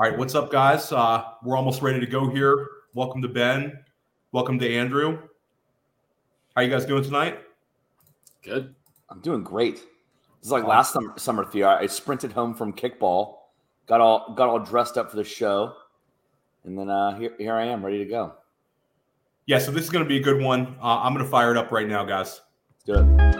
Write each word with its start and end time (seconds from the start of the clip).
All 0.00 0.08
right, 0.08 0.18
what's 0.18 0.34
up, 0.34 0.50
guys? 0.50 0.90
Uh, 0.92 1.22
we're 1.44 1.58
almost 1.58 1.82
ready 1.82 2.00
to 2.00 2.06
go 2.06 2.30
here. 2.30 2.68
Welcome 2.94 3.20
to 3.20 3.28
Ben. 3.28 3.84
Welcome 4.32 4.58
to 4.58 4.74
Andrew. 4.74 5.18
How 6.56 6.62
you 6.62 6.70
guys 6.70 6.86
doing 6.86 7.04
tonight? 7.04 7.38
Good. 8.42 8.74
I'm 9.10 9.20
doing 9.20 9.44
great. 9.44 9.74
This 9.74 10.46
is 10.46 10.52
like 10.52 10.64
last 10.64 10.94
summer, 10.94 11.12
summer 11.18 11.44
for. 11.44 11.68
I 11.68 11.86
sprinted 11.86 12.32
home 12.32 12.54
from 12.54 12.72
kickball, 12.72 13.40
got 13.86 14.00
all 14.00 14.32
got 14.34 14.48
all 14.48 14.58
dressed 14.58 14.96
up 14.96 15.10
for 15.10 15.18
the 15.18 15.24
show, 15.24 15.74
and 16.64 16.78
then 16.78 16.88
uh, 16.88 17.18
here 17.18 17.34
here 17.36 17.54
I 17.54 17.66
am, 17.66 17.84
ready 17.84 17.98
to 17.98 18.06
go. 18.06 18.32
Yeah, 19.44 19.58
so 19.58 19.70
this 19.70 19.84
is 19.84 19.90
going 19.90 20.06
to 20.06 20.08
be 20.08 20.16
a 20.16 20.22
good 20.22 20.42
one. 20.42 20.78
Uh, 20.82 21.00
I'm 21.00 21.12
going 21.12 21.26
to 21.26 21.30
fire 21.30 21.50
it 21.50 21.58
up 21.58 21.72
right 21.72 21.86
now, 21.86 22.04
guys. 22.06 22.40
Let's 22.70 22.84
do 22.86 23.16
it. 23.16 23.39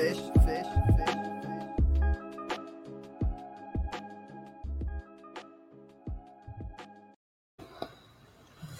Fish, 0.00 0.16
fish. 0.46 0.66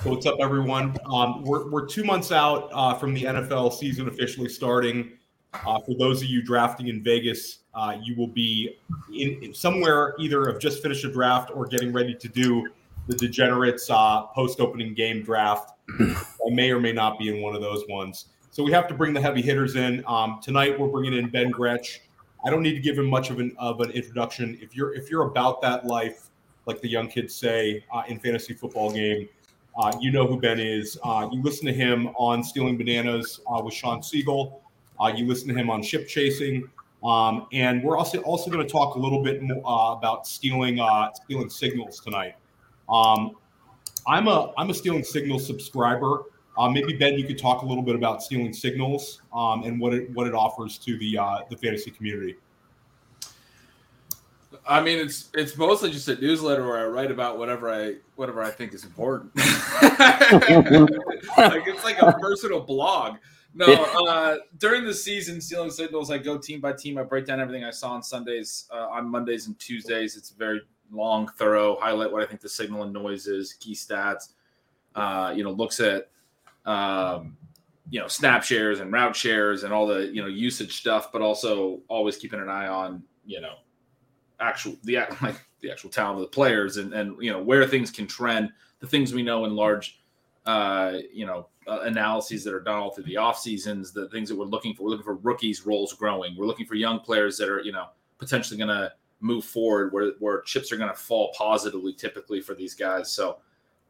What's 0.02 0.24
up, 0.24 0.38
everyone? 0.40 0.96
Um, 1.04 1.42
we're, 1.44 1.68
we're 1.68 1.84
two 1.84 2.04
months 2.04 2.32
out 2.32 2.70
uh, 2.72 2.94
from 2.94 3.12
the 3.12 3.24
NFL 3.24 3.74
season 3.74 4.08
officially 4.08 4.48
starting. 4.48 5.12
Uh, 5.52 5.78
for 5.80 5.94
those 5.98 6.22
of 6.22 6.30
you 6.30 6.42
drafting 6.42 6.88
in 6.88 7.02
Vegas, 7.02 7.64
uh, 7.74 7.98
you 8.02 8.16
will 8.16 8.28
be 8.28 8.78
in, 9.12 9.42
in 9.42 9.52
somewhere 9.52 10.14
either 10.18 10.50
have 10.50 10.58
just 10.58 10.82
finished 10.82 11.04
a 11.04 11.12
draft 11.12 11.50
or 11.54 11.66
getting 11.66 11.92
ready 11.92 12.14
to 12.14 12.28
do 12.28 12.66
the 13.08 13.14
Degenerates 13.14 13.90
uh, 13.90 14.22
post-opening 14.28 14.94
game 14.94 15.22
draft. 15.22 15.72
I 16.00 16.14
may 16.50 16.70
or 16.70 16.80
may 16.80 16.92
not 16.92 17.18
be 17.18 17.28
in 17.28 17.42
one 17.42 17.54
of 17.54 17.60
those 17.60 17.84
ones. 17.90 18.24
So 18.60 18.64
we 18.64 18.72
have 18.72 18.88
to 18.88 18.94
bring 18.94 19.14
the 19.14 19.22
heavy 19.22 19.40
hitters 19.40 19.74
in. 19.74 20.04
Um, 20.06 20.38
tonight 20.42 20.78
we're 20.78 20.88
bringing 20.88 21.14
in 21.14 21.30
Ben 21.30 21.50
Gretch. 21.50 22.02
I 22.44 22.50
don't 22.50 22.62
need 22.62 22.74
to 22.74 22.80
give 22.80 22.98
him 22.98 23.08
much 23.08 23.30
of 23.30 23.40
an 23.40 23.56
of 23.58 23.80
an 23.80 23.90
introduction. 23.92 24.58
If 24.60 24.76
you're 24.76 24.92
if 24.92 25.10
you're 25.10 25.22
about 25.22 25.62
that 25.62 25.86
life, 25.86 26.28
like 26.66 26.82
the 26.82 26.88
young 26.90 27.08
kids 27.08 27.34
say 27.34 27.82
uh, 27.90 28.02
in 28.08 28.18
fantasy 28.18 28.52
football 28.52 28.92
game, 28.92 29.30
uh, 29.78 29.96
you 29.98 30.12
know 30.12 30.26
who 30.26 30.38
Ben 30.38 30.60
is. 30.60 30.98
Uh, 31.02 31.30
you 31.32 31.42
listen 31.42 31.64
to 31.68 31.72
him 31.72 32.08
on 32.18 32.44
Stealing 32.44 32.76
Bananas 32.76 33.40
uh, 33.50 33.62
with 33.62 33.72
Sean 33.72 34.02
Siegel. 34.02 34.60
Uh, 35.00 35.06
you 35.06 35.26
listen 35.26 35.48
to 35.48 35.54
him 35.54 35.70
on 35.70 35.82
Ship 35.82 36.06
Chasing, 36.06 36.68
um, 37.02 37.46
and 37.54 37.82
we're 37.82 37.96
also 37.96 38.20
also 38.24 38.50
going 38.50 38.62
to 38.62 38.70
talk 38.70 38.96
a 38.96 38.98
little 38.98 39.22
bit 39.22 39.40
more 39.40 39.62
uh, 39.64 39.94
about 39.94 40.26
stealing 40.26 40.78
stealing 41.14 41.48
signals 41.48 41.98
tonight. 42.00 42.34
Um, 42.90 43.36
I'm 44.06 44.28
a 44.28 44.52
I'm 44.58 44.68
a 44.68 44.74
Stealing 44.74 45.02
Signals 45.02 45.46
subscriber. 45.46 46.24
Uh, 46.60 46.68
maybe 46.68 46.92
Ben, 46.92 47.18
you 47.18 47.24
could 47.26 47.38
talk 47.38 47.62
a 47.62 47.64
little 47.64 47.82
bit 47.82 47.94
about 47.94 48.22
stealing 48.22 48.52
signals 48.52 49.22
um, 49.32 49.62
and 49.62 49.80
what 49.80 49.94
it 49.94 50.10
what 50.10 50.26
it 50.26 50.34
offers 50.34 50.76
to 50.76 50.98
the 50.98 51.16
uh, 51.16 51.38
the 51.48 51.56
fantasy 51.56 51.90
community. 51.90 52.36
I 54.68 54.82
mean, 54.82 54.98
it's 54.98 55.30
it's 55.32 55.56
mostly 55.56 55.90
just 55.90 56.06
a 56.08 56.16
newsletter 56.16 56.66
where 56.66 56.78
I 56.78 56.84
write 56.84 57.10
about 57.10 57.38
whatever 57.38 57.70
I 57.70 57.94
whatever 58.16 58.42
I 58.42 58.50
think 58.50 58.74
is 58.74 58.84
important. 58.84 59.34
like 59.36 59.46
it's 61.66 61.82
like 61.82 62.02
a 62.02 62.12
personal 62.20 62.60
blog. 62.60 63.16
No, 63.54 63.66
uh, 64.06 64.36
during 64.58 64.84
the 64.84 64.92
season, 64.92 65.40
stealing 65.40 65.70
signals, 65.70 66.10
I 66.10 66.18
go 66.18 66.36
team 66.36 66.60
by 66.60 66.74
team. 66.74 66.98
I 66.98 67.04
break 67.04 67.24
down 67.24 67.40
everything 67.40 67.64
I 67.64 67.70
saw 67.70 67.92
on 67.92 68.02
Sundays, 68.02 68.68
uh, 68.70 68.88
on 68.90 69.10
Mondays 69.10 69.46
and 69.46 69.58
Tuesdays. 69.58 70.14
It's 70.14 70.28
very 70.28 70.60
long, 70.92 71.26
thorough. 71.38 71.78
Highlight 71.80 72.12
what 72.12 72.22
I 72.22 72.26
think 72.26 72.42
the 72.42 72.50
signal 72.50 72.82
and 72.82 72.92
noise 72.92 73.28
is, 73.28 73.54
key 73.54 73.74
stats. 73.74 74.34
Uh, 74.94 75.32
you 75.34 75.42
know, 75.42 75.52
looks 75.52 75.80
at 75.80 76.10
um, 76.66 77.36
you 77.90 78.00
know 78.00 78.08
snap 78.08 78.42
shares 78.42 78.80
and 78.80 78.92
route 78.92 79.16
shares 79.16 79.64
and 79.64 79.72
all 79.72 79.86
the 79.86 80.06
you 80.06 80.22
know 80.22 80.28
usage 80.28 80.78
stuff, 80.78 81.12
but 81.12 81.22
also 81.22 81.80
always 81.88 82.16
keeping 82.16 82.40
an 82.40 82.48
eye 82.48 82.68
on 82.68 83.02
you 83.24 83.40
know 83.40 83.54
actual 84.40 84.76
the 84.84 84.98
like 85.22 85.40
the 85.60 85.70
actual 85.70 85.90
talent 85.90 86.16
of 86.16 86.22
the 86.22 86.28
players 86.28 86.76
and 86.76 86.92
and 86.94 87.16
you 87.22 87.30
know 87.30 87.42
where 87.42 87.66
things 87.66 87.90
can 87.90 88.06
trend, 88.06 88.50
the 88.80 88.86
things 88.86 89.12
we 89.12 89.22
know 89.22 89.44
in 89.44 89.54
large 89.54 90.00
uh, 90.46 90.98
you 91.12 91.26
know 91.26 91.48
uh, 91.66 91.80
analyses 91.80 92.44
that 92.44 92.54
are 92.54 92.60
done 92.60 92.78
all 92.78 92.90
through 92.90 93.04
the 93.04 93.16
off 93.16 93.38
seasons, 93.38 93.92
the 93.92 94.08
things 94.08 94.28
that 94.28 94.36
we're 94.36 94.44
looking 94.44 94.74
for. 94.74 94.84
We're 94.84 94.90
looking 94.90 95.04
for 95.04 95.16
rookies 95.16 95.66
roles 95.66 95.92
growing. 95.92 96.36
We're 96.36 96.46
looking 96.46 96.66
for 96.66 96.74
young 96.74 97.00
players 97.00 97.36
that 97.38 97.48
are 97.48 97.60
you 97.60 97.72
know 97.72 97.88
potentially 98.18 98.58
going 98.58 98.68
to 98.68 98.92
move 99.20 99.44
forward 99.44 99.92
where 99.92 100.12
where 100.18 100.40
chips 100.42 100.72
are 100.72 100.76
going 100.76 100.90
to 100.90 100.96
fall 100.96 101.32
positively 101.36 101.92
typically 101.92 102.40
for 102.40 102.54
these 102.54 102.74
guys. 102.74 103.10
So 103.12 103.38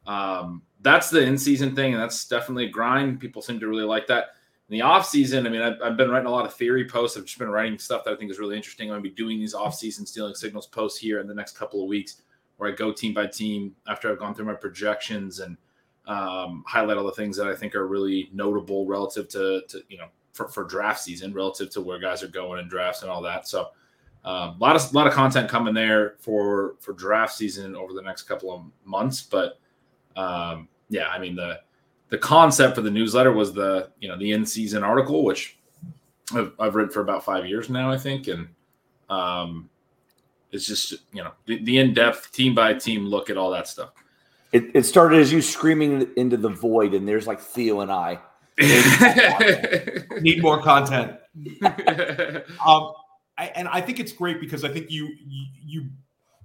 um, 0.07 0.61
that's 0.81 1.09
the 1.09 1.21
in 1.21 1.37
season 1.37 1.75
thing, 1.75 1.93
and 1.93 2.01
that's 2.01 2.27
definitely 2.27 2.65
a 2.65 2.69
grind. 2.69 3.19
People 3.19 3.41
seem 3.41 3.59
to 3.59 3.67
really 3.67 3.83
like 3.83 4.07
that. 4.07 4.29
In 4.69 4.73
the 4.77 4.81
off 4.81 5.05
season, 5.05 5.45
I 5.45 5.49
mean, 5.49 5.61
I've, 5.61 5.81
I've 5.83 5.97
been 5.97 6.09
writing 6.09 6.27
a 6.27 6.31
lot 6.31 6.45
of 6.45 6.53
theory 6.53 6.87
posts. 6.87 7.17
I've 7.17 7.25
just 7.25 7.37
been 7.37 7.49
writing 7.49 7.77
stuff 7.77 8.03
that 8.05 8.13
I 8.13 8.15
think 8.15 8.31
is 8.31 8.39
really 8.39 8.55
interesting. 8.55 8.87
I'm 8.87 8.93
going 8.93 9.03
to 9.03 9.09
be 9.09 9.15
doing 9.15 9.37
these 9.37 9.53
off 9.53 9.75
season 9.75 10.05
stealing 10.05 10.33
signals 10.33 10.67
posts 10.67 10.97
here 10.97 11.19
in 11.19 11.27
the 11.27 11.33
next 11.33 11.57
couple 11.57 11.83
of 11.83 11.89
weeks, 11.89 12.21
where 12.57 12.71
I 12.71 12.75
go 12.75 12.91
team 12.91 13.13
by 13.13 13.27
team 13.27 13.75
after 13.87 14.09
I've 14.09 14.19
gone 14.19 14.33
through 14.33 14.45
my 14.45 14.53
projections 14.53 15.39
and 15.39 15.57
um, 16.07 16.63
highlight 16.67 16.97
all 16.97 17.05
the 17.05 17.11
things 17.11 17.37
that 17.37 17.47
I 17.47 17.55
think 17.55 17.75
are 17.75 17.87
really 17.87 18.29
notable 18.33 18.85
relative 18.85 19.27
to, 19.29 19.61
to 19.67 19.81
you 19.89 19.97
know 19.97 20.07
for, 20.33 20.47
for 20.47 20.63
draft 20.63 21.01
season, 21.01 21.33
relative 21.33 21.69
to 21.71 21.81
where 21.81 21.99
guys 21.99 22.23
are 22.23 22.27
going 22.27 22.59
in 22.59 22.67
drafts 22.67 23.01
and 23.01 23.11
all 23.11 23.21
that. 23.21 23.47
So 23.47 23.69
um, 24.23 24.55
a 24.55 24.57
lot 24.59 24.75
of 24.75 24.91
a 24.91 24.95
lot 24.95 25.07
of 25.07 25.13
content 25.13 25.49
coming 25.49 25.73
there 25.73 26.15
for 26.19 26.75
for 26.79 26.93
draft 26.93 27.35
season 27.35 27.75
over 27.75 27.93
the 27.93 28.01
next 28.01 28.23
couple 28.23 28.53
of 28.53 28.63
months. 28.85 29.21
But 29.21 29.59
um, 30.15 30.67
yeah, 30.89 31.07
I 31.07 31.19
mean 31.19 31.35
the 31.35 31.59
the 32.09 32.17
concept 32.17 32.75
for 32.75 32.81
the 32.81 32.91
newsletter 32.91 33.31
was 33.31 33.53
the 33.53 33.89
you 33.99 34.07
know 34.07 34.17
the 34.17 34.31
in 34.31 34.45
season 34.45 34.83
article, 34.83 35.23
which 35.23 35.57
I've, 36.33 36.51
I've 36.59 36.75
written 36.75 36.91
for 36.91 37.01
about 37.01 37.25
five 37.25 37.45
years 37.45 37.69
now, 37.69 37.89
I 37.91 37.97
think, 37.97 38.27
and 38.27 38.47
um, 39.09 39.69
it's 40.51 40.67
just 40.67 40.91
you 41.13 41.23
know 41.23 41.31
the, 41.45 41.63
the 41.63 41.77
in 41.77 41.93
depth 41.93 42.31
team 42.31 42.53
by 42.53 42.73
team 42.73 43.05
look 43.05 43.29
at 43.29 43.37
all 43.37 43.51
that 43.51 43.67
stuff. 43.67 43.91
It, 44.51 44.65
it 44.73 44.83
started 44.83 45.19
as 45.19 45.31
you 45.31 45.41
screaming 45.41 46.09
into 46.17 46.35
the 46.35 46.49
void, 46.49 46.93
and 46.93 47.07
there's 47.07 47.27
like 47.27 47.39
Theo 47.39 47.79
and 47.79 47.91
I. 47.91 48.19
Need 50.21 50.41
more 50.41 50.61
content. 50.61 51.17
Um, 52.65 52.91
I, 53.37 53.45
and 53.55 53.67
I 53.69 53.79
think 53.79 53.99
it's 53.99 54.11
great 54.11 54.41
because 54.41 54.65
I 54.65 54.69
think 54.69 54.91
you 54.91 55.15
you 55.65 55.89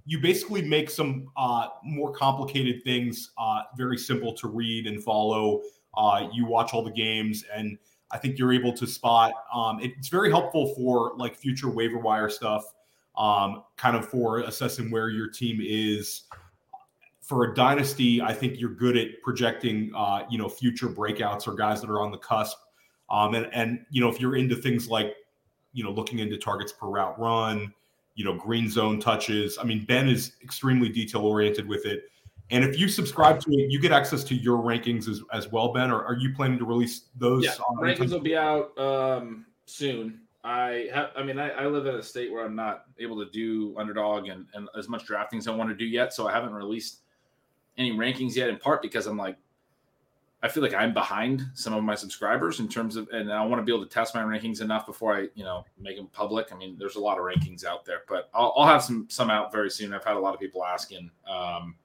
you, 0.07 0.19
basically 0.19 0.61
make 0.61 0.89
some 0.89 1.29
uh, 1.35 1.67
more 1.83 2.11
complicated 2.11 2.83
things 2.83 3.31
uh, 3.37 3.63
very 3.75 3.97
simple 3.97 4.33
to 4.33 4.47
read 4.47 4.87
and 4.87 5.03
follow. 5.03 5.61
Uh, 5.95 6.29
you 6.33 6.45
watch 6.45 6.73
all 6.73 6.81
the 6.81 6.91
games, 6.91 7.43
and 7.53 7.77
I 8.11 8.17
think 8.17 8.39
you're 8.39 8.53
able 8.53 8.73
to 8.73 8.87
spot. 8.87 9.33
Um, 9.53 9.79
it's 9.81 10.07
very 10.07 10.29
helpful 10.29 10.73
for 10.75 11.13
like 11.17 11.35
future 11.35 11.69
waiver 11.69 11.97
wire 11.97 12.29
stuff, 12.29 12.63
um, 13.17 13.63
kind 13.75 13.97
of 13.97 14.07
for 14.07 14.39
assessing 14.39 14.89
where 14.89 15.09
your 15.09 15.29
team 15.29 15.59
is. 15.61 16.23
For 17.21 17.51
a 17.51 17.53
dynasty, 17.53 18.21
I 18.21 18.33
think 18.33 18.57
you're 18.57 18.73
good 18.73 18.95
at 18.95 19.21
projecting, 19.21 19.91
uh, 19.93 20.23
you 20.29 20.37
know, 20.37 20.47
future 20.47 20.87
breakouts 20.87 21.45
or 21.45 21.53
guys 21.55 21.81
that 21.81 21.89
are 21.89 21.99
on 21.99 22.11
the 22.11 22.17
cusp. 22.17 22.57
Um, 23.09 23.35
and 23.35 23.49
and 23.53 23.85
you 23.89 23.99
know, 23.99 24.09
if 24.09 24.21
you're 24.21 24.37
into 24.37 24.55
things 24.55 24.87
like 24.87 25.13
you 25.73 25.83
know, 25.83 25.91
looking 25.91 26.19
into 26.19 26.37
targets 26.37 26.71
per 26.71 26.87
route 26.87 27.19
run, 27.19 27.73
you 28.17 28.25
know, 28.25 28.33
green 28.33 28.67
zone 28.67 28.99
touches. 28.99 29.59
I 29.59 29.63
mean, 29.63 29.85
Ben 29.85 30.09
is 30.09 30.33
extremely 30.43 30.89
detail 30.89 31.21
oriented 31.21 31.67
with 31.67 31.85
it. 31.85 32.09
And 32.49 32.63
if 32.63 32.79
you 32.79 32.87
subscribe 32.87 33.39
to 33.41 33.51
it, 33.51 33.69
you 33.69 33.79
get 33.79 33.91
access 33.91 34.23
to 34.25 34.35
your 34.35 34.57
rankings 34.57 35.07
as, 35.07 35.21
as 35.31 35.51
well, 35.51 35.71
Ben. 35.71 35.91
Or 35.91 36.03
are 36.03 36.15
you 36.15 36.33
planning 36.33 36.57
to 36.57 36.65
release 36.65 37.03
those? 37.15 37.45
Yeah, 37.45 37.51
rankings 37.79 38.11
will 38.11 38.19
be 38.19 38.35
out 38.35 38.75
um, 38.79 39.45
soon. 39.65 40.21
I 40.43 40.89
have, 40.93 41.11
I 41.15 41.21
mean, 41.21 41.37
I, 41.37 41.49
I, 41.49 41.67
live 41.67 41.85
in 41.87 41.95
a 41.95 42.01
state 42.01 42.31
where 42.31 42.43
I'm 42.43 42.55
not 42.55 42.85
able 42.99 43.23
to 43.23 43.29
do 43.29 43.75
underdog 43.77 44.29
and, 44.29 44.47
and 44.53 44.69
as 44.77 44.87
much 44.87 45.05
drafting 45.05 45.37
as 45.39 45.47
I 45.47 45.51
want 45.51 45.69
to 45.69 45.75
do 45.75 45.85
yet. 45.85 46.13
So 46.13 46.27
I 46.27 46.31
haven't 46.31 46.53
released 46.53 47.01
any 47.77 47.91
rankings 47.91 48.35
yet, 48.35 48.49
in 48.49 48.57
part 48.57 48.81
because 48.81 49.05
I'm 49.05 49.17
like, 49.17 49.37
I 50.43 50.47
feel 50.47 50.61
like 50.61 50.75
I'm 50.75 50.93
behind 50.93 51.43
some 51.55 51.73
of 51.73 51.83
my 51.83 51.95
subscribers 51.95 52.59
in 52.59 52.67
terms 52.67 52.95
of, 52.95 53.09
and 53.09 53.33
I 53.33 53.43
want 53.43 53.59
to 53.59 53.65
be 53.65 53.73
able 53.73 53.83
to 53.83 53.91
test 53.91 54.13
my 54.13 54.21
rankings 54.21 54.61
enough 54.61 54.85
before 54.85 55.17
I, 55.17 55.27
you 55.33 55.43
know, 55.43 55.65
make 55.79 55.97
them 55.97 56.07
public. 56.13 56.53
I 56.53 56.55
mean, 56.55 56.75
there's 56.77 56.95
a 56.95 56.99
lot 56.99 57.17
of 57.17 57.23
rankings 57.23 57.65
out 57.65 57.85
there, 57.85 58.01
but 58.07 58.29
I'll, 58.35 58.53
I'll 58.55 58.67
have 58.67 58.83
some 58.83 59.07
some 59.09 59.31
out 59.31 59.51
very 59.51 59.71
soon. 59.71 59.93
I've 59.93 60.03
had 60.03 60.15
a 60.15 60.19
lot 60.19 60.35
of 60.35 60.39
people 60.39 60.63
asking 60.63 61.09
um, 61.27 61.75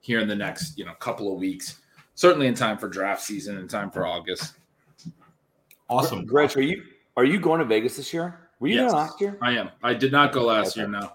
here 0.00 0.18
in 0.18 0.26
the 0.26 0.34
next, 0.34 0.76
you 0.76 0.84
know, 0.84 0.94
couple 0.94 1.32
of 1.32 1.38
weeks, 1.38 1.80
certainly 2.16 2.48
in 2.48 2.54
time 2.54 2.76
for 2.76 2.88
draft 2.88 3.22
season, 3.22 3.56
in 3.56 3.68
time 3.68 3.90
for 3.90 4.04
August. 4.04 4.54
Awesome, 5.88 6.26
Gretch. 6.26 6.56
Are 6.56 6.62
you 6.62 6.82
are 7.16 7.24
you 7.24 7.38
going 7.38 7.60
to 7.60 7.64
Vegas 7.64 7.96
this 7.96 8.12
year? 8.12 8.50
Were 8.58 8.66
you 8.66 8.76
yes, 8.76 8.90
there 8.90 9.00
last 9.00 9.20
year? 9.20 9.38
I 9.40 9.52
am. 9.52 9.70
I 9.82 9.94
did 9.94 10.10
not 10.10 10.32
go 10.32 10.44
last 10.44 10.72
okay. 10.72 10.80
year. 10.80 10.88
No, 10.88 11.12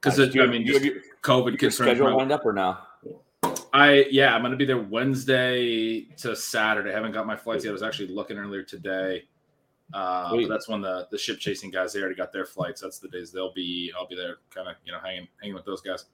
because 0.00 0.18
I 0.18 0.46
mean, 0.46 0.66
just 0.66 0.86
COVID. 1.22 1.60
Your 1.60 1.70
schedule 1.70 2.16
lined 2.16 2.32
up 2.32 2.46
or 2.46 2.54
now? 2.54 2.85
I 3.72 4.06
yeah, 4.10 4.34
I'm 4.34 4.42
gonna 4.42 4.56
be 4.56 4.64
there 4.64 4.80
Wednesday 4.80 6.02
to 6.18 6.34
Saturday. 6.34 6.90
I 6.90 6.94
haven't 6.94 7.12
got 7.12 7.26
my 7.26 7.36
flights 7.36 7.64
yet. 7.64 7.70
I 7.70 7.72
was 7.72 7.82
actually 7.82 8.08
looking 8.08 8.38
earlier 8.38 8.62
today. 8.62 9.24
Uh, 9.94 10.34
but 10.34 10.48
that's 10.48 10.68
when 10.68 10.80
the 10.80 11.06
the 11.10 11.18
ship 11.18 11.38
chasing 11.38 11.70
guys 11.70 11.92
they 11.92 12.00
already 12.00 12.16
got 12.16 12.32
their 12.32 12.44
flights. 12.44 12.80
That's 12.80 12.98
the 12.98 13.08
days 13.08 13.30
they'll 13.30 13.52
be. 13.52 13.92
I'll 13.96 14.08
be 14.08 14.16
there, 14.16 14.38
kind 14.54 14.68
of 14.68 14.76
you 14.84 14.92
know 14.92 14.98
hanging 14.98 15.28
hanging 15.40 15.54
with 15.54 15.64
those 15.64 15.80
guys. 15.80 16.06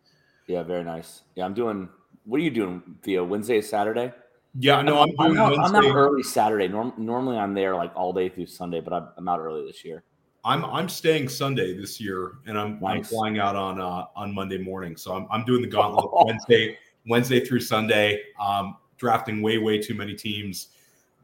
Yeah, 0.46 0.62
very 0.62 0.84
nice. 0.84 1.22
Yeah, 1.34 1.44
I'm 1.44 1.54
doing. 1.54 1.88
What 2.24 2.38
are 2.38 2.42
you 2.42 2.50
doing, 2.50 2.82
Theo? 3.02 3.24
Wednesday, 3.24 3.60
Saturday? 3.60 4.12
Yeah, 4.58 4.82
no, 4.82 5.02
I'm, 5.02 5.08
I'm, 5.18 5.40
I'm, 5.40 5.60
I'm 5.60 5.74
out 5.74 5.96
early 5.96 6.22
Saturday. 6.22 6.68
Norm, 6.68 6.92
normally, 6.98 7.38
I'm 7.38 7.54
there 7.54 7.74
like 7.74 7.90
all 7.96 8.12
day 8.12 8.28
through 8.28 8.46
Sunday, 8.46 8.80
but 8.80 8.92
I'm, 8.92 9.08
I'm 9.16 9.28
out 9.28 9.40
early 9.40 9.66
this 9.66 9.84
year. 9.84 10.04
I'm 10.44 10.64
I'm 10.66 10.88
staying 10.88 11.28
Sunday 11.28 11.74
this 11.74 12.00
year, 12.00 12.32
and 12.46 12.58
I'm, 12.58 12.78
nice. 12.80 12.96
I'm 12.96 13.04
flying 13.04 13.38
out 13.38 13.56
on 13.56 13.80
uh, 13.80 14.06
on 14.14 14.34
Monday 14.34 14.58
morning. 14.58 14.96
So 14.96 15.14
I'm 15.14 15.26
I'm 15.30 15.44
doing 15.44 15.62
the 15.62 15.68
gauntlet 15.76 16.26
Wednesday 16.26 16.76
Wednesday 17.06 17.44
through 17.44 17.60
Sunday. 17.60 18.22
Um, 18.40 18.76
drafting 18.96 19.42
way, 19.42 19.58
way 19.58 19.78
too 19.80 19.94
many 19.94 20.14
teams. 20.14 20.68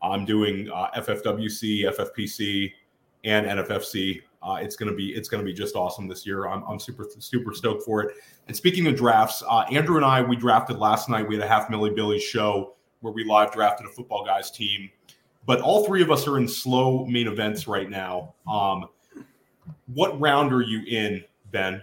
I'm 0.02 0.24
doing 0.24 0.70
uh, 0.70 0.90
FFWC, 0.96 1.84
FFPC, 1.96 2.72
and 3.24 3.46
NFFC. 3.46 4.22
Uh, 4.42 4.58
it's 4.60 4.76
gonna 4.76 4.94
be 4.94 5.10
it's 5.14 5.28
gonna 5.28 5.42
be 5.42 5.52
just 5.52 5.74
awesome 5.74 6.06
this 6.06 6.24
year. 6.24 6.46
I'm, 6.46 6.62
I'm 6.64 6.78
super 6.78 7.06
super 7.18 7.52
stoked 7.52 7.82
for 7.84 8.02
it. 8.02 8.16
And 8.46 8.56
speaking 8.56 8.86
of 8.86 8.96
drafts, 8.96 9.42
uh, 9.48 9.60
Andrew 9.70 9.96
and 9.96 10.04
I 10.04 10.22
we 10.22 10.36
drafted 10.36 10.78
last 10.78 11.08
night. 11.08 11.26
We 11.26 11.34
had 11.34 11.44
a 11.44 11.48
half 11.48 11.70
Millie 11.70 11.90
Billy 11.90 12.20
show 12.20 12.74
where 13.00 13.12
we 13.12 13.24
live 13.24 13.52
drafted 13.52 13.86
a 13.86 13.90
football 13.90 14.24
guys 14.24 14.50
team. 14.50 14.90
But 15.46 15.60
all 15.60 15.84
three 15.86 16.02
of 16.02 16.10
us 16.10 16.28
are 16.28 16.36
in 16.36 16.46
slow 16.46 17.04
main 17.06 17.26
events 17.26 17.66
right 17.66 17.88
now. 17.88 18.34
Um, 18.48 18.86
what 19.86 20.18
round 20.20 20.52
are 20.52 20.62
you 20.62 20.82
in, 20.86 21.24
Ben? 21.50 21.82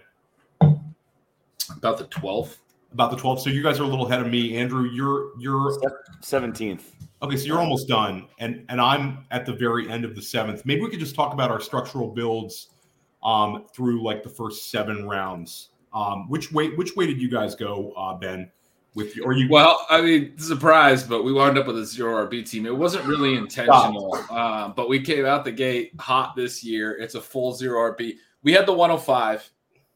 About 0.61 1.97
the 1.97 2.05
twelfth 2.09 2.59
about 2.95 3.11
the 3.11 3.17
12th. 3.17 3.41
So 3.41 3.49
you 3.49 3.61
guys 3.61 3.77
are 3.79 3.83
a 3.83 3.87
little 3.87 4.07
ahead 4.07 4.21
of 4.21 4.31
me. 4.31 4.55
Andrew, 4.57 4.89
you're 4.89 5.37
you're 5.37 5.77
17th. 6.21 6.81
Okay, 7.21 7.35
so 7.35 7.45
you're 7.45 7.59
almost 7.59 7.89
done. 7.89 8.27
And 8.39 8.65
and 8.69 8.79
I'm 8.79 9.25
at 9.31 9.45
the 9.45 9.53
very 9.53 9.89
end 9.89 10.05
of 10.05 10.15
the 10.15 10.21
seventh. 10.21 10.65
Maybe 10.65 10.81
we 10.81 10.89
could 10.89 11.01
just 11.01 11.13
talk 11.13 11.33
about 11.33 11.51
our 11.51 11.59
structural 11.59 12.07
builds 12.07 12.69
um, 13.21 13.65
through 13.75 14.01
like 14.01 14.23
the 14.23 14.29
first 14.29 14.71
seven 14.71 15.07
rounds. 15.07 15.69
Um, 15.93 16.29
which 16.29 16.53
way 16.53 16.69
which 16.69 16.95
way 16.95 17.05
did 17.05 17.21
you 17.21 17.29
guys 17.29 17.53
go, 17.53 17.91
uh, 17.97 18.15
Ben? 18.15 18.49
With 18.93 19.13
you, 19.13 19.25
or 19.25 19.33
you 19.33 19.49
well, 19.49 19.85
I 19.89 19.99
mean, 19.99 20.37
surprise, 20.37 21.03
but 21.03 21.25
we 21.25 21.33
wound 21.33 21.57
up 21.57 21.67
with 21.67 21.77
a 21.77 21.85
zero 21.85 22.25
RB 22.25 22.49
team. 22.49 22.65
It 22.65 22.73
wasn't 22.73 23.03
really 23.03 23.35
intentional, 23.35 24.17
uh, 24.31 24.69
but 24.69 24.87
we 24.87 25.01
came 25.01 25.25
out 25.25 25.43
the 25.43 25.51
gate 25.51 25.91
hot 25.99 26.33
this 26.37 26.63
year. 26.63 26.97
It's 26.97 27.15
a 27.15 27.21
full 27.21 27.53
zero 27.53 27.91
RB. 27.91 28.15
We 28.43 28.53
had 28.53 28.65
the 28.65 28.71
105 28.71 29.51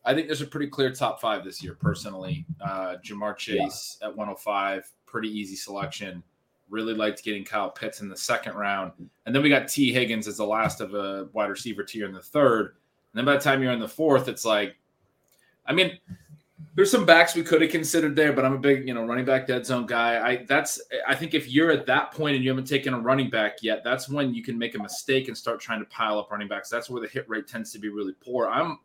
I 0.09 0.15
think 0.15 0.25
there's 0.25 0.41
a 0.41 0.47
pretty 0.47 0.65
clear 0.65 0.91
top 0.91 1.21
five 1.21 1.43
this 1.43 1.61
year, 1.61 1.75
personally. 1.75 2.43
Uh, 2.59 2.95
Ja'Marr 3.05 3.37
Chase 3.37 3.99
yeah. 4.01 4.07
at 4.07 4.17
105, 4.17 4.91
pretty 5.05 5.29
easy 5.29 5.55
selection. 5.55 6.23
Really 6.67 6.95
liked 6.95 7.23
getting 7.23 7.45
Kyle 7.45 7.69
Pitts 7.69 8.01
in 8.01 8.09
the 8.09 8.17
second 8.17 8.55
round. 8.55 8.91
And 9.27 9.35
then 9.35 9.43
we 9.43 9.49
got 9.49 9.67
T. 9.67 9.93
Higgins 9.93 10.27
as 10.27 10.37
the 10.37 10.45
last 10.47 10.81
of 10.81 10.95
a 10.95 11.29
wide 11.33 11.51
receiver 11.51 11.83
tier 11.83 12.07
in 12.07 12.11
the 12.11 12.23
third. 12.23 12.69
And 13.13 13.19
then 13.19 13.25
by 13.25 13.33
the 13.33 13.39
time 13.39 13.61
you're 13.61 13.71
in 13.71 13.79
the 13.79 13.87
fourth, 13.87 14.27
it's 14.27 14.43
like, 14.43 14.77
I 15.67 15.73
mean, 15.73 15.99
there's 16.73 16.89
some 16.89 17.05
backs 17.05 17.35
we 17.35 17.43
could 17.43 17.61
have 17.61 17.69
considered 17.69 18.15
there, 18.15 18.33
but 18.33 18.45
I'm 18.45 18.53
a 18.53 18.57
big, 18.59 18.87
you 18.87 18.95
know, 18.95 19.05
running 19.05 19.25
back 19.25 19.45
dead 19.45 19.63
zone 19.63 19.85
guy. 19.85 20.27
I 20.27 20.45
that's 20.47 20.81
I 21.07 21.13
think 21.13 21.35
if 21.35 21.47
you're 21.47 21.69
at 21.69 21.85
that 21.85 22.13
point 22.13 22.35
and 22.35 22.43
you 22.43 22.49
haven't 22.49 22.65
taken 22.65 22.95
a 22.95 22.99
running 22.99 23.29
back 23.29 23.57
yet, 23.61 23.83
that's 23.83 24.09
when 24.09 24.33
you 24.33 24.41
can 24.41 24.57
make 24.57 24.73
a 24.73 24.79
mistake 24.79 25.27
and 25.27 25.37
start 25.37 25.59
trying 25.59 25.81
to 25.81 25.85
pile 25.85 26.17
up 26.17 26.31
running 26.31 26.47
backs. 26.47 26.67
That's 26.67 26.89
where 26.89 26.99
the 26.99 27.07
hit 27.07 27.29
rate 27.29 27.47
tends 27.47 27.71
to 27.73 27.79
be 27.79 27.89
really 27.89 28.13
poor. 28.23 28.47
I'm 28.47 28.79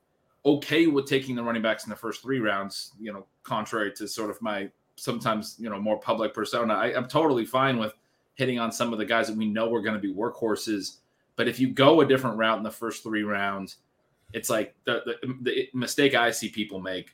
okay 0.46 0.86
with 0.86 1.06
taking 1.06 1.34
the 1.34 1.42
running 1.42 1.62
backs 1.62 1.84
in 1.84 1.90
the 1.90 1.96
first 1.96 2.22
three 2.22 2.40
rounds, 2.40 2.92
you 3.00 3.12
know, 3.12 3.26
contrary 3.42 3.92
to 3.92 4.06
sort 4.06 4.30
of 4.30 4.40
my 4.42 4.68
sometimes, 4.96 5.56
you 5.58 5.70
know, 5.70 5.80
more 5.80 5.98
public 5.98 6.34
persona. 6.34 6.74
I, 6.74 6.96
am 6.96 7.08
totally 7.08 7.44
fine 7.44 7.78
with 7.78 7.94
hitting 8.34 8.58
on 8.58 8.70
some 8.70 8.92
of 8.92 8.98
the 8.98 9.04
guys 9.04 9.28
that 9.28 9.36
we 9.36 9.46
know 9.46 9.72
are 9.74 9.82
going 9.82 9.94
to 9.94 10.00
be 10.00 10.12
workhorses. 10.12 10.98
But 11.36 11.48
if 11.48 11.58
you 11.58 11.68
go 11.68 12.00
a 12.00 12.06
different 12.06 12.36
route 12.36 12.58
in 12.58 12.64
the 12.64 12.70
first 12.70 13.02
three 13.02 13.22
rounds, 13.22 13.78
it's 14.32 14.50
like 14.50 14.74
the, 14.84 15.02
the, 15.04 15.34
the 15.42 15.68
mistake 15.72 16.14
I 16.14 16.30
see 16.30 16.48
people 16.48 16.80
make. 16.80 17.10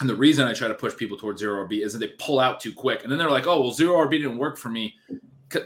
And 0.00 0.08
the 0.08 0.14
reason 0.14 0.46
I 0.46 0.54
try 0.54 0.68
to 0.68 0.74
push 0.74 0.96
people 0.96 1.16
towards 1.16 1.40
zero 1.40 1.66
RB 1.66 1.84
is 1.84 1.92
that 1.92 1.98
they 1.98 2.08
pull 2.18 2.40
out 2.40 2.60
too 2.60 2.72
quick. 2.72 3.02
And 3.02 3.10
then 3.10 3.18
they're 3.18 3.30
like, 3.30 3.46
oh, 3.46 3.60
well, 3.60 3.72
zero 3.72 3.96
RB 4.06 4.12
didn't 4.12 4.38
work 4.38 4.56
for 4.56 4.70
me. 4.70 4.94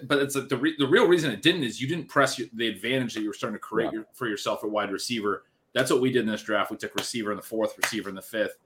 But 0.04 0.18
it's 0.18 0.34
like 0.34 0.48
the, 0.48 0.56
re- 0.56 0.74
the 0.78 0.86
real 0.86 1.06
reason 1.06 1.30
it 1.30 1.42
didn't 1.42 1.62
is 1.62 1.80
you 1.80 1.86
didn't 1.86 2.08
press 2.08 2.38
your, 2.38 2.48
the 2.54 2.66
advantage 2.66 3.14
that 3.14 3.20
you 3.20 3.28
were 3.28 3.34
starting 3.34 3.56
to 3.56 3.60
create 3.60 3.86
yeah. 3.86 3.98
your, 3.98 4.06
for 4.14 4.26
yourself 4.26 4.64
at 4.64 4.70
wide 4.70 4.90
receiver 4.90 5.44
that's 5.74 5.90
what 5.90 6.00
we 6.00 6.10
did 6.10 6.20
in 6.20 6.30
this 6.30 6.42
draft. 6.42 6.70
We 6.70 6.76
took 6.76 6.94
receiver 6.94 7.30
in 7.32 7.36
the 7.36 7.42
fourth, 7.42 7.76
receiver 7.76 8.08
in 8.08 8.14
the 8.14 8.22
fifth. 8.22 8.56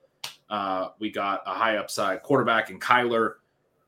Uh, 0.49 0.91
we 0.99 1.11
got 1.11 1.43
a 1.47 1.55
high 1.55 1.77
upside 1.77 2.23
quarterback 2.23 2.71
in 2.71 2.79
Kyler, 2.79 3.35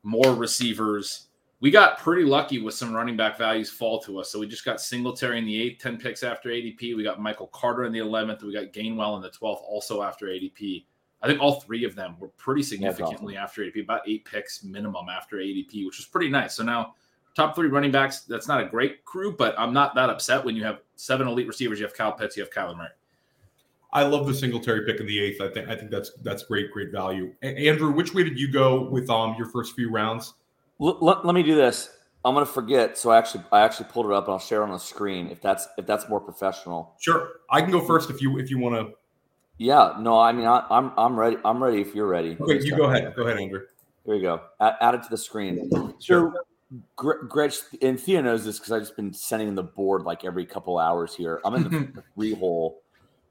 more 0.02 0.34
receivers. 0.34 1.28
We 1.60 1.70
got 1.70 1.98
pretty 1.98 2.24
lucky 2.24 2.58
with 2.58 2.74
some 2.74 2.94
running 2.94 3.16
back 3.16 3.36
values 3.36 3.70
fall 3.70 4.00
to 4.00 4.18
us. 4.18 4.30
So 4.30 4.38
we 4.38 4.48
just 4.48 4.64
got 4.64 4.80
Singletary 4.80 5.38
in 5.38 5.44
the 5.44 5.60
eighth, 5.60 5.82
10 5.82 5.98
picks 5.98 6.22
after 6.22 6.48
ADP. 6.48 6.96
We 6.96 7.04
got 7.04 7.20
Michael 7.20 7.48
Carter 7.48 7.84
in 7.84 7.92
the 7.92 7.98
11th. 7.98 8.42
We 8.42 8.52
got 8.52 8.72
Gainwell 8.72 9.16
in 9.16 9.22
the 9.22 9.30
12th, 9.30 9.62
also 9.62 10.02
after 10.02 10.26
ADP. 10.26 10.86
I 11.22 11.26
think 11.26 11.40
all 11.40 11.60
three 11.60 11.84
of 11.84 11.94
them 11.94 12.16
were 12.18 12.28
pretty 12.28 12.62
significantly 12.62 13.36
awesome. 13.36 13.44
after 13.44 13.62
ADP, 13.62 13.82
about 13.82 14.08
eight 14.08 14.24
picks 14.24 14.64
minimum 14.64 15.10
after 15.10 15.36
ADP, 15.36 15.84
which 15.84 15.98
was 15.98 16.06
pretty 16.06 16.30
nice. 16.30 16.54
So 16.54 16.62
now 16.62 16.94
top 17.36 17.54
three 17.54 17.68
running 17.68 17.90
backs, 17.90 18.20
that's 18.20 18.48
not 18.48 18.62
a 18.62 18.66
great 18.66 19.04
crew, 19.04 19.36
but 19.36 19.54
I'm 19.58 19.74
not 19.74 19.94
that 19.96 20.08
upset 20.08 20.42
when 20.42 20.56
you 20.56 20.64
have 20.64 20.80
seven 20.96 21.28
elite 21.28 21.46
receivers. 21.46 21.78
You 21.78 21.84
have 21.84 21.94
Kyle 21.94 22.12
Pitts, 22.12 22.38
you 22.38 22.42
have 22.42 22.50
Kyler 22.50 22.76
Murray. 22.76 22.88
I 23.92 24.04
love 24.04 24.26
the 24.26 24.34
Singletary 24.34 24.86
pick 24.86 25.00
in 25.00 25.06
the 25.06 25.20
eighth. 25.20 25.40
I 25.40 25.48
think 25.48 25.68
I 25.68 25.74
think 25.74 25.90
that's 25.90 26.12
that's 26.22 26.44
great, 26.44 26.70
great 26.70 26.92
value. 26.92 27.32
A- 27.42 27.68
Andrew, 27.68 27.90
which 27.90 28.14
way 28.14 28.22
did 28.22 28.38
you 28.38 28.50
go 28.50 28.88
with 28.88 29.10
um 29.10 29.34
your 29.36 29.46
first 29.48 29.74
few 29.74 29.90
rounds? 29.90 30.34
L- 30.80 30.98
let, 31.00 31.26
let 31.26 31.34
me 31.34 31.42
do 31.42 31.54
this. 31.54 31.90
I'm 32.24 32.34
gonna 32.34 32.46
forget, 32.46 32.98
so 32.98 33.10
I 33.10 33.18
actually 33.18 33.44
I 33.50 33.60
actually 33.60 33.88
pulled 33.90 34.06
it 34.06 34.12
up 34.12 34.26
and 34.26 34.32
I'll 34.32 34.38
share 34.38 34.60
it 34.60 34.64
on 34.64 34.70
the 34.70 34.78
screen 34.78 35.28
if 35.28 35.40
that's 35.40 35.66
if 35.78 35.86
that's 35.86 36.08
more 36.08 36.20
professional. 36.20 36.94
Sure, 37.00 37.28
I 37.50 37.62
can 37.62 37.70
go 37.70 37.80
first 37.80 38.10
if 38.10 38.20
you 38.20 38.38
if 38.38 38.50
you 38.50 38.58
want 38.58 38.74
to. 38.76 38.94
Yeah, 39.58 39.96
no, 39.98 40.18
I 40.18 40.32
mean 40.32 40.46
I, 40.46 40.58
am 40.58 40.64
I'm, 40.70 40.92
I'm 40.98 41.18
ready. 41.18 41.36
I'm 41.44 41.62
ready 41.62 41.80
if 41.80 41.94
you're 41.94 42.06
ready. 42.06 42.36
Okay, 42.40 42.60
you 42.62 42.76
go 42.76 42.84
ahead. 42.84 43.14
Go 43.16 43.22
ahead, 43.22 43.38
Andrew. 43.38 43.60
Here 44.04 44.14
we 44.14 44.20
go. 44.20 44.40
Add, 44.60 44.74
add 44.80 44.94
it 44.94 45.02
to 45.02 45.10
the 45.10 45.18
screen. 45.18 45.70
Sure. 46.00 46.32
So, 46.32 46.34
Greg 46.96 47.52
and 47.82 47.98
Theo 47.98 48.22
knows 48.22 48.44
this 48.44 48.58
because 48.58 48.72
I've 48.72 48.82
just 48.82 48.96
been 48.96 49.12
sending 49.12 49.54
the 49.54 49.62
board 49.62 50.02
like 50.02 50.24
every 50.24 50.46
couple 50.46 50.78
hours 50.78 51.14
here. 51.14 51.40
I'm 51.44 51.54
in 51.54 51.64
the 51.64 52.02
three 52.14 52.34
hole 52.34 52.80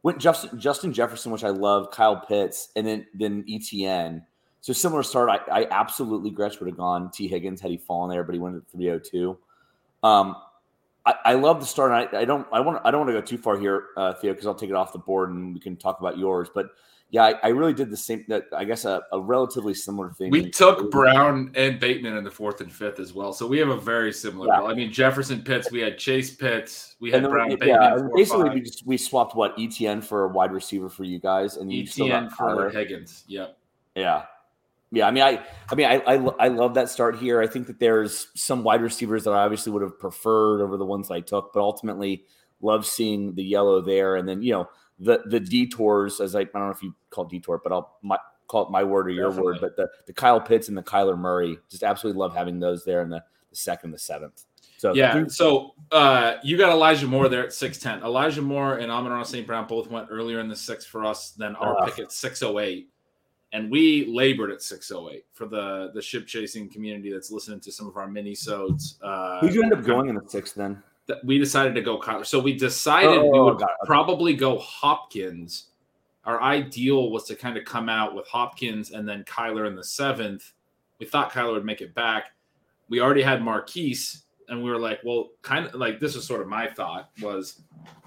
went 0.04 0.20
Justin, 0.20 0.60
Justin 0.60 0.94
Jefferson, 0.94 1.32
which 1.32 1.44
I 1.44 1.50
love, 1.50 1.92
Kyle 1.92 2.18
Pitts, 2.18 2.70
and 2.76 2.86
then 2.86 3.06
then 3.14 3.44
ETN. 3.50 4.24
So 4.62 4.74
similar 4.74 5.04
start. 5.04 5.30
I, 5.30 5.62
I 5.62 5.68
absolutely 5.72 6.32
Gretch 6.32 6.60
would 6.60 6.68
have 6.68 6.78
gone 6.78 7.12
T 7.12 7.28
Higgins 7.28 7.62
had 7.62 7.72
he 7.72 7.78
fallen 7.78 8.10
there, 8.10 8.24
but 8.24 8.36
he 8.36 8.40
went 8.40 8.56
at 8.58 8.68
302. 8.72 9.38
Um, 10.04 10.36
I, 11.06 11.14
I 11.26 11.34
love 11.34 11.60
the 11.60 11.66
start. 11.66 11.92
I, 11.92 12.20
I 12.20 12.26
don't 12.26 12.46
I 12.52 12.60
want 12.60 12.82
I 12.84 12.92
don't 12.92 13.02
want 13.02 13.10
to 13.10 13.20
go 13.20 13.22
too 13.22 13.38
far 13.38 13.58
here, 13.58 13.88
uh, 13.98 14.14
Theo, 14.14 14.34
because 14.34 14.48
I'll 14.48 14.56
take 14.56 14.70
it 14.70 14.76
off 14.76 14.92
the 14.94 15.00
board 15.00 15.32
and 15.32 15.54
we 15.54 15.60
can 15.60 15.76
talk 15.78 16.00
about 16.00 16.18
yours. 16.18 16.50
But 16.54 16.72
yeah, 17.12 17.24
I, 17.24 17.34
I, 17.44 17.48
really 17.50 17.74
did 17.74 17.90
the 17.90 17.98
same. 17.98 18.24
That 18.28 18.44
I 18.56 18.66
guess 18.66 18.86
a, 18.86 19.02
a 19.12 19.20
relatively 19.20 19.74
similar 19.74 20.12
thing. 20.12 20.30
We 20.30 20.50
took 20.50 20.92
Brown 20.92 21.52
and 21.56 21.80
Bateman 21.80 22.16
in 22.16 22.24
the 22.24 22.30
fourth 22.30 22.62
and 22.62 22.72
fifth 22.72 23.00
as 23.00 23.14
well, 23.14 23.34
so 23.34 23.48
we 23.48 23.58
have 23.58 23.70
a 23.70 23.80
very 23.80 24.14
similar. 24.14 24.48
Yeah. 24.48 24.64
I 24.64 24.76
mean, 24.76 24.92
Jefferson 24.92 25.42
Pitts, 25.42 25.72
we 25.72 25.80
had 25.80 25.98
Chase 25.98 26.36
Pitts, 26.36 26.96
we 27.00 27.10
had 27.10 27.24
Brown. 27.24 27.50
Bateman, 27.50 27.68
yeah, 27.70 27.98
basically 28.14 28.50
we 28.52 28.62
just 28.62 28.86
we 28.86 28.96
swapped 28.96 29.36
what 29.36 29.58
ETN 29.58 30.04
for 30.04 30.26
a 30.26 30.28
wide 30.28 30.52
receiver 30.52 30.88
for 30.88 31.04
you 31.04 31.20
guys, 31.20 31.58
and 31.58 31.74
you 31.74 31.84
ETN 31.84 32.32
for 32.32 32.70
Higgins. 32.70 33.24
Yep. 33.28 33.58
Yeah. 33.96 34.24
Yeah, 34.92 35.08
I 35.08 35.12
mean, 35.12 35.24
I, 35.24 35.46
I 35.72 35.76
mean, 35.76 35.86
I, 35.86 35.98
I, 35.98 36.16
I 36.40 36.48
love 36.48 36.74
that 36.74 36.90
start 36.90 37.16
here. 37.20 37.40
I 37.40 37.46
think 37.46 37.68
that 37.68 37.80
there's 37.80 38.28
some 38.36 38.64
wide 38.64 38.82
receivers 38.82 39.24
that 39.26 39.32
I 39.32 39.44
obviously 39.44 39.72
would 39.72 39.84
have 39.84 40.00
preferred 40.00 40.64
over 40.64 40.78
the 40.78 40.86
ones 40.86 41.12
I 41.12 41.20
took, 41.20 41.54
but 41.54 41.60
ultimately 41.60 42.26
love 42.60 42.88
seeing 42.88 43.36
the 43.36 43.44
yellow 43.44 43.82
there. 43.82 44.16
And 44.16 44.28
then, 44.28 44.42
you 44.42 44.54
know, 44.54 44.70
the 45.00 45.22
the 45.28 45.40
detours, 45.40 46.20
as 46.20 46.36
I, 46.36 46.42
I 46.42 46.44
don't 46.44 46.66
know 46.66 46.70
if 46.72 46.84
you 46.84 46.94
call 47.10 47.26
it 47.26 47.30
detour, 47.30 47.62
but 47.64 47.72
I'll 47.72 47.98
my 48.02 48.18
call 48.50 48.66
it 48.66 48.72
my 48.72 48.84
word 48.84 49.08
or 49.08 49.12
your 49.12 49.30
Definitely. 49.30 49.54
word, 49.54 49.62
but 49.62 49.76
the, 49.78 49.90
the 50.08 50.14
Kyle 50.14 50.42
Pitts 50.42 50.68
and 50.68 50.78
the 50.78 50.84
Kyler 50.84 51.18
Murray, 51.18 51.58
just 51.70 51.84
absolutely 51.84 52.20
love 52.20 52.36
having 52.36 52.60
those 52.60 52.84
there 52.84 53.02
in 53.02 53.10
the, 53.10 53.24
the 53.50 53.56
second, 53.56 53.92
the 53.92 54.00
seventh. 54.00 54.44
So 54.78 54.94
Yeah. 54.94 55.26
So 55.28 55.76
uh, 55.92 56.36
you 56.44 56.58
got 56.58 56.72
Elijah 56.72 57.06
Moore 57.06 57.30
there 57.30 57.44
at 57.44 57.50
6'10. 57.50 58.02
Elijah 58.02 58.42
Moore 58.42 58.78
and 58.78 58.92
Amon 58.92 59.24
St. 59.24 59.46
Brown 59.46 59.68
both 59.68 59.90
went 59.90 60.08
earlier 60.10 60.40
in 60.40 60.48
the 60.48 60.56
six 60.56 60.86
for 60.86 61.06
us 61.06 61.32
than 61.32 61.56
our 61.58 61.78
Ugh. 61.82 61.90
pick 61.90 62.00
at 62.00 62.12
608. 62.12 62.90
And 63.52 63.70
we 63.70 64.06
labored 64.08 64.52
at 64.52 64.62
608 64.62 65.26
for 65.34 65.48
the 65.48 65.92
the 65.96 66.02
ship 66.02 66.28
chasing 66.28 66.70
community 66.70 67.12
that's 67.12 67.32
listening 67.32 67.60
to 67.62 67.72
some 67.72 67.88
of 67.88 67.98
our 67.98 68.08
mini 68.08 68.36
sods. 68.36 69.00
Uh, 69.02 69.40
who'd 69.42 69.54
you 69.56 69.64
end 69.64 69.74
up 69.74 69.84
going 69.84 70.08
in 70.08 70.16
the 70.16 70.28
sixth 70.28 70.54
then? 70.54 70.82
That 71.10 71.26
we 71.26 71.38
decided 71.38 71.76
to 71.76 71.82
go 71.82 72.00
Kyler. 72.00 72.26
So 72.26 72.40
we 72.40 72.54
decided 72.56 73.22
we 73.24 73.30
Oh, 73.38 73.46
would 73.46 73.60
got 73.60 73.72
it. 73.72 73.78
Okay. 73.84 73.88
probably 73.88 74.34
go 74.34 74.58
Hopkins. 74.60 75.66
Our 76.26 76.42
ideal 76.42 77.10
was 77.12 77.24
to 77.26 77.36
kind 77.36 77.58
of 77.58 77.66
come 77.66 77.90
out 77.90 78.14
with 78.16 78.28
Hopkins 78.28 78.92
and 78.92 79.10
then 79.10 79.24
Kyler 79.26 79.68
in 79.68 79.76
the 79.76 79.84
seventh. 79.84 80.54
We 81.00 81.06
thought 81.06 81.32
Kyler 81.32 81.54
would 81.54 81.66
make 81.66 81.82
it 81.82 81.94
back. 81.96 82.32
We 82.90 83.02
already 83.02 83.22
had 83.24 83.42
Marquise, 83.42 84.24
and 84.48 84.64
we 84.64 84.70
were 84.70 84.78
like, 84.80 85.00
well, 85.04 85.30
kind 85.42 85.66
of 85.66 85.76
like 85.76 86.00
this 86.00 86.16
was 86.16 86.26
sort 86.26 86.42
of 86.42 86.48
my 86.48 86.68
thought 86.68 87.10
was 87.22 87.62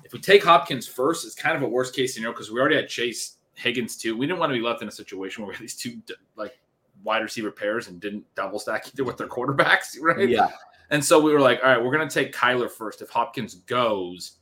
if 0.05 0.13
we 0.13 0.21
take 0.21 0.45
Hopkins 0.45 0.87
first, 0.87 1.25
it's 1.27 1.35
kind 1.35 1.57
of 1.57 1.63
a 1.63 1.69
worst 1.69 1.95
case 1.95 2.15
scenario 2.15 2.33
because 2.33 2.51
we 2.51 2.61
already 2.61 2.77
had 2.77 2.89
Chase 2.89 3.37
Higgins 3.55 3.97
too. 3.97 4.17
We 4.17 4.27
didn't 4.27 4.39
want 4.39 4.51
to 4.51 4.59
be 4.59 4.65
left 4.65 4.83
in 4.83 4.89
a 4.89 4.93
situation 4.93 5.43
where 5.43 5.49
we 5.51 5.55
had 5.55 5.63
these 5.63 5.77
two 5.77 6.01
like 6.37 6.57
wide 7.05 7.23
receiver 7.23 7.51
pairs 7.51 7.89
and 7.89 8.01
didn't 8.01 8.25
double 8.37 8.59
stack 8.61 8.87
either 8.89 9.05
with 9.05 9.17
their 9.17 9.27
quarterbacks, 9.29 9.97
right? 10.01 10.29
Yeah. 10.29 10.51
And 10.93 11.05
so 11.05 11.19
we 11.21 11.33
were 11.33 11.41
like, 11.41 11.59
all 11.65 11.71
right, 11.71 11.83
we're 11.83 11.91
going 11.91 12.07
to 12.07 12.15
take 12.15 12.35
Kyler 12.35 12.71
first. 12.71 13.01
If 13.03 13.09
Hopkins 13.09 13.55
goes, 13.55 14.39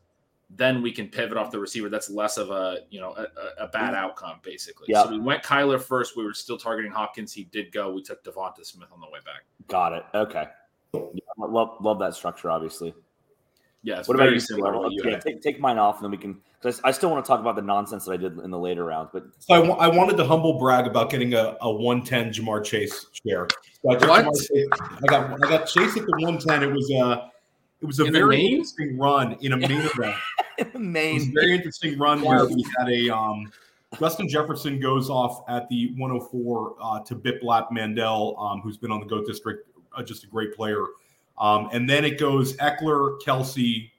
then 0.50 0.82
we 0.82 0.90
can 0.90 1.06
pivot 1.06 1.38
off 1.38 1.52
the 1.52 1.60
receiver. 1.60 1.88
That's 1.88 2.10
less 2.10 2.36
of 2.36 2.50
a 2.50 2.78
you 2.90 3.00
know 3.00 3.14
a, 3.16 3.64
a- 3.64 3.68
bad 3.68 3.94
outcome 3.94 4.40
basically. 4.42 4.86
Yeah. 4.88 5.04
So 5.04 5.10
we 5.10 5.20
went 5.20 5.44
Kyler 5.44 5.80
first. 5.80 6.16
We 6.16 6.24
were 6.24 6.34
still 6.34 6.58
targeting 6.58 6.90
Hopkins. 6.90 7.32
He 7.32 7.44
did 7.44 7.70
go. 7.72 7.92
We 7.92 8.02
took 8.02 8.24
Devonta 8.24 8.64
Smith 8.66 8.88
on 8.92 9.00
the 9.00 9.06
way 9.06 9.20
back. 9.24 9.44
Got 9.68 9.92
it. 9.92 10.04
Okay. 10.12 10.48
Yeah, 10.92 11.00
love 11.38 11.76
love 11.80 12.00
that 12.00 12.14
structure, 12.14 12.50
obviously. 12.50 12.92
Yeah, 13.82 14.02
What 14.04 14.14
about 14.16 14.32
you? 14.32 14.40
similar 14.40 14.72
to 14.72 14.88
you 14.90 15.00
Yeah, 15.10 15.18
take, 15.20 15.40
take 15.40 15.58
mine 15.58 15.78
off, 15.78 15.96
and 15.96 16.04
then 16.04 16.10
we 16.10 16.18
can. 16.18 16.38
Because 16.60 16.80
I, 16.84 16.88
I 16.88 16.90
still 16.90 17.10
want 17.10 17.24
to 17.24 17.28
talk 17.28 17.40
about 17.40 17.56
the 17.56 17.62
nonsense 17.62 18.04
that 18.04 18.12
I 18.12 18.16
did 18.18 18.38
in 18.38 18.50
the 18.50 18.58
later 18.58 18.84
rounds. 18.84 19.08
But 19.12 19.24
So 19.38 19.54
I 19.54 19.86
I 19.86 19.88
wanted 19.88 20.18
to 20.18 20.24
humble 20.26 20.58
brag 20.58 20.86
about 20.86 21.08
getting 21.10 21.32
a, 21.32 21.56
a 21.62 21.72
110 21.72 22.32
Ja'Marr 22.32 22.62
Chase 22.62 23.06
share. 23.26 23.46
So 23.82 23.90
I, 24.10 24.22
What? 24.22 24.34
Chase- 24.36 24.68
I 24.72 25.06
got 25.06 25.32
I 25.32 25.48
got 25.48 25.64
Chase 25.66 25.96
at 25.96 26.04
the 26.04 26.12
110. 26.18 26.62
It 26.62 26.70
was 26.72 26.90
a 26.90 27.30
it 27.80 27.86
was 27.86 27.98
a 28.00 28.04
In 28.04 28.12
very 28.12 28.44
interesting 28.44 28.98
run 28.98 29.38
in 29.40 29.54
a 29.54 29.56
main 29.56 29.70
event. 29.94 30.14
It 30.58 30.66
was 30.66 30.74
a 30.74 30.78
main. 30.78 31.32
very 31.32 31.54
interesting 31.54 31.98
run 31.98 32.20
where 32.20 32.44
we 32.46 32.62
had 32.78 32.90
a 32.90 33.08
um, 33.16 33.50
Justin 33.98 34.28
Jefferson 34.28 34.78
goes 34.78 35.08
off 35.08 35.42
at 35.48 35.66
the 35.70 35.86
104 35.96 36.74
uh, 36.82 37.00
to 37.00 37.16
Biplap 37.16 37.72
Mandel, 37.72 38.36
um, 38.38 38.60
who's 38.60 38.76
been 38.76 38.92
on 38.92 39.00
the 39.00 39.06
GOAT 39.06 39.26
District, 39.26 39.66
uh, 39.96 40.02
just 40.02 40.22
a 40.24 40.26
great 40.26 40.54
player. 40.54 40.84
Um, 41.40 41.70
and 41.72 41.88
then 41.88 42.04
it 42.04 42.18
goes 42.18 42.56
Ekeler, 42.58 43.18
Kelce, 43.22 43.90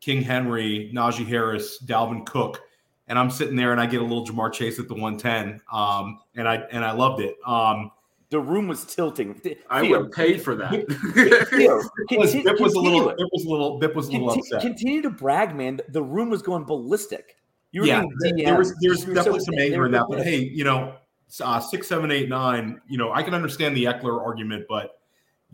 King 0.00 0.22
Henry, 0.22 0.90
Najee 0.94 1.26
Harris, 1.26 1.82
Dalvin 1.84 2.24
Cook, 2.26 2.60
and 3.08 3.18
I'm 3.18 3.30
sitting 3.30 3.56
there 3.56 3.72
and 3.72 3.80
I 3.80 3.86
get 3.86 4.00
a 4.00 4.04
little 4.04 4.24
Ja'Marr 4.26 4.52
Chase 4.52 4.78
at 4.78 4.88
the 4.88 4.94
110, 4.94 5.60
um, 5.70 6.18
and 6.34 6.48
I 6.48 6.56
and 6.72 6.84
I 6.84 6.92
loved 6.92 7.20
it. 7.20 7.36
Um, 7.46 7.90
The 8.30 8.40
room 8.40 8.66
was 8.68 8.84
tilting. 8.86 9.38
I 9.68 9.82
Theo, 9.82 10.02
would 10.02 10.12
pay 10.12 10.38
for 10.38 10.54
that. 10.56 10.70
Theo, 11.50 11.82
Bip 12.08 12.18
was, 12.18 12.34
Bip 12.34 12.58
was 12.60 12.72
a 12.74 12.80
little, 12.80 13.00
continue 13.00 13.08
it. 13.10 13.16
Bip 13.18 13.28
was 13.32 13.44
a 13.44 13.48
little, 13.50 13.78
Bip 13.78 13.94
was 13.94 14.08
a 14.08 14.12
little 14.12 14.28
Conti- 14.28 14.40
upset. 14.40 14.62
Continue 14.62 15.02
to 15.02 15.10
brag, 15.10 15.54
man. 15.54 15.80
The 15.90 16.02
room 16.02 16.30
was 16.30 16.40
going 16.40 16.64
ballistic. 16.64 17.36
You 17.72 17.82
were 17.82 17.86
yeah, 17.86 18.04
there- 18.20 18.32
there 18.44 18.56
was 18.58 18.74
there's 18.80 19.02
You 19.02 19.08
were 19.08 19.14
definitely 19.14 19.40
so- 19.40 19.44
some 19.46 19.54
they 19.56 19.66
anger 19.72 19.84
in 19.84 19.92
that, 19.92 20.06
but 20.08 20.22
hey, 20.24 20.38
you 20.38 20.64
know, 20.64 20.94
uh, 21.42 21.60
six, 21.60 21.86
seven, 21.86 22.10
eight, 22.10 22.28
nine. 22.30 22.80
You 22.88 22.96
know, 22.98 23.12
I 23.12 23.22
can 23.22 23.34
understand 23.34 23.76
the 23.76 23.84
Ekeler 23.84 24.20
argument, 24.24 24.64
but 24.68 24.98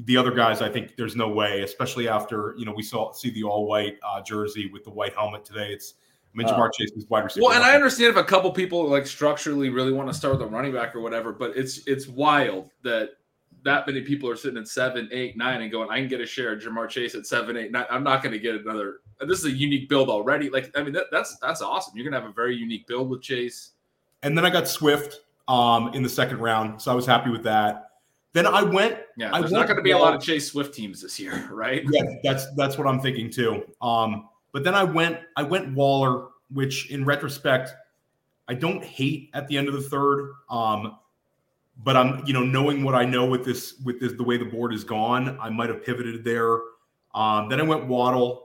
the 0.04 0.16
other 0.16 0.30
guys, 0.30 0.62
I 0.62 0.68
think 0.68 0.96
there's 0.96 1.16
no 1.16 1.28
way, 1.28 1.62
especially 1.62 2.08
after 2.08 2.54
you 2.56 2.64
know 2.64 2.72
we 2.72 2.82
saw 2.82 3.12
see 3.12 3.30
the 3.30 3.42
all 3.42 3.66
white 3.66 3.96
uh, 4.06 4.22
jersey 4.22 4.70
with 4.72 4.84
the 4.84 4.90
white 4.90 5.14
helmet 5.14 5.44
today. 5.44 5.72
It's 5.72 5.94
I 6.34 6.38
mean, 6.38 6.46
Oh. 6.46 6.52
Ja'Marr 6.52 6.70
Chase 6.72 6.92
is 6.92 7.08
wide 7.08 7.24
receiver. 7.24 7.46
Well, 7.46 7.54
and 7.54 7.64
I 7.64 7.74
understand 7.74 8.10
if 8.10 8.16
a 8.16 8.22
couple 8.24 8.50
people 8.52 8.88
like 8.88 9.06
structurally 9.06 9.70
really 9.70 9.92
want 9.92 10.08
to 10.08 10.14
start 10.14 10.34
with 10.38 10.42
a 10.42 10.46
running 10.46 10.72
back 10.72 10.94
or 10.94 11.00
whatever, 11.00 11.32
but 11.32 11.56
it's 11.56 11.86
it's 11.86 12.06
wild 12.06 12.70
that 12.82 13.10
that 13.64 13.86
many 13.88 14.02
people 14.02 14.30
are 14.30 14.36
sitting 14.36 14.56
at 14.56 14.68
seven, 14.68 15.08
eight, 15.10 15.36
nine, 15.36 15.62
and 15.62 15.72
going, 15.72 15.90
"I 15.90 15.98
can 15.98 16.06
get 16.08 16.20
a 16.20 16.26
share 16.26 16.52
of 16.52 16.60
Ja'Marr 16.60 16.88
Chase 16.88 17.14
at 17.16 17.26
seven, 17.26 17.56
eight, 17.56 17.72
nine. 17.72 17.86
I'm 17.90 18.04
not 18.04 18.22
going 18.22 18.32
to 18.32 18.38
get 18.38 18.54
another." 18.54 19.00
This 19.26 19.40
is 19.40 19.46
a 19.46 19.50
unique 19.50 19.88
build 19.88 20.08
already. 20.10 20.48
Like, 20.48 20.70
I 20.76 20.82
mean, 20.84 20.92
that, 20.92 21.06
that's 21.10 21.36
that's 21.38 21.60
awesome. 21.60 21.96
You're 21.96 22.04
going 22.04 22.12
to 22.12 22.20
have 22.20 22.30
a 22.30 22.32
very 22.32 22.54
unique 22.54 22.86
build 22.86 23.10
with 23.10 23.20
Chase. 23.20 23.72
and 24.22 24.38
then 24.38 24.44
I 24.44 24.50
got 24.50 24.68
Swift 24.68 25.22
um, 25.48 25.92
in 25.92 26.04
the 26.04 26.08
second 26.08 26.38
round, 26.38 26.80
so 26.80 26.92
I 26.92 26.94
was 26.94 27.04
happy 27.06 27.30
with 27.30 27.42
that. 27.44 27.87
Then 28.38 28.46
I 28.46 28.62
went 28.62 29.00
Yeah, 29.16 29.34
I 29.34 29.40
there's 29.40 29.50
not 29.50 29.66
going 29.66 29.78
to 29.78 29.82
be 29.82 29.90
a 29.90 29.98
lot 29.98 30.14
of 30.14 30.22
Chase 30.22 30.52
Swift 30.52 30.72
teams 30.72 31.02
this 31.02 31.18
year, 31.18 31.48
right? 31.52 31.82
yeah, 31.90 32.02
that's 32.22 32.46
that's 32.54 32.78
what 32.78 32.86
I'm 32.86 33.00
thinking 33.00 33.30
too. 33.30 33.64
Um, 33.82 34.28
but 34.52 34.62
then 34.62 34.76
I 34.76 34.84
went 34.84 35.18
I 35.36 35.42
went 35.42 35.74
Waller, 35.74 36.28
which 36.52 36.88
in 36.92 37.04
retrospect, 37.04 37.74
I 38.46 38.54
don't 38.54 38.84
hate 38.84 39.30
at 39.34 39.48
the 39.48 39.58
end 39.58 39.66
of 39.66 39.74
the 39.74 39.80
third. 39.80 40.34
Um, 40.48 40.98
but 41.82 41.96
I'm 41.96 42.24
you 42.26 42.32
know 42.32 42.44
knowing 42.44 42.84
what 42.84 42.94
I 42.94 43.04
know 43.04 43.26
with 43.26 43.44
this 43.44 43.74
with 43.84 43.98
this 43.98 44.12
the 44.12 44.22
way 44.22 44.36
the 44.36 44.44
board 44.44 44.72
is 44.72 44.84
gone, 44.84 45.36
I 45.40 45.50
might 45.50 45.68
have 45.68 45.84
pivoted 45.84 46.22
there. 46.22 46.60
Um, 47.16 47.48
then 47.48 47.58
I 47.60 47.64
went 47.64 47.86
Waddle. 47.86 48.44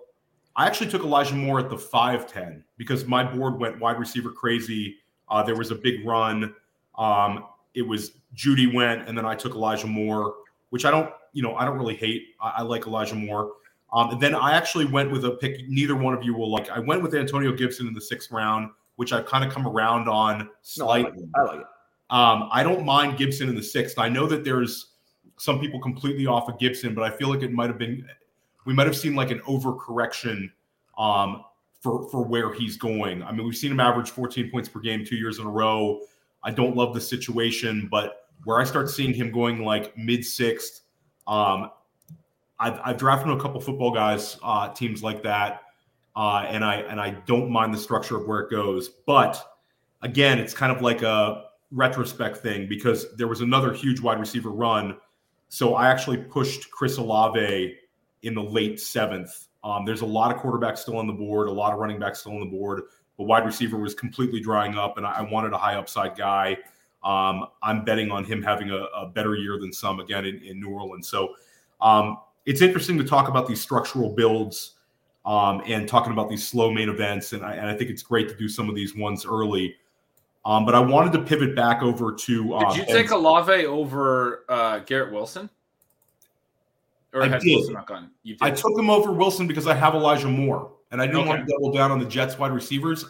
I 0.56 0.66
actually 0.66 0.90
took 0.90 1.04
Elijah 1.04 1.36
Moore 1.36 1.60
at 1.60 1.70
the 1.70 1.78
five 1.78 2.26
ten 2.26 2.64
because 2.78 3.06
my 3.06 3.24
board 3.24 3.60
went 3.60 3.80
wide 3.80 4.00
receiver 4.00 4.32
crazy. 4.32 4.96
Uh, 5.30 5.44
there 5.44 5.56
was 5.56 5.70
a 5.70 5.76
big 5.76 6.04
run. 6.04 6.56
Um, 6.98 7.46
it 7.76 7.82
was 7.82 8.14
Judy 8.34 8.68
went, 8.68 9.08
and 9.08 9.18
then 9.18 9.26
I 9.26 9.36
took 9.36 9.54
Elijah 9.54 9.88
Moore, 9.88 10.36
which 10.70 10.86
I 10.86 10.92
don't, 10.92 11.10
you 11.34 11.42
know, 11.42 11.56
I 11.56 11.66
don't 11.66 11.78
really 11.78 11.96
hate. 11.96 12.24
I, 12.42 12.56
I 12.58 12.62
like 12.62 12.88
Elijah 12.88 13.16
Moore. 13.16 13.54
Um, 13.92 14.10
and 14.12 14.22
then 14.22 14.34
I 14.34 14.54
actually 14.54 14.86
went 14.86 15.12
with 15.12 15.24
a 15.26 15.32
pick. 15.32 15.68
Neither 15.68 15.96
one 15.96 16.14
of 16.14 16.24
you 16.24 16.34
will 16.34 16.52
like. 16.52 16.70
I 16.70 16.80
went 16.80 17.04
with 17.04 17.14
Antonio 17.14 17.52
Gibson 17.52 17.88
in 17.88 17.94
the 17.94 18.02
sixth 18.02 18.32
round, 18.32 18.72
which 18.96 19.14
I've 19.14 19.26
kind 19.26 19.44
of 19.44 19.54
come 19.54 19.68
around 19.68 20.10
on 20.10 20.40
No, 20.40 20.44
I 20.46 21.02
slightly. 21.04 21.12
like 21.12 21.20
it. 21.20 21.30
I 21.36 21.42
like 21.44 21.60
it. 21.60 21.68
Um, 22.10 22.50
I 22.52 22.64
don't 22.64 22.86
mind 22.86 23.18
Gibson 23.18 23.50
in 23.50 23.56
the 23.56 23.64
sixth. 23.64 23.98
I 23.98 24.10
know 24.10 24.28
that 24.28 24.44
there's 24.44 24.94
some 25.38 25.60
people 25.60 25.80
completely 25.80 26.28
off 26.28 26.50
of 26.50 26.60
Gibson, 26.60 26.94
but 26.94 27.04
I 27.04 27.10
feel 27.16 27.30
like 27.30 27.42
it 27.42 27.52
might 27.52 27.70
have 27.70 27.78
been 27.78 28.06
we 28.66 28.74
might 28.74 28.88
have 28.88 28.96
seen 28.96 29.16
like 29.16 29.32
an 29.32 29.40
overcorrection 29.42 30.52
um, 30.98 31.44
for 31.82 32.08
for 32.10 32.24
where 32.24 32.54
he's 32.54 32.78
going. 32.78 33.24
I 33.24 33.32
mean, 33.32 33.46
we've 33.46 33.56
seen 33.56 33.72
him 33.72 33.80
average 33.80 34.12
14 34.12 34.52
points 34.52 34.70
per 34.70 34.80
game 34.80 35.06
two 35.06 35.16
years 35.16 35.40
in 35.40 35.46
a 35.46 35.50
row. 35.50 36.00
I 36.44 36.52
don't 36.52 36.76
love 36.76 36.94
the 36.94 37.02
situation, 37.02 37.88
but 37.90 38.28
where 38.44 38.60
I 38.60 38.64
start 38.64 38.90
seeing 38.90 39.14
him 39.14 39.32
going 39.32 39.64
like 39.64 39.98
mid 39.98 40.26
sixth, 40.26 40.82
um, 41.28 41.72
I've, 42.60 42.80
I've 42.84 42.98
drafted 42.98 43.32
a 43.32 43.40
couple 43.40 43.60
football 43.60 43.92
guys 43.92 44.38
uh, 44.44 44.70
teams 44.70 45.04
like 45.04 45.24
that, 45.24 45.62
uh, 46.16 46.46
and 46.48 46.64
I 46.64 46.76
and 46.76 47.00
I 47.00 47.12
don't 47.26 47.50
mind 47.50 47.74
the 47.74 47.78
structure 47.78 48.18
of 48.18 48.28
where 48.28 48.42
it 48.42 48.52
goes. 48.52 48.90
But 48.90 49.42
again, 50.02 50.40
it's 50.40 50.54
kind 50.54 50.72
of 50.72 50.82
like 50.82 51.02
a 51.02 51.46
retrospect 51.72 52.38
thing 52.38 52.68
because 52.68 53.16
there 53.16 53.28
was 53.28 53.42
another 53.42 53.74
huge 53.74 54.00
wide 54.00 54.20
receiver 54.20 54.52
run. 54.52 54.98
So 55.50 55.76
I 55.76 55.90
actually 55.90 56.18
pushed 56.18 56.70
Chris 56.72 56.98
Olave 56.98 57.76
in 58.24 58.34
the 58.34 58.44
late 58.44 58.80
seventh. 58.80 59.48
Um, 59.64 59.86
there's 59.86 60.02
a 60.02 60.06
lot 60.06 60.36
of 60.36 60.42
quarterbacks 60.42 60.80
still 60.80 60.98
on 60.98 61.08
the 61.08 61.14
board, 61.14 61.48
a 61.48 61.52
lot 61.52 61.74
of 61.74 61.80
running 61.80 62.00
backs 62.00 62.20
still 62.20 62.34
on 62.34 62.40
the 62.40 62.46
board, 62.46 62.84
but 63.18 63.26
wide 63.26 63.46
receiver 63.46 63.78
was 63.78 63.94
completely 63.94 64.40
drying 64.40 64.76
up, 64.76 64.98
and 64.98 65.06
I, 65.06 65.22
wanted 65.22 65.54
a 65.54 65.58
high 65.58 65.76
upside 65.76 66.18
guy. 66.18 66.58
Um, 67.04 67.48
I'm 67.62 67.86
betting 67.86 68.12
on 68.12 68.24
him 68.24 68.42
having 68.42 68.72
a, 68.72 68.86
a 68.96 69.08
better 69.08 69.36
year 69.36 69.60
than 69.60 69.72
some 69.72 70.00
again 70.00 70.26
in, 70.26 70.42
in 70.44 70.60
New 70.60 70.70
Orleans. 70.70 71.08
So 71.08 71.36
um, 71.82 72.18
it's 72.46 72.62
interesting 72.62 72.98
to 72.98 73.04
talk 73.04 73.28
about 73.28 73.48
these 73.48 73.62
structural 73.62 74.10
builds 74.10 74.76
um, 75.26 75.62
and 75.66 75.88
talking 75.88 76.12
about 76.12 76.30
these 76.30 76.48
slow 76.48 76.72
main 76.72 76.90
events, 76.90 77.34
and 77.34 77.44
I, 77.44 77.54
and 77.54 77.70
I 77.70 77.76
think 77.76 77.90
it's 77.90 78.04
great 78.04 78.30
to 78.30 78.36
do 78.36 78.48
some 78.48 78.70
of 78.70 78.76
these 78.76 78.96
ones 78.96 79.26
early. 79.26 79.76
Um, 80.46 80.66
but 80.66 80.76
I 80.76 80.80
wanted 80.80 81.14
to 81.14 81.20
pivot 81.20 81.56
back 81.56 81.82
over 81.82 82.12
to. 82.12 82.54
Uh, 82.54 82.74
Did 82.74 82.88
you 82.88 82.94
take 82.94 83.12
Olave 83.12 83.66
over 83.66 84.44
uh, 84.50 84.80
Garrett 84.80 85.14
Wilson? 85.14 85.50
Or 87.14 87.24
I 87.24 87.38
did. 87.38 87.46
Wilson 87.46 87.74
not 87.74 87.88
gone? 87.88 88.10
You 88.24 88.34
did. 88.34 88.42
I 88.42 88.52
took 88.52 88.78
him 88.78 88.90
over 88.90 89.14
Wilson 89.14 89.48
because 89.48 89.68
I 89.68 89.76
have 89.76 89.94
Elijah 89.94 90.28
Moore, 90.28 90.72
and 90.94 91.02
I 91.02 91.08
don't 91.08 91.22
Okay. 91.22 91.30
want 91.30 91.46
to 91.48 91.52
double 91.52 91.74
down 91.74 91.92
on 91.92 92.00
the 92.00 92.06
Jets 92.06 92.38
wide 92.40 92.52
receivers. 92.54 93.04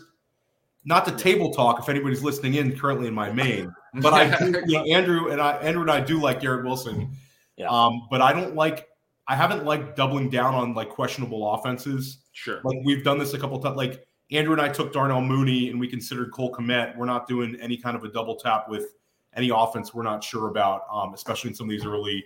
Not 0.86 1.06
to 1.06 1.12
table 1.12 1.54
talk 1.54 1.80
if 1.80 1.88
anybody's 1.88 2.24
listening 2.24 2.56
in 2.56 2.76
currently 2.78 3.08
in 3.08 3.14
my 3.14 3.32
main, 3.32 3.74
but 4.02 4.14
I 4.14 4.36
do, 4.38 4.62
you 4.66 4.78
know, 4.80 4.84
Andrew 4.86 5.30
and 5.32 5.40
I, 5.40 5.58
Andrew 5.58 5.82
and 5.84 5.92
I 5.92 6.02
do 6.02 6.20
like 6.20 6.40
Garrett 6.42 6.66
Wilson. 6.66 7.12
Yeah. 7.58 7.68
Um, 7.68 8.08
but 8.10 8.22
I 8.22 8.34
don't 8.34 8.56
like, 8.56 8.88
I 9.28 9.36
haven't 9.36 9.64
liked 9.66 9.96
doubling 9.96 10.30
down 10.30 10.56
on 10.56 10.74
like 10.74 10.90
questionable 10.90 11.54
offenses. 11.54 12.18
sure. 12.32 12.60
Like 12.64 12.80
we've 12.84 13.04
done 13.04 13.18
this 13.20 13.34
a 13.34 13.40
couple 13.40 13.60
times. 13.60 13.78
Like 13.78 14.06
Andrew 14.32 14.54
and 14.54 14.62
I 14.62 14.70
took 14.70 14.92
Darnell 14.92 15.22
Mooney 15.22 15.70
and 15.70 15.80
we 15.80 15.88
considered 15.88 16.32
Cole 16.32 16.52
Kmet. 16.54 16.98
We're 16.98 17.06
not 17.06 17.28
doing 17.28 17.56
any 17.62 17.78
kind 17.78 17.96
of 17.96 18.04
a 18.04 18.10
double 18.10 18.36
tap 18.36 18.68
with 18.68 18.96
any 19.36 19.52
offense 19.54 19.94
we're 19.94 20.04
not 20.04 20.24
sure 20.24 20.48
about, 20.50 20.84
um, 20.92 21.14
especially 21.14 21.50
in 21.50 21.56
some 21.56 21.68
of 21.68 21.72
these 21.72 21.86
early 21.86 22.26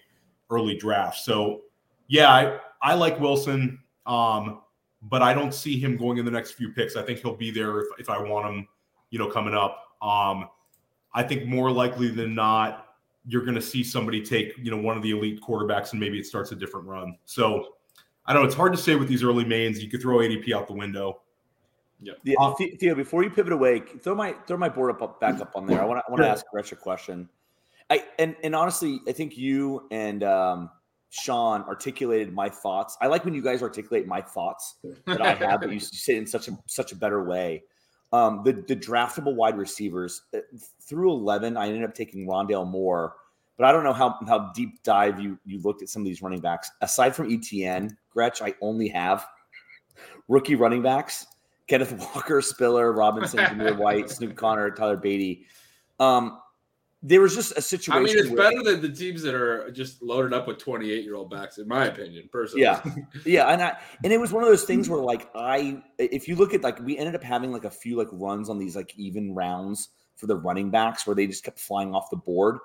early 0.49 0.77
drafts. 0.77 1.25
So 1.25 1.61
yeah, 2.07 2.31
I, 2.31 2.59
I 2.81 2.93
like 2.93 3.19
Wilson, 3.19 3.79
um, 4.05 4.61
but 5.03 5.21
I 5.21 5.33
don't 5.33 5.53
see 5.53 5.79
him 5.79 5.97
going 5.97 6.17
in 6.17 6.25
the 6.25 6.31
next 6.31 6.51
few 6.51 6.69
picks. 6.69 6.95
I 6.95 7.03
think 7.03 7.19
he'll 7.19 7.35
be 7.35 7.51
there 7.51 7.79
if, 7.81 7.87
if 7.99 8.09
I 8.09 8.21
want 8.21 8.47
him, 8.47 8.67
you 9.09 9.19
know, 9.19 9.27
coming 9.29 9.53
up. 9.53 9.95
Um, 10.01 10.49
I 11.13 11.23
think 11.23 11.45
more 11.45 11.71
likely 11.71 12.09
than 12.09 12.35
not, 12.35 12.95
you're 13.27 13.43
going 13.43 13.55
to 13.55 13.61
see 13.61 13.83
somebody 13.83 14.21
take 14.23 14.57
you 14.57 14.71
know 14.71 14.77
one 14.77 14.95
of 14.95 15.03
the 15.03 15.11
elite 15.11 15.41
quarterbacks 15.41 15.91
and 15.91 15.99
maybe 15.99 16.17
it 16.17 16.25
starts 16.25 16.51
a 16.51 16.55
different 16.55 16.87
run. 16.87 17.17
So 17.25 17.73
I 18.25 18.33
don't 18.33 18.43
know. 18.43 18.47
It's 18.47 18.55
hard 18.55 18.73
to 18.73 18.77
say 18.77 18.95
with 18.95 19.07
these 19.07 19.23
early 19.23 19.45
mains. 19.45 19.83
You 19.83 19.89
could 19.89 20.01
throw 20.01 20.17
ADP 20.17 20.53
out 20.53 20.67
the 20.67 20.73
window. 20.73 21.21
Yeah. 21.99 22.13
yeah 22.23 22.53
Theo, 22.79 22.93
before 22.93 23.23
you 23.23 23.29
pivot 23.29 23.53
away, 23.53 23.79
throw 23.79 24.15
my 24.15 24.33
throw 24.45 24.57
my 24.57 24.69
board 24.69 24.91
up, 24.91 25.19
back 25.19 25.41
up 25.41 25.55
on 25.55 25.65
there. 25.65 25.81
I 25.81 25.85
want 25.85 25.99
to 25.99 26.03
I 26.07 26.11
want 26.11 26.21
to 26.21 26.29
ask 26.29 26.45
Gretch 26.51 26.71
a 26.71 26.75
question. 26.75 27.27
I 27.89 28.03
and 28.19 28.35
and 28.43 28.55
honestly, 28.55 28.99
I 29.07 29.11
think 29.11 29.37
you 29.37 29.87
and 29.91 30.23
um, 30.23 30.69
Sean 31.09 31.61
articulated 31.63 32.33
my 32.33 32.49
thoughts. 32.49 32.97
I 33.01 33.07
like 33.07 33.25
when 33.25 33.33
you 33.33 33.41
guys 33.41 33.63
articulate 33.63 34.07
my 34.07 34.21
thoughts 34.21 34.75
that 35.05 35.21
I 35.21 35.33
have, 35.33 35.61
but 35.61 35.71
you 35.71 35.79
say 35.81 36.15
it 36.15 36.19
in 36.19 36.27
such 36.27 36.47
a 36.47 36.57
such 36.67 36.91
a 36.91 36.95
better 36.95 37.23
way. 37.23 37.63
Um, 38.13 38.41
the 38.43 38.53
the 38.53 38.75
draftable 38.75 39.35
wide 39.35 39.57
receivers 39.57 40.21
uh, 40.33 40.39
through 40.81 41.11
eleven, 41.11 41.57
I 41.57 41.67
ended 41.67 41.83
up 41.83 41.93
taking 41.93 42.27
Rondale 42.27 42.67
Moore, 42.67 43.15
but 43.57 43.65
I 43.65 43.71
don't 43.71 43.83
know 43.83 43.93
how 43.93 44.17
how 44.27 44.51
deep 44.53 44.83
dive 44.83 45.19
you 45.19 45.39
you 45.45 45.61
looked 45.61 45.81
at 45.81 45.89
some 45.89 46.01
of 46.01 46.05
these 46.05 46.21
running 46.21 46.41
backs. 46.41 46.69
Aside 46.81 47.15
from 47.15 47.29
ETN, 47.29 47.95
Gretch, 48.09 48.41
I 48.41 48.53
only 48.61 48.89
have 48.89 49.25
rookie 50.27 50.55
running 50.55 50.81
backs 50.81 51.25
Kenneth 51.67 51.91
Walker, 51.91 52.41
Spiller, 52.41 52.91
Robinson, 52.93 53.39
Zamir 53.39 53.77
White, 53.77 54.09
Snoop 54.09 54.35
Conner, 54.35 54.71
Tyler 54.71 54.97
Badie. 54.97 55.43
Um, 55.99 56.39
there 57.03 57.21
was 57.21 57.35
just 57.35 57.53
a 57.55 57.61
situation. 57.61 58.01
I 58.01 58.05
mean, 58.05 58.17
it's 58.17 58.29
where, 58.29 58.49
better 58.49 58.63
than 58.63 58.81
the 58.81 58.89
teams 58.89 59.21
that 59.21 59.35
are 59.35 59.69
just 59.71 60.01
loaded 60.01 60.33
up 60.33 60.47
with 60.47 60.57
28 60.57 61.03
year 61.03 61.15
old 61.15 61.29
backs, 61.29 61.57
in 61.57 61.67
my 61.67 61.85
opinion, 61.85 62.27
personally. 62.31 62.63
Yeah. 62.63 62.81
Yeah. 63.25 63.47
And 63.47 63.61
I, 63.61 63.77
and 64.03 64.11
it 64.11 64.19
was 64.19 64.31
one 64.33 64.43
of 64.43 64.49
those 64.49 64.63
things 64.63 64.89
where, 64.89 65.01
like, 65.01 65.29
I, 65.35 65.81
if 65.99 66.27
you 66.27 66.35
look 66.35 66.53
at, 66.53 66.61
like, 66.61 66.79
we 66.79 66.97
ended 66.97 67.15
up 67.15 67.23
having 67.23 67.51
like 67.51 67.65
a 67.65 67.69
few 67.69 67.97
like 67.97 68.07
runs 68.11 68.49
on 68.49 68.57
these 68.57 68.75
like 68.75 68.97
even 68.97 69.33
rounds 69.35 69.89
for 70.15 70.27
the 70.27 70.35
running 70.35 70.71
backs 70.71 71.05
where 71.05 71.15
they 71.15 71.27
just 71.27 71.43
kept 71.43 71.59
flying 71.59 71.93
off 71.93 72.09
the 72.09 72.17
board. 72.17 72.57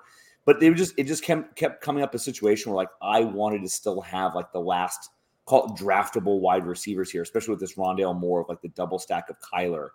But 0.45 0.59
they 0.59 0.69
were 0.69 0.75
just, 0.75 0.93
it 0.97 1.03
just 1.03 1.23
kept, 1.23 1.55
kept 1.55 1.81
coming 1.81 2.03
up 2.03 2.13
a 2.15 2.19
situation 2.19 2.71
where, 2.71 2.77
like, 2.77 2.89
I 3.01 3.21
wanted 3.21 3.61
to 3.61 3.69
still 3.69 4.01
have 4.01 4.35
like 4.35 4.51
the 4.51 4.59
last 4.59 5.09
call 5.45 5.65
it 5.65 5.77
draftable 5.77 6.39
wide 6.39 6.65
receivers 6.65 7.11
here, 7.11 7.21
especially 7.21 7.51
with 7.51 7.59
this 7.59 7.75
Rondale 7.75 8.17
Moore 8.17 8.41
of 8.41 8.49
like 8.49 8.61
the 8.61 8.69
double 8.69 8.99
stack 8.99 9.29
of 9.29 9.35
Kyler. 9.39 9.89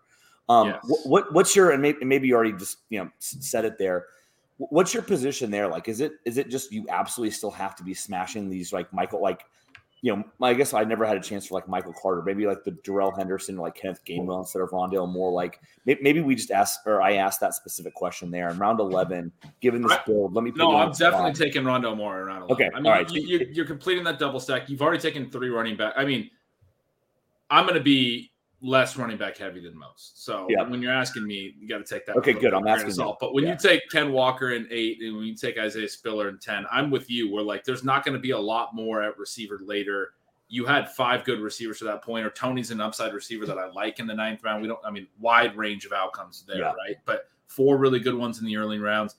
Um, 0.48 0.68
yes. 0.68 0.80
what, 0.86 1.06
what, 1.06 1.32
what's 1.34 1.56
your 1.56 1.72
and 1.72 1.82
maybe, 1.82 2.04
maybe 2.04 2.28
you 2.28 2.34
already 2.34 2.52
just 2.52 2.78
you 2.88 2.98
know 2.98 3.10
said 3.18 3.64
it 3.64 3.78
there. 3.78 4.06
What's 4.58 4.92
your 4.92 5.02
position 5.02 5.50
there? 5.50 5.68
Like, 5.68 5.88
is 5.88 6.00
it 6.00 6.12
is 6.24 6.36
it 6.36 6.50
just 6.50 6.72
you 6.72 6.86
absolutely 6.88 7.30
still 7.30 7.50
have 7.50 7.76
to 7.76 7.82
be 7.84 7.94
smashing 7.94 8.50
these 8.50 8.72
like 8.72 8.92
Michael 8.92 9.22
like 9.22 9.44
you 10.00 10.14
know, 10.14 10.24
I 10.40 10.54
guess 10.54 10.74
I 10.74 10.84
never 10.84 11.04
had 11.04 11.16
a 11.16 11.20
chance 11.20 11.46
for 11.46 11.54
like 11.54 11.68
Michael 11.68 11.92
Carter, 12.00 12.22
maybe 12.22 12.46
like 12.46 12.62
the 12.62 12.70
Darrell 12.70 13.10
Henderson, 13.10 13.56
like 13.56 13.74
Kenneth 13.74 14.04
Gainwell 14.04 14.40
instead 14.40 14.62
of 14.62 14.70
Rondale 14.70 15.08
Moore. 15.08 15.32
Like 15.32 15.60
maybe 15.86 16.20
we 16.20 16.36
just 16.36 16.52
asked, 16.52 16.80
or 16.86 17.02
I 17.02 17.14
asked 17.14 17.40
that 17.40 17.54
specific 17.54 17.94
question 17.94 18.30
there 18.30 18.48
in 18.48 18.58
round 18.58 18.78
11, 18.78 19.32
given 19.60 19.82
this 19.82 19.96
build. 20.06 20.34
Let 20.34 20.44
me 20.44 20.52
no, 20.54 20.76
I'm 20.76 20.92
definitely 20.92 21.34
spot. 21.34 21.46
taking 21.46 21.62
Rondale 21.64 21.96
Moore 21.96 22.20
in 22.20 22.26
round 22.26 22.44
11. 22.48 22.52
Okay. 22.52 22.70
I 22.72 22.78
mean, 22.80 22.86
all 22.86 22.92
right. 22.92 23.10
you, 23.10 23.48
you're 23.50 23.66
completing 23.66 24.04
that 24.04 24.20
double 24.20 24.38
stack. 24.38 24.68
You've 24.68 24.82
already 24.82 25.00
taken 25.00 25.30
three 25.30 25.48
running 25.48 25.76
back. 25.76 25.94
I 25.96 26.04
mean, 26.04 26.30
I'm 27.50 27.64
going 27.64 27.74
to 27.74 27.82
be 27.82 28.30
less 28.60 28.96
running 28.96 29.16
back 29.16 29.36
heavy 29.36 29.60
than 29.60 29.76
most. 29.78 30.24
So 30.24 30.46
yeah. 30.50 30.62
when 30.62 30.82
you're 30.82 30.92
asking 30.92 31.26
me, 31.26 31.54
you 31.58 31.68
got 31.68 31.78
to 31.78 31.84
take 31.84 32.06
that. 32.06 32.16
Okay, 32.16 32.32
good. 32.32 32.52
I'm 32.52 32.66
asking 32.66 32.92
salt. 32.92 33.18
But 33.20 33.34
when 33.34 33.44
yeah. 33.44 33.52
you 33.52 33.58
take 33.58 33.82
Ken 33.90 34.12
Walker 34.12 34.50
in 34.50 34.66
eight, 34.70 35.00
and 35.00 35.16
when 35.16 35.26
you 35.26 35.34
take 35.34 35.58
Isaiah 35.58 35.88
Spiller 35.88 36.28
in 36.28 36.38
ten, 36.38 36.66
I'm 36.70 36.90
with 36.90 37.10
you. 37.10 37.32
We're 37.32 37.42
like, 37.42 37.64
there's 37.64 37.84
not 37.84 38.04
going 38.04 38.14
to 38.14 38.20
be 38.20 38.32
a 38.32 38.38
lot 38.38 38.74
more 38.74 39.02
at 39.02 39.16
receiver 39.18 39.60
later 39.62 40.12
you 40.48 40.64
had 40.64 40.90
five 40.90 41.24
good 41.24 41.40
receivers 41.40 41.78
to 41.78 41.84
that 41.84 42.02
point, 42.02 42.24
or 42.24 42.30
Toney's 42.30 42.70
an 42.70 42.80
upside 42.80 43.12
receiver 43.12 43.44
that 43.46 43.58
I 43.58 43.70
like 43.70 43.98
in 43.98 44.06
the 44.06 44.14
ninth 44.14 44.42
round. 44.42 44.62
We 44.62 44.68
don't, 44.68 44.80
I 44.84 44.90
mean, 44.90 45.06
wide 45.20 45.54
range 45.56 45.84
of 45.84 45.92
outcomes 45.92 46.44
there, 46.48 46.60
yeah. 46.60 46.72
right? 46.72 46.96
But 47.04 47.28
four 47.48 47.76
really 47.76 48.00
good 48.00 48.14
ones 48.14 48.40
in 48.40 48.46
the 48.46 48.56
early 48.56 48.78
rounds. 48.78 49.16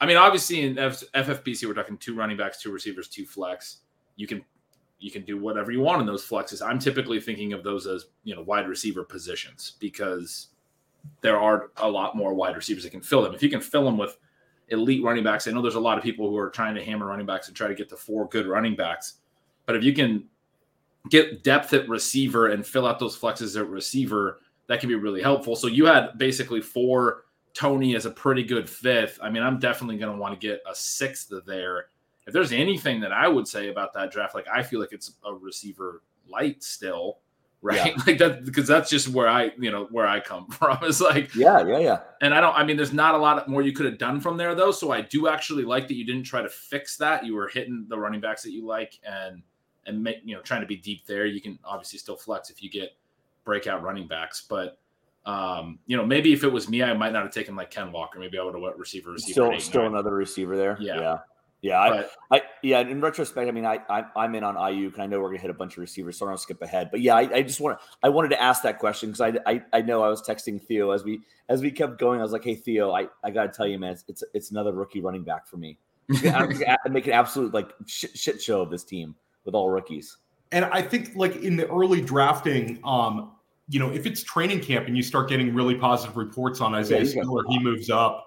I 0.00 0.06
mean, 0.06 0.16
obviously 0.16 0.62
in 0.62 0.78
F- 0.78 1.02
FFPC, 1.14 1.66
we're 1.66 1.74
talking 1.74 1.98
two 1.98 2.14
running 2.14 2.36
backs, 2.36 2.62
two 2.62 2.70
receivers, 2.70 3.08
two 3.08 3.26
flex. 3.26 3.78
You 4.14 4.26
can 4.26 4.44
you 4.98 5.10
can 5.10 5.22
do 5.22 5.38
whatever 5.38 5.70
you 5.72 5.80
want 5.80 6.00
in 6.00 6.06
those 6.06 6.26
flexes. 6.26 6.66
I'm 6.66 6.78
typically 6.78 7.20
thinking 7.20 7.52
of 7.52 7.62
those 7.62 7.86
as 7.86 8.06
you 8.24 8.34
know 8.34 8.42
wide 8.42 8.68
receiver 8.68 9.04
positions 9.04 9.76
because 9.78 10.48
there 11.20 11.38
are 11.38 11.70
a 11.76 11.88
lot 11.88 12.16
more 12.16 12.34
wide 12.34 12.56
receivers 12.56 12.82
that 12.84 12.90
can 12.90 13.02
fill 13.02 13.22
them. 13.22 13.34
If 13.34 13.42
you 13.42 13.50
can 13.50 13.60
fill 13.60 13.84
them 13.84 13.98
with 13.98 14.18
elite 14.68 15.04
running 15.04 15.24
backs, 15.24 15.46
I 15.46 15.52
know 15.52 15.62
there's 15.62 15.74
a 15.74 15.80
lot 15.80 15.98
of 15.98 16.04
people 16.04 16.28
who 16.28 16.36
are 16.36 16.50
trying 16.50 16.74
to 16.74 16.84
hammer 16.84 17.06
running 17.06 17.26
backs 17.26 17.48
and 17.48 17.56
try 17.56 17.68
to 17.68 17.74
get 17.74 17.88
to 17.90 17.96
four 17.96 18.28
good 18.28 18.46
running 18.46 18.74
backs. 18.74 19.18
But 19.66 19.76
if 19.76 19.84
you 19.84 19.92
can 19.92 20.24
get 21.10 21.44
depth 21.44 21.72
at 21.72 21.88
receiver 21.88 22.48
and 22.48 22.66
fill 22.66 22.86
out 22.86 22.98
those 22.98 23.16
flexes 23.16 23.58
at 23.58 23.68
receiver, 23.68 24.40
that 24.66 24.80
can 24.80 24.88
be 24.88 24.94
really 24.96 25.22
helpful. 25.22 25.54
So 25.54 25.68
you 25.68 25.86
had 25.86 26.18
basically 26.18 26.60
four 26.60 27.24
Toney 27.56 27.94
is 27.94 28.04
a 28.04 28.10
pretty 28.10 28.42
good 28.42 28.68
fifth. 28.68 29.18
I 29.22 29.30
mean, 29.30 29.42
I'm 29.42 29.58
definitely 29.58 29.96
going 29.96 30.12
to 30.12 30.20
want 30.20 30.38
to 30.38 30.46
get 30.46 30.60
a 30.70 30.74
sixth 30.74 31.32
there. 31.46 31.86
If 32.26 32.32
there's 32.32 32.52
anything 32.52 33.00
that 33.00 33.12
I 33.12 33.28
would 33.28 33.46
say 33.46 33.68
about 33.68 33.94
that 33.94 34.10
draft, 34.10 34.34
like 34.34 34.48
I 34.52 34.62
feel 34.62 34.80
like 34.80 34.92
it's 34.92 35.12
a 35.24 35.32
receiver 35.32 36.02
light 36.28 36.62
still, 36.62 37.18
right? 37.62 37.94
Yeah. 37.96 38.02
like 38.06 38.18
that 38.18 38.44
because 38.44 38.66
that's 38.66 38.90
just 38.90 39.08
where 39.08 39.28
I, 39.28 39.52
you 39.58 39.70
know, 39.70 39.86
where 39.90 40.06
I 40.06 40.20
come 40.20 40.46
from. 40.50 40.82
Is 40.84 41.00
like, 41.00 41.34
yeah, 41.34 41.66
yeah, 41.66 41.78
yeah. 41.78 42.00
And 42.20 42.34
I 42.34 42.40
don't. 42.40 42.54
I 42.54 42.64
mean, 42.64 42.76
there's 42.76 42.92
not 42.92 43.14
a 43.14 43.18
lot 43.18 43.48
more 43.48 43.62
you 43.62 43.72
could 43.72 43.86
have 43.86 43.98
done 43.98 44.20
from 44.20 44.36
there 44.36 44.54
though. 44.54 44.72
So 44.72 44.92
I 44.92 45.00
do 45.02 45.28
actually 45.28 45.64
like 45.64 45.88
that 45.88 45.94
you 45.94 46.04
didn't 46.04 46.24
try 46.24 46.42
to 46.42 46.48
fix 46.48 46.96
that. 46.98 47.24
You 47.24 47.34
were 47.34 47.48
hitting 47.48 47.86
the 47.88 47.98
running 47.98 48.20
backs 48.20 48.42
that 48.42 48.52
you 48.52 48.66
like 48.66 48.98
and 49.04 49.42
and 49.86 50.02
make 50.02 50.18
you 50.24 50.34
know 50.34 50.42
trying 50.42 50.60
to 50.60 50.66
be 50.66 50.76
deep 50.76 51.06
there. 51.06 51.26
You 51.26 51.40
can 51.40 51.58
obviously 51.64 51.98
still 51.98 52.16
flex 52.16 52.50
if 52.50 52.62
you 52.62 52.70
get 52.70 52.90
breakout 53.44 53.82
running 53.82 54.06
backs, 54.06 54.44
but 54.48 54.78
um, 55.24 55.78
you 55.86 55.96
know 55.96 56.04
maybe 56.04 56.32
if 56.32 56.44
it 56.44 56.52
was 56.52 56.68
me, 56.68 56.82
I 56.82 56.92
might 56.92 57.12
not 57.12 57.22
have 57.22 57.32
taken 57.32 57.56
like 57.56 57.70
Ken 57.70 57.90
Walker. 57.92 58.18
Maybe 58.18 58.38
I 58.38 58.42
would 58.42 58.54
have 58.54 58.62
went 58.62 58.76
receiver, 58.76 59.12
receiver. 59.12 59.32
Still, 59.32 59.52
eight, 59.52 59.62
still 59.62 59.82
nine. 59.82 59.92
another 59.92 60.14
receiver 60.14 60.56
there. 60.56 60.76
Yeah, 60.80 61.00
yeah. 61.00 61.18
Yeah, 61.66 61.88
but, 61.88 62.10
I, 62.30 62.36
I, 62.36 62.42
yeah. 62.62 62.80
In 62.80 63.00
retrospect, 63.00 63.48
I 63.48 63.50
mean, 63.50 63.66
I, 63.66 63.80
I 63.88 64.24
am 64.24 64.34
in 64.34 64.44
on 64.44 64.54
IU, 64.54 64.92
and 64.92 65.02
I 65.02 65.06
know 65.06 65.20
we're 65.20 65.30
gonna 65.30 65.40
hit 65.40 65.50
a 65.50 65.54
bunch 65.54 65.74
of 65.74 65.78
receivers, 65.78 66.16
so 66.16 66.26
I 66.26 66.28
don't 66.28 66.38
skip 66.38 66.62
ahead. 66.62 66.90
But 66.92 67.00
yeah, 67.00 67.16
I, 67.16 67.34
I 67.34 67.42
just 67.42 67.60
want 67.60 67.78
I 68.02 68.08
wanted 68.08 68.28
to 68.28 68.40
ask 68.40 68.62
that 68.62 68.78
question 68.78 69.10
because 69.10 69.20
I, 69.20 69.50
I 69.50 69.62
I 69.72 69.82
know 69.82 70.02
I 70.02 70.08
was 70.08 70.22
texting 70.22 70.62
Theo 70.62 70.92
as 70.92 71.02
we 71.02 71.20
as 71.48 71.62
we 71.62 71.72
kept 71.72 71.98
going. 71.98 72.20
I 72.20 72.22
was 72.22 72.32
like, 72.32 72.44
hey 72.44 72.54
Theo, 72.54 72.92
I, 72.92 73.08
I 73.24 73.30
gotta 73.30 73.48
tell 73.48 73.66
you, 73.66 73.78
man, 73.78 73.92
it's 73.92 74.04
it's, 74.06 74.24
it's 74.32 74.50
another 74.52 74.72
rookie 74.72 75.00
running 75.00 75.24
back 75.24 75.48
for 75.48 75.56
me. 75.56 75.78
I 76.12 76.76
make 76.88 77.08
an 77.08 77.12
absolute 77.12 77.52
like 77.52 77.74
shit, 77.86 78.16
shit 78.16 78.40
show 78.40 78.62
of 78.62 78.70
this 78.70 78.84
team 78.84 79.16
with 79.44 79.54
all 79.54 79.68
rookies. 79.68 80.18
And 80.52 80.64
I 80.66 80.82
think 80.82 81.16
like 81.16 81.36
in 81.36 81.56
the 81.56 81.68
early 81.68 82.00
drafting, 82.00 82.78
um, 82.84 83.32
you 83.68 83.80
know, 83.80 83.90
if 83.90 84.06
it's 84.06 84.22
training 84.22 84.60
camp 84.60 84.86
and 84.86 84.96
you 84.96 85.02
start 85.02 85.28
getting 85.28 85.52
really 85.52 85.74
positive 85.74 86.16
reports 86.16 86.60
on 86.60 86.74
Isaiah 86.74 87.02
yeah, 87.02 87.22
Spiller, 87.22 87.42
he 87.48 87.58
moves 87.58 87.90
up. 87.90 88.25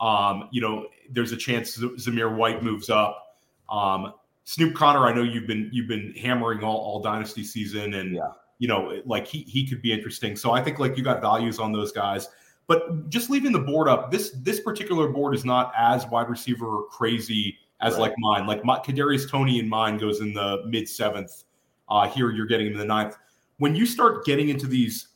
Um, 0.00 0.48
you 0.50 0.60
know, 0.60 0.86
there's 1.10 1.32
a 1.32 1.36
chance 1.36 1.76
Zamir 1.76 2.34
White 2.34 2.62
moves 2.62 2.90
up. 2.90 3.38
Um, 3.68 4.14
Snoop 4.44 4.74
Conner, 4.74 5.06
I 5.06 5.12
know 5.12 5.22
you've 5.22 5.46
been 5.46 5.68
you've 5.72 5.88
been 5.88 6.14
hammering 6.14 6.64
all, 6.64 6.76
all 6.76 7.00
dynasty 7.00 7.44
season, 7.44 7.94
and 7.94 8.16
yeah. 8.16 8.32
you 8.58 8.68
know, 8.68 9.00
like 9.06 9.26
he 9.26 9.42
he 9.42 9.66
could 9.66 9.80
be 9.80 9.92
interesting. 9.92 10.34
So 10.36 10.52
I 10.52 10.62
think 10.62 10.78
like 10.78 10.96
you 10.96 11.04
got 11.04 11.20
values 11.20 11.58
on 11.58 11.72
those 11.72 11.92
guys. 11.92 12.28
But 12.66 13.08
just 13.10 13.28
leaving 13.28 13.52
the 13.52 13.60
board 13.60 13.88
up, 13.88 14.10
this 14.10 14.30
this 14.42 14.60
particular 14.60 15.08
board 15.08 15.34
is 15.34 15.44
not 15.44 15.72
as 15.76 16.06
wide 16.06 16.28
receiver 16.28 16.82
crazy 16.90 17.58
as 17.80 17.94
right. 17.94 18.02
like 18.02 18.14
mine. 18.18 18.46
Like 18.46 18.64
my 18.64 18.78
Kadarius 18.78 19.28
Toney 19.28 19.58
in 19.58 19.68
mine 19.68 19.98
goes 19.98 20.20
in 20.20 20.32
the 20.32 20.62
mid 20.66 20.88
seventh. 20.88 21.44
Uh, 21.88 22.08
here 22.08 22.30
you're 22.30 22.46
getting 22.46 22.68
him 22.68 22.72
in 22.74 22.78
the 22.78 22.84
ninth. 22.84 23.16
When 23.58 23.76
you 23.76 23.86
start 23.86 24.24
getting 24.24 24.48
into 24.48 24.66
these 24.66 25.08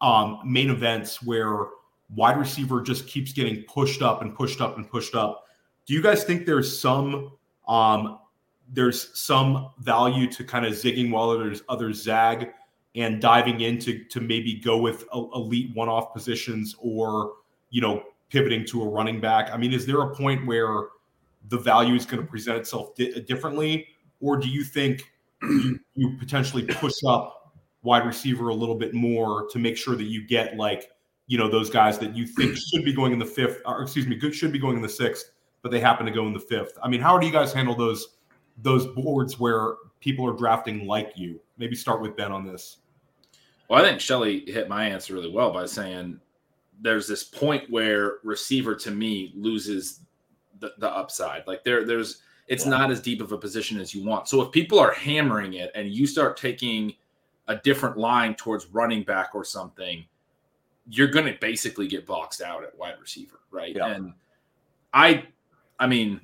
um, 0.00 0.40
main 0.44 0.70
events 0.70 1.22
where 1.22 1.66
wide 2.14 2.38
receiver 2.38 2.80
just 2.80 3.06
keeps 3.06 3.32
getting 3.32 3.62
pushed 3.64 4.02
up 4.02 4.22
and 4.22 4.34
pushed 4.34 4.60
up 4.60 4.76
and 4.76 4.88
pushed 4.88 5.14
up, 5.14 5.44
do 5.86 5.94
you 5.94 6.02
guys 6.02 6.24
think 6.24 6.46
there's 6.46 6.78
some 6.78 7.32
um, 7.68 8.18
there's 8.72 9.16
some 9.18 9.70
value 9.80 10.30
to 10.30 10.44
kind 10.44 10.64
of 10.64 10.72
zigging 10.72 11.10
while 11.10 11.30
others 11.30 11.62
others 11.68 12.02
zag 12.02 12.50
and 12.94 13.20
diving 13.20 13.60
into 13.60 14.04
to 14.04 14.20
maybe 14.20 14.54
go 14.60 14.76
with 14.76 15.04
elite 15.12 15.74
one-off 15.74 16.12
positions 16.12 16.76
or 16.78 17.32
you 17.70 17.80
know 17.80 18.02
pivoting 18.32 18.64
to 18.66 18.82
a 18.82 18.88
running 18.88 19.20
back? 19.20 19.50
I 19.52 19.56
mean, 19.56 19.72
is 19.72 19.86
there 19.86 20.00
a 20.00 20.14
point 20.14 20.46
where 20.46 20.88
the 21.48 21.58
value 21.58 21.94
is 21.94 22.06
going 22.06 22.22
to 22.22 22.28
present 22.28 22.58
itself 22.58 22.94
di- 22.94 23.20
differently, 23.22 23.86
or 24.20 24.36
do 24.36 24.48
you 24.48 24.64
think 24.64 25.12
you, 25.42 25.78
you 25.94 26.16
potentially 26.18 26.64
push 26.64 26.94
up 27.06 27.52
wide 27.82 28.06
receiver 28.06 28.48
a 28.48 28.54
little 28.54 28.76
bit 28.76 28.94
more 28.94 29.48
to 29.50 29.58
make 29.58 29.76
sure 29.76 29.96
that 29.96 30.04
you 30.04 30.26
get 30.26 30.56
like 30.56 30.91
you 31.26 31.38
know 31.38 31.48
those 31.48 31.70
guys 31.70 31.98
that 31.98 32.16
you 32.16 32.26
think 32.26 32.56
should 32.56 32.84
be 32.84 32.92
going 32.92 33.12
in 33.12 33.18
the 33.18 33.26
fifth, 33.26 33.62
or 33.64 33.82
excuse 33.82 34.06
me, 34.06 34.16
good 34.16 34.34
should 34.34 34.52
be 34.52 34.58
going 34.58 34.76
in 34.76 34.82
the 34.82 34.88
sixth, 34.88 35.32
but 35.62 35.70
they 35.70 35.80
happen 35.80 36.04
to 36.06 36.12
go 36.12 36.26
in 36.26 36.32
the 36.32 36.40
fifth. 36.40 36.78
I 36.82 36.88
mean, 36.88 37.00
how 37.00 37.18
do 37.18 37.26
you 37.26 37.32
guys 37.32 37.52
handle 37.52 37.74
those 37.74 38.16
those 38.58 38.86
boards 38.86 39.38
where 39.38 39.76
people 40.00 40.28
are 40.28 40.36
drafting 40.36 40.86
like 40.86 41.12
you? 41.16 41.40
Maybe 41.58 41.74
start 41.74 42.00
with 42.00 42.16
Ben 42.16 42.32
on 42.32 42.46
this. 42.46 42.78
Well, 43.68 43.82
I 43.82 43.88
think 43.88 44.00
Shelly 44.00 44.44
hit 44.46 44.68
my 44.68 44.84
answer 44.84 45.14
really 45.14 45.30
well 45.30 45.52
by 45.52 45.66
saying 45.66 46.20
there's 46.80 47.06
this 47.06 47.24
point 47.24 47.70
where 47.70 48.18
receiver 48.24 48.74
to 48.74 48.90
me 48.90 49.32
loses 49.34 50.00
the, 50.58 50.74
the 50.78 50.90
upside. 50.90 51.46
Like 51.46 51.64
there, 51.64 51.84
there's 51.84 52.22
it's 52.48 52.64
yeah. 52.64 52.70
not 52.70 52.90
as 52.90 53.00
deep 53.00 53.20
of 53.20 53.32
a 53.32 53.38
position 53.38 53.80
as 53.80 53.94
you 53.94 54.04
want. 54.04 54.28
So 54.28 54.42
if 54.42 54.50
people 54.52 54.78
are 54.78 54.92
hammering 54.92 55.54
it 55.54 55.70
and 55.74 55.88
you 55.88 56.06
start 56.06 56.36
taking 56.36 56.94
a 57.48 57.56
different 57.56 57.96
line 57.96 58.34
towards 58.34 58.66
running 58.66 59.04
back 59.04 59.30
or 59.34 59.44
something, 59.44 60.04
you're 60.88 61.08
going 61.08 61.26
to 61.26 61.38
basically 61.40 61.86
get 61.86 62.06
boxed 62.06 62.42
out 62.42 62.64
at 62.64 62.76
wide 62.76 62.94
receiver, 63.00 63.40
right? 63.50 63.74
Yeah. 63.74 63.86
And 63.88 64.12
I, 64.92 65.24
I 65.78 65.86
mean, 65.86 66.20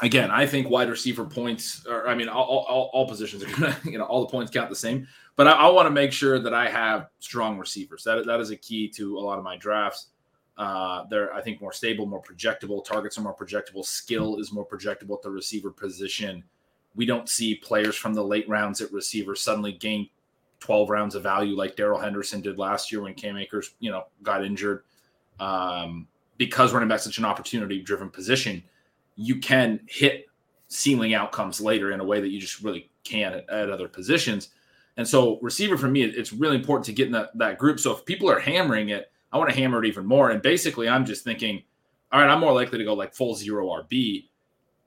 again, 0.00 0.30
I 0.30 0.46
think 0.46 0.70
wide 0.70 0.88
receiver 0.88 1.24
points, 1.24 1.86
or 1.86 2.08
I 2.08 2.14
mean, 2.14 2.28
all, 2.28 2.64
all, 2.68 2.90
all 2.92 3.08
positions 3.08 3.42
are 3.42 3.56
going 3.56 3.72
to, 3.82 3.90
you 3.90 3.98
know, 3.98 4.04
all 4.04 4.20
the 4.20 4.30
points 4.30 4.50
count 4.50 4.70
the 4.70 4.76
same. 4.76 5.06
But 5.36 5.46
I, 5.46 5.52
I 5.52 5.68
want 5.68 5.86
to 5.86 5.90
make 5.90 6.12
sure 6.12 6.38
that 6.38 6.54
I 6.54 6.68
have 6.68 7.08
strong 7.18 7.58
receivers. 7.58 8.04
That 8.04 8.26
that 8.26 8.40
is 8.40 8.50
a 8.50 8.56
key 8.56 8.88
to 8.90 9.18
a 9.18 9.20
lot 9.20 9.38
of 9.38 9.44
my 9.44 9.56
drafts. 9.56 10.08
Uh, 10.58 11.04
they're, 11.08 11.32
I 11.32 11.40
think, 11.40 11.60
more 11.60 11.72
stable, 11.72 12.04
more 12.04 12.22
projectable. 12.22 12.84
Targets 12.84 13.16
are 13.16 13.22
more 13.22 13.34
projectable. 13.34 13.84
Skill 13.84 14.38
is 14.38 14.52
more 14.52 14.66
projectable 14.66 15.16
at 15.16 15.22
the 15.22 15.30
receiver 15.30 15.70
position. 15.70 16.44
We 16.94 17.06
don't 17.06 17.28
see 17.28 17.54
players 17.54 17.96
from 17.96 18.12
the 18.12 18.22
late 18.22 18.46
rounds 18.48 18.82
at 18.82 18.92
receiver 18.92 19.34
suddenly 19.34 19.72
gain 19.72 20.10
12 20.62 20.90
rounds 20.90 21.14
of 21.16 21.24
value 21.24 21.56
like 21.56 21.74
Darrell 21.74 21.98
Henderson 21.98 22.40
did 22.40 22.56
last 22.56 22.92
year 22.92 23.02
when 23.02 23.14
Cam 23.14 23.36
Akers, 23.36 23.74
you 23.80 23.90
know, 23.90 24.04
got 24.22 24.44
injured. 24.44 24.84
Um, 25.40 26.06
because 26.38 26.72
running 26.72 26.88
back 26.88 27.00
such 27.00 27.18
an 27.18 27.24
opportunity 27.24 27.82
driven 27.82 28.08
position, 28.08 28.62
you 29.16 29.40
can 29.40 29.80
hit 29.88 30.26
ceiling 30.68 31.14
outcomes 31.14 31.60
later 31.60 31.90
in 31.90 31.98
a 31.98 32.04
way 32.04 32.20
that 32.20 32.28
you 32.28 32.40
just 32.40 32.62
really 32.62 32.88
can 33.02 33.32
at, 33.32 33.50
at 33.50 33.70
other 33.70 33.88
positions. 33.88 34.50
And 34.96 35.06
so, 35.06 35.40
receiver 35.40 35.76
for 35.76 35.88
me, 35.88 36.04
it's 36.04 36.32
really 36.32 36.56
important 36.56 36.84
to 36.86 36.92
get 36.92 37.06
in 37.06 37.12
that, 37.12 37.36
that 37.38 37.58
group. 37.58 37.80
So, 37.80 37.96
if 37.96 38.04
people 38.04 38.30
are 38.30 38.38
hammering 38.38 38.90
it, 38.90 39.10
I 39.32 39.38
want 39.38 39.50
to 39.50 39.56
hammer 39.56 39.82
it 39.82 39.88
even 39.88 40.06
more. 40.06 40.30
And 40.30 40.40
basically, 40.40 40.88
I'm 40.88 41.04
just 41.04 41.24
thinking, 41.24 41.62
all 42.12 42.20
right, 42.20 42.30
I'm 42.30 42.40
more 42.40 42.52
likely 42.52 42.78
to 42.78 42.84
go 42.84 42.94
like 42.94 43.14
full 43.14 43.34
zero 43.34 43.66
RB. 43.66 44.28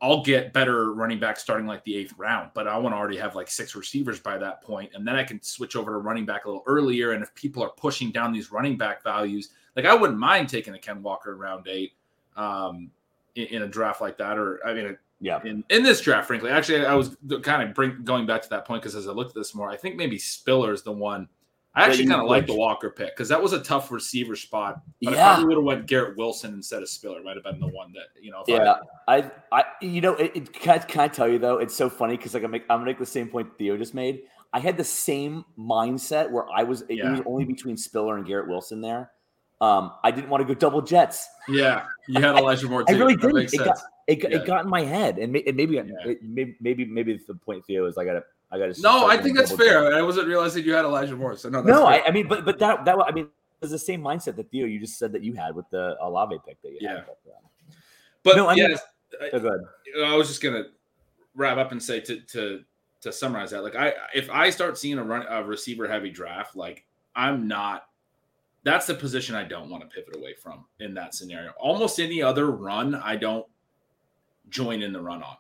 I'll 0.06 0.22
get 0.22 0.54
better 0.54 0.94
running 0.94 1.20
back 1.20 1.40
starting 1.40 1.66
like 1.66 1.84
the 1.84 1.96
eighth 1.98 2.14
round, 2.16 2.52
but 2.54 2.68
I 2.68 2.78
want 2.78 2.94
to 2.94 2.98
already 2.98 3.18
have 3.18 3.34
like 3.34 3.48
six 3.50 3.74
receivers 3.76 4.20
by 4.20 4.38
that 4.38 4.62
point, 4.62 4.92
and 4.94 5.08
then 5.08 5.16
I 5.16 5.24
can 5.24 5.42
switch 5.42 5.76
over 5.76 5.92
to 5.94 5.98
running 5.98 6.26
back 6.26 6.46
a 6.46 6.48
little 6.48 6.64
earlier. 6.68 7.14
And 7.14 7.24
if 7.24 7.34
people 7.34 7.64
are 7.64 7.72
pushing 7.72 8.12
down 8.12 8.32
these 8.32 8.52
running 8.52 8.78
back 8.78 9.04
values, 9.04 9.50
like 9.76 9.86
I 9.86 9.96
wouldn't 9.96 10.20
mind 10.20 10.48
taking 10.48 10.76
a 10.76 10.80
Ken 10.80 11.02
Walker 11.02 11.34
in 11.34 11.40
round 11.40 11.68
eight 11.68 11.94
um, 12.38 12.92
in, 13.34 13.48
in 13.48 13.62
a 13.64 13.68
draft 13.68 14.00
like 14.00 14.18
that, 14.20 14.38
or 14.38 14.60
I 14.64 14.74
mean, 14.76 14.96
Yeah. 15.22 15.42
in, 15.44 15.64
in 15.70 15.82
this 15.82 16.02
draft, 16.02 16.28
frankly. 16.28 16.52
Actually, 16.52 16.86
I 16.86 16.94
was 16.94 17.18
kind 17.42 17.68
of 17.68 17.74
bring, 17.74 18.04
going 18.04 18.28
back 18.28 18.44
to 18.44 18.50
that 18.50 18.66
point 18.66 18.84
because 18.84 18.96
as 18.96 19.08
I 19.08 19.12
looked 19.12 19.32
at 19.32 19.36
this 19.36 19.56
more, 19.56 19.72
I 19.72 19.76
think 19.76 19.96
maybe 19.96 20.20
Spiller 20.20 20.72
is 20.72 20.84
the 20.84 20.92
one. 20.92 21.28
I 21.76 21.86
actually 21.86 22.08
kind 22.08 22.22
of 22.22 22.28
like 22.28 22.48
the 22.48 22.56
Walker 22.56 22.90
pick 22.90 23.16
because 23.16 23.28
that 23.30 23.42
was 23.42 23.54
a 23.54 23.60
tough 23.62 23.92
receiver 23.92 24.36
spot. 24.36 24.82
But 25.02 25.14
I 25.16 25.18
probably 25.18 25.46
would 25.46 25.58
have 25.58 25.64
went 25.64 25.88
Garrett 25.88 26.18
Wilson 26.18 26.54
instead 26.54 26.82
of 26.82 26.90
Spiller. 26.90 27.22
Might 27.22 27.36
have 27.36 27.44
been 27.44 27.60
the 27.60 27.68
one 27.68 27.92
that 27.94 28.22
you 28.22 28.32
know. 28.32 28.44
Yeah, 28.48 28.76
I, 29.08 29.30
I, 29.52 29.64
you 29.82 30.02
know, 30.02 30.16
it, 30.16 30.32
it 30.36 30.54
can, 30.54 30.76
I, 30.76 30.78
can 30.80 31.02
I 31.02 31.08
tell 31.08 31.28
you 31.28 31.38
though? 31.40 31.58
It's 31.58 31.76
so 31.76 31.90
funny 31.90 32.16
because 32.16 32.34
like 32.34 32.44
I 32.44 32.48
make, 32.48 32.64
I'm 32.70 32.78
gonna 32.78 32.86
make 32.86 33.00
the 33.00 33.06
same 33.06 33.28
point 33.28 33.50
Theo 33.58 33.78
just 33.78 33.94
made. 33.94 34.22
I 34.54 34.60
had 34.60 34.78
the 34.78 34.84
same 34.86 35.44
mindset 35.60 36.32
where 36.32 36.50
I 36.50 36.64
was. 36.64 36.84
It 36.84 36.96
Yeah. 36.96 37.12
was 37.12 37.22
only 37.26 37.44
between 37.46 37.76
Spiller 37.76 38.16
and 38.18 38.26
Garrett 38.26 38.48
Wilson 38.48 38.80
there. 38.80 39.12
Um, 39.62 39.94
I 40.04 40.12
didn't 40.12 40.30
want 40.30 40.46
to 40.46 40.54
go 40.54 40.58
double 40.58 40.82
Jets. 40.82 41.28
Yeah, 41.48 41.86
you 42.08 42.22
had 42.22 42.36
Elijah 42.38 42.68
Moore 42.70 42.84
I 42.88 42.94
too. 42.94 43.00
really 43.00 43.16
didn't. 43.16 43.54
It 43.54 43.58
got, 43.58 43.78
it, 44.08 44.16
got, 44.18 44.32
Yeah. 44.32 44.38
it 44.38 44.46
got 44.46 44.64
in 44.66 44.70
my 44.70 44.82
head, 44.82 45.18
and, 45.18 45.32
may, 45.32 45.44
and 45.48 45.56
maybe, 45.56 45.76
Yeah. 45.76 45.84
maybe, 46.22 46.58
maybe, 46.60 46.86
maybe 46.86 47.20
the 47.26 47.36
point 47.36 47.66
Theo 47.66 47.86
is 47.86 47.98
I 47.98 48.04
gotta, 48.04 48.24
I 48.56 48.60
gotta. 48.60 48.82
No, 48.82 49.08
I 49.08 49.18
think 49.18 49.36
that's 49.38 49.52
fair. 49.52 49.94
I 49.94 50.02
wasn't 50.02 50.28
realizing 50.28 50.64
you 50.66 50.74
had 50.74 50.86
Elijah 50.86 51.16
Moore. 51.16 51.36
So 51.38 51.50
no, 51.50 51.62
that's 51.62 51.78
No. 51.78 51.86
I, 51.86 52.06
I 52.08 52.12
mean, 52.12 52.28
but 52.28 52.46
but 52.46 52.58
that 52.60 52.86
that 52.86 52.98
I 52.98 53.12
mean, 53.12 53.26
it 53.26 53.32
was 53.62 53.72
the 53.72 53.80
same 53.80 54.02
mindset 54.02 54.36
that 54.38 54.50
Theo 54.52 54.66
you 54.66 54.80
just 54.80 54.98
said 54.98 55.12
that 55.12 55.24
you 55.24 55.34
had 55.34 55.56
with 55.56 55.70
the 55.70 55.96
Olave 56.02 56.38
pick 56.48 56.62
that 56.62 56.72
you 56.72 56.78
Yeah. 56.82 56.96
had. 56.98 57.06
But, 57.06 57.18
uh, 57.32 57.74
but 58.24 58.36
no, 58.38 58.48
I 58.48 58.56
mean- 58.56 58.70
yes, 58.72 58.82
so 59.32 59.40
good. 59.40 59.62
I 60.04 60.16
was 60.16 60.28
just 60.28 60.42
gonna 60.42 60.66
wrap 61.36 61.58
up 61.58 61.72
and 61.72 61.82
say 61.82 62.00
to 62.02 62.20
to 62.22 62.64
to 63.02 63.12
summarize 63.12 63.52
that, 63.52 63.64
like 63.64 63.76
I 63.76 63.94
if 64.14 64.30
I 64.30 64.50
start 64.50 64.78
seeing 64.78 64.98
a 64.98 65.04
run 65.04 65.26
a 65.30 65.44
receiver 65.44 65.88
heavy 65.88 66.10
draft, 66.10 66.56
like 66.56 66.86
I'm 67.16 67.48
not. 67.48 67.88
That's 68.64 68.88
the 68.88 68.96
position 68.96 69.36
I 69.36 69.44
don't 69.44 69.70
want 69.70 69.84
to 69.84 69.90
pivot 69.90 70.16
away 70.16 70.34
from 70.34 70.66
in 70.80 70.96
that 70.96 71.14
scenario. 71.14 71.52
Almost 71.60 72.00
any 72.00 72.24
other 72.24 72.50
run, 72.50 72.96
I 72.96 73.16
don't 73.16 73.46
join 74.50 74.82
in 74.82 74.92
the 74.92 75.00
run 75.00 75.22
on, 75.22 75.38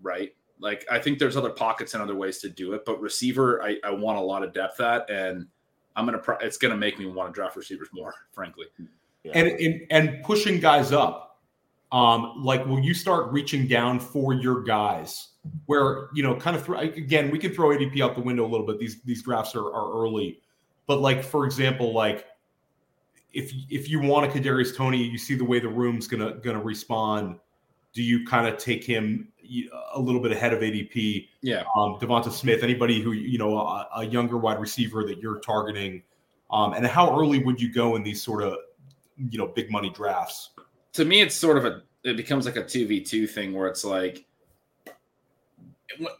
right? 0.00 0.32
Like 0.60 0.86
I 0.90 0.98
think 0.98 1.18
there's 1.18 1.36
other 1.36 1.50
pockets 1.50 1.94
and 1.94 2.02
other 2.02 2.14
ways 2.14 2.38
to 2.38 2.48
do 2.48 2.72
it, 2.72 2.84
but 2.84 3.00
receiver, 3.00 3.62
I, 3.62 3.76
I 3.84 3.90
want 3.90 4.18
a 4.18 4.20
lot 4.22 4.42
of 4.42 4.52
depth 4.52 4.80
at, 4.80 5.08
and 5.10 5.46
I'm 5.96 6.04
gonna. 6.04 6.18
Pro- 6.18 6.38
it's 6.38 6.56
gonna 6.56 6.76
make 6.76 6.98
me 6.98 7.06
want 7.06 7.28
to 7.28 7.32
draft 7.32 7.56
receivers 7.56 7.88
more, 7.92 8.14
frankly. 8.32 8.66
and, 9.34 9.48
and 9.48 9.86
and 9.90 10.24
pushing 10.24 10.60
guys 10.60 10.92
up 10.92 11.24
um 11.90 12.34
like 12.44 12.64
will 12.66 12.78
you 12.80 12.92
start 12.92 13.32
reaching 13.32 13.66
down 13.66 13.98
for 13.98 14.34
your 14.34 14.62
guys 14.62 15.28
where 15.66 16.08
you 16.14 16.22
know 16.22 16.34
kind 16.36 16.54
of 16.54 16.62
throw 16.62 16.78
again 16.78 17.30
we 17.30 17.38
can 17.38 17.50
throw 17.52 17.70
adp 17.70 17.98
out 18.02 18.14
the 18.14 18.20
window 18.20 18.44
a 18.44 18.50
little 18.50 18.66
bit 18.66 18.78
these 18.78 19.00
these 19.04 19.22
drafts 19.22 19.54
are, 19.56 19.72
are 19.72 19.90
early 20.02 20.38
but 20.86 21.00
like 21.00 21.24
for 21.24 21.46
example 21.46 21.94
like 21.94 22.26
if 23.32 23.52
if 23.70 23.88
you 23.88 24.00
want 24.00 24.26
a 24.26 24.28
kadarius 24.28 24.76
toney 24.76 25.02
you 25.02 25.16
see 25.16 25.34
the 25.34 25.44
way 25.44 25.58
the 25.58 25.68
room's 25.68 26.06
gonna 26.06 26.32
gonna 26.34 26.60
respond 26.60 27.38
do 27.94 28.02
you 28.02 28.26
kind 28.26 28.46
of 28.46 28.58
take 28.58 28.84
him 28.84 29.28
you- 29.37 29.37
a 29.94 30.00
little 30.00 30.20
bit 30.20 30.32
ahead 30.32 30.52
of 30.52 30.60
adp 30.60 31.28
Yeah, 31.42 31.64
um, 31.76 31.98
Devonta 32.00 32.30
Smith, 32.30 32.62
anybody 32.62 33.00
who 33.00 33.12
you 33.12 33.38
know 33.38 33.58
a, 33.58 33.88
a 33.96 34.04
younger 34.06 34.38
wide 34.38 34.60
receiver 34.60 35.04
that 35.04 35.18
you're 35.18 35.40
targeting, 35.40 36.02
um, 36.50 36.72
and 36.74 36.86
how 36.86 37.18
early 37.18 37.42
would 37.42 37.60
you 37.60 37.72
go 37.72 37.96
in 37.96 38.02
these 38.02 38.22
sort 38.22 38.42
of 38.42 38.56
you 39.30 39.38
know 39.38 39.46
big 39.46 39.70
money 39.70 39.90
drafts? 39.90 40.50
to 40.98 41.04
me 41.04 41.20
it's 41.20 41.34
sort 41.34 41.56
of 41.56 41.64
a 41.64 41.82
it 42.04 42.16
becomes 42.16 42.44
like 42.44 42.56
a 42.56 42.62
2v2 42.62 43.30
thing 43.30 43.52
where 43.52 43.68
it's 43.68 43.84
like 43.84 44.24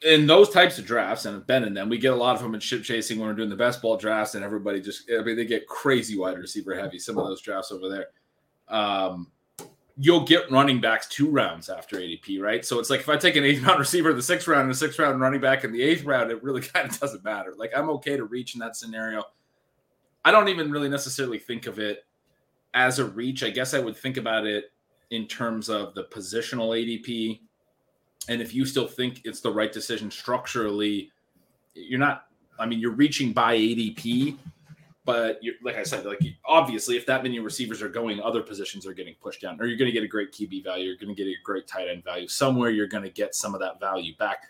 in 0.02 0.26
those 0.26 0.50
types 0.50 0.78
of 0.78 0.86
drafts 0.86 1.24
and 1.24 1.46
been 1.46 1.64
in 1.64 1.74
them 1.74 1.88
we 1.88 1.98
get 1.98 2.12
a 2.12 2.16
lot 2.16 2.36
of 2.36 2.42
them 2.42 2.54
in 2.54 2.60
ship 2.60 2.82
chasing 2.82 3.18
when 3.18 3.28
we're 3.28 3.34
doing 3.34 3.48
the 3.48 3.56
best 3.56 3.82
ball 3.82 3.96
drafts 3.96 4.34
and 4.34 4.44
everybody 4.44 4.80
just 4.80 5.10
i 5.18 5.22
mean 5.22 5.36
they 5.36 5.44
get 5.44 5.66
crazy 5.66 6.16
wide 6.16 6.38
receiver 6.38 6.78
heavy 6.78 6.98
some 6.98 7.18
of 7.18 7.26
those 7.26 7.40
drafts 7.40 7.72
over 7.72 7.88
there. 7.88 8.06
Um 8.68 9.30
you'll 10.00 10.24
get 10.24 10.50
running 10.50 10.80
backs 10.80 11.08
two 11.08 11.28
rounds 11.28 11.68
after 11.68 11.96
adp 11.96 12.40
right? 12.40 12.64
So 12.64 12.78
it's 12.78 12.90
like 12.90 13.00
if 13.00 13.08
i 13.08 13.16
take 13.16 13.36
an 13.36 13.44
eighth 13.44 13.62
round 13.62 13.78
receiver 13.80 14.10
in 14.10 14.16
the 14.16 14.22
sixth 14.22 14.46
round 14.46 14.62
and 14.62 14.70
a 14.70 14.74
sixth 14.74 14.98
round 14.98 15.20
running 15.20 15.40
back 15.40 15.64
in 15.64 15.72
the 15.72 15.82
eighth 15.82 16.04
round 16.04 16.30
it 16.30 16.42
really 16.42 16.60
kind 16.74 16.88
of 16.88 16.98
doesn't 16.98 17.24
matter. 17.24 17.54
Like 17.56 17.72
i'm 17.76 17.90
okay 17.90 18.16
to 18.16 18.24
reach 18.24 18.54
in 18.54 18.60
that 18.60 18.76
scenario. 18.76 19.24
I 20.24 20.30
don't 20.30 20.48
even 20.48 20.70
really 20.70 20.88
necessarily 20.88 21.38
think 21.38 21.66
of 21.66 21.78
it 21.78 22.04
as 22.74 22.98
a 22.98 23.04
reach, 23.04 23.42
I 23.42 23.50
guess 23.50 23.74
I 23.74 23.80
would 23.80 23.96
think 23.96 24.16
about 24.16 24.46
it 24.46 24.72
in 25.10 25.26
terms 25.26 25.68
of 25.68 25.94
the 25.94 26.04
positional 26.04 26.76
ADP. 26.76 27.40
And 28.28 28.42
if 28.42 28.54
you 28.54 28.66
still 28.66 28.86
think 28.86 29.22
it's 29.24 29.40
the 29.40 29.50
right 29.50 29.72
decision 29.72 30.10
structurally, 30.10 31.10
you're 31.74 31.98
not, 31.98 32.26
I 32.58 32.66
mean, 32.66 32.78
you're 32.78 32.92
reaching 32.92 33.32
by 33.32 33.56
ADP, 33.56 34.36
but 35.08 35.40
like 35.62 35.76
I 35.76 35.84
said, 35.84 36.04
like 36.04 36.20
obviously, 36.44 36.98
if 36.98 37.06
that 37.06 37.22
many 37.22 37.38
receivers 37.38 37.80
are 37.80 37.88
going, 37.88 38.20
other 38.20 38.42
positions 38.42 38.86
are 38.86 38.92
getting 38.92 39.14
pushed 39.22 39.40
down, 39.40 39.58
or 39.58 39.64
you're 39.64 39.78
going 39.78 39.88
to 39.88 39.92
get 39.92 40.04
a 40.04 40.06
great 40.06 40.32
QB 40.32 40.62
value, 40.62 40.84
you're 40.84 40.98
going 40.98 41.08
to 41.08 41.14
get 41.14 41.26
a 41.26 41.34
great 41.42 41.66
tight 41.66 41.88
end 41.88 42.04
value. 42.04 42.28
Somewhere 42.28 42.68
you're 42.68 42.86
going 42.86 43.04
to 43.04 43.08
get 43.08 43.34
some 43.34 43.54
of 43.54 43.60
that 43.60 43.80
value 43.80 44.14
back. 44.18 44.48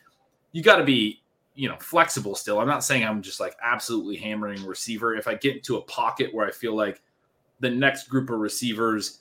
You 0.50 0.64
got 0.64 0.78
to 0.78 0.84
be, 0.84 1.22
you 1.54 1.68
know, 1.68 1.76
flexible 1.78 2.34
still. 2.34 2.58
I'm 2.58 2.66
not 2.66 2.82
saying 2.82 3.04
I'm 3.04 3.22
just 3.22 3.38
like 3.38 3.54
absolutely 3.62 4.16
hammering 4.16 4.66
receiver. 4.66 5.14
If 5.14 5.28
I 5.28 5.34
get 5.34 5.54
into 5.54 5.76
a 5.76 5.82
pocket 5.82 6.34
where 6.34 6.44
I 6.44 6.50
feel 6.50 6.74
like 6.74 7.02
the 7.60 7.70
next 7.70 8.08
group 8.08 8.28
of 8.28 8.40
receivers 8.40 9.20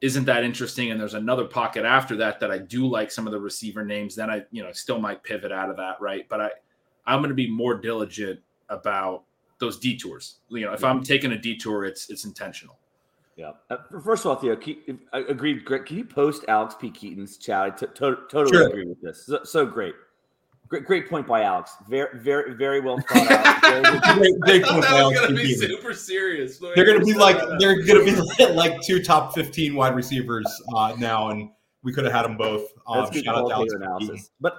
isn't 0.00 0.24
that 0.24 0.42
interesting 0.42 0.90
and 0.90 0.98
there's 0.98 1.12
another 1.12 1.44
pocket 1.44 1.84
after 1.84 2.16
that 2.16 2.40
that 2.40 2.50
I 2.50 2.56
do 2.56 2.86
like 2.86 3.10
some 3.10 3.26
of 3.26 3.32
the 3.32 3.40
receiver 3.40 3.84
names 3.84 4.14
then 4.14 4.30
I 4.30 4.44
you 4.52 4.62
know 4.62 4.70
still 4.70 5.00
might 5.00 5.24
pivot 5.24 5.50
out 5.50 5.70
of 5.70 5.76
that 5.78 6.00
right 6.00 6.24
but 6.28 6.40
I 6.40 6.50
I'm 7.04 7.18
going 7.18 7.30
to 7.30 7.34
be 7.34 7.50
more 7.50 7.74
diligent 7.74 8.38
about 8.68 9.24
those 9.60 9.78
detours 9.78 10.36
you 10.48 10.64
know 10.64 10.72
if 10.72 10.84
I'm 10.84 11.02
taking 11.02 11.32
a 11.32 11.38
detour 11.38 11.84
it's 11.84 12.10
it's 12.10 12.24
intentional 12.24 12.78
Yeah. 13.36 13.52
Uh, 13.70 13.76
first 14.02 14.24
of 14.24 14.30
all, 14.30 14.36
Theo, 14.36 14.56
can 14.56 14.76
you, 14.86 14.98
I 15.12 15.20
agreed. 15.20 15.64
Great. 15.64 15.86
Can 15.86 15.96
you 15.98 16.04
post 16.04 16.44
Alex 16.48 16.74
P. 16.80 16.90
Keaton's 16.90 17.36
chat? 17.38 17.60
I 17.62 17.70
t- 17.70 17.86
to- 17.86 18.18
totally 18.28 18.50
Sure. 18.52 18.66
agree 18.68 18.84
with 18.86 19.00
this. 19.00 19.26
So, 19.26 19.44
so 19.44 19.64
great. 19.64 19.94
Great, 20.66 20.84
great 20.84 21.08
point 21.08 21.24
by 21.26 21.42
Alex. 21.42 21.70
Very, 21.88 22.18
very, 22.18 22.54
very 22.54 22.80
well 22.80 22.98
thought 23.08 23.30
out. 23.30 23.60
Very 23.62 23.82
good. 23.84 24.02
Great, 24.18 24.40
great 24.40 24.64
point, 24.64 24.82
that 24.82 25.04
was 25.04 25.14
going 25.20 25.28
to 25.30 25.36
be 25.36 25.54
Keaton. 25.54 25.68
super 25.70 25.94
serious 25.94 26.58
They're 26.58 26.84
going 26.84 26.98
to 26.98 27.04
be 27.06 27.14
like 27.14 27.38
they're 27.60 27.80
going 27.84 28.04
to 28.04 28.24
be 28.36 28.46
like 28.64 28.80
two 28.82 29.00
top 29.04 29.34
fifteen 29.34 29.76
wide 29.76 29.94
receivers 29.94 30.46
uh, 30.74 30.94
now, 30.98 31.30
and 31.30 31.48
we 31.84 31.92
could 31.92 32.02
have 32.04 32.12
had 32.12 32.24
them 32.24 32.36
both. 32.36 32.64
Um, 32.88 32.98
That's 33.04 33.10
good 33.14 33.24
shout 33.24 33.36
out 33.36 33.46
to 33.48 33.54
Alex. 33.54 33.72
qualitative 33.72 33.80
Keaton. 33.80 33.82
analysis. 34.08 34.30
But 34.40 34.54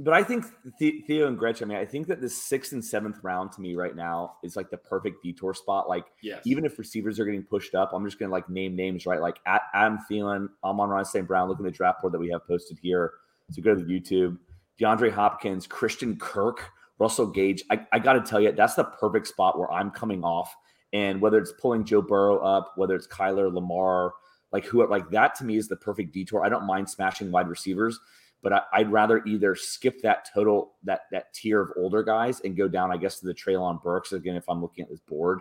but 0.00 0.12
I 0.12 0.24
think 0.24 0.44
Theo 0.78 1.28
and 1.28 1.38
Gretchen, 1.38 1.70
I 1.70 1.74
mean, 1.74 1.82
I 1.82 1.86
think 1.86 2.08
that 2.08 2.20
the 2.20 2.28
sixth 2.28 2.72
and 2.72 2.84
seventh 2.84 3.18
round 3.22 3.52
to 3.52 3.60
me 3.60 3.76
right 3.76 3.94
now 3.94 4.36
is 4.42 4.56
like 4.56 4.68
the 4.70 4.76
perfect 4.76 5.22
detour 5.22 5.54
spot. 5.54 5.88
Like 5.88 6.06
yes 6.20 6.42
even 6.44 6.64
if 6.64 6.78
receivers 6.78 7.20
are 7.20 7.24
getting 7.24 7.44
pushed 7.44 7.74
up, 7.74 7.92
I'm 7.92 8.04
just 8.04 8.18
gonna 8.18 8.32
like 8.32 8.48
name 8.48 8.74
names, 8.74 9.06
right? 9.06 9.20
Like 9.20 9.38
Adam 9.46 10.00
Thielen, 10.10 10.48
Amon-Ra 10.64 11.04
St. 11.04 11.26
Brown, 11.26 11.48
look 11.48 11.58
at 11.58 11.64
the 11.64 11.70
draft 11.70 12.00
board 12.00 12.12
that 12.12 12.18
we 12.18 12.28
have 12.30 12.46
posted 12.46 12.78
here. 12.82 13.12
So 13.52 13.62
go 13.62 13.74
to 13.74 13.84
the 13.84 14.00
YouTube. 14.00 14.38
DeAndre 14.80 15.12
Hopkins, 15.12 15.68
Christian 15.68 16.16
Kirk, 16.16 16.70
Russell 16.98 17.26
Gage. 17.26 17.62
I, 17.70 17.86
I 17.92 18.00
gotta 18.00 18.20
tell 18.20 18.40
you, 18.40 18.50
that's 18.50 18.74
the 18.74 18.84
perfect 18.84 19.28
spot 19.28 19.58
where 19.58 19.70
I'm 19.70 19.90
coming 19.90 20.24
off. 20.24 20.54
And 20.92 21.20
whether 21.20 21.38
it's 21.38 21.52
pulling 21.52 21.84
Joe 21.84 22.02
Burrow 22.02 22.38
up, 22.38 22.72
whether 22.76 22.94
it's 22.94 23.06
Kyler, 23.06 23.52
Lamar, 23.52 24.12
like 24.52 24.64
who 24.64 24.86
like 24.88 25.10
that 25.10 25.34
to 25.36 25.44
me 25.44 25.56
is 25.56 25.66
the 25.66 25.76
perfect 25.76 26.12
detour. 26.12 26.44
I 26.44 26.48
don't 26.48 26.66
mind 26.66 26.88
smashing 26.88 27.32
wide 27.32 27.48
receivers, 27.48 27.98
but 28.44 28.52
I, 28.52 28.60
I'd 28.74 28.92
rather 28.92 29.24
either 29.24 29.56
skip 29.56 30.00
that 30.02 30.28
total 30.32 30.74
that 30.84 31.06
that 31.10 31.34
tier 31.34 31.60
of 31.60 31.72
older 31.76 32.04
guys 32.04 32.40
and 32.42 32.56
go 32.56 32.68
down, 32.68 32.92
I 32.92 32.96
guess, 32.98 33.18
to 33.18 33.26
the 33.26 33.34
Treylon 33.34 33.82
Burks 33.82 34.12
again 34.12 34.36
if 34.36 34.48
I'm 34.48 34.60
looking 34.60 34.84
at 34.84 34.90
this 34.90 35.00
board. 35.00 35.40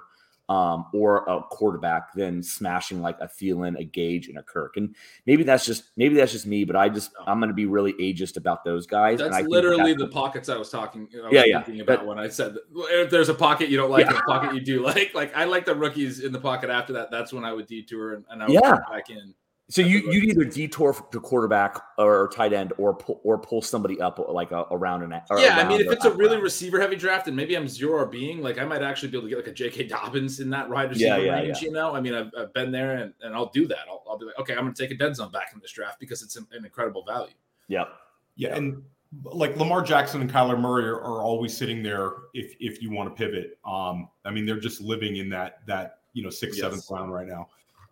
um, 0.50 0.88
or 0.94 1.24
a 1.26 1.42
quarterback 1.42 2.13
than 2.13 2.44
smashing 2.44 3.02
like 3.02 3.18
a 3.22 3.28
Thielen, 3.28 3.80
a 3.80 3.84
Gage, 3.84 4.28
and 4.28 4.38
a 4.38 4.44
Kirk. 4.44 4.76
And 4.76 4.94
maybe 5.26 5.44
that's 5.44 5.66
just 5.66 5.92
maybe 5.96 6.16
that's 6.16 6.34
just 6.34 6.46
me, 6.46 6.66
but 6.66 6.76
I 6.76 6.89
just 6.89 7.12
I'm 7.26 7.39
going 7.39 7.48
to 7.48 7.54
be 7.54 7.66
really 7.66 7.94
ageist 7.94 8.36
about 8.36 8.66
those 8.66 8.86
guys. 8.86 9.20
That's 9.20 9.48
literally 9.48 9.94
the 9.94 10.08
pockets 10.08 10.50
I 10.50 10.58
was 10.58 10.70
talking. 10.70 11.08
I 11.16 11.22
was 11.22 11.34
yeah, 11.34 11.46
yeah. 11.46 11.82
About 11.82 12.00
but, 12.00 12.06
when 12.06 12.20
I 12.20 12.28
said 12.28 12.58
if 12.76 13.10
there's 13.10 13.30
a 13.30 13.34
pocket 13.34 13.70
you 13.70 13.78
don't 13.78 13.89
like, 13.89 14.06
yeah. 14.06 14.20
a 14.20 14.22
pocket 14.24 14.54
you 14.54 14.62
do 14.62 14.82
like. 14.86 15.13
Like 15.13 15.36
I 15.36 15.46
like 15.46 15.66
the 15.66 15.76
rookies 15.76 16.20
in 16.20 16.32
the 16.32 16.39
pocket 16.39 16.70
after 16.70 16.94
that. 16.94 17.10
That's 17.10 17.32
when 17.32 17.46
I 17.46 17.54
would 17.54 17.68
detour 17.68 18.16
and, 18.16 18.26
and 18.30 18.44
I 18.44 18.48
would 18.48 18.54
yeah. 18.54 18.80
back 18.92 19.10
in. 19.10 19.34
So 19.69 19.82
you 19.82 19.99
you 20.12 20.21
either 20.23 20.43
detour 20.43 20.93
to 20.93 21.19
quarterback 21.21 21.82
or 21.97 22.30
tight 22.36 22.52
end 22.52 22.73
or 22.78 22.93
pull, 22.93 23.21
or 23.23 23.38
pull 23.38 23.62
somebody 23.62 23.99
up 24.02 24.19
like 24.19 24.52
a, 24.52 24.65
around 24.71 25.04
an 25.04 25.21
yeah. 25.38 25.58
I 25.58 25.67
mean, 25.67 25.80
if 25.80 25.89
it's 25.89 26.04
a 26.04 26.12
really 26.12 26.38
receiver 26.38 26.82
heavy 26.82 26.97
draft 26.97 27.28
and 27.28 27.36
maybe 27.36 27.56
I'm 27.56 27.67
zero 27.67 28.06
being 28.06 28.41
like 28.41 28.58
I 28.58 28.65
might 28.65 28.84
actually 28.84 29.10
be 29.10 29.17
able 29.17 29.28
to 29.28 29.30
get 29.30 29.38
like 29.38 29.47
a 29.47 29.54
J.K. 29.54 29.88
Dobbins 29.88 30.41
in 30.41 30.49
that 30.49 30.69
wide 30.69 30.89
receiver 30.89 31.17
yeah, 31.17 31.23
yeah, 31.23 31.34
range. 31.36 31.62
Yeah. 31.62 31.67
You 31.69 31.73
know, 31.73 31.95
I 31.95 32.02
mean, 32.02 32.13
I've, 32.13 32.30
I've 32.38 32.54
been 32.54 32.71
there 32.71 32.97
and, 32.97 33.13
and 33.21 33.34
I'll 33.34 33.52
do 33.52 33.65
that. 33.67 33.86
I'll, 33.89 34.04
I'll 34.08 34.17
be 34.17 34.26
like, 34.26 34.38
okay, 34.38 34.54
I'm 34.54 34.63
going 34.63 34.73
to 34.73 34.82
take 34.82 34.91
a 34.91 34.97
dead 34.97 35.15
zone 35.15 35.32
back 35.32 35.52
in 35.54 35.62
this 35.62 35.71
draft 35.71 35.99
because 35.99 36.21
it's 36.21 36.36
an, 36.36 36.45
an 36.52 36.65
incredible 36.65 37.06
value. 37.06 37.34
Yep. 37.69 37.88
Yeah, 38.36 38.56
and 38.56 38.84
like 39.23 39.56
Lamar 39.58 39.82
Jackson 39.82 40.21
and 40.21 40.32
Kyler 40.32 40.60
Murray 40.60 40.86
are, 40.86 40.99
are, 40.99 41.21
always 41.21 41.56
sitting 41.56 41.84
there 41.84 42.13
if 42.34 42.56
if 42.60 42.82
you 42.82 42.91
want 42.91 43.10
to 43.10 43.15
pivot. 43.15 43.58
Um, 43.65 44.10
I 44.26 44.32
mean, 44.32 44.45
they're 44.45 44.60
just 44.60 44.82
living 44.82 45.17
in 45.17 45.30
that 45.30 45.60
that 45.67 45.99
you 46.13 46.23
know 46.23 46.30
sixth, 46.30 46.58
yes. 46.58 46.65
seventh 46.65 46.86
round 46.89 47.13
right 47.13 47.28
now. 47.28 47.47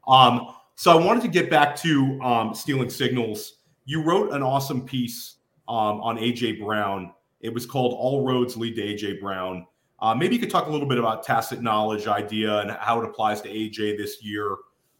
Um, 0.07 0.55
so 0.81 0.91
I 0.91 0.95
wanted 0.95 1.21
to 1.21 1.27
get 1.27 1.47
back 1.47 1.75
to 1.81 2.19
um, 2.23 2.55
stealing 2.55 2.89
signals. 2.89 3.57
You 3.85 4.01
wrote 4.01 4.33
an 4.33 4.41
awesome 4.41 4.83
piece 4.83 5.35
um, 5.67 6.01
on 6.01 6.17
AJ 6.17 6.59
Brown. 6.59 7.13
It 7.39 7.53
was 7.53 7.67
called 7.67 7.93
"All 7.93 8.25
Roads 8.25 8.57
Lead 8.57 8.77
to 8.77 8.81
AJ 8.81 9.21
Brown." 9.21 9.67
Uh, 9.99 10.15
maybe 10.15 10.33
you 10.33 10.41
could 10.41 10.49
talk 10.49 10.65
a 10.65 10.71
little 10.71 10.87
bit 10.87 10.97
about 10.97 11.21
tacit 11.21 11.61
knowledge 11.61 12.07
idea 12.07 12.61
and 12.61 12.71
how 12.71 12.99
it 12.99 13.07
applies 13.07 13.41
to 13.41 13.49
AJ 13.49 13.95
this 13.95 14.23
year. 14.23 14.57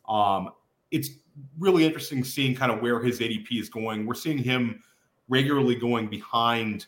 Um, 0.08 0.52
it's 0.92 1.10
really 1.58 1.84
interesting 1.84 2.24
seeing 2.24 2.54
kind 2.54 2.72
of 2.72 2.84
where 2.84 3.02
his 3.02 3.20
ADP 3.20 3.60
is 3.60 3.68
going. 3.68 4.06
We're 4.06 4.14
seeing 4.14 4.38
him 4.38 4.84
regularly 5.30 5.74
going 5.74 6.10
behind 6.10 6.86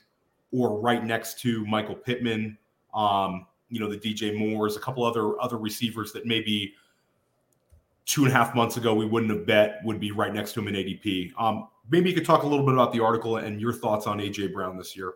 or 0.51 0.79
right 0.79 1.03
next 1.03 1.39
to 1.39 1.65
Michael 1.65 1.95
Pittman. 1.95 2.59
Um, 2.93 3.47
you 3.69 3.79
know, 3.79 3.89
the 3.89 3.97
DJ 3.97 4.37
Moores, 4.37 4.77
a 4.77 4.79
couple 4.79 5.03
other 5.03 5.41
other 5.41 5.57
receivers 5.57 6.11
that 6.11 6.27
maybe 6.27 6.75
two 8.05 8.25
and 8.25 8.33
a 8.33 8.35
half 8.35 8.53
months 8.53 8.77
ago 8.77 8.93
we 8.93 9.05
wouldn't 9.05 9.31
have 9.31 9.45
bet 9.45 9.79
would 9.83 9.99
be 9.99 10.11
right 10.11 10.33
next 10.33 10.53
to 10.53 10.59
him 10.59 10.67
in 10.67 10.75
ADP. 10.75 11.31
Um, 11.37 11.67
maybe 11.89 12.09
you 12.09 12.15
could 12.15 12.25
talk 12.25 12.43
a 12.43 12.47
little 12.47 12.65
bit 12.65 12.73
about 12.73 12.91
the 12.91 12.99
article 12.99 13.37
and 13.37 13.59
your 13.61 13.73
thoughts 13.73 14.07
on 14.07 14.19
AJ 14.19 14.53
Brown 14.53 14.77
this 14.77 14.95
year. 14.95 15.13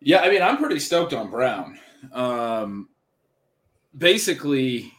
Yeah, 0.00 0.20
I 0.20 0.30
mean, 0.30 0.42
I'm 0.42 0.58
pretty 0.58 0.78
stoked 0.78 1.12
on 1.12 1.28
Brown. 1.30 1.78
Um, 2.12 2.88
basically, 3.96 4.92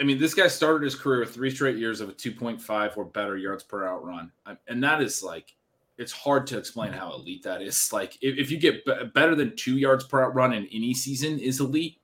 I 0.00 0.04
mean, 0.04 0.18
this 0.18 0.32
guy 0.32 0.48
started 0.48 0.84
his 0.84 0.94
career 0.94 1.20
with 1.20 1.34
three 1.34 1.50
straight 1.50 1.76
years 1.76 2.00
of 2.00 2.08
a 2.08 2.12
2.5 2.12 2.96
or 2.96 3.04
better 3.04 3.36
yards 3.36 3.62
per 3.62 3.82
route 3.82 4.04
run, 4.04 4.32
and 4.68 4.82
that 4.82 5.02
is 5.02 5.22
like 5.22 5.54
it's 5.98 6.12
hard 6.12 6.46
to 6.48 6.58
explain 6.58 6.92
how 6.92 7.12
elite 7.12 7.42
that 7.42 7.60
is. 7.60 7.92
Like, 7.92 8.16
if, 8.22 8.38
if 8.38 8.50
you 8.50 8.58
get 8.58 8.84
b- 8.84 9.04
better 9.14 9.34
than 9.34 9.54
two 9.56 9.76
yards 9.78 10.04
per 10.04 10.20
route 10.20 10.34
run 10.34 10.54
in 10.54 10.66
any 10.72 10.94
season, 10.94 11.38
is 11.38 11.60
elite 11.60 11.98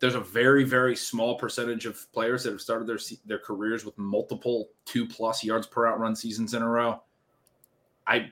there's 0.00 0.14
a 0.14 0.20
very 0.20 0.64
very 0.64 0.96
small 0.96 1.36
percentage 1.36 1.86
of 1.86 2.10
players 2.12 2.44
that 2.44 2.50
have 2.50 2.60
started 2.60 2.86
their 2.86 2.98
their 3.24 3.38
careers 3.38 3.84
with 3.84 3.96
multiple 3.98 4.70
two 4.84 5.06
plus 5.06 5.42
yards 5.42 5.66
per 5.66 5.84
route 5.84 5.98
run 5.98 6.14
seasons 6.14 6.54
in 6.54 6.62
a 6.62 6.68
row. 6.68 7.02
I 8.06 8.30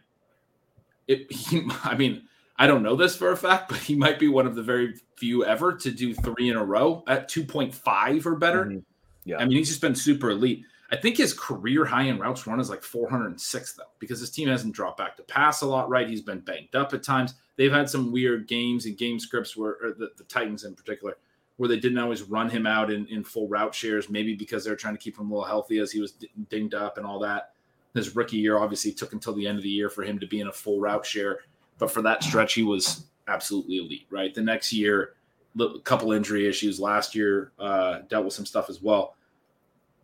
it 1.09 1.31
he, 1.33 1.68
I 1.83 1.94
mean 1.96 2.22
I 2.57 2.66
don't 2.66 2.83
know 2.83 2.96
this 2.96 3.16
for 3.16 3.33
a 3.33 3.37
fact, 3.37 3.68
but 3.68 3.79
he 3.79 3.94
might 3.94 4.18
be 4.18 4.29
one 4.29 4.46
of 4.46 4.55
the 4.55 4.62
very 4.62 4.94
few 5.16 5.44
ever 5.44 5.72
to 5.72 5.90
do 5.90 6.14
three 6.14 6.50
in 6.50 6.57
a 6.57 6.64
row 6.64 7.03
at 7.09 7.29
2.5 7.29 8.27
or 8.27 8.37
better. 8.37 8.64
Mm-hmm. 8.66 8.79
Yeah. 9.24 9.38
I 9.38 9.44
mean, 9.44 9.59
he's 9.59 9.68
just 9.68 9.81
been 9.81 9.94
super 9.94 10.31
elite. 10.31 10.64
I 10.92 10.96
think 10.96 11.16
his 11.16 11.33
career 11.33 11.85
high 11.85 12.05
in 12.05 12.18
routes 12.18 12.46
run 12.46 12.61
is 12.61 12.70
like 12.70 12.83
406 12.83 13.72
though, 13.72 13.83
because 13.98 14.20
his 14.20 14.31
team 14.31 14.48
hasn't 14.48 14.74
dropped 14.74 14.98
back 14.98 15.16
to 15.16 15.22
pass 15.24 15.62
a 15.62 15.66
lot, 15.66 15.88
right? 15.88 16.09
He's 16.09 16.20
been 16.20 16.40
banged 16.40 16.77
up 16.77 16.94
at 16.94 17.03
times. 17.03 17.35
They've 17.57 17.72
had 17.72 17.88
some 17.90 18.12
weird 18.12 18.46
games 18.46 18.87
and 18.87 18.96
game 18.96 19.18
scripts 19.18 19.57
where 19.57 19.77
the, 19.98 20.11
the 20.16 20.24
Titans 20.24 20.64
in 20.64 20.74
particular 20.74 21.16
where 21.56 21.68
they 21.68 21.78
didn't 21.78 21.98
always 21.98 22.22
run 22.22 22.50
him 22.50 22.66
out 22.66 22.90
in, 22.90 23.06
in 23.06 23.22
full 23.22 23.48
route 23.48 23.74
shares, 23.74 24.10
maybe 24.10 24.34
because 24.34 24.64
they're 24.64 24.76
trying 24.76 24.94
to 24.94 25.00
keep 25.00 25.18
him 25.18 25.30
a 25.30 25.34
little 25.34 25.46
healthy 25.46 25.78
as 25.78 25.92
he 25.92 26.00
was 26.00 26.14
dinged 26.50 26.74
up 26.74 26.98
and 26.98 27.06
all 27.06 27.18
that. 27.20 27.52
His 27.94 28.16
rookie 28.16 28.38
year 28.38 28.58
obviously 28.58 28.92
took 28.92 29.12
until 29.12 29.34
the 29.34 29.46
end 29.46 29.58
of 29.58 29.62
the 29.62 29.70
year 29.70 29.88
for 29.88 30.02
him 30.02 30.18
to 30.18 30.26
be 30.26 30.40
in 30.40 30.48
a 30.48 30.52
full 30.52 30.80
route 30.80 31.06
share, 31.06 31.40
but 31.78 31.90
for 31.90 32.02
that 32.02 32.24
stretch, 32.24 32.54
he 32.54 32.64
was 32.64 33.06
absolutely 33.28 33.76
elite. 33.76 34.06
Right, 34.10 34.34
the 34.34 34.42
next 34.42 34.72
year, 34.72 35.14
a 35.60 35.78
couple 35.84 36.10
injury 36.10 36.48
issues. 36.48 36.80
Last 36.80 37.14
year, 37.14 37.52
uh, 37.60 38.00
dealt 38.08 38.24
with 38.24 38.34
some 38.34 38.46
stuff 38.46 38.68
as 38.68 38.82
well. 38.82 39.14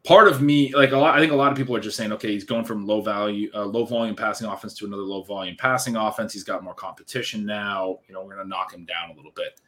Part 0.05 0.29
of 0.29 0.41
me, 0.41 0.73
like 0.75 0.93
a 0.93 0.97
lot, 0.97 1.17
I 1.17 1.21
think 1.21 1.33
a 1.33 1.37
lot 1.37 1.51
of 1.51 1.59
people 1.59 1.77
are 1.77 1.81
just 1.81 1.97
saying, 1.97 2.13
okay, 2.13 2.33
he's 2.33 2.45
going 2.45 2.65
from 2.65 2.87
low 2.87 3.03
value, 3.03 3.51
uh, 3.55 3.67
low 3.67 3.85
volume 3.85 4.17
passing 4.17 4.47
offense 4.47 4.73
to 4.75 4.87
another 4.87 5.03
low 5.03 5.23
volume 5.25 5.57
passing 5.59 5.97
offense. 5.97 6.33
He's 6.33 6.45
got 6.45 6.63
more 6.63 6.73
competition 6.73 7.45
now. 7.45 7.99
You 8.09 8.15
know, 8.15 8.23
we're 8.23 8.37
going 8.37 8.47
to 8.47 8.49
knock 8.49 8.73
him 8.73 8.87
down 8.87 9.11
a 9.11 9.15
little 9.15 9.33
bit 9.33 9.61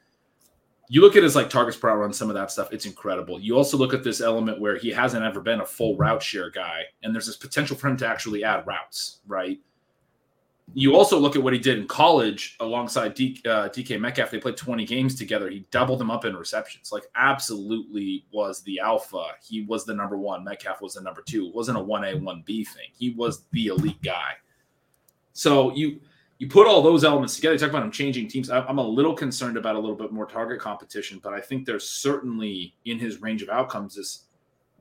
you 0.93 1.01
look 1.01 1.17
at 1.17 1.23
his 1.23 1.35
like 1.35 1.49
targets 1.49 1.79
per 1.79 1.89
hour 1.89 2.05
on 2.05 2.13
some 2.13 2.29
of 2.29 2.35
that 2.35 2.51
stuff, 2.51 2.71
it's 2.71 2.85
incredible. 2.85 3.41
You 3.41 3.57
also 3.57 3.79
look 3.79 3.95
at 3.95 4.05
this 4.05 4.21
element 4.21 4.61
where 4.61 4.77
he 4.77 4.91
hasn't 4.91 5.25
ever 5.25 5.41
been 5.41 5.63
a 5.63 5.65
full 5.65 5.97
route 5.97 6.23
share 6.23 6.51
guy, 6.51 6.83
and 7.03 7.15
there's 7.15 7.25
this 7.25 7.39
potential 7.39 7.75
for 7.79 7.89
him 7.89 7.97
to 7.97 8.07
actually 8.07 8.45
add 8.45 8.67
routes, 8.67 9.21
right? 9.27 9.59
You 10.75 10.95
also 10.95 11.19
look 11.19 11.35
at 11.35 11.43
what 11.43 11.55
he 11.55 11.59
did 11.59 11.79
in 11.79 11.89
college 11.89 12.57
alongside 12.61 13.15
D, 13.15 13.41
uh, 13.47 13.71
DK 13.71 13.99
Metcalf. 13.99 14.31
They 14.31 14.39
played 14.39 14.59
20 14.59 14.85
games 14.85 15.15
together. 15.15 15.49
He 15.49 15.65
doubled 15.71 15.99
them 15.99 16.11
up 16.11 16.27
in 16.27 16.37
receptions. 16.37 16.93
Like, 16.93 17.05
absolutely 17.15 18.27
was 18.31 18.61
the 18.61 18.79
alpha. 18.79 19.29
He 19.43 19.63
was 19.63 19.87
the 19.87 19.95
number 19.95 20.19
one. 20.19 20.45
Metcalf 20.45 20.83
was 20.83 20.93
the 20.93 21.01
number 21.01 21.23
two. 21.23 21.47
It 21.47 21.55
wasn't 21.55 21.79
a 21.79 21.81
1A, 21.81 22.21
1B 22.21 22.69
thing. 22.69 22.91
He 22.93 23.11
was 23.11 23.45
the 23.53 23.69
elite 23.69 24.03
guy. 24.03 24.35
So 25.33 25.75
you 25.75 26.01
you 26.43 26.49
put 26.49 26.67
all 26.67 26.83
those 26.83 27.05
elements 27.05 27.37
together. 27.37 27.55
You 27.55 27.59
talk 27.61 27.71
about 27.71 27.85
him 27.85 27.93
changing 27.93 28.27
teams. 28.27 28.51
I'm 28.51 28.79
a 28.79 28.85
little 28.85 29.15
concerned 29.15 29.57
about 29.57 29.77
a 29.77 29.79
little 29.79 29.95
bit 29.95 30.11
more 30.11 30.27
target 30.27 30.59
competition, 30.59 31.21
but 31.23 31.33
I 31.33 31.41
think 31.41 31.65
there's 31.65 31.89
certainly 31.89 32.75
in 32.85 32.99
his 32.99 33.21
range 33.21 33.43
of 33.43 33.49
outcomes 33.49 33.95
this 33.95 34.25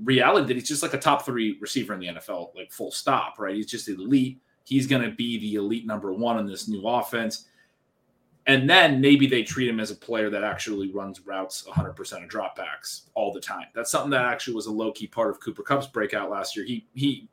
reality 0.03 0.47
that 0.47 0.55
he's 0.55 0.67
just 0.67 0.81
like 0.81 0.95
a 0.95 0.97
top 0.97 1.23
three 1.23 1.59
receiver 1.61 1.93
in 1.93 1.99
the 1.99 2.07
NFL, 2.07 2.55
like 2.55 2.71
full 2.71 2.89
stop, 2.91 3.37
right? 3.37 3.53
He's 3.53 3.67
just 3.67 3.87
elite. 3.87 4.41
He's 4.63 4.87
going 4.87 5.03
to 5.03 5.11
be 5.11 5.37
the 5.37 5.53
elite 5.53 5.85
number 5.85 6.11
one 6.11 6.39
in 6.39 6.47
this 6.47 6.67
new 6.67 6.81
offense. 6.87 7.45
And 8.47 8.67
then 8.67 8.99
maybe 8.99 9.27
they 9.27 9.43
treat 9.43 9.69
him 9.69 9.79
as 9.79 9.91
a 9.91 9.95
player 9.95 10.31
that 10.31 10.43
actually 10.43 10.91
runs 10.91 11.27
routes 11.27 11.63
100% 11.69 12.23
of 12.23 12.27
dropbacks 12.27 13.01
all 13.13 13.31
the 13.31 13.39
time. 13.39 13.67
That's 13.75 13.91
something 13.91 14.09
that 14.09 14.25
actually 14.25 14.55
was 14.55 14.65
a 14.65 14.71
low 14.71 14.91
key 14.93 15.05
part 15.05 15.29
of 15.29 15.39
Cooper 15.39 15.61
Kupp's 15.61 15.85
breakout 15.85 16.31
last 16.31 16.55
year. 16.55 16.65
He 16.65 16.87
he 16.95 17.29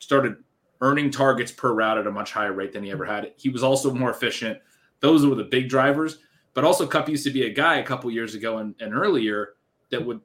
started 0.00 0.38
earning 0.80 1.10
targets 1.10 1.52
per 1.52 1.72
route 1.72 1.98
at 1.98 2.06
a 2.06 2.10
much 2.10 2.32
higher 2.32 2.52
rate 2.52 2.72
than 2.72 2.82
he 2.82 2.90
ever 2.90 3.04
had. 3.04 3.32
He 3.36 3.50
was 3.50 3.62
also 3.62 3.92
more 3.92 4.10
efficient. 4.10 4.58
Those 5.00 5.26
were 5.26 5.34
the 5.34 5.44
big 5.44 5.68
drivers. 5.68 6.18
But 6.54 6.64
also, 6.64 6.86
Kupp 6.86 7.08
used 7.08 7.24
to 7.24 7.30
be 7.30 7.44
a 7.44 7.52
guy 7.52 7.76
a 7.76 7.84
couple 7.84 8.10
years 8.10 8.34
ago 8.34 8.58
and, 8.58 8.74
and 8.80 8.94
earlier 8.94 9.54
that 9.90 10.04
would 10.04 10.20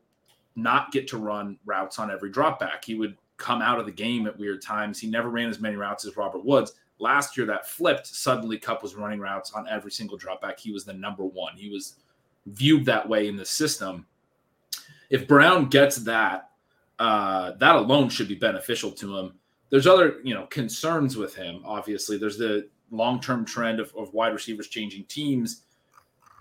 not 0.56 0.92
get 0.92 1.08
to 1.10 1.18
run 1.18 1.58
routes 1.66 2.00
on 2.00 2.10
every 2.10 2.32
dropback. 2.32 2.84
He 2.84 2.96
would 2.96 3.18
come 3.38 3.62
out 3.62 3.80
of 3.80 3.86
the 3.86 3.92
game 3.92 4.26
at 4.26 4.38
weird 4.38 4.62
times. 4.62 5.00
He 5.00 5.08
never 5.08 5.30
ran 5.30 5.50
as 5.50 5.60
many 5.60 5.76
routes 5.76 6.06
as 6.06 6.18
Robert 6.18 6.44
Woods. 6.44 6.74
Last 7.00 7.36
year, 7.36 7.46
that 7.48 7.68
flipped. 7.68 8.08
Suddenly, 8.08 8.58
Kupp 8.58 8.82
was 8.82 8.96
running 8.96 9.20
routes 9.20 9.52
on 9.52 9.68
every 9.68 9.92
single 9.92 10.18
dropback. 10.18 10.60
He 10.60 10.72
was 10.72 10.86
the 10.86 10.94
number 10.94 11.26
one. 11.26 11.56
He 11.58 11.70
was 11.70 11.96
viewed 12.48 12.86
that 12.86 13.08
way 13.08 13.28
in 13.28 13.36
the 13.36 13.46
system. 13.46 14.06
If 15.10 15.28
Brown 15.28 15.68
gets 15.68 15.98
that, 15.98 16.50
uh, 16.98 17.52
that 17.60 17.76
alone 17.76 18.10
should 18.10 18.30
be 18.30 18.36
beneficial 18.36 18.92
to 18.92 19.18
him 19.18 19.34
there's 19.76 19.88
other 19.88 20.22
you 20.24 20.34
know 20.34 20.46
concerns 20.46 21.18
with 21.18 21.36
him. 21.36 21.62
Obviously, 21.66 22.18
there's 22.18 22.38
the 22.38 22.70
long 22.92 23.20
term 23.20 23.44
trend 23.44 23.82
of, 23.82 23.94
of 23.98 24.14
wide 24.14 24.32
receivers 24.32 24.70
changing 24.70 25.04
teams. 25.04 25.64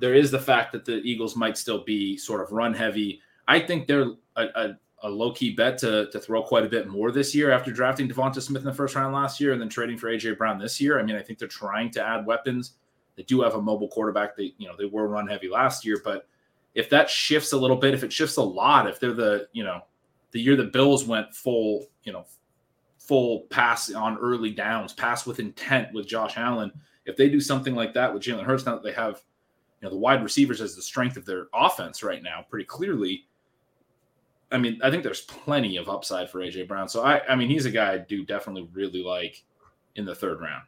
There 0.00 0.14
is 0.14 0.30
the 0.30 0.38
fact 0.38 0.70
that 0.70 0.84
the 0.84 0.98
Eagles 0.98 1.34
might 1.34 1.58
still 1.58 1.82
be 1.82 2.16
sort 2.16 2.42
of 2.42 2.52
run 2.52 2.72
heavy. 2.72 3.20
I 3.48 3.58
think 3.58 3.88
they're 3.88 4.12
a, 4.36 4.44
a, 4.54 4.78
a 5.02 5.08
low 5.08 5.32
key 5.32 5.52
bet 5.52 5.78
to, 5.78 6.08
to 6.12 6.20
throw 6.20 6.44
quite 6.44 6.64
a 6.64 6.68
bit 6.68 6.86
more 6.86 7.10
this 7.10 7.34
year 7.34 7.50
after 7.50 7.72
drafting 7.72 8.08
Devonta 8.08 8.40
Smith 8.40 8.62
in 8.62 8.66
the 8.66 8.72
first 8.72 8.94
round 8.94 9.12
last 9.12 9.40
year 9.40 9.52
and 9.52 9.60
then 9.60 9.68
trading 9.68 9.98
for 9.98 10.08
AJ 10.08 10.38
Brown 10.38 10.60
this 10.60 10.80
year. 10.80 11.00
I 11.00 11.02
mean, 11.02 11.16
I 11.16 11.22
think 11.22 11.40
they're 11.40 11.48
trying 11.48 11.90
to 11.90 12.06
add 12.06 12.24
weapons. 12.24 12.74
They 13.16 13.24
do 13.24 13.42
have 13.42 13.54
a 13.54 13.60
mobile 13.60 13.88
quarterback. 13.88 14.36
They 14.36 14.54
you 14.58 14.68
know 14.68 14.76
they 14.78 14.84
were 14.84 15.08
run 15.08 15.26
heavy 15.26 15.48
last 15.48 15.84
year, 15.84 16.00
but 16.04 16.28
if 16.76 16.88
that 16.90 17.10
shifts 17.10 17.50
a 17.50 17.56
little 17.56 17.78
bit, 17.78 17.94
if 17.94 18.04
it 18.04 18.12
shifts 18.12 18.36
a 18.36 18.42
lot, 18.42 18.88
if 18.88 19.00
they're 19.00 19.12
the 19.12 19.48
you 19.52 19.64
know 19.64 19.80
the 20.30 20.40
year 20.40 20.54
the 20.54 20.66
Bills 20.66 21.04
went 21.04 21.34
full 21.34 21.86
you 22.04 22.12
know 22.12 22.24
full 23.06 23.40
pass 23.50 23.92
on 23.92 24.18
early 24.18 24.50
downs, 24.50 24.92
pass 24.92 25.26
with 25.26 25.40
intent 25.40 25.92
with 25.92 26.06
Josh 26.06 26.36
Allen. 26.36 26.72
If 27.04 27.16
they 27.16 27.28
do 27.28 27.40
something 27.40 27.74
like 27.74 27.92
that 27.94 28.12
with 28.12 28.22
Jalen 28.22 28.44
Hurts, 28.44 28.64
now 28.64 28.72
that 28.72 28.82
they 28.82 28.92
have 28.92 29.22
you 29.80 29.86
know 29.86 29.90
the 29.90 29.98
wide 29.98 30.22
receivers 30.22 30.60
as 30.60 30.74
the 30.74 30.82
strength 30.82 31.16
of 31.16 31.26
their 31.26 31.46
offense 31.52 32.02
right 32.02 32.22
now, 32.22 32.44
pretty 32.48 32.64
clearly. 32.64 33.26
I 34.50 34.58
mean, 34.58 34.78
I 34.82 34.90
think 34.90 35.02
there's 35.02 35.22
plenty 35.22 35.76
of 35.76 35.88
upside 35.88 36.30
for 36.30 36.40
AJ 36.40 36.68
Brown. 36.68 36.88
So 36.88 37.02
I, 37.02 37.20
I 37.28 37.34
mean, 37.34 37.48
he's 37.48 37.66
a 37.66 37.70
guy 37.70 37.94
I 37.94 37.98
do 37.98 38.24
definitely 38.24 38.68
really 38.72 39.02
like 39.02 39.42
in 39.96 40.04
the 40.04 40.14
third 40.14 40.40
round. 40.40 40.62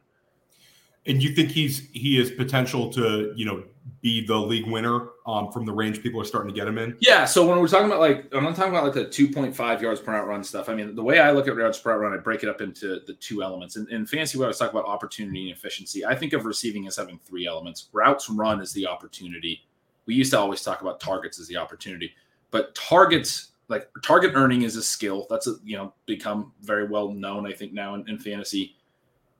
And 1.07 1.23
you 1.23 1.33
think 1.33 1.51
he's 1.51 1.89
he 1.91 2.19
is 2.19 2.31
potential 2.31 2.91
to 2.93 3.33
you 3.35 3.45
know 3.45 3.63
be 4.01 4.25
the 4.25 4.35
league 4.35 4.67
winner 4.67 5.09
um, 5.25 5.51
from 5.51 5.65
the 5.65 5.71
range 5.71 6.01
people 6.01 6.21
are 6.21 6.25
starting 6.25 6.53
to 6.53 6.55
get 6.55 6.67
him 6.67 6.77
in? 6.77 6.95
Yeah. 6.99 7.25
So 7.25 7.47
when 7.47 7.59
we're 7.59 7.67
talking 7.67 7.87
about 7.87 7.99
like, 7.99 8.33
I'm 8.33 8.43
not 8.43 8.55
talking 8.55 8.71
about 8.71 8.83
like 8.83 8.93
the 8.93 9.05
2.5 9.05 9.81
yards 9.81 9.99
per 9.99 10.13
route 10.13 10.27
run 10.27 10.43
stuff. 10.43 10.69
I 10.69 10.75
mean, 10.75 10.95
the 10.95 11.03
way 11.03 11.19
I 11.19 11.31
look 11.31 11.47
at 11.47 11.55
yards 11.55 11.79
per 11.79 11.91
route 11.91 12.01
run, 12.01 12.13
I 12.13 12.17
break 12.21 12.43
it 12.43 12.49
up 12.49 12.61
into 12.61 13.01
the 13.05 13.13
two 13.13 13.43
elements. 13.43 13.75
And 13.75 13.89
in 13.89 14.05
fantasy, 14.05 14.37
when 14.37 14.47
I 14.47 14.51
talk 14.51 14.71
about 14.71 14.85
opportunity 14.85 15.49
and 15.49 15.57
efficiency, 15.57 16.05
I 16.05 16.15
think 16.15 16.33
of 16.33 16.45
receiving 16.45 16.87
as 16.87 16.95
having 16.95 17.19
three 17.19 17.47
elements. 17.47 17.89
Routes 17.91 18.29
run 18.29 18.61
is 18.61 18.71
the 18.73 18.87
opportunity. 18.87 19.65
We 20.05 20.15
used 20.15 20.31
to 20.31 20.39
always 20.39 20.61
talk 20.61 20.81
about 20.81 20.99
targets 20.99 21.39
as 21.39 21.47
the 21.47 21.57
opportunity, 21.57 22.13
but 22.51 22.73
targets 22.75 23.49
like 23.67 23.89
target 24.01 24.31
earning 24.35 24.61
is 24.61 24.77
a 24.77 24.83
skill 24.83 25.27
that's 25.29 25.47
a, 25.47 25.55
you 25.65 25.75
know 25.75 25.93
become 26.05 26.53
very 26.61 26.87
well 26.87 27.11
known. 27.11 27.45
I 27.45 27.51
think 27.51 27.73
now 27.73 27.95
in, 27.95 28.07
in 28.07 28.17
fantasy. 28.17 28.76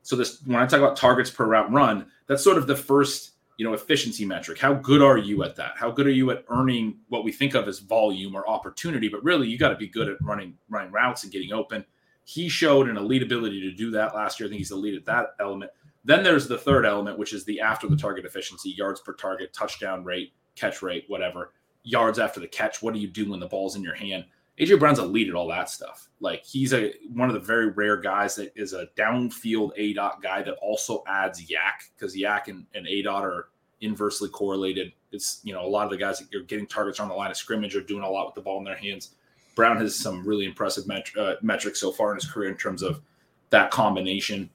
So 0.08 0.16
this 0.16 0.42
when 0.46 0.56
I 0.56 0.66
talk 0.66 0.80
about 0.80 0.96
targets 0.96 1.30
per 1.30 1.46
route 1.46 1.70
run, 1.70 2.06
that's 2.28 2.42
sort 2.42 2.58
of 2.58 2.66
the 2.66 2.78
first 2.78 3.32
you 3.58 3.66
know 3.66 3.74
efficiency 3.74 4.24
metric. 4.24 4.58
How 4.58 4.74
good 4.74 5.02
are 5.02 5.18
you 5.18 5.44
at 5.44 5.58
that? 5.58 5.74
How 5.76 5.92
good 5.92 6.08
are 6.08 6.12
you 6.12 6.32
at 6.32 6.46
earning 6.48 7.00
what 7.10 7.26
we 7.26 7.34
think 7.34 7.56
of 7.56 7.68
as 7.68 7.80
volume 7.80 8.34
or 8.34 8.48
opportunity? 8.48 9.10
But 9.10 9.22
really 9.22 9.50
you 9.50 9.58
got 9.58 9.68
to 9.68 9.76
be 9.76 9.90
good 9.90 10.08
at 10.08 10.16
running 10.22 10.54
running 10.70 10.94
routes 10.94 11.24
and 11.24 11.32
getting 11.34 11.52
open. 11.52 11.84
He 12.24 12.48
showed 12.48 12.88
an 12.88 12.96
elite 12.96 13.22
ability 13.22 13.60
to 13.60 13.72
do 13.74 13.92
that 13.92 14.16
last 14.16 14.40
year. 14.40 14.48
I 14.48 14.50
think 14.50 14.60
he's 14.60 14.72
elite 14.72 14.96
at 14.96 15.04
that 15.08 15.36
element. 15.42 15.72
Then 16.06 16.24
there's 16.24 16.48
the 16.48 16.58
third 16.58 16.86
element 16.86 17.20
which 17.20 17.34
is 17.34 17.44
the 17.44 17.60
after 17.60 17.90
the 17.90 17.98
target 17.98 18.24
efficiency 18.24 18.70
yards 18.78 19.02
per 19.02 19.12
target 19.12 19.52
touchdown 19.52 20.06
rate 20.06 20.32
catch 20.56 20.82
rate 20.82 21.04
whatever. 21.10 21.52
Yards 21.84 22.18
after 22.18 22.40
the 22.40 22.48
catch 22.48 22.82
what 22.82 22.94
do 22.94 23.02
you 23.02 23.10
do 23.10 23.30
when 23.30 23.42
the 23.42 23.48
ball's 23.48 23.76
in 23.76 23.84
your 23.84 23.96
hand 23.96 24.24
AJ 24.60 24.80
Brown's 24.80 25.00
elite 25.00 25.30
at 25.30 25.36
all 25.36 25.48
that 25.50 25.70
stuff. 25.70 26.10
Like 26.20 26.44
he's 26.44 26.74
a 26.74 26.94
one 27.14 27.30
of 27.30 27.36
the 27.36 27.40
very 27.40 27.70
rare 27.70 27.98
guys 27.98 28.36
that 28.36 28.52
is 28.56 28.74
a 28.74 28.88
downfield 28.98 29.72
A 29.78 29.94
dot 29.94 30.22
guy 30.22 30.42
that 30.42 30.56
also 30.56 31.04
adds 31.08 31.42
YAC 31.42 31.92
because 31.96 32.16
YAC 32.16 32.48
and, 32.48 32.66
and 32.74 32.88
A 32.88 33.04
dot 33.04 33.24
are 33.24 33.50
inversely 33.82 34.30
correlated. 34.30 34.94
It's 35.12 35.42
you 35.44 35.54
know 35.54 35.64
a 35.64 35.68
lot 35.68 35.86
of 35.86 35.92
the 35.92 35.98
guys 35.98 36.20
that 36.20 36.34
are 36.36 36.44
getting 36.44 36.66
targets 36.66 37.00
on 37.00 37.08
the 37.08 37.14
line 37.14 37.30
of 37.30 37.38
scrimmage 37.38 37.76
are 37.76 37.82
doing 37.82 38.04
a 38.04 38.10
lot 38.10 38.26
with 38.26 38.36
the 38.36 38.42
ball 38.42 38.58
in 38.58 38.64
their 38.64 38.76
hands. 38.76 39.12
Brown 39.56 39.78
has 39.78 39.96
some 39.96 40.26
really 40.26 40.46
impressive 40.46 40.88
met- 40.88 41.16
uh, 41.18 41.36
metrics 41.42 41.80
so 41.80 41.92
far 41.92 42.12
in 42.12 42.18
his 42.18 42.30
career 42.30 42.50
in 42.50 42.58
terms 42.58 42.84
of 42.84 43.02
that 43.50 43.72
combination. 43.72 44.50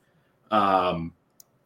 Um, 0.51 1.12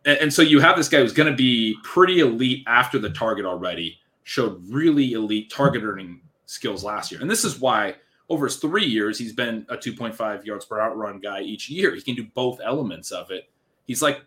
and, 0.06 0.18
and 0.18 0.32
so 0.32 0.40
you 0.40 0.60
have 0.60 0.76
this 0.76 0.88
guy 0.88 1.00
who's 1.00 1.12
going 1.12 1.30
to 1.30 1.36
be 1.36 1.76
pretty 1.84 2.20
elite 2.20 2.64
after 2.66 2.98
the 2.98 3.10
target 3.10 3.44
already. 3.44 3.98
Showed 4.24 4.66
really 4.68 5.12
elite 5.12 5.50
target 5.50 5.82
earning 5.84 6.20
skills 6.46 6.82
last 6.82 7.12
year, 7.12 7.20
and 7.20 7.30
this 7.30 7.44
is 7.44 7.60
why 7.60 7.94
over 8.28 8.46
his 8.46 8.56
three 8.56 8.84
years, 8.84 9.18
he's 9.18 9.32
been 9.32 9.64
a 9.68 9.76
2.5 9.76 10.44
yards 10.44 10.64
per 10.64 10.78
route 10.78 10.96
run 10.96 11.20
guy 11.20 11.40
each 11.40 11.68
year. 11.70 11.94
He 11.94 12.02
can 12.02 12.14
do 12.14 12.26
both 12.34 12.60
elements 12.64 13.12
of 13.12 13.30
it. 13.30 13.50
He's 13.86 14.02
like, 14.02 14.22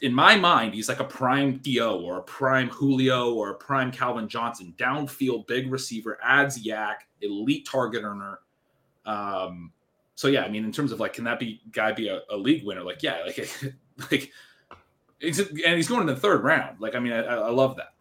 in 0.00 0.12
my 0.12 0.36
mind, 0.36 0.74
he's 0.74 0.88
like 0.88 1.00
a 1.00 1.04
prime 1.04 1.60
Theo 1.60 2.00
or 2.00 2.18
a 2.18 2.22
prime 2.22 2.68
Julio 2.68 3.34
or 3.34 3.50
a 3.50 3.54
prime 3.54 3.92
Calvin 3.92 4.28
Johnson, 4.28 4.74
downfield 4.76 5.46
big 5.46 5.70
receiver, 5.70 6.18
adds 6.22 6.62
YAC, 6.62 6.96
elite 7.20 7.66
target 7.66 8.02
earner. 8.02 8.40
Um, 9.06 9.70
so 10.16 10.28
yeah, 10.28 10.42
I 10.42 10.48
mean, 10.48 10.64
in 10.64 10.72
terms 10.72 10.90
of 10.90 10.98
like, 10.98 11.12
can 11.12 11.24
that 11.24 11.38
be 11.38 11.60
guy 11.70 11.92
be 11.92 12.08
a, 12.08 12.20
a 12.30 12.36
league 12.36 12.64
winner? 12.64 12.82
Like, 12.82 13.02
yeah, 13.02 13.22
like, 13.24 13.48
like, 14.10 14.32
and 15.20 15.76
he's 15.76 15.88
going 15.88 16.00
in 16.00 16.06
the 16.06 16.16
third 16.16 16.42
round. 16.42 16.80
Like, 16.80 16.96
I 16.96 16.98
mean, 16.98 17.12
I, 17.12 17.22
I 17.22 17.50
love 17.50 17.76
that. 17.76 17.94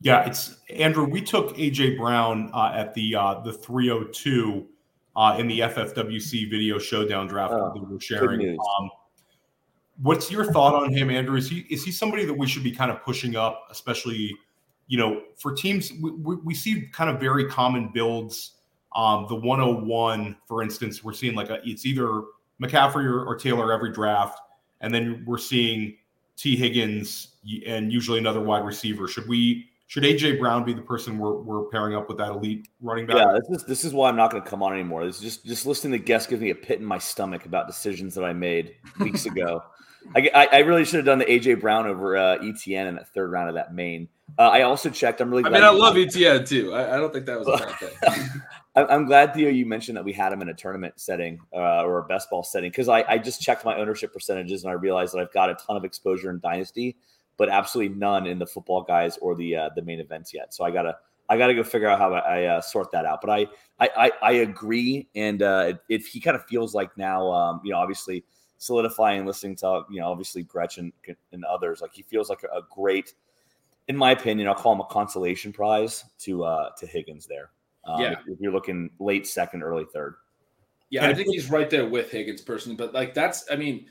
Yeah, 0.00 0.26
it's 0.26 0.56
Andrew. 0.70 1.04
We 1.04 1.20
took 1.20 1.56
AJ 1.56 1.98
Brown 1.98 2.50
uh, 2.54 2.72
at 2.74 2.94
the 2.94 3.16
uh, 3.16 3.40
the 3.40 3.52
302 3.52 4.66
uh, 5.16 5.36
in 5.38 5.48
the 5.48 5.60
FFWC 5.60 6.48
video 6.48 6.78
showdown 6.78 7.26
draft 7.26 7.52
oh, 7.52 7.72
that 7.74 7.74
we 7.74 7.94
were 7.94 8.00
sharing. 8.00 8.50
Um, 8.50 8.90
what's 10.00 10.30
your 10.30 10.52
thought 10.52 10.74
on 10.74 10.92
him, 10.92 11.10
Andrew? 11.10 11.36
Is 11.36 11.50
he 11.50 11.66
is 11.68 11.84
he 11.84 11.90
somebody 11.90 12.24
that 12.24 12.34
we 12.34 12.46
should 12.46 12.62
be 12.62 12.70
kind 12.70 12.92
of 12.92 13.02
pushing 13.02 13.34
up, 13.34 13.66
especially 13.70 14.36
you 14.86 14.98
know 14.98 15.22
for 15.36 15.52
teams? 15.52 15.92
We, 16.00 16.12
we, 16.12 16.36
we 16.36 16.54
see 16.54 16.88
kind 16.92 17.10
of 17.10 17.18
very 17.18 17.46
common 17.46 17.90
builds. 17.92 18.52
Um, 18.94 19.26
the 19.28 19.34
101, 19.34 20.36
for 20.46 20.62
instance, 20.62 21.04
we're 21.04 21.12
seeing 21.12 21.34
like 21.34 21.50
a 21.50 21.58
it's 21.64 21.84
either 21.84 22.22
McCaffrey 22.62 23.04
or, 23.04 23.24
or 23.24 23.36
Taylor 23.36 23.72
every 23.72 23.92
draft, 23.92 24.38
and 24.80 24.94
then 24.94 25.24
we're 25.26 25.38
seeing 25.38 25.96
Tee 26.36 26.56
Higgins 26.56 27.34
and 27.66 27.92
usually 27.92 28.18
another 28.18 28.40
wide 28.40 28.64
receiver. 28.64 29.08
Should 29.08 29.28
we 29.28 29.67
should 29.88 30.02
AJ 30.02 30.38
Brown 30.38 30.64
be 30.64 30.74
the 30.74 30.82
person 30.82 31.18
we're, 31.18 31.32
we're 31.32 31.64
pairing 31.64 31.96
up 31.96 32.08
with 32.08 32.18
that 32.18 32.28
elite 32.28 32.68
running 32.82 33.06
back? 33.06 33.16
Yeah, 33.16 33.38
this 33.40 33.58
is 33.58 33.66
this 33.66 33.84
is 33.86 33.94
why 33.94 34.10
I'm 34.10 34.16
not 34.16 34.30
going 34.30 34.42
to 34.42 34.48
come 34.48 34.62
on 34.62 34.74
anymore. 34.74 35.04
This 35.06 35.16
is 35.16 35.22
just 35.22 35.46
just 35.46 35.66
listening 35.66 35.98
to 35.98 35.98
guests 35.98 36.28
gives 36.28 36.42
me 36.42 36.50
a 36.50 36.54
pit 36.54 36.78
in 36.78 36.84
my 36.84 36.98
stomach 36.98 37.46
about 37.46 37.66
decisions 37.66 38.14
that 38.14 38.22
I 38.22 38.34
made 38.34 38.76
weeks 39.00 39.24
ago. 39.24 39.62
I, 40.14 40.48
I, 40.52 40.58
really 40.60 40.84
should 40.84 40.96
have 40.96 41.04
done 41.04 41.18
the 41.18 41.24
AJ 41.24 41.60
Brown 41.60 41.86
over 41.86 42.16
uh, 42.16 42.38
ETN 42.38 42.86
in 42.86 42.94
the 42.94 43.04
third 43.04 43.30
round 43.30 43.48
of 43.48 43.56
that 43.56 43.74
main. 43.74 44.08
Uh, 44.38 44.42
I 44.42 44.62
also 44.62 44.90
checked. 44.90 45.20
I'm 45.20 45.30
really. 45.30 45.44
I 45.44 45.48
mean, 45.48 45.64
I 45.64 45.70
love 45.70 45.94
ETN 45.96 46.46
too. 46.46 46.72
I, 46.72 46.94
I, 46.94 46.96
don't 46.98 47.12
think 47.12 47.26
that 47.26 47.38
was 47.38 47.48
a 47.48 47.56
bad 47.56 47.74
thing. 47.78 48.42
I'm 48.76 49.06
glad 49.06 49.34
Theo 49.34 49.48
you 49.48 49.66
mentioned 49.66 49.96
that 49.96 50.04
we 50.04 50.12
had 50.12 50.32
him 50.32 50.40
in 50.40 50.50
a 50.50 50.54
tournament 50.54 50.94
setting 51.00 51.40
uh, 51.52 51.82
or 51.82 51.98
a 51.98 52.04
best 52.04 52.30
ball 52.30 52.44
setting 52.44 52.70
because 52.70 52.88
I, 52.88 53.04
I 53.08 53.18
just 53.18 53.40
checked 53.40 53.64
my 53.64 53.76
ownership 53.76 54.12
percentages 54.12 54.62
and 54.62 54.70
I 54.70 54.74
realized 54.74 55.14
that 55.14 55.20
I've 55.20 55.32
got 55.32 55.50
a 55.50 55.54
ton 55.54 55.76
of 55.76 55.84
exposure 55.84 56.30
in 56.30 56.38
Dynasty 56.40 56.96
but 57.38 57.48
absolutely 57.48 57.94
none 57.94 58.26
in 58.26 58.38
the 58.38 58.46
football 58.46 58.82
guys 58.82 59.16
or 59.18 59.34
the 59.34 59.56
uh, 59.56 59.70
the 59.74 59.82
main 59.82 60.00
events 60.00 60.34
yet. 60.34 60.52
So 60.52 60.64
I 60.64 60.70
gotta 60.70 60.98
I 61.30 61.38
gotta 61.38 61.54
go 61.54 61.62
figure 61.62 61.88
out 61.88 61.98
how 61.98 62.12
I, 62.12 62.40
I 62.40 62.44
uh, 62.44 62.60
sort 62.60 62.90
that 62.92 63.06
out. 63.06 63.20
But 63.22 63.30
I 63.30 63.46
I 63.80 64.12
I, 64.20 64.32
agree, 64.32 65.08
and 65.14 65.42
uh, 65.42 65.74
if 65.88 66.06
he 66.06 66.20
kind 66.20 66.36
of 66.36 66.44
feels 66.46 66.74
like 66.74 66.96
now, 66.98 67.30
um, 67.30 67.60
you 67.64 67.72
know, 67.72 67.78
obviously 67.78 68.24
solidifying, 68.58 69.24
listening 69.24 69.56
to 69.56 69.84
you 69.88 70.00
know, 70.00 70.08
obviously 70.08 70.42
Gretchen 70.42 70.92
and 71.32 71.44
others, 71.44 71.80
like 71.80 71.92
he 71.94 72.02
feels 72.02 72.28
like 72.28 72.42
a, 72.42 72.58
a 72.58 72.62
great, 72.70 73.14
in 73.86 73.96
my 73.96 74.10
opinion, 74.10 74.48
I'll 74.48 74.54
call 74.54 74.72
him 74.72 74.80
a 74.80 74.86
consolation 74.86 75.52
prize 75.52 76.04
to 76.20 76.44
uh 76.44 76.70
to 76.76 76.86
Higgins 76.86 77.26
there. 77.26 77.50
Um, 77.84 78.02
yeah, 78.02 78.12
if, 78.12 78.18
if 78.26 78.40
you're 78.40 78.52
looking 78.52 78.90
late 78.98 79.26
second, 79.26 79.62
early 79.62 79.86
third. 79.92 80.16
Yeah, 80.90 81.06
I 81.06 81.14
think 81.14 81.28
he's 81.30 81.50
right 81.50 81.68
there 81.68 81.86
with 81.86 82.10
Higgins 82.10 82.40
personally, 82.40 82.76
but 82.76 82.94
like 82.94 83.14
that's 83.14 83.44
I 83.50 83.56
mean 83.56 83.86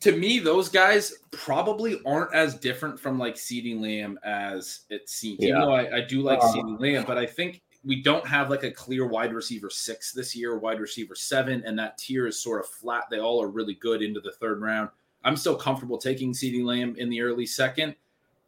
to 0.00 0.16
me, 0.16 0.38
those 0.38 0.68
guys 0.68 1.18
probably 1.30 2.00
aren't 2.06 2.34
as 2.34 2.54
different 2.54 2.98
from 2.98 3.18
like 3.18 3.34
CeeDee 3.34 3.80
Lamb 3.80 4.18
as 4.22 4.80
it 4.90 5.08
seems. 5.08 5.38
Yeah. 5.40 5.48
Even 5.48 5.60
though 5.62 5.74
I, 5.74 5.96
I 5.96 6.00
do 6.02 6.22
like 6.22 6.38
uh, 6.38 6.52
CeeDee 6.52 6.80
Lamb, 6.80 7.04
but 7.06 7.18
I 7.18 7.26
think 7.26 7.62
we 7.84 8.02
don't 8.02 8.26
have 8.26 8.50
like 8.50 8.64
a 8.64 8.70
clear 8.70 9.06
wide 9.06 9.32
receiver 9.32 9.70
six 9.70 10.12
this 10.12 10.36
year, 10.36 10.58
wide 10.58 10.80
receiver 10.80 11.14
seven, 11.14 11.62
and 11.64 11.78
that 11.78 11.98
tier 11.98 12.26
is 12.26 12.40
sort 12.40 12.60
of 12.60 12.68
flat. 12.68 13.04
They 13.10 13.20
all 13.20 13.42
are 13.42 13.48
really 13.48 13.74
good 13.74 14.02
into 14.02 14.20
the 14.20 14.32
third 14.32 14.60
round. 14.60 14.90
I'm 15.24 15.36
still 15.36 15.56
comfortable 15.56 15.98
taking 15.98 16.32
CeeDee 16.32 16.64
Lamb 16.64 16.94
in 16.96 17.10
the 17.10 17.20
early 17.22 17.46
second, 17.46 17.94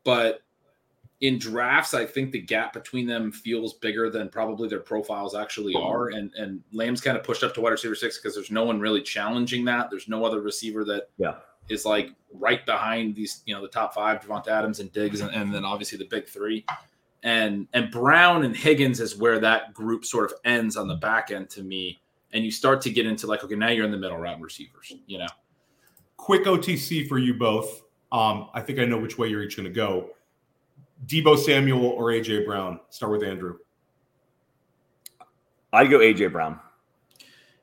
but 0.04 0.42
in 1.20 1.38
drafts, 1.38 1.92
I 1.92 2.06
think 2.06 2.32
the 2.32 2.40
gap 2.40 2.72
between 2.72 3.06
them 3.06 3.30
feels 3.30 3.74
bigger 3.74 4.08
than 4.08 4.30
probably 4.30 4.68
their 4.68 4.80
profiles 4.80 5.34
actually 5.34 5.74
are. 5.74 6.08
And 6.08 6.32
and 6.34 6.62
Lamb's 6.72 7.00
kind 7.00 7.16
of 7.16 7.24
pushed 7.24 7.44
up 7.44 7.52
to 7.54 7.60
wide 7.60 7.70
receiver 7.70 7.94
six 7.94 8.18
because 8.18 8.34
there's 8.34 8.50
no 8.50 8.64
one 8.64 8.80
really 8.80 9.02
challenging 9.02 9.64
that. 9.66 9.90
There's 9.90 10.08
no 10.08 10.24
other 10.24 10.40
receiver 10.40 10.84
that 10.86 11.10
yeah. 11.18 11.34
is 11.68 11.84
like 11.84 12.10
right 12.32 12.64
behind 12.64 13.14
these, 13.14 13.42
you 13.44 13.54
know, 13.54 13.60
the 13.60 13.68
top 13.68 13.92
five, 13.92 14.20
Davante 14.20 14.48
Adams 14.48 14.80
and 14.80 14.90
Diggs, 14.92 15.20
and, 15.20 15.30
and 15.34 15.54
then 15.54 15.64
obviously 15.64 15.98
the 15.98 16.06
big 16.06 16.26
three. 16.26 16.64
And 17.22 17.68
and 17.74 17.90
Brown 17.90 18.44
and 18.44 18.56
Higgins 18.56 18.98
is 18.98 19.18
where 19.18 19.38
that 19.40 19.74
group 19.74 20.06
sort 20.06 20.24
of 20.24 20.38
ends 20.46 20.76
on 20.78 20.88
the 20.88 20.96
back 20.96 21.30
end 21.30 21.50
to 21.50 21.62
me. 21.62 22.00
And 22.32 22.44
you 22.44 22.50
start 22.50 22.80
to 22.82 22.90
get 22.90 23.06
into 23.06 23.26
like, 23.26 23.44
okay, 23.44 23.56
now 23.56 23.68
you're 23.68 23.84
in 23.84 23.90
the 23.90 23.98
middle 23.98 24.16
round 24.16 24.42
receivers, 24.42 24.94
you 25.06 25.18
know. 25.18 25.26
Quick 26.16 26.44
OTC 26.44 27.08
for 27.08 27.18
you 27.18 27.34
both. 27.34 27.82
Um, 28.12 28.48
I 28.54 28.60
think 28.60 28.78
I 28.78 28.84
know 28.84 28.98
which 28.98 29.18
way 29.18 29.28
you're 29.28 29.42
each 29.42 29.56
going 29.56 29.68
to 29.68 29.74
go 29.74 30.10
Deebo 31.06 31.38
Samuel 31.38 31.86
or 31.86 32.06
AJ 32.06 32.44
Brown? 32.44 32.80
Start 32.90 33.12
with 33.12 33.22
Andrew. 33.22 33.56
I'd 35.72 35.90
go 35.90 35.98
AJ 35.98 36.32
Brown. 36.32 36.58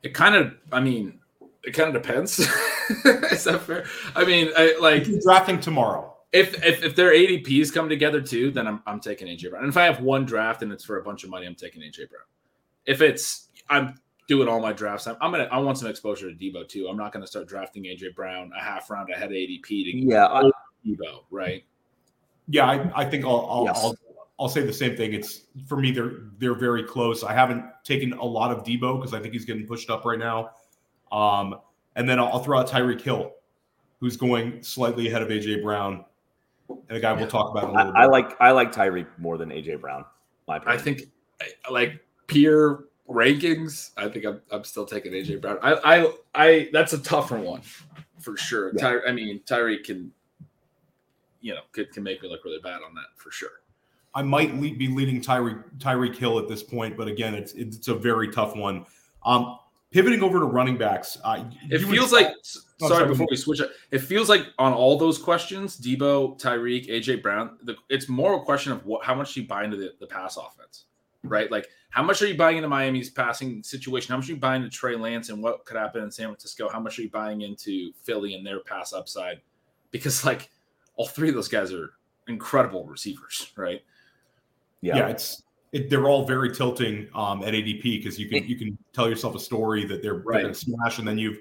It 0.04 0.13
kind 0.13 0.36
of, 0.36 0.54
I 0.71 0.80
mean, 0.80 1.19
it 1.63 1.71
kind 1.71 1.93
of 1.93 2.02
depends. 2.02 2.39
Is 3.06 3.43
that 3.43 3.62
fair? 3.65 3.86
I 4.15 4.23
mean, 4.23 4.50
I, 4.56 4.78
like 4.80 5.06
drafting 5.21 5.60
tomorrow. 5.60 6.13
If, 6.34 6.63
if 6.63 6.84
if 6.84 6.95
their 6.95 7.12
ADPs 7.12 7.73
come 7.73 7.89
together 7.89 8.21
too, 8.21 8.52
then 8.52 8.67
I'm 8.67 8.82
I'm 8.86 9.00
taking 9.00 9.28
AJ 9.28 9.50
Brown. 9.50 9.63
And 9.63 9.69
if 9.69 9.78
I 9.78 9.86
have 9.86 10.02
one 10.02 10.26
draft 10.26 10.62
and 10.62 10.71
it's 10.71 10.84
for 10.84 10.97
a 11.00 11.04
bunch 11.04 11.23
of 11.23 11.30
money, 11.30 11.45
I'm 11.45 11.56
taking 11.56 11.82
AJ 11.82 12.10
Brown. 12.10 12.23
If 12.86 13.02
it's 13.02 13.50
I'm 13.69 14.00
doing 14.28 14.47
all 14.47 14.60
my 14.60 14.73
drafts, 14.73 15.08
I'm, 15.08 15.15
I'm 15.21 15.32
gonna 15.32 15.47
I 15.52 15.58
want 15.60 15.78
some 15.78 15.89
exposure 15.89 16.30
to 16.30 16.36
Deebo 16.36 16.67
too. 16.67 16.88
I'm 16.88 16.97
not 16.97 17.12
gonna 17.12 17.28
start 17.28 17.48
drafting 17.48 17.83
AJ 17.83 18.15
Brown 18.15 18.52
a 18.58 18.62
half 18.62 18.90
round 18.90 19.10
ahead 19.10 19.25
of 19.25 19.31
ADP 19.31 19.67
to 19.67 19.92
get 19.94 20.04
yeah 20.04 20.25
I, 20.27 20.44
Deebo 20.85 21.23
right. 21.31 21.63
Yeah, 22.48 22.65
I, 22.65 23.02
I 23.02 23.06
think 23.06 23.25
I'll 23.25 23.48
I'll, 23.50 23.65
yes. 23.65 23.79
I'll, 23.83 23.95
I'll 24.39 24.50
say 24.50 24.62
the 24.62 24.73
same 24.73 24.95
thing. 24.95 25.13
It's 25.13 25.41
for 25.67 25.77
me 25.77 25.91
they're 25.91 26.13
they're 26.37 26.56
very 26.56 26.83
close. 26.83 27.23
I 27.23 27.33
haven't 27.33 27.65
taken 27.83 28.13
a 28.13 28.23
lot 28.23 28.52
of 28.52 28.63
Deebo 28.63 29.00
because 29.00 29.13
I 29.13 29.19
think 29.19 29.33
he's 29.33 29.45
getting 29.45 29.65
pushed 29.65 29.89
up 29.89 30.06
right 30.06 30.19
now. 30.19 30.52
Um, 31.12 31.60
and 31.95 32.08
then 32.08 32.19
I'll, 32.19 32.27
I'll 32.27 32.43
throw 32.43 32.60
out 32.60 32.67
Tyreek 32.67 33.02
Hill, 33.02 33.33
who's 34.00 34.17
going 34.17 34.62
slightly 34.62 35.08
ahead 35.08 35.21
of 35.21 35.29
AJ 35.29 35.63
Brown, 35.63 36.06
and 36.69 36.98
a 36.98 37.00
guy 37.00 37.13
we'll 37.13 37.27
talk 37.27 37.52
about. 37.52 37.75
I, 37.75 38.04
I, 38.04 38.06
like 38.06 38.39
I 38.39 38.52
like 38.52 38.71
Tyreek 38.71 39.08
more 39.17 39.37
than 39.37 39.50
AJ 39.50 39.81
Brown. 39.81 40.06
My 40.48 40.58
opinion. 40.58 40.79
I 40.79 40.81
think 40.81 41.02
like 41.71 42.00
peer 42.27 42.85
rankings. 43.10 43.91
I 43.98 44.08
think 44.10 44.25
I'm, 44.25 44.41
I'm 44.52 44.63
still 44.63 44.85
taking 44.85 45.13
AJ 45.13 45.41
Brown. 45.41 45.58
I 45.62 45.73
I 45.83 46.13
I 46.35 46.69
that's 46.71 46.93
a 46.93 47.00
tougher 47.00 47.39
one 47.39 47.62
for 48.19 48.37
sure. 48.37 48.73
Yeah. 48.75 48.81
Ty, 48.81 49.08
I 49.08 49.12
mean 49.12 49.41
Tyreek 49.45 49.85
can 49.85 50.12
you 51.48 51.56
know 51.56 51.62
could 51.71 51.91
can 51.91 52.04
make 52.04 52.21
me 52.21 52.29
look 52.29 52.43
really 52.43 52.60
bad 52.62 52.81
on 52.87 52.93
that 52.95 53.08
for 53.15 53.31
sure. 53.31 53.62
I 54.13 54.23
might 54.23 54.54
le- 54.56 54.75
be 54.75 54.87
leading 54.87 55.21
Tyreek 55.21 55.63
Tyreek 55.77 56.15
Hill 56.15 56.39
at 56.39 56.48
this 56.48 56.62
point, 56.62 56.98
but 56.98 57.08
again, 57.08 57.33
it's 57.33 57.54
it's 57.54 57.87
a 57.87 57.95
very 57.95 58.29
tough 58.29 58.56
one. 58.56 58.85
Um, 59.23 59.60
pivoting 59.91 60.23
over 60.23 60.39
to 60.39 60.45
running 60.45 60.77
backs, 60.77 61.17
uh, 61.23 61.43
it 61.69 61.79
feels 61.79 62.12
like. 62.12 62.33
Oh, 62.79 62.89
sorry, 62.89 63.08
before 63.08 63.27
we 63.31 63.37
switch 63.37 63.60
it, 63.60 63.71
it 63.89 64.00
feels 64.00 64.29
like 64.29 64.45
on 64.60 64.71
all 64.71 65.00
those 65.00 65.17
questions, 65.17 65.79
Deebo, 65.79 66.39
Tyreek, 66.39 66.87
AJ 66.89 67.23
Brown, 67.23 67.58
the, 67.63 67.75
it's 67.89 68.08
more 68.08 68.35
a 68.35 68.41
question 68.41 68.71
of 68.71 68.85
what, 68.85 69.04
how 69.04 69.15
much 69.15 69.35
you 69.35 69.48
buy 69.48 69.63
into 69.63 69.77
the, 69.77 69.95
the 70.00 70.06
pass 70.06 70.37
offense, 70.37 70.85
right? 71.23 71.50
Like, 71.50 71.67
how 71.89 72.04
much 72.04 72.21
are 72.21 72.27
you 72.27 72.37
buying 72.37 72.58
into 72.58 72.69
Miami's 72.69 73.10
passing 73.10 73.63
situation? 73.63 74.12
How 74.12 74.17
much 74.17 74.29
are 74.29 74.33
you 74.33 74.37
buying 74.37 74.62
into 74.62 74.77
Trey 74.77 74.95
Lance 74.95 75.29
and 75.29 75.41
what 75.41 75.65
could 75.65 75.75
happen 75.75 76.04
in 76.04 76.12
San 76.12 76.27
Francisco? 76.27 76.69
How 76.69 76.79
much 76.79 77.00
are 77.00 77.02
you 77.02 77.10
buying 77.10 77.41
into 77.41 77.91
Philly 78.04 78.35
and 78.35 78.45
their 78.45 78.60
pass 78.60 78.93
upside? 78.93 79.41
Because 79.89 80.23
like 80.23 80.52
all 80.98 81.08
three 81.08 81.29
of 81.29 81.35
those 81.35 81.48
guys 81.48 81.71
are 81.71 81.93
incredible 82.27 82.85
receivers, 82.85 83.52
right? 83.56 83.81
Yeah, 84.81 84.98
yeah 84.98 85.08
it's 85.08 85.43
it, 85.71 85.89
they're 85.89 86.08
all 86.08 86.25
very 86.25 86.54
tilting 86.54 87.08
um, 87.13 87.43
at 87.43 87.54
ADP 87.54 87.83
because 87.83 88.19
you 88.19 88.29
can 88.29 88.45
you 88.48 88.56
can 88.56 88.77
tell 88.93 89.10
yourself 89.10 89.35
a 89.35 89.39
story 89.39 89.85
that 89.85 90.02
they're, 90.02 90.15
right. 90.15 90.41
going 90.41 90.54
to 90.54 90.60
smash, 90.60 91.00
and 91.00 91.08
then 91.08 91.17
you've 91.17 91.39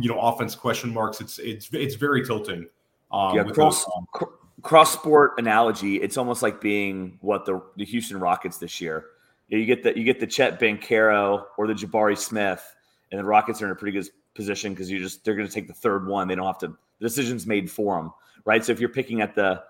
you 0.00 0.08
know 0.08 0.20
offense 0.20 0.54
question 0.54 0.92
marks. 0.92 1.20
It's 1.20 1.38
it's 1.38 1.68
it's 1.72 1.94
very 1.94 2.24
tilting. 2.24 2.68
Um, 3.12 3.36
yeah, 3.36 3.44
cross 3.44 3.84
um, 3.96 4.06
cr- 4.12 4.24
cross 4.62 4.92
sport 4.92 5.32
analogy. 5.38 5.96
It's 5.96 6.16
almost 6.16 6.42
like 6.42 6.60
being 6.60 7.18
what 7.20 7.44
the 7.44 7.62
the 7.76 7.84
Houston 7.84 8.18
Rockets 8.18 8.58
this 8.58 8.80
year. 8.80 9.06
You, 9.48 9.56
know, 9.56 9.60
you 9.60 9.66
get 9.66 9.82
the 9.82 9.96
you 9.96 10.04
get 10.04 10.20
the 10.20 10.26
Chet 10.26 10.60
Banchero 10.60 11.44
or 11.56 11.66
the 11.66 11.74
Jabari 11.74 12.18
Smith, 12.18 12.74
and 13.10 13.20
the 13.20 13.24
Rockets 13.24 13.62
are 13.62 13.66
in 13.66 13.72
a 13.72 13.76
pretty 13.76 13.98
good 13.98 14.08
position 14.34 14.72
because 14.72 14.90
you 14.90 14.98
just 14.98 15.24
they're 15.24 15.34
going 15.34 15.48
to 15.48 15.52
take 15.52 15.68
the 15.68 15.74
third 15.74 16.06
one. 16.06 16.28
They 16.28 16.34
don't 16.34 16.46
have 16.46 16.58
to. 16.58 16.68
The 16.98 17.06
decision's 17.08 17.46
made 17.46 17.70
for 17.70 17.96
them, 17.96 18.12
right? 18.44 18.64
So 18.64 18.72
if 18.72 18.80
you're 18.80 18.88
picking 18.88 19.20
at 19.20 19.34
the 19.34 19.62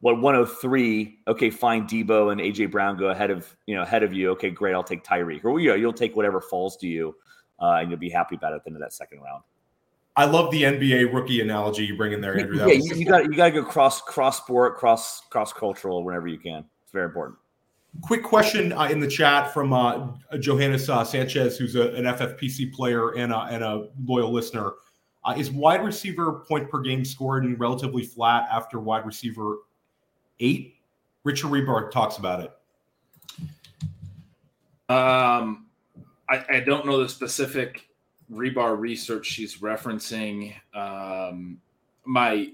what 0.00 0.20
103 0.20 1.18
okay 1.26 1.50
fine 1.50 1.86
deebo 1.86 2.30
and 2.30 2.40
aj 2.40 2.70
brown 2.70 2.96
go 2.96 3.06
ahead 3.08 3.30
of 3.30 3.56
you 3.66 3.74
know 3.74 3.82
ahead 3.82 4.02
of 4.02 4.12
you. 4.12 4.30
Okay 4.30 4.50
great 4.50 4.74
i'll 4.74 4.84
take 4.84 5.04
tyreek. 5.04 5.44
Or 5.44 5.58
you 5.60 5.70
know, 5.70 5.74
you'll 5.74 5.92
take 5.92 6.14
whatever 6.16 6.40
falls 6.40 6.76
to 6.78 6.86
you 6.86 7.16
uh, 7.60 7.78
and 7.80 7.90
you'll 7.90 7.98
be 7.98 8.10
happy 8.10 8.36
about 8.36 8.52
it 8.52 8.56
at 8.56 8.64
the 8.64 8.70
end 8.70 8.76
of 8.76 8.82
that 8.82 8.92
second 8.92 9.20
round. 9.20 9.42
I 10.16 10.24
love 10.24 10.50
the 10.50 10.62
nba 10.62 11.12
rookie 11.12 11.40
analogy 11.40 11.84
you 11.84 11.96
bring 11.96 12.12
in 12.12 12.20
there 12.20 12.38
andrew. 12.38 12.58
Yeah, 12.58 12.66
was- 12.66 12.98
you, 12.98 13.06
got 13.06 13.24
you 13.24 13.34
got 13.34 13.46
to 13.46 13.50
go 13.50 13.64
cross 13.64 14.00
cross 14.00 14.38
sport 14.38 14.76
cross 14.76 15.22
cross 15.30 15.52
cultural 15.52 16.04
whenever 16.04 16.28
you 16.28 16.38
can. 16.38 16.64
It's 16.82 16.92
very 16.92 17.06
important. 17.06 17.38
Quick 18.02 18.22
question 18.22 18.72
uh, 18.72 18.84
in 18.84 19.00
the 19.00 19.08
chat 19.08 19.52
from 19.52 19.72
uh, 19.72 20.08
johannes 20.38 20.88
uh, 20.88 21.02
sanchez 21.02 21.56
who's 21.56 21.74
a, 21.74 21.94
an 21.94 22.04
ffpc 22.04 22.72
player 22.72 23.14
and 23.16 23.32
a, 23.32 23.38
and 23.44 23.64
a 23.64 23.88
loyal 24.04 24.30
listener 24.30 24.74
uh, 25.28 25.34
is 25.36 25.50
wide 25.50 25.84
receiver 25.84 26.44
point 26.48 26.70
per 26.70 26.80
game 26.80 27.04
scored 27.04 27.44
relatively 27.60 28.02
flat 28.02 28.48
after 28.50 28.80
wide 28.80 29.04
receiver 29.04 29.58
eight? 30.40 30.76
Richard 31.22 31.48
Hribar 31.50 31.90
talks 31.90 32.16
about 32.16 32.40
it. 32.40 32.50
Um, 34.88 35.66
I, 36.30 36.44
I 36.48 36.60
don't 36.60 36.86
know 36.86 37.02
the 37.02 37.08
specific 37.08 37.88
Hribar 38.32 38.78
research 38.78 39.26
she's 39.26 39.58
referencing. 39.58 40.54
Um, 40.74 41.60
my 42.06 42.52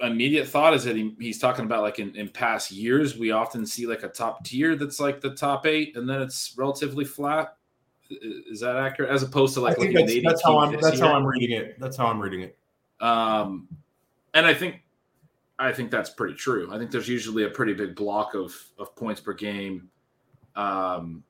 immediate 0.00 0.48
thought 0.48 0.72
is 0.72 0.84
that 0.84 0.96
he, 0.96 1.14
he's 1.20 1.38
talking 1.38 1.66
about 1.66 1.82
like 1.82 1.98
in, 1.98 2.16
in 2.16 2.30
past 2.30 2.70
years, 2.70 3.18
we 3.18 3.30
often 3.30 3.66
see 3.66 3.86
like 3.86 4.02
a 4.02 4.08
top 4.08 4.42
tier 4.42 4.74
that's 4.74 5.00
like 5.00 5.20
the 5.20 5.34
top 5.34 5.66
eight, 5.66 5.98
and 5.98 6.08
then 6.08 6.22
it's 6.22 6.54
relatively 6.56 7.04
flat. 7.04 7.56
Is 8.10 8.60
that 8.60 8.76
accurate? 8.76 9.10
As 9.10 9.22
opposed 9.22 9.54
to 9.54 9.60
like 9.60 9.76
that's, 9.76 10.22
that's 10.22 10.44
how 10.44 10.58
I'm 10.58 10.72
that's 10.80 10.98
year? 10.98 11.06
how 11.06 11.14
I'm 11.14 11.26
reading 11.26 11.56
it. 11.56 11.78
That's 11.80 11.96
how 11.96 12.06
I'm 12.06 12.20
reading 12.20 12.42
it. 12.42 12.56
Um, 13.00 13.68
and 14.34 14.46
I 14.46 14.54
think 14.54 14.82
I 15.58 15.72
think 15.72 15.90
that's 15.90 16.10
pretty 16.10 16.34
true. 16.34 16.68
I 16.72 16.78
think 16.78 16.90
there's 16.90 17.08
usually 17.08 17.44
a 17.44 17.48
pretty 17.48 17.74
big 17.74 17.94
block 17.94 18.34
of 18.34 18.54
of 18.78 18.94
points 18.96 19.20
per 19.20 19.32
game. 19.32 19.88
Um, 20.56 21.22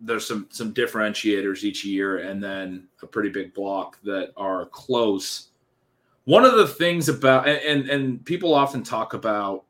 there's 0.00 0.26
some 0.26 0.46
some 0.50 0.74
differentiators 0.74 1.62
each 1.62 1.84
year, 1.84 2.18
and 2.18 2.42
then 2.42 2.88
a 3.02 3.06
pretty 3.06 3.28
big 3.28 3.54
block 3.54 3.98
that 4.02 4.32
are 4.36 4.66
close. 4.66 5.48
One 6.24 6.44
of 6.44 6.56
the 6.56 6.66
things 6.66 7.08
about 7.08 7.46
and 7.48 7.58
and, 7.58 7.88
and 7.88 8.24
people 8.24 8.54
often 8.54 8.82
talk 8.82 9.14
about 9.14 9.64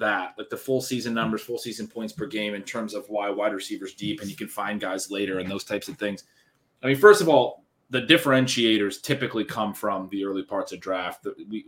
that, 0.00 0.34
like 0.36 0.50
the 0.50 0.56
full 0.56 0.80
season 0.80 1.12
hmm. 1.12 1.16
numbers, 1.16 1.42
full 1.42 1.58
season 1.58 1.86
points 1.86 2.12
per 2.12 2.26
game, 2.26 2.54
in 2.54 2.62
terms 2.62 2.94
of 2.94 3.08
why 3.08 3.30
wide 3.30 3.54
receivers 3.54 3.94
deep, 3.94 4.20
and 4.20 4.28
you 4.28 4.36
can 4.36 4.48
find 4.48 4.80
guys 4.80 5.10
later, 5.10 5.38
and 5.38 5.50
those 5.50 5.64
types 5.64 5.88
of 5.88 5.96
things. 5.96 6.24
I 6.82 6.86
mean, 6.88 6.96
first 6.96 7.20
of 7.20 7.28
all, 7.28 7.64
the 7.90 8.02
differentiators 8.02 9.02
typically 9.02 9.44
come 9.44 9.74
from 9.74 10.08
the 10.10 10.24
early 10.24 10.42
parts 10.42 10.72
of 10.72 10.80
draft. 10.80 11.26
We 11.48 11.64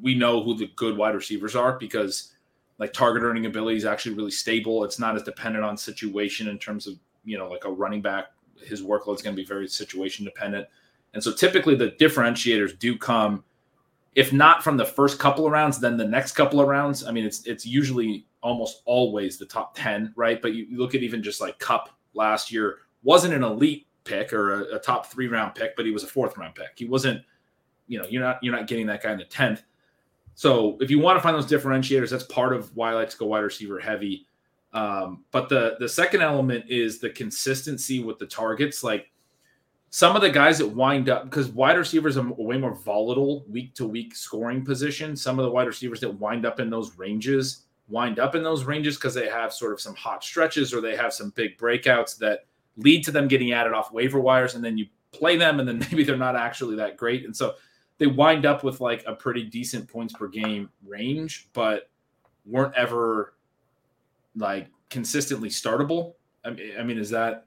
we 0.00 0.14
know 0.14 0.42
who 0.42 0.56
the 0.56 0.70
good 0.76 0.96
wide 0.96 1.14
receivers 1.14 1.54
are 1.54 1.78
because 1.78 2.32
like 2.78 2.92
target 2.92 3.22
earning 3.22 3.46
ability 3.46 3.76
is 3.76 3.84
actually 3.84 4.14
really 4.14 4.30
stable. 4.30 4.84
It's 4.84 4.98
not 4.98 5.16
as 5.16 5.22
dependent 5.22 5.64
on 5.64 5.76
situation 5.76 6.48
in 6.48 6.58
terms 6.58 6.86
of, 6.86 6.94
you 7.24 7.36
know, 7.36 7.48
like 7.48 7.64
a 7.64 7.70
running 7.70 8.00
back, 8.00 8.26
his 8.64 8.82
workload 8.82 9.16
is 9.16 9.22
going 9.22 9.36
to 9.36 9.42
be 9.42 9.46
very 9.46 9.68
situation 9.68 10.24
dependent. 10.24 10.66
And 11.14 11.22
so 11.22 11.32
typically 11.32 11.74
the 11.74 11.90
differentiators 11.90 12.78
do 12.78 12.96
come, 12.96 13.44
if 14.14 14.32
not 14.32 14.62
from 14.62 14.76
the 14.76 14.84
first 14.84 15.18
couple 15.18 15.46
of 15.46 15.52
rounds, 15.52 15.78
then 15.78 15.96
the 15.96 16.04
next 16.04 16.32
couple 16.32 16.60
of 16.60 16.68
rounds. 16.68 17.04
I 17.04 17.12
mean, 17.12 17.24
it's 17.24 17.46
it's 17.46 17.64
usually 17.64 18.26
almost 18.42 18.82
always 18.84 19.38
the 19.38 19.46
top 19.46 19.74
10, 19.74 20.12
right? 20.16 20.42
But 20.42 20.54
you 20.54 20.66
look 20.76 20.94
at 20.94 21.02
even 21.02 21.22
just 21.22 21.40
like 21.40 21.58
Kupp 21.58 21.90
last 22.14 22.52
year, 22.52 22.78
wasn't 23.02 23.34
an 23.34 23.42
elite 23.42 23.86
pick 24.04 24.32
or 24.32 24.64
a, 24.64 24.76
a 24.76 24.78
top 24.78 25.06
three 25.06 25.28
round 25.28 25.54
pick, 25.54 25.76
but 25.76 25.86
he 25.86 25.92
was 25.92 26.04
a 26.04 26.08
fourth 26.08 26.36
round 26.36 26.54
pick. 26.54 26.70
He 26.76 26.84
wasn't, 26.84 27.22
you 27.86 27.98
know, 27.98 28.06
you're 28.08 28.22
not 28.22 28.42
you're 28.42 28.54
not 28.54 28.66
getting 28.66 28.86
that 28.86 29.02
guy 29.02 29.12
in 29.12 29.18
the 29.18 29.24
10th. 29.24 29.62
So 30.34 30.76
if 30.80 30.90
you 30.90 30.98
want 30.98 31.18
to 31.18 31.22
find 31.22 31.36
those 31.36 31.50
differentiators, 31.50 32.10
that's 32.10 32.24
part 32.24 32.54
of 32.54 32.74
why 32.76 32.90
I 32.90 32.94
like 32.94 33.10
to 33.10 33.16
go 33.16 33.26
wide 33.26 33.40
receiver 33.40 33.78
heavy. 33.78 34.26
Um, 34.72 35.24
but 35.30 35.48
the 35.48 35.76
the 35.78 35.88
second 35.88 36.22
element 36.22 36.64
is 36.68 36.98
the 36.98 37.10
consistency 37.10 38.02
with 38.02 38.18
the 38.18 38.26
targets. 38.26 38.82
Like 38.82 39.10
some 39.94 40.16
of 40.16 40.22
the 40.22 40.30
guys 40.30 40.56
that 40.56 40.66
wind 40.66 41.10
up 41.10 41.24
because 41.24 41.48
wide 41.48 41.76
receivers 41.76 42.16
are 42.16 42.26
way 42.38 42.56
more 42.56 42.74
volatile 42.74 43.44
week 43.46 43.74
to 43.74 43.86
week 43.86 44.16
scoring 44.16 44.64
position. 44.64 45.14
Some 45.14 45.38
of 45.38 45.44
the 45.44 45.50
wide 45.50 45.66
receivers 45.66 46.00
that 46.00 46.18
wind 46.18 46.46
up 46.46 46.60
in 46.60 46.70
those 46.70 46.96
ranges 46.96 47.66
wind 47.88 48.18
up 48.18 48.34
in 48.34 48.42
those 48.42 48.64
ranges 48.64 48.96
because 48.96 49.12
they 49.12 49.28
have 49.28 49.52
sort 49.52 49.70
of 49.70 49.82
some 49.82 49.94
hot 49.94 50.24
stretches 50.24 50.72
or 50.72 50.80
they 50.80 50.96
have 50.96 51.12
some 51.12 51.28
big 51.36 51.58
breakouts 51.58 52.16
that 52.16 52.46
lead 52.78 53.04
to 53.04 53.10
them 53.10 53.28
getting 53.28 53.52
added 53.52 53.74
off 53.74 53.92
waiver 53.92 54.18
wires, 54.18 54.54
and 54.54 54.64
then 54.64 54.78
you 54.78 54.86
play 55.12 55.36
them, 55.36 55.60
and 55.60 55.68
then 55.68 55.78
maybe 55.90 56.04
they're 56.04 56.16
not 56.16 56.36
actually 56.36 56.74
that 56.74 56.96
great, 56.96 57.26
and 57.26 57.36
so 57.36 57.54
they 57.98 58.06
wind 58.06 58.46
up 58.46 58.64
with 58.64 58.80
like 58.80 59.04
a 59.06 59.14
pretty 59.14 59.44
decent 59.44 59.86
points 59.86 60.14
per 60.14 60.26
game 60.26 60.70
range, 60.86 61.48
but 61.52 61.90
weren't 62.46 62.74
ever 62.76 63.34
like 64.36 64.68
consistently 64.88 65.50
startable. 65.50 66.14
I 66.46 66.50
mean, 66.50 66.72
I 66.80 66.82
mean, 66.82 66.98
is 66.98 67.10
that 67.10 67.44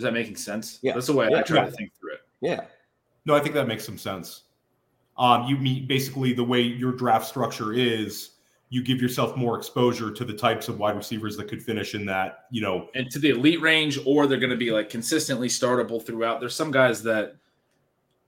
is 0.00 0.04
that 0.04 0.14
making 0.14 0.36
sense? 0.36 0.78
Yeah, 0.80 0.94
that's 0.94 1.08
the 1.08 1.12
way 1.12 1.28
yeah, 1.30 1.40
I 1.40 1.42
try 1.42 1.58
yeah. 1.58 1.64
to 1.66 1.70
think 1.72 1.92
through 2.00 2.14
it. 2.14 2.20
Yeah. 2.40 2.62
No, 3.26 3.34
I 3.34 3.40
think 3.40 3.54
that 3.54 3.68
makes 3.68 3.84
some 3.84 3.98
sense. 3.98 4.44
Um, 5.18 5.44
you 5.44 5.58
mean 5.58 5.86
basically 5.86 6.32
the 6.32 6.42
way 6.42 6.62
your 6.62 6.92
draft 6.92 7.26
structure 7.26 7.74
is, 7.74 8.30
you 8.70 8.82
give 8.82 9.02
yourself 9.02 9.36
more 9.36 9.58
exposure 9.58 10.10
to 10.10 10.24
the 10.24 10.32
types 10.32 10.68
of 10.68 10.78
wide 10.78 10.96
receivers 10.96 11.36
that 11.36 11.48
could 11.48 11.62
finish 11.62 11.94
in 11.94 12.06
that, 12.06 12.46
you 12.50 12.62
know, 12.62 12.88
and 12.94 13.10
to 13.10 13.18
the 13.18 13.28
elite 13.28 13.60
range, 13.60 13.98
or 14.06 14.26
they're 14.26 14.38
going 14.38 14.48
to 14.48 14.56
be 14.56 14.70
like 14.70 14.88
consistently 14.88 15.48
startable 15.48 16.02
throughout. 16.02 16.40
There's 16.40 16.54
some 16.54 16.70
guys 16.70 17.02
that 17.02 17.36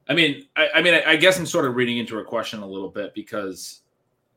I 0.08 0.14
mean, 0.14 0.46
I, 0.56 0.68
I 0.74 0.82
mean, 0.82 0.92
I, 0.92 1.12
I, 1.12 1.16
guess 1.16 1.38
I'm 1.38 1.46
sort 1.46 1.64
of 1.64 1.76
reading 1.76 1.96
into 1.98 2.14
her 2.16 2.24
question 2.24 2.60
a 2.60 2.66
little 2.66 2.88
bit 2.88 3.14
because 3.14 3.81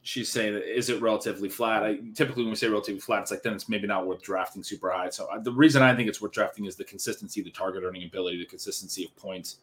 she's 0.06 0.32
saying, 0.32 0.62
"Is 0.64 0.90
it 0.90 1.02
relatively 1.02 1.50
flat?" 1.50 1.84
I 1.84 1.98
typically 2.14 2.44
when 2.44 2.52
we 2.52 2.56
say 2.56 2.68
relatively 2.68 3.02
flat, 3.02 3.24
it's 3.24 3.32
like 3.32 3.42
then 3.42 3.54
it's 3.54 3.68
maybe 3.68 3.88
not 3.88 4.06
worth 4.06 4.22
drafting 4.22 4.64
super 4.64 4.92
high. 4.92 5.10
So 5.10 5.26
uh, 5.26 5.40
the 5.40 5.52
reason 5.52 5.82
I 5.82 5.96
think 5.96 6.08
it's 6.08 6.22
worth 6.22 6.32
drafting 6.32 6.66
is 6.66 6.76
the 6.76 6.84
consistency, 6.84 7.42
the 7.42 7.50
target 7.50 7.84
earning 7.84 8.04
ability, 8.04 8.38
the 8.38 8.46
consistency 8.46 9.04
of 9.04 9.16
points. 9.16 9.58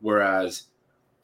Whereas, 0.00 0.64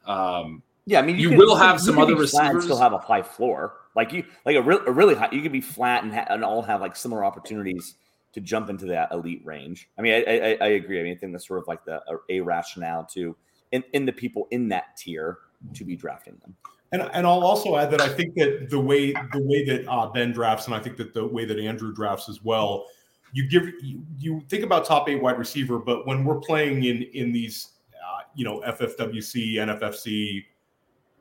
um, 0.07 0.63
yeah, 0.87 0.99
I 0.99 1.03
mean, 1.03 1.19
you, 1.19 1.31
you 1.31 1.37
will 1.37 1.55
have 1.55 1.81
some 1.81 1.99
other 1.99 2.17
receivers 2.17 2.65
still 2.65 2.79
have 2.79 2.95
a 2.95 2.99
high 2.99 3.23
floor. 3.23 3.75
Like 3.95 4.13
you, 4.13 4.25
like 4.47 4.57
a, 4.57 4.63
real, 4.63 4.81
a 4.87 4.91
really 4.91 5.15
high. 5.15 5.29
You 5.31 5.43
could 5.43 5.53
be 5.53 5.61
flat 5.61 6.03
and, 6.03 6.13
ha- 6.13 6.27
and 6.31 6.43
all 6.43 6.63
have 6.63 6.81
like 6.81 6.97
similar 6.97 7.25
opportunities 7.25 7.97
to 8.33 8.41
jump 8.41 8.71
into 8.71 8.87
that 8.87 9.13
elite 9.13 9.43
range. 9.45 9.91
I 9.99 10.03
mean, 10.03 10.15
I, 10.15 10.39
I, 10.39 10.57
I 10.63 10.69
agree. 10.69 10.99
I 10.99 11.03
mean, 11.03 11.13
I 11.13 11.17
think 11.17 11.33
that's 11.33 11.47
sort 11.47 11.61
of 11.61 11.69
like 11.69 11.85
the 11.85 12.03
a, 12.11 12.17
a 12.31 12.41
rationale 12.41 13.05
to 13.13 13.37
in, 13.71 13.85
in 13.93 14.07
the 14.07 14.13
people 14.13 14.49
in 14.51 14.69
that 14.69 14.97
tier 14.97 15.39
to 15.75 15.85
be 15.85 15.95
drafting 15.95 16.39
them. 16.41 16.57
And, 16.93 17.03
and 17.15 17.27
I'll 17.27 17.43
also 17.43 17.77
add 17.77 17.91
that 17.91 18.03
I 18.03 18.09
think 18.09 18.35
that 18.35 18.69
the 18.69 18.79
way 18.79 19.13
the 19.33 19.43
way 19.43 19.65
that 19.65 19.91
uh, 19.91 20.09
Ben 20.09 20.31
drafts, 20.33 20.67
and 20.67 20.75
I 20.75 20.79
think 20.79 20.99
that 20.99 21.15
the 21.15 21.27
way 21.27 21.47
that 21.47 21.59
Andrew 21.59 21.93
drafts 21.93 22.29
as 22.29 22.45
well, 22.45 22.87
you 23.33 23.49
give 23.49 23.65
you, 23.83 24.05
you 24.19 24.43
think 24.49 24.63
about 24.63 24.85
top 24.85 25.09
eight 25.09 25.21
wide 25.21 25.39
receiver, 25.39 25.79
but 25.79 26.07
when 26.07 26.23
we're 26.25 26.39
playing 26.41 26.85
in 26.85 27.03
in 27.15 27.33
these 27.33 27.71
uh, 27.95 28.25
you 28.35 28.45
know 28.45 28.61
FFWC, 28.61 29.55
NFFC, 29.55 30.45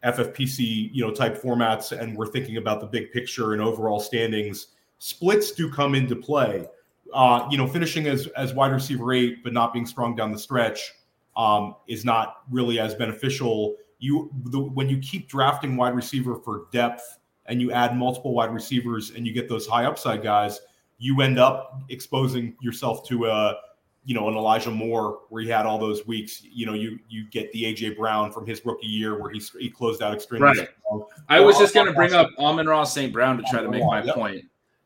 FFPC 0.03 0.89
you 0.93 1.05
know 1.05 1.11
type 1.11 1.41
formats, 1.41 1.97
and 1.97 2.17
we're 2.17 2.27
thinking 2.27 2.57
about 2.57 2.81
the 2.81 2.87
big 2.87 3.11
picture 3.13 3.53
and 3.53 3.61
overall 3.61 4.01
standings, 4.01 4.67
splits 4.99 5.51
do 5.51 5.71
come 5.71 5.95
into 5.95 6.17
play. 6.17 6.67
Uh, 7.13 7.47
you 7.49 7.57
know, 7.57 7.67
finishing 7.67 8.07
as 8.07 8.27
as 8.35 8.53
wide 8.53 8.73
receiver 8.73 9.13
eight, 9.13 9.41
but 9.41 9.53
not 9.53 9.71
being 9.71 9.85
strong 9.85 10.17
down 10.17 10.33
the 10.33 10.39
stretch 10.39 10.93
um, 11.37 11.75
is 11.87 12.03
not 12.03 12.43
really 12.51 12.77
as 12.79 12.93
beneficial. 12.93 13.75
You 14.01 14.31
the, 14.45 14.59
when 14.59 14.89
you 14.89 14.97
keep 14.97 15.29
drafting 15.29 15.77
wide 15.77 15.95
receiver 15.95 16.35
for 16.35 16.65
depth 16.73 17.19
and 17.45 17.61
you 17.61 17.71
add 17.71 17.95
multiple 17.95 18.33
wide 18.33 18.51
receivers 18.51 19.11
and 19.11 19.25
you 19.25 19.31
get 19.31 19.47
those 19.47 19.67
high 19.67 19.85
upside 19.85 20.23
guys, 20.23 20.59
you 20.97 21.21
end 21.21 21.39
up 21.39 21.81
exposing 21.89 22.55
yourself 22.61 23.07
to 23.07 23.27
a 23.27 23.55
you 24.03 24.15
know 24.15 24.27
an 24.27 24.35
Elijah 24.35 24.71
Moore 24.71 25.19
where 25.29 25.43
he 25.43 25.49
had 25.49 25.67
all 25.67 25.77
those 25.77 26.07
weeks. 26.07 26.41
You 26.43 26.65
know, 26.65 26.73
you 26.73 26.97
you 27.09 27.29
get 27.29 27.51
the 27.51 27.63
AJ 27.63 27.95
Brown 27.95 28.31
from 28.31 28.47
his 28.47 28.65
rookie 28.65 28.87
year 28.87 29.21
where 29.21 29.31
he 29.31 29.39
he 29.59 29.69
closed 29.69 30.01
out 30.01 30.15
extremely 30.15 30.47
right. 30.47 30.69
strong. 30.79 31.05
I 31.29 31.39
was 31.39 31.59
just 31.59 31.75
uh, 31.75 31.83
going 31.83 31.93
to 31.93 31.95
bring 31.95 32.13
up 32.13 32.29
Amon-Ra 32.39 32.83
St. 32.83 33.13
Brown 33.13 33.37
to 33.37 33.43
try 33.43 33.61
to 33.61 33.69
make 33.69 33.83
my 33.83 34.03
yep. 34.03 34.15
point 34.15 34.45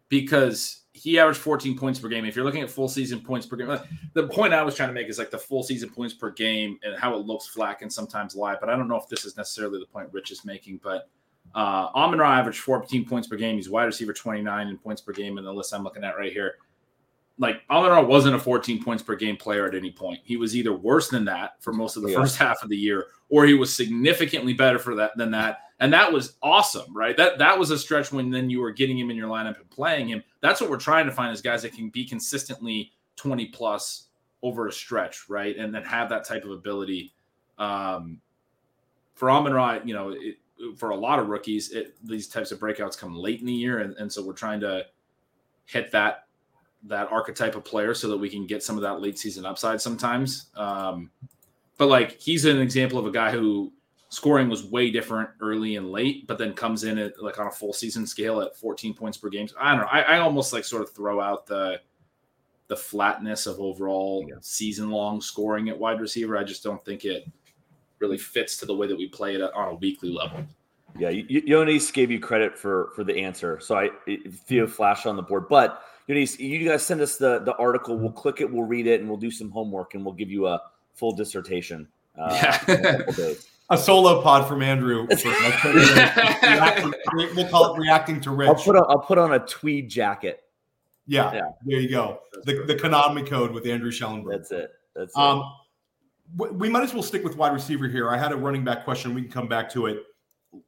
because 0.10 0.82
he 0.96 1.20
averaged 1.20 1.40
14 1.40 1.78
points 1.78 2.00
per 2.00 2.08
game. 2.08 2.24
If 2.24 2.38
you're 2.38 2.46
looking 2.46 2.62
at 2.62 2.70
full 2.70 2.88
season 2.88 3.20
points 3.20 3.46
per 3.46 3.58
game, 3.58 3.78
the 4.14 4.28
point 4.30 4.54
I 4.54 4.64
was 4.64 4.76
trying 4.76 4.88
to 4.88 4.94
make 4.94 5.10
is 5.10 5.20
like 5.20 5.30
the 5.30 5.38
full 5.38 5.62
season 5.62 5.90
points 5.90 6.14
per 6.14 6.32
game 6.32 6.80
and 6.84 6.98
how 6.98 7.14
it 7.16 7.26
looks 7.26 7.48
flat 7.48 7.82
and 7.82 7.92
sometimes 7.92 8.34
lie. 8.34 8.56
But 8.58 8.70
I 8.70 8.78
don't 8.78 8.88
know 8.88 8.96
if 8.96 9.10
this 9.10 9.26
is 9.26 9.36
necessarily 9.36 9.80
the 9.80 9.88
point 9.88 10.08
Rich 10.14 10.32
is 10.32 10.46
making. 10.46 10.80
But 10.82 11.10
uh, 11.54 11.90
Amon 11.94 12.20
Ra 12.20 12.40
averaged 12.40 12.62
14 12.62 13.06
points 13.06 13.28
per 13.28 13.36
game. 13.36 13.58
He's 13.58 13.70
wide 13.70 13.84
receiver 13.84 14.14
29 14.14 14.68
in 14.70 14.78
points 14.78 15.02
per 15.02 15.12
game 15.12 15.38
in 15.38 15.44
the 15.44 15.54
list 15.54 15.74
I'm 15.74 15.84
looking 15.84 16.06
at 16.06 16.18
right 16.18 16.32
here. 16.32 16.56
Like 17.38 17.62
Ra 17.70 18.02
wasn't 18.02 18.36
a 18.36 18.40
14 18.40 18.84
points 18.84 19.04
per 19.04 19.16
game 19.16 19.36
player 19.36 19.68
at 19.68 19.76
any 19.76 19.92
point. 19.92 20.22
He 20.24 20.38
was 20.38 20.56
either 20.56 20.74
worse 20.74 21.10
than 21.10 21.26
that 21.26 21.62
for 21.62 21.74
most 21.74 21.98
of 21.98 22.04
the 22.04 22.12
yeah. 22.12 22.18
first 22.18 22.38
half 22.38 22.64
of 22.64 22.70
the 22.70 22.78
year, 22.78 23.08
or 23.30 23.46
he 23.46 23.54
was 23.54 23.76
significantly 23.76 24.54
better 24.54 24.80
for 24.80 24.96
that 24.96 25.18
than 25.18 25.32
that 25.32 25.60
and 25.80 25.92
that 25.94 26.12
was 26.12 26.38
awesome, 26.42 26.96
right? 26.96 27.18
That 27.18 27.38
that 27.40 27.58
was 27.58 27.72
a 27.72 27.78
stretch 27.78 28.12
when 28.12 28.30
then 28.30 28.50
you 28.50 28.62
were 28.62 28.72
getting 28.72 28.98
him 28.98 29.12
in 29.12 29.18
your 29.18 29.30
lineup 29.30 29.60
and 29.60 29.70
playing 29.70 30.08
him. 30.08 30.24
That's 30.42 30.62
what 30.62 30.70
we're 30.70 30.78
trying 30.78 31.06
to 31.06 31.12
find 31.12 31.34
is 31.34 31.42
guys 31.42 31.62
that 31.64 31.74
can 31.74 31.90
be 31.90 32.06
consistently 32.06 32.92
20 33.18 33.48
plus 33.48 34.08
over 34.42 34.68
a 34.68 34.72
stretch, 34.72 35.30
right? 35.30 35.58
And 35.58 35.74
then 35.74 35.84
have 35.84 36.10
that 36.10 36.24
type 36.24 36.46
of 36.46 36.52
ability. 36.52 37.14
Um, 37.58 38.22
for 39.16 39.30
Amon 39.30 39.54
Ra, 39.54 39.80
you 39.84 39.94
know, 39.94 40.10
it, 40.10 40.38
for 40.78 40.92
a 40.92 40.96
lot 40.96 41.20
of 41.20 41.28
rookies, 41.28 41.72
it, 41.72 41.96
these 42.04 42.28
types 42.28 42.52
of 42.52 42.60
breakouts 42.60 42.98
come 42.98 43.16
late 43.16 43.40
in 43.42 43.46
the 43.46 43.54
year, 43.54 43.80
and, 43.80 43.96
and 43.96 44.12
so 44.12 44.26
we're 44.26 44.34
trying 44.34 44.60
to 44.62 44.86
hit 45.66 45.92
that 45.92 46.25
that 46.88 47.12
archetype 47.12 47.56
of 47.56 47.64
player 47.64 47.94
so 47.94 48.08
that 48.08 48.18
we 48.18 48.30
can 48.30 48.46
get 48.46 48.64
some 48.64 48.76
of 48.76 48.82
that 48.82 49.02
late 49.02 49.18
season 49.18 49.46
upside 49.46 49.82
sometimes. 49.82 50.48
Um, 50.56 51.10
but 51.78 51.88
like 51.88 52.20
he's 52.20 52.46
an 52.46 52.60
example 52.60 52.98
of 52.98 53.06
a 53.06 53.12
guy 53.12 53.32
who 53.32 53.72
scoring 54.10 54.50
was 54.50 54.64
way 54.64 54.92
different 54.92 55.30
early 55.42 55.76
and 55.76 55.92
late, 55.92 56.28
but 56.28 56.38
then 56.38 56.54
comes 56.54 56.84
in 56.84 56.98
at 56.98 57.22
like 57.22 57.40
on 57.40 57.48
a 57.48 57.52
full 57.52 57.74
season 57.74 58.06
scale 58.08 58.42
at 58.42 58.56
14 58.56 58.94
points 58.94 59.18
per 59.18 59.30
game. 59.30 59.48
So 59.48 59.56
I 59.60 59.72
don't 59.72 59.82
know. 59.82 59.88
I, 59.92 60.02
I, 60.02 60.18
almost 60.20 60.54
like 60.54 60.64
sort 60.64 60.84
of 60.84 60.92
throw 60.94 61.20
out 61.20 61.46
the 61.46 61.82
the 62.68 62.76
flatness 62.76 63.46
of 63.46 63.60
overall 63.60 64.26
yeah. 64.28 64.36
season 64.42 64.90
long 64.90 65.22
scoring 65.22 65.70
at 65.70 65.78
wide 65.78 66.00
receiver. 66.00 66.38
I 66.38 66.44
just 66.44 66.64
don't 66.64 66.84
think 66.86 67.06
it 67.06 67.30
really 68.00 68.18
fits 68.18 68.58
to 68.58 68.66
the 68.66 68.76
way 68.76 68.88
that 68.88 68.98
we 68.98 69.08
play 69.08 69.36
it 69.36 69.42
on 69.42 69.70
a 69.70 69.76
weekly 69.76 70.12
level. 70.12 70.44
Yeah, 70.98 71.12
Yonis 71.12 71.92
gave 71.92 72.10
you 72.10 72.20
credit 72.20 72.58
for 72.58 72.92
for 72.96 73.04
the 73.04 73.18
answer, 73.18 73.60
so 73.60 73.78
I 73.78 73.90
Theo 74.46 74.66
flash 74.66 75.06
on 75.06 75.18
the 75.18 75.22
board. 75.22 75.50
But 75.50 75.82
Yonis, 76.08 76.40
you 76.40 76.68
guys 76.68 76.86
send 76.86 77.02
us 77.02 77.18
the 77.18 77.40
the 77.40 77.56
article. 77.56 77.98
We'll 77.98 78.12
click 78.12 78.42
it, 78.42 78.52
we'll 78.52 78.68
read 78.68 78.88
it, 78.88 79.00
and 79.00 79.10
we'll 79.10 79.20
do 79.20 79.32
some 79.32 79.50
homework, 79.50 79.96
and 79.96 80.06
we'll 80.06 80.14
give 80.14 80.30
you 80.30 80.48
a 80.48 80.62
full 80.94 81.14
dissertation. 81.14 81.88
Uh, 82.18 82.56
yeah 82.68 83.34
a 83.70 83.78
solo 83.78 84.22
pod 84.22 84.48
from 84.48 84.62
Andrew. 84.62 85.08
For 85.18 85.74
reacting, 85.74 86.94
we'll 87.36 87.48
call 87.50 87.74
it 87.74 87.80
reacting 87.80 88.22
to 88.22 88.32
Rich. 88.32 88.50
I'll 88.50 88.56
put 88.56 88.76
on, 88.76 88.86
I'll 88.90 89.00
put 89.00 89.18
on 89.18 89.34
a 89.34 89.40
tweed 89.40 89.90
jacket. 89.90 90.44
Yeah, 91.08 91.34
yeah. 91.34 91.42
there 91.66 91.80
you 91.80 91.90
go. 91.90 92.20
That's 92.34 92.46
the, 92.46 92.64
the 92.66 92.76
Konami 92.76 93.28
code 93.28 93.52
with 93.52 93.66
Andrew 93.68 93.92
Schellenberg. 93.92 94.38
That's 94.38 94.52
it. 94.52 94.72
That's 94.96 95.16
um, 95.18 95.44
it. 96.40 96.54
We 96.54 96.70
might 96.70 96.84
as 96.84 96.94
well 96.94 97.04
stick 97.04 97.24
with 97.24 97.38
wide 97.38 97.54
receiver 97.54 97.88
here. 97.88 98.10
I 98.10 98.18
had 98.18 98.32
a 98.32 98.36
running 98.36 98.64
back 98.64 98.84
question. 98.84 99.14
We 99.14 99.22
can 99.22 99.32
come 99.32 99.48
back 99.48 99.72
to 99.74 99.86
it. 99.86 100.04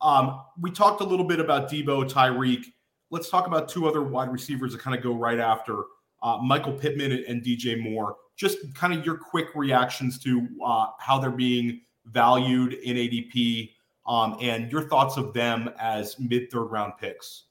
Um, 0.01 0.41
we 0.59 0.69
talked 0.69 1.01
a 1.01 1.03
little 1.03 1.25
bit 1.25 1.39
about 1.39 1.71
Deebo, 1.71 2.09
Tyreek. 2.11 2.65
Let's 3.09 3.29
talk 3.29 3.47
about 3.47 3.69
two 3.69 3.87
other 3.87 4.03
wide 4.03 4.31
receivers 4.31 4.73
that 4.73 4.81
kind 4.81 4.95
of 4.95 5.03
go 5.03 5.13
right 5.13 5.39
after 5.39 5.83
uh, 6.21 6.37
Michael 6.41 6.73
Pittman 6.73 7.23
and 7.27 7.41
DJ 7.41 7.79
Moore. 7.79 8.17
Just 8.35 8.73
kind 8.75 8.93
of 8.93 9.05
your 9.05 9.17
quick 9.17 9.47
reactions 9.55 10.19
to 10.19 10.47
uh, 10.63 10.87
how 10.99 11.17
they're 11.19 11.31
being 11.31 11.81
valued 12.05 12.73
in 12.73 12.95
ADP, 12.95 13.71
um, 14.05 14.37
and 14.41 14.71
your 14.71 14.87
thoughts 14.87 15.17
of 15.17 15.33
them 15.33 15.69
as 15.79 16.19
mid 16.19 16.51
third 16.51 16.65
round 16.65 16.93
picks. 16.99 17.43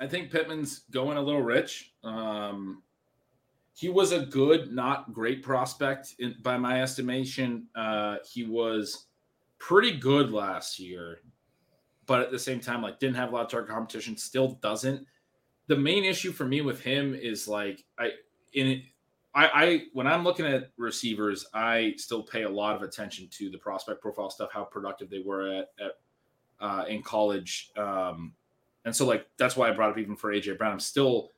I 0.00 0.06
think 0.06 0.30
Pittman's 0.30 0.80
going 0.90 1.16
a 1.16 1.22
little 1.22 1.42
rich. 1.42 1.92
Um, 2.02 2.82
he 3.74 3.88
was 3.88 4.12
a 4.12 4.20
good, 4.26 4.72
not 4.72 5.12
great 5.12 5.42
prospect 5.42 6.14
in, 6.18 6.36
by 6.42 6.56
my 6.56 6.82
estimation. 6.82 7.66
Uh, 7.74 8.16
he 8.28 8.44
was 8.44 9.06
pretty 9.58 9.96
good 9.96 10.30
last 10.30 10.78
year, 10.78 11.20
but 12.06 12.20
at 12.20 12.30
the 12.30 12.38
same 12.38 12.60
time, 12.60 12.82
like 12.82 12.98
didn't 12.98 13.16
have 13.16 13.30
a 13.30 13.34
lot 13.34 13.44
of 13.44 13.50
target 13.50 13.70
competition. 13.70 14.16
Still 14.16 14.58
doesn't. 14.62 15.06
The 15.66 15.76
main 15.76 16.04
issue 16.04 16.32
for 16.32 16.44
me 16.44 16.60
with 16.60 16.80
him 16.80 17.14
is 17.14 17.48
like 17.48 17.84
I 17.98 18.10
in 18.52 18.82
I, 19.34 19.50
I 19.52 19.82
when 19.92 20.06
I'm 20.06 20.22
looking 20.22 20.46
at 20.46 20.70
receivers, 20.76 21.46
I 21.52 21.94
still 21.96 22.22
pay 22.22 22.42
a 22.42 22.48
lot 22.48 22.76
of 22.76 22.82
attention 22.82 23.28
to 23.32 23.50
the 23.50 23.58
prospect 23.58 24.00
profile 24.00 24.30
stuff, 24.30 24.50
how 24.52 24.64
productive 24.64 25.10
they 25.10 25.18
were 25.18 25.48
at, 25.48 25.70
at 25.80 25.92
uh, 26.60 26.84
in 26.88 27.02
college, 27.02 27.70
um, 27.76 28.32
and 28.84 28.94
so 28.94 29.06
like 29.06 29.26
that's 29.36 29.56
why 29.56 29.68
I 29.68 29.72
brought 29.72 29.90
up 29.90 29.98
even 29.98 30.14
for 30.14 30.32
AJ 30.32 30.56
Brown. 30.56 30.72
I'm 30.72 30.80
still, 30.80 31.30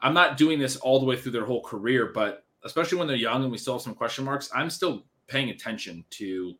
I'm 0.00 0.14
not 0.14 0.36
doing 0.36 0.58
this 0.58 0.76
all 0.76 0.98
the 0.98 1.06
way 1.06 1.16
through 1.16 1.32
their 1.32 1.44
whole 1.44 1.62
career, 1.62 2.10
but 2.12 2.44
especially 2.64 2.98
when 2.98 3.06
they're 3.06 3.16
young 3.16 3.42
and 3.42 3.52
we 3.52 3.58
still 3.58 3.74
have 3.74 3.82
some 3.82 3.94
question 3.94 4.24
marks, 4.24 4.50
I'm 4.54 4.70
still 4.70 5.04
paying 5.28 5.50
attention 5.50 6.04
to 6.10 6.54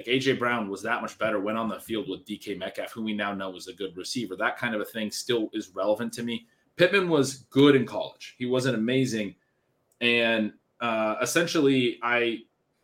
like 0.00 0.06
AJ 0.06 0.38
Brown 0.38 0.70
was 0.70 0.82
that 0.82 1.02
much 1.02 1.18
better 1.18 1.40
when 1.40 1.56
on 1.56 1.68
the 1.68 1.78
field 1.78 2.08
with 2.08 2.24
DK 2.24 2.58
Metcalf, 2.58 2.90
who 2.90 3.02
we 3.02 3.12
now 3.12 3.34
know 3.34 3.54
is 3.54 3.68
a 3.68 3.72
good 3.74 3.94
receiver. 3.96 4.34
That 4.34 4.56
kind 4.56 4.74
of 4.74 4.80
a 4.80 4.84
thing 4.84 5.10
still 5.10 5.50
is 5.52 5.74
relevant 5.74 6.12
to 6.14 6.22
me. 6.22 6.46
Pittman 6.76 7.10
was 7.10 7.40
good 7.50 7.76
in 7.76 7.84
college. 7.84 8.34
He 8.38 8.46
wasn't 8.46 8.76
amazing, 8.76 9.34
and 10.00 10.52
uh, 10.80 11.16
essentially, 11.20 11.98
I 12.02 12.38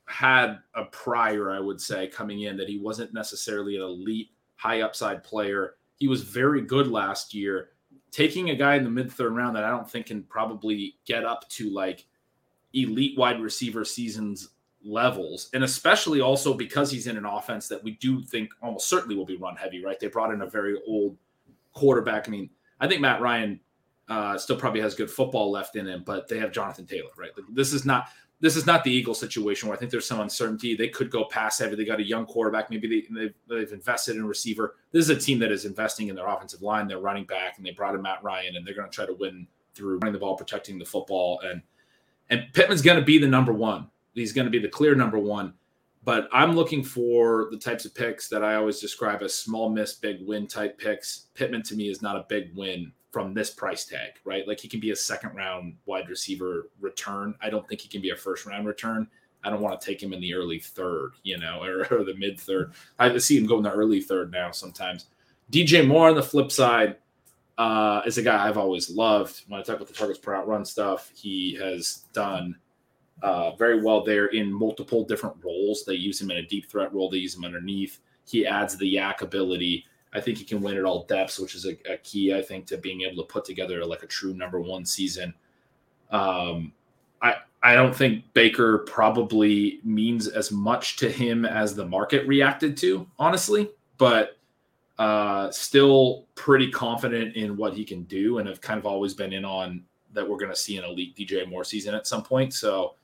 had 0.04 0.58
a 0.74 0.84
prior, 0.84 1.50
I 1.50 1.58
would 1.58 1.80
say, 1.80 2.06
coming 2.08 2.42
in 2.42 2.58
that 2.58 2.68
he 2.68 2.78
wasn't 2.78 3.14
necessarily 3.14 3.76
an 3.76 3.82
elite, 3.82 4.28
high 4.56 4.82
upside 4.82 5.24
player. 5.24 5.76
He 5.98 6.08
was 6.08 6.20
very 6.20 6.60
good 6.60 6.88
last 6.88 7.32
year. 7.32 7.70
Taking 8.10 8.50
a 8.50 8.54
guy 8.54 8.76
in 8.76 8.84
the 8.84 8.90
mid 8.90 9.10
third 9.10 9.34
round 9.34 9.56
that 9.56 9.64
I 9.64 9.70
don't 9.70 9.90
think 9.90 10.06
can 10.06 10.22
probably 10.24 10.96
get 11.06 11.24
up 11.24 11.48
to 11.50 11.70
like 11.70 12.04
elite 12.74 13.16
wide 13.16 13.40
receiver 13.40 13.86
seasons 13.86 14.50
levels, 14.86 15.50
and 15.52 15.64
especially 15.64 16.20
also 16.20 16.54
because 16.54 16.90
he's 16.90 17.06
in 17.06 17.16
an 17.16 17.24
offense 17.24 17.68
that 17.68 17.82
we 17.82 17.92
do 17.92 18.22
think 18.22 18.50
almost 18.62 18.88
certainly 18.88 19.16
will 19.16 19.26
be 19.26 19.36
run 19.36 19.56
heavy, 19.56 19.84
right? 19.84 19.98
They 19.98 20.06
brought 20.06 20.32
in 20.32 20.42
a 20.42 20.46
very 20.46 20.80
old 20.86 21.16
quarterback. 21.72 22.28
I 22.28 22.30
mean, 22.30 22.50
I 22.80 22.88
think 22.88 23.00
Matt 23.00 23.20
Ryan 23.20 23.60
uh, 24.08 24.38
still 24.38 24.56
probably 24.56 24.80
has 24.80 24.94
good 24.94 25.10
football 25.10 25.50
left 25.50 25.76
in 25.76 25.86
him, 25.86 26.02
but 26.06 26.28
they 26.28 26.38
have 26.38 26.52
Jonathan 26.52 26.86
Taylor, 26.86 27.10
right? 27.18 27.30
This 27.52 27.72
is 27.72 27.84
not 27.84 28.08
this 28.40 28.54
is 28.54 28.66
not 28.66 28.84
the 28.84 28.90
Eagle 28.90 29.14
situation 29.14 29.66
where 29.66 29.76
I 29.76 29.78
think 29.80 29.90
there's 29.90 30.06
some 30.06 30.20
uncertainty. 30.20 30.74
They 30.74 30.88
could 30.88 31.10
go 31.10 31.24
pass 31.24 31.58
heavy. 31.58 31.74
They 31.74 31.86
got 31.86 32.00
a 32.00 32.06
young 32.06 32.26
quarterback. 32.26 32.68
Maybe 32.68 32.86
they, 32.86 33.14
they've, 33.18 33.34
they've 33.48 33.72
invested 33.72 34.16
in 34.16 34.22
a 34.22 34.26
receiver. 34.26 34.74
This 34.92 35.08
is 35.08 35.10
a 35.10 35.18
team 35.18 35.38
that 35.38 35.50
is 35.50 35.64
investing 35.64 36.08
in 36.08 36.14
their 36.14 36.26
offensive 36.26 36.60
line. 36.60 36.86
They're 36.86 36.98
running 36.98 37.24
back, 37.24 37.56
and 37.56 37.64
they 37.64 37.70
brought 37.70 37.94
in 37.94 38.02
Matt 38.02 38.22
Ryan, 38.22 38.56
and 38.56 38.66
they're 38.66 38.74
going 38.74 38.90
to 38.90 38.94
try 38.94 39.06
to 39.06 39.14
win 39.14 39.46
through 39.74 39.98
running 40.00 40.12
the 40.12 40.18
ball, 40.18 40.36
protecting 40.36 40.78
the 40.78 40.84
football, 40.84 41.40
and 41.40 41.62
and 42.28 42.44
Pittman's 42.52 42.82
going 42.82 42.98
to 42.98 43.04
be 43.04 43.18
the 43.18 43.26
number 43.26 43.52
one. 43.52 43.88
He's 44.16 44.32
going 44.32 44.46
to 44.46 44.50
be 44.50 44.58
the 44.58 44.68
clear 44.68 44.94
number 44.94 45.18
one. 45.18 45.54
But 46.04 46.28
I'm 46.32 46.54
looking 46.54 46.84
for 46.84 47.48
the 47.50 47.58
types 47.58 47.84
of 47.84 47.94
picks 47.94 48.28
that 48.28 48.44
I 48.44 48.54
always 48.54 48.80
describe 48.80 49.22
as 49.22 49.34
small 49.34 49.68
miss, 49.68 49.94
big 49.94 50.24
win 50.24 50.46
type 50.46 50.78
picks. 50.78 51.26
Pittman 51.34 51.62
to 51.64 51.74
me 51.74 51.88
is 51.88 52.00
not 52.00 52.16
a 52.16 52.26
big 52.28 52.54
win 52.54 52.92
from 53.10 53.34
this 53.34 53.50
price 53.50 53.84
tag, 53.84 54.12
right? 54.24 54.46
Like 54.46 54.60
he 54.60 54.68
can 54.68 54.78
be 54.78 54.90
a 54.90 54.96
second 54.96 55.34
round 55.34 55.74
wide 55.84 56.08
receiver 56.08 56.68
return. 56.80 57.34
I 57.40 57.50
don't 57.50 57.66
think 57.68 57.80
he 57.80 57.88
can 57.88 58.00
be 58.00 58.10
a 58.10 58.16
first 58.16 58.46
round 58.46 58.66
return. 58.66 59.08
I 59.42 59.50
don't 59.50 59.60
want 59.60 59.80
to 59.80 59.86
take 59.86 60.02
him 60.02 60.12
in 60.12 60.20
the 60.20 60.34
early 60.34 60.58
third, 60.58 61.12
you 61.22 61.38
know, 61.38 61.62
or, 61.62 61.86
or 61.90 62.04
the 62.04 62.14
mid 62.16 62.38
third. 62.38 62.72
I 62.98 63.16
see 63.18 63.36
him 63.36 63.46
go 63.46 63.56
in 63.56 63.64
the 63.64 63.72
early 63.72 64.00
third 64.00 64.30
now 64.30 64.50
sometimes. 64.50 65.06
DJ 65.50 65.86
Moore 65.86 66.08
on 66.08 66.14
the 66.14 66.22
flip 66.22 66.52
side 66.52 66.96
uh, 67.58 68.02
is 68.06 68.18
a 68.18 68.22
guy 68.22 68.46
I've 68.46 68.58
always 68.58 68.90
loved. 68.90 69.42
When 69.48 69.58
I 69.58 69.62
talk 69.62 69.76
about 69.76 69.88
the 69.88 69.94
targets 69.94 70.18
per 70.18 70.32
route 70.32 70.46
run 70.46 70.64
stuff, 70.64 71.10
he 71.14 71.54
has 71.54 72.04
done 72.12 72.56
uh, 73.22 73.54
very 73.56 73.82
well 73.82 74.04
there 74.04 74.26
in 74.26 74.52
multiple 74.52 75.04
different 75.04 75.36
roles. 75.44 75.84
They 75.84 75.94
use 75.94 76.20
him 76.20 76.30
in 76.30 76.38
a 76.38 76.46
deep 76.46 76.70
threat 76.70 76.92
role, 76.92 77.10
they 77.10 77.18
use 77.18 77.36
him 77.36 77.44
underneath. 77.44 78.00
He 78.26 78.46
adds 78.46 78.76
the 78.76 78.96
YAC 78.96 79.22
ability. 79.22 79.84
I 80.12 80.20
think 80.20 80.38
he 80.38 80.44
can 80.44 80.60
win 80.60 80.76
at 80.76 80.84
all 80.84 81.04
depths, 81.04 81.38
which 81.38 81.54
is 81.54 81.66
a, 81.66 81.76
a, 81.92 81.98
key, 81.98 82.34
I 82.34 82.42
think, 82.42 82.66
to 82.66 82.78
being 82.78 83.02
able 83.02 83.22
to 83.22 83.32
put 83.32 83.44
together 83.44 83.84
like 83.84 84.02
a 84.02 84.06
true 84.06 84.34
number 84.34 84.60
one 84.60 84.84
season. 84.84 85.34
Um, 86.10 86.72
I 87.22 87.36
I 87.62 87.74
don't 87.74 87.94
think 87.94 88.24
Baker 88.32 88.78
probably 88.78 89.80
means 89.82 90.28
as 90.28 90.52
much 90.52 90.96
to 90.98 91.10
him 91.10 91.44
as 91.44 91.74
the 91.74 91.84
market 91.84 92.26
reacted 92.26 92.76
to, 92.78 93.06
honestly, 93.18 93.70
but 93.98 94.38
uh, 94.98 95.50
still 95.50 96.26
pretty 96.34 96.70
confident 96.70 97.36
in 97.36 97.56
what 97.56 97.74
he 97.74 97.84
can 97.84 98.04
do, 98.04 98.38
and 98.38 98.48
have 98.48 98.60
kind 98.60 98.78
of 98.78 98.86
always 98.86 99.14
been 99.14 99.32
in 99.32 99.44
on 99.44 99.82
that 100.12 100.26
we're 100.28 100.38
going 100.38 100.50
to 100.50 100.56
see 100.56 100.78
an 100.78 100.84
elite 100.84 101.16
DJ 101.16 101.48
Moore 101.48 101.64
season 101.64 101.94
at 101.94 102.06
some 102.06 102.22
point. 102.22 102.54
So, 102.54 102.94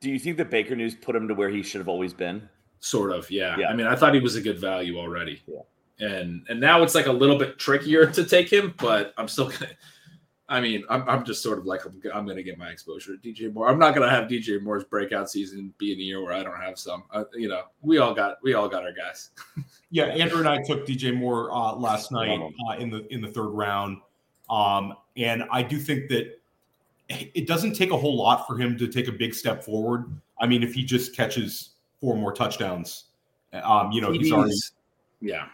do 0.00 0.10
you 0.10 0.18
think 0.18 0.36
the 0.36 0.44
Baker 0.44 0.76
news 0.76 0.94
put 0.94 1.16
him 1.16 1.28
to 1.28 1.34
where 1.34 1.48
he 1.48 1.62
should 1.62 1.80
have 1.80 1.88
always 1.88 2.12
been? 2.12 2.48
Sort 2.80 3.12
of, 3.12 3.30
yeah. 3.30 3.56
Yeah. 3.58 3.68
I 3.68 3.74
mean, 3.74 3.86
I 3.86 3.96
thought 3.96 4.14
he 4.14 4.20
was 4.20 4.36
a 4.36 4.40
good 4.40 4.58
value 4.58 4.98
already. 4.98 5.42
Yeah. 5.46 5.60
And 6.06 6.44
and 6.48 6.60
now 6.60 6.82
it's 6.82 6.94
like 6.94 7.06
a 7.06 7.12
little 7.12 7.38
bit 7.38 7.58
trickier 7.58 8.06
to 8.06 8.24
take 8.24 8.52
him, 8.52 8.74
but 8.78 9.14
I'm 9.16 9.28
still 9.28 9.48
gonna. 9.48 9.70
I 10.46 10.60
mean, 10.60 10.84
I'm, 10.90 11.08
I'm 11.08 11.24
just 11.24 11.42
sort 11.42 11.58
of 11.58 11.64
like 11.64 11.86
I'm, 11.86 12.02
I'm 12.12 12.24
going 12.26 12.36
to 12.36 12.42
get 12.42 12.58
my 12.58 12.68
exposure 12.68 13.16
to 13.16 13.32
DJ 13.32 13.52
Moore. 13.52 13.68
I'm 13.68 13.78
not 13.78 13.94
going 13.94 14.06
to 14.06 14.14
have 14.14 14.28
DJ 14.28 14.62
Moore's 14.62 14.84
breakout 14.84 15.30
season 15.30 15.72
be 15.78 15.92
in 15.92 15.98
a 15.98 16.02
year 16.02 16.22
where 16.22 16.34
I 16.34 16.42
don't 16.42 16.60
have 16.60 16.78
some. 16.78 17.04
Uh, 17.10 17.24
you 17.32 17.48
know, 17.48 17.62
we 17.80 17.96
all 17.96 18.12
got 18.12 18.36
we 18.42 18.52
all 18.52 18.68
got 18.68 18.82
our 18.82 18.92
guys. 18.92 19.30
Yeah, 19.90 20.06
Andrew 20.06 20.40
and 20.40 20.48
I 20.48 20.60
took 20.60 20.84
DJ 20.88 21.14
Moore 21.14 21.52
uh, 21.52 21.72
last 21.76 22.10
night 22.10 22.40
uh, 22.68 22.72
in 22.78 22.90
the 22.90 23.06
in 23.14 23.20
the 23.20 23.28
third 23.28 23.50
round, 23.50 23.98
um, 24.50 24.94
and 25.16 25.44
I 25.52 25.62
do 25.62 25.78
think 25.78 26.08
that 26.08 26.40
it 27.08 27.46
doesn't 27.46 27.74
take 27.74 27.90
a 27.90 27.96
whole 27.96 28.16
lot 28.16 28.46
for 28.46 28.56
him 28.56 28.78
to 28.78 28.88
take 28.88 29.08
a 29.08 29.12
big 29.12 29.34
step 29.34 29.62
forward. 29.62 30.06
I 30.40 30.46
mean, 30.46 30.62
if 30.62 30.74
he 30.74 30.84
just 30.84 31.14
catches 31.14 31.70
four 32.00 32.16
more 32.16 32.32
touchdowns, 32.32 33.04
um, 33.52 33.92
you 33.92 34.00
know, 34.00 34.10
he's 34.12 34.32
already 34.32 34.54
yeah. 35.20 35.46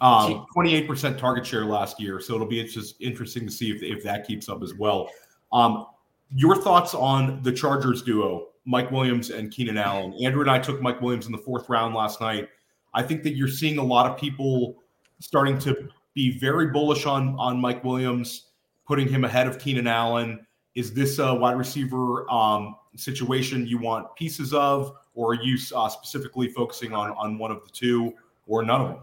um, 0.00 0.46
28% 0.56 1.18
target 1.18 1.46
share 1.46 1.64
last 1.64 2.00
year. 2.00 2.20
So 2.20 2.34
it'll 2.34 2.46
be 2.46 2.60
it's 2.60 2.72
just 2.72 3.00
interesting 3.00 3.46
to 3.46 3.52
see 3.52 3.70
if, 3.70 3.82
if 3.82 4.02
that 4.04 4.26
keeps 4.26 4.48
up 4.48 4.62
as 4.62 4.74
well. 4.74 5.10
Um, 5.52 5.86
your 6.34 6.56
thoughts 6.56 6.94
on 6.94 7.42
the 7.42 7.52
Chargers 7.52 8.02
duo, 8.02 8.48
Mike 8.64 8.90
Williams 8.90 9.30
and 9.30 9.50
Keenan 9.50 9.76
Allen? 9.76 10.14
Andrew 10.22 10.40
and 10.40 10.50
I 10.50 10.58
took 10.58 10.80
Mike 10.80 11.00
Williams 11.00 11.26
in 11.26 11.32
the 11.32 11.38
fourth 11.38 11.68
round 11.68 11.94
last 11.94 12.20
night. 12.20 12.48
I 12.94 13.02
think 13.02 13.22
that 13.24 13.34
you're 13.36 13.48
seeing 13.48 13.78
a 13.78 13.84
lot 13.84 14.10
of 14.10 14.18
people 14.18 14.76
starting 15.20 15.58
to 15.58 15.88
be 16.14 16.38
very 16.38 16.68
bullish 16.68 17.06
on, 17.06 17.36
on 17.38 17.60
Mike 17.60 17.84
Williams, 17.84 18.46
putting 18.86 19.08
him 19.08 19.24
ahead 19.24 19.46
of 19.46 19.58
Keenan 19.58 19.86
Allen. 19.86 20.46
Is 20.74 20.92
this 20.92 21.18
a 21.18 21.34
wide 21.34 21.56
receiver 21.56 22.30
um, 22.30 22.76
situation 22.96 23.66
you 23.66 23.78
want 23.78 24.14
pieces 24.16 24.52
of, 24.52 24.96
or 25.14 25.32
are 25.32 25.42
you 25.42 25.56
uh, 25.74 25.88
specifically 25.88 26.48
focusing 26.48 26.92
on, 26.92 27.10
on 27.12 27.38
one 27.38 27.50
of 27.50 27.64
the 27.64 27.70
two, 27.70 28.14
or 28.46 28.64
none 28.64 28.80
of 28.80 28.88
them? 28.88 28.98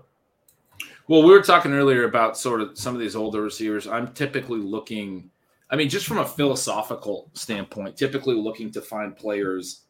Well, 1.08 1.24
we 1.24 1.32
were 1.32 1.42
talking 1.42 1.74
earlier 1.74 2.04
about 2.04 2.38
sort 2.38 2.62
of 2.62 2.78
some 2.78 2.94
of 2.94 3.00
these 3.00 3.16
older 3.16 3.42
receivers. 3.42 3.88
I'm 3.88 4.14
typically 4.14 4.60
looking, 4.60 5.30
I 5.70 5.76
mean, 5.76 5.90
just 5.90 6.06
from 6.06 6.20
a 6.20 6.26
philosophical 6.26 7.30
standpoint, 7.34 7.98
typically 7.98 8.36
looking 8.36 8.72
to 8.72 8.82
find 8.82 9.16
players 9.16 9.82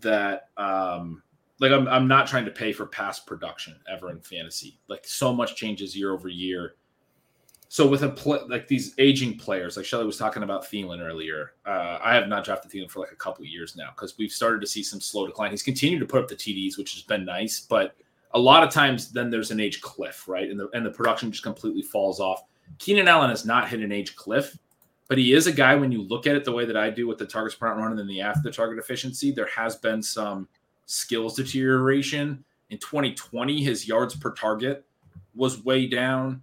that, 0.00 0.50
um, 0.56 1.22
like, 1.58 1.72
I'm, 1.72 1.88
I'm 1.88 2.06
not 2.06 2.26
trying 2.26 2.44
to 2.44 2.50
pay 2.50 2.72
for 2.72 2.86
past 2.86 3.26
production 3.26 3.76
ever 3.90 4.10
in 4.10 4.20
fantasy. 4.20 4.78
Like, 4.88 5.06
so 5.06 5.32
much 5.32 5.56
changes 5.56 5.96
year 5.96 6.12
over 6.12 6.28
year. 6.28 6.76
So 7.68 7.86
with 7.86 8.02
a 8.02 8.46
like 8.48 8.68
these 8.68 8.94
aging 8.98 9.38
players, 9.38 9.76
like 9.76 9.86
Shelly 9.86 10.06
was 10.06 10.16
talking 10.16 10.44
about 10.44 10.64
Thielen 10.64 11.04
earlier, 11.04 11.54
uh, 11.66 11.98
I 12.02 12.14
have 12.14 12.28
not 12.28 12.44
drafted 12.44 12.70
Thielen 12.70 12.90
for 12.90 13.00
like 13.00 13.12
a 13.12 13.16
couple 13.16 13.44
years 13.44 13.76
now 13.76 13.90
because 13.90 14.16
we've 14.18 14.30
started 14.30 14.60
to 14.60 14.66
see 14.66 14.82
some 14.82 15.00
slow 15.00 15.26
decline. 15.26 15.50
He's 15.50 15.64
continued 15.64 16.00
to 16.00 16.06
put 16.06 16.22
up 16.22 16.28
the 16.28 16.36
TDs, 16.36 16.78
which 16.78 16.94
has 16.94 17.02
been 17.02 17.24
nice, 17.24 17.60
but 17.60 17.96
a 18.32 18.38
lot 18.38 18.62
of 18.62 18.70
times 18.70 19.10
then 19.10 19.30
there's 19.30 19.50
an 19.50 19.60
age 19.60 19.80
cliff, 19.80 20.28
right? 20.28 20.48
And 20.48 20.60
the 20.60 20.68
and 20.74 20.86
the 20.86 20.90
production 20.90 21.32
just 21.32 21.42
completely 21.42 21.82
falls 21.82 22.20
off. 22.20 22.44
Keenan 22.78 23.08
Allen 23.08 23.30
has 23.30 23.44
not 23.44 23.68
hit 23.68 23.80
an 23.80 23.92
age 23.92 24.14
cliff, 24.14 24.56
but 25.08 25.18
he 25.18 25.32
is 25.32 25.46
a 25.46 25.52
guy 25.52 25.74
when 25.74 25.90
you 25.90 26.02
look 26.02 26.26
at 26.26 26.36
it 26.36 26.44
the 26.44 26.52
way 26.52 26.64
that 26.64 26.76
I 26.76 26.90
do 26.90 27.06
with 27.06 27.18
the 27.18 27.26
targets 27.26 27.54
per 27.54 27.74
run 27.74 27.90
and 27.90 27.98
then 27.98 28.06
the 28.06 28.20
after 28.20 28.42
the 28.42 28.52
target 28.52 28.78
efficiency, 28.78 29.32
there 29.32 29.48
has 29.54 29.76
been 29.76 30.02
some 30.02 30.48
skills 30.86 31.34
deterioration. 31.34 32.44
In 32.70 32.78
2020, 32.78 33.62
his 33.62 33.86
yards 33.86 34.14
per 34.14 34.32
target 34.32 34.84
was 35.34 35.64
way 35.64 35.86
down. 35.86 36.42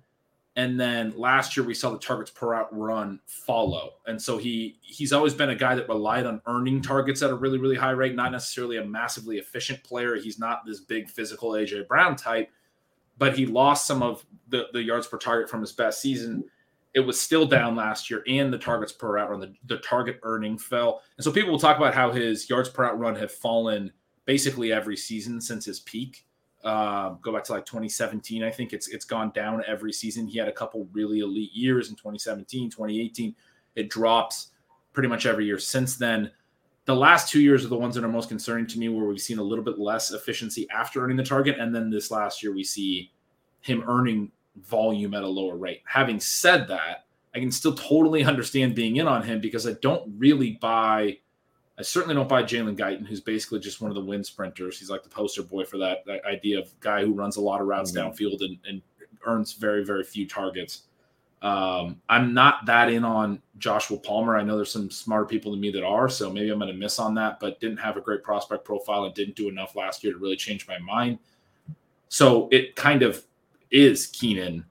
And 0.56 0.80
then 0.80 1.14
last 1.18 1.58
year 1.58 1.66
we 1.66 1.74
saw 1.74 1.90
the 1.90 1.98
targets 1.98 2.30
per 2.30 2.50
route 2.50 2.70
run 2.72 3.20
follow. 3.26 3.94
And 4.06 4.22
so 4.22 4.38
he 4.38 4.78
he's 4.82 5.12
always 5.12 5.34
been 5.34 5.50
a 5.50 5.56
guy 5.56 5.74
that 5.74 5.90
relied 5.90 6.28
on 6.28 6.42
earning 6.46 6.82
targets 6.82 7.24
at 7.24 7.32
a 7.32 7.36
really, 7.36 7.58
really 7.58 7.76
high 7.76 7.92
rate, 7.92 8.16
not 8.16 8.32
necessarily 8.32 8.78
a 8.78 8.86
massively 8.86 9.38
efficient 9.38 9.84
player. 9.84 10.16
He's 10.16 10.38
not 10.38 10.66
this 10.66 10.80
big 10.80 11.10
physical 11.10 11.52
AJ 11.52 11.88
Brown 11.88 12.16
type, 12.16 12.52
but 13.18 13.36
he 13.36 13.48
lost 13.48 13.88
some 13.88 14.04
of 14.04 14.24
the, 14.50 14.68
the 14.74 14.84
yards 14.84 15.08
per 15.08 15.18
target 15.18 15.50
from 15.50 15.62
his 15.62 15.72
best 15.72 16.02
season. 16.02 16.44
It 16.94 17.00
was 17.00 17.20
still 17.20 17.48
down 17.48 17.76
last 17.76 18.12
year, 18.12 18.24
and 18.28 18.54
the 18.54 18.60
targets 18.60 18.92
per 18.92 19.14
route 19.14 19.32
run, 19.32 19.40
the, 19.40 19.54
the 19.66 19.78
target 19.78 20.20
earning 20.22 20.60
fell. 20.60 21.02
And 21.18 21.24
so 21.24 21.32
people 21.32 21.50
will 21.50 21.60
talk 21.60 21.78
about 21.78 21.96
how 21.96 22.12
his 22.12 22.48
yards 22.48 22.70
per 22.70 22.84
route 22.84 23.00
run 23.00 23.16
have 23.16 23.32
fallen 23.32 23.92
basically 24.26 24.72
every 24.72 24.96
season 24.96 25.42
since 25.42 25.66
his 25.66 25.80
peak. 25.80 26.28
Uh, 26.64 27.10
go 27.22 27.34
back 27.34 27.44
to 27.44 27.52
like 27.52 27.66
2017. 27.66 28.44
I 28.44 28.50
think 28.50 28.72
it's 28.72 28.88
it's 28.88 29.06
gone 29.06 29.32
down 29.32 29.64
every 29.68 29.92
season. 29.92 30.28
He 30.28 30.38
had 30.38 30.48
a 30.48 30.54
couple 30.54 30.88
really 30.94 31.20
elite 31.20 31.52
years 31.54 31.90
in 31.90 31.96
2017, 31.96 32.70
2018. 32.70 33.36
It 33.76 33.90
drops 33.90 34.52
pretty 34.94 35.10
much 35.10 35.26
every 35.26 35.46
year 35.46 35.60
since 35.60 35.98
then. 35.98 36.32
The 36.86 36.96
last 36.96 37.30
two 37.30 37.42
years 37.42 37.66
are 37.66 37.70
the 37.70 37.78
ones 37.78 37.96
that 37.96 38.04
are 38.04 38.10
most 38.10 38.30
concerning 38.30 38.68
to 38.68 38.80
me, 38.80 38.90
where 38.90 39.06
we've 39.06 39.20
seen 39.20 39.40
a 39.40 39.44
little 39.44 39.64
bit 39.64 39.80
less 39.80 40.12
efficiency 40.12 40.68
after 40.70 41.04
earning 41.04 41.18
the 41.18 41.24
target, 41.24 41.58
and 41.60 41.74
then 41.74 41.90
this 41.90 42.12
last 42.12 42.44
year 42.44 42.54
we 42.54 42.64
see 42.64 43.12
him 43.62 43.84
earning 43.88 44.32
volume 44.58 45.14
at 45.14 45.24
a 45.24 45.28
lower 45.28 45.56
rate. 45.56 45.82
Having 45.86 46.20
said 46.20 46.68
that, 46.68 47.06
I 47.36 47.40
can 47.40 47.52
still 47.52 47.74
totally 47.74 48.24
understand 48.26 48.76
being 48.76 48.98
in 48.98 49.08
on 49.08 49.24
him 49.24 49.42
because 49.42 49.68
I 49.68 49.74
don't 49.82 50.14
really 50.18 50.58
buy 50.62 51.18
I 51.78 51.82
certainly 51.82 52.14
don't 52.16 52.30
buy 52.30 52.44
Jalen 52.44 52.78
Guyton, 52.78 53.06
who's 53.08 53.22
basically 53.22 53.60
just 53.60 53.82
one 53.82 53.90
of 53.90 53.96
the 53.96 54.04
wind 54.04 54.26
sprinters. 54.26 54.78
He's 54.78 54.90
like 54.92 55.02
the 55.04 55.10
poster 55.10 55.42
boy 55.42 55.66
for 55.66 55.78
that, 55.80 56.06
that 56.06 56.24
idea 56.26 56.60
of 56.60 56.80
guy 56.80 57.04
who 57.04 57.14
runs 57.14 57.38
a 57.38 57.42
lot 57.42 57.62
of 57.62 57.68
routes 57.68 57.92
Mhm. 57.92 57.96
downfield 57.96 58.42
and, 58.42 58.58
and 58.68 58.82
earns 59.26 59.54
very, 59.54 59.84
very 59.84 60.04
few 60.04 60.28
targets. 60.28 60.84
Um, 61.42 62.00
I'm 62.08 62.34
not 62.34 62.66
that 62.68 62.90
in 62.90 63.04
on 63.04 63.42
Joshua 63.58 63.98
Palmer. 63.98 64.38
I 64.38 64.44
know 64.44 64.56
there's 64.56 64.72
some 64.72 64.90
smarter 64.90 65.26
people 65.26 65.52
than 65.52 65.60
me 65.60 65.72
that 65.72 65.84
are, 65.84 66.08
so 66.08 66.32
maybe 66.32 66.50
I'm 66.52 66.60
going 66.60 66.72
to 66.72 66.78
miss 66.78 67.00
on 67.00 67.16
that, 67.16 67.40
but 67.40 67.60
didn't 67.60 67.78
have 67.78 67.98
a 67.98 68.02
great 68.02 68.24
prospect 68.24 68.64
profile 68.64 69.04
and 69.06 69.14
didn't 69.14 69.36
do 69.36 69.50
enough 69.50 69.76
last 69.76 70.04
year 70.04 70.14
to 70.14 70.20
really 70.20 70.38
change 70.38 70.68
my 70.68 70.78
mind. 70.78 71.20
So 72.08 72.48
it 72.52 72.76
kind 72.76 73.02
of 73.04 73.26
is 73.72 74.08
Keenan 74.08 74.64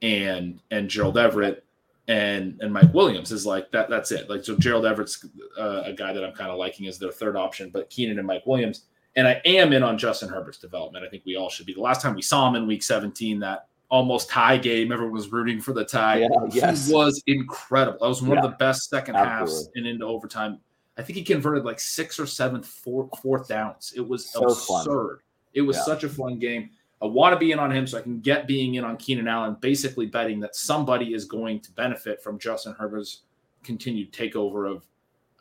and 0.00 0.60
and 0.70 0.88
Gerald 0.88 1.18
Everett 1.18 1.65
and 2.08 2.58
and 2.60 2.72
Mike 2.72 2.92
Williams 2.94 3.32
is 3.32 3.44
like 3.46 3.70
that. 3.72 3.88
That's 3.90 4.12
it. 4.12 4.30
Like 4.30 4.44
so, 4.44 4.56
Gerald 4.56 4.86
Everett's 4.86 5.24
uh, 5.58 5.82
a 5.86 5.92
guy 5.92 6.12
that 6.12 6.24
I'm 6.24 6.32
kind 6.34 6.50
of 6.50 6.58
liking 6.58 6.86
as 6.86 6.98
their 6.98 7.10
third 7.12 7.36
option, 7.36 7.70
but 7.70 7.90
Keenan 7.90 8.18
and 8.18 8.26
Mike 8.26 8.46
Williams. 8.46 8.82
And 9.16 9.26
I 9.26 9.40
am 9.46 9.72
in 9.72 9.82
on 9.82 9.96
Justin 9.96 10.28
Herbert's 10.28 10.58
development. 10.58 11.04
I 11.04 11.08
think 11.08 11.22
we 11.24 11.36
all 11.36 11.48
should 11.48 11.64
be. 11.66 11.72
The 11.74 11.80
last 11.80 12.02
time 12.02 12.14
we 12.14 12.20
saw 12.22 12.46
him 12.48 12.54
in 12.54 12.66
Week 12.66 12.82
17, 12.82 13.40
that 13.40 13.66
almost 13.88 14.28
tie 14.28 14.58
game, 14.58 14.92
everyone 14.92 15.14
was 15.14 15.32
rooting 15.32 15.58
for 15.58 15.72
the 15.72 15.84
tie. 15.86 16.18
Yeah, 16.18 16.28
yes. 16.50 16.88
He 16.88 16.92
was 16.92 17.22
incredible. 17.26 17.98
That 18.02 18.08
was 18.08 18.20
one 18.20 18.32
Yeah. 18.36 18.44
of 18.44 18.50
the 18.50 18.56
best 18.58 18.90
second 18.90 19.14
halves 19.14 19.70
and 19.74 19.86
into 19.86 20.04
overtime. 20.04 20.58
I 20.98 21.02
think 21.02 21.16
he 21.16 21.24
converted 21.24 21.64
like 21.64 21.80
six 21.80 22.20
or 22.20 22.26
seven 22.26 22.62
fourth, 22.62 23.18
fourth 23.22 23.48
downs. 23.48 23.92
It 23.96 24.06
was 24.06 24.30
So 24.30 24.50
fun. 24.54 24.80
absurd. 24.82 25.20
It 25.54 25.62
was 25.62 25.76
Yeah. 25.78 25.82
such 25.84 26.04
a 26.04 26.08
fun 26.10 26.38
game. 26.38 26.70
I 27.02 27.06
want 27.06 27.34
to 27.34 27.38
be 27.38 27.52
in 27.52 27.58
on 27.58 27.70
him 27.70 27.86
so 27.86 27.98
I 27.98 28.02
can 28.02 28.20
get 28.20 28.46
being 28.46 28.76
in 28.76 28.84
on 28.84 28.96
Keenan 28.96 29.28
Allen, 29.28 29.56
basically 29.60 30.06
betting 30.06 30.40
that 30.40 30.56
somebody 30.56 31.12
is 31.12 31.24
going 31.26 31.60
to 31.60 31.72
benefit 31.72 32.22
from 32.22 32.38
Justin 32.38 32.74
Herbert's 32.78 33.22
continued 33.62 34.12
takeover 34.12 34.70
of, 34.70 34.86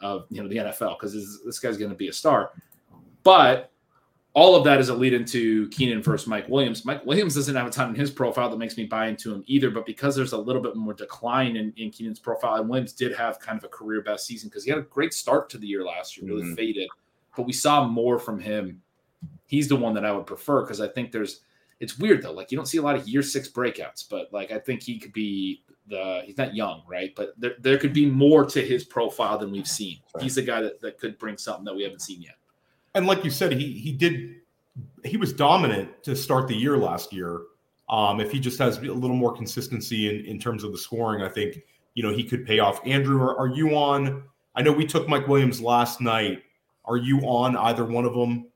of 0.02 0.26
you 0.30 0.42
know 0.44 0.50
the 0.50 0.58
NFL 0.58 0.98
because 1.00 1.14
this, 1.14 1.40
this 1.46 1.60
guy's 1.60 1.78
going 1.78 1.92
to 1.92 1.96
be 1.98 2.10
a 2.10 2.14
star. 2.14 2.52
But 3.24 3.72
all 4.34 4.54
of 4.58 4.66
that 4.66 4.82
is 4.82 4.90
a 4.90 4.94
lead 4.94 5.14
into 5.14 5.70
Keenan 5.70 6.04
versus 6.04 6.28
Mike 6.28 6.50
Williams. 6.50 6.84
Mike 6.84 7.06
Williams 7.06 7.36
doesn't 7.36 7.56
have 7.56 7.68
a 7.68 7.70
ton 7.70 7.90
in 7.92 7.96
his 7.96 8.12
profile 8.12 8.50
that 8.50 8.58
makes 8.58 8.76
me 8.76 8.84
buy 8.84 9.08
into 9.08 9.34
him 9.34 9.44
either. 9.48 9.70
But 9.72 9.86
because 9.86 10.14
there's 10.14 10.34
a 10.34 10.38
little 10.38 10.62
bit 10.62 10.76
more 10.76 10.94
decline 10.94 11.56
in, 11.56 11.72
in 11.78 11.90
Keenan's 11.90 12.20
profile, 12.20 12.56
and 12.56 12.68
Williams 12.68 12.92
did 12.92 13.16
have 13.16 13.40
kind 13.40 13.58
of 13.58 13.64
a 13.64 13.70
career 13.70 14.02
best 14.02 14.28
season 14.28 14.50
because 14.50 14.66
he 14.66 14.70
had 14.70 14.80
a 14.80 14.84
great 14.84 15.14
start 15.14 15.50
to 15.52 15.58
the 15.58 15.66
year 15.66 15.86
last 15.86 16.18
year, 16.18 16.28
really 16.28 16.44
Mhm. 16.44 16.56
faded. 16.58 16.90
But 17.38 17.46
we 17.46 17.54
saw 17.54 17.88
more 17.88 18.20
from 18.20 18.38
him. 18.40 18.82
He's 19.48 19.68
the 19.68 19.76
one 19.76 19.94
that 19.94 20.06
I 20.06 20.12
would 20.12 20.26
prefer 20.26 20.62
because 20.62 20.82
I 20.82 20.88
think 20.88 21.12
there's. 21.12 21.42
It's 21.82 22.00
weird 22.00 22.22
though, 22.22 22.32
like 22.32 22.52
you 22.52 22.58
don't 22.58 22.68
see 22.68 22.78
a 22.78 22.82
lot 22.82 22.96
of 22.96 23.08
year 23.08 23.22
six 23.22 23.50
breakouts, 23.50 24.06
but 24.10 24.32
like 24.32 24.52
I 24.52 24.60
think 24.60 24.82
he 24.82 24.98
could 24.98 25.12
be 25.14 25.64
the. 25.88 26.22
He's 26.26 26.38
not 26.38 26.56
young, 26.56 26.84
right? 26.88 27.14
But 27.16 27.34
there, 27.38 27.56
there 27.60 27.78
could 27.78 27.94
be 27.94 28.06
more 28.06 28.46
to 28.46 28.62
his 28.62 28.86
profile 28.86 29.38
than 29.38 29.52
we've 29.52 29.68
seen. 29.68 30.00
Right. 30.14 30.24
He's 30.24 30.36
the 30.36 30.42
guy 30.42 30.62
that, 30.62 30.80
that 30.82 30.98
could 30.98 31.18
bring 31.18 31.38
something 31.38 31.66
that 31.66 31.76
we 31.76 31.84
haven't 31.84 32.02
seen 32.02 32.22
yet. 32.22 32.36
and 32.96 33.06
like 33.06 33.24
you 33.26 33.30
said, 33.30 33.52
he 33.52 33.74
he 33.74 33.92
did 33.92 34.36
he 35.04 35.18
was 35.18 35.34
dominant 35.34 36.04
to 36.04 36.16
start 36.16 36.48
the 36.48 36.56
year 36.56 36.78
last 36.78 37.14
year. 37.14 37.42
Um, 37.90 38.20
if 38.20 38.32
he 38.32 38.40
just 38.40 38.58
has 38.60 38.78
a 38.78 38.82
little 38.82 39.16
more 39.16 39.34
consistency 39.34 40.10
in, 40.10 40.26
in 40.26 40.40
terms 40.40 40.64
of 40.64 40.72
the 40.72 40.78
scoring, 40.78 41.22
I 41.22 41.30
think 41.30 41.60
you 41.94 42.04
know 42.04 42.14
he 42.14 42.24
could 42.24 42.46
pay 42.46 42.60
off. 42.60 42.80
Andrew, 42.86 43.22
are, 43.22 43.38
are 43.38 43.48
you 43.48 43.76
on? 43.76 44.24
I 44.56 44.62
know 44.62 44.72
we 44.72 44.86
took 44.86 45.08
Mike 45.08 45.28
Williams 45.28 45.62
last 45.62 46.02
night. 46.02 46.42
Are 46.86 46.98
you 46.98 47.20
on 47.22 47.58
either 47.58 47.84
one 47.84 48.06
of 48.06 48.14
them? 48.14 48.48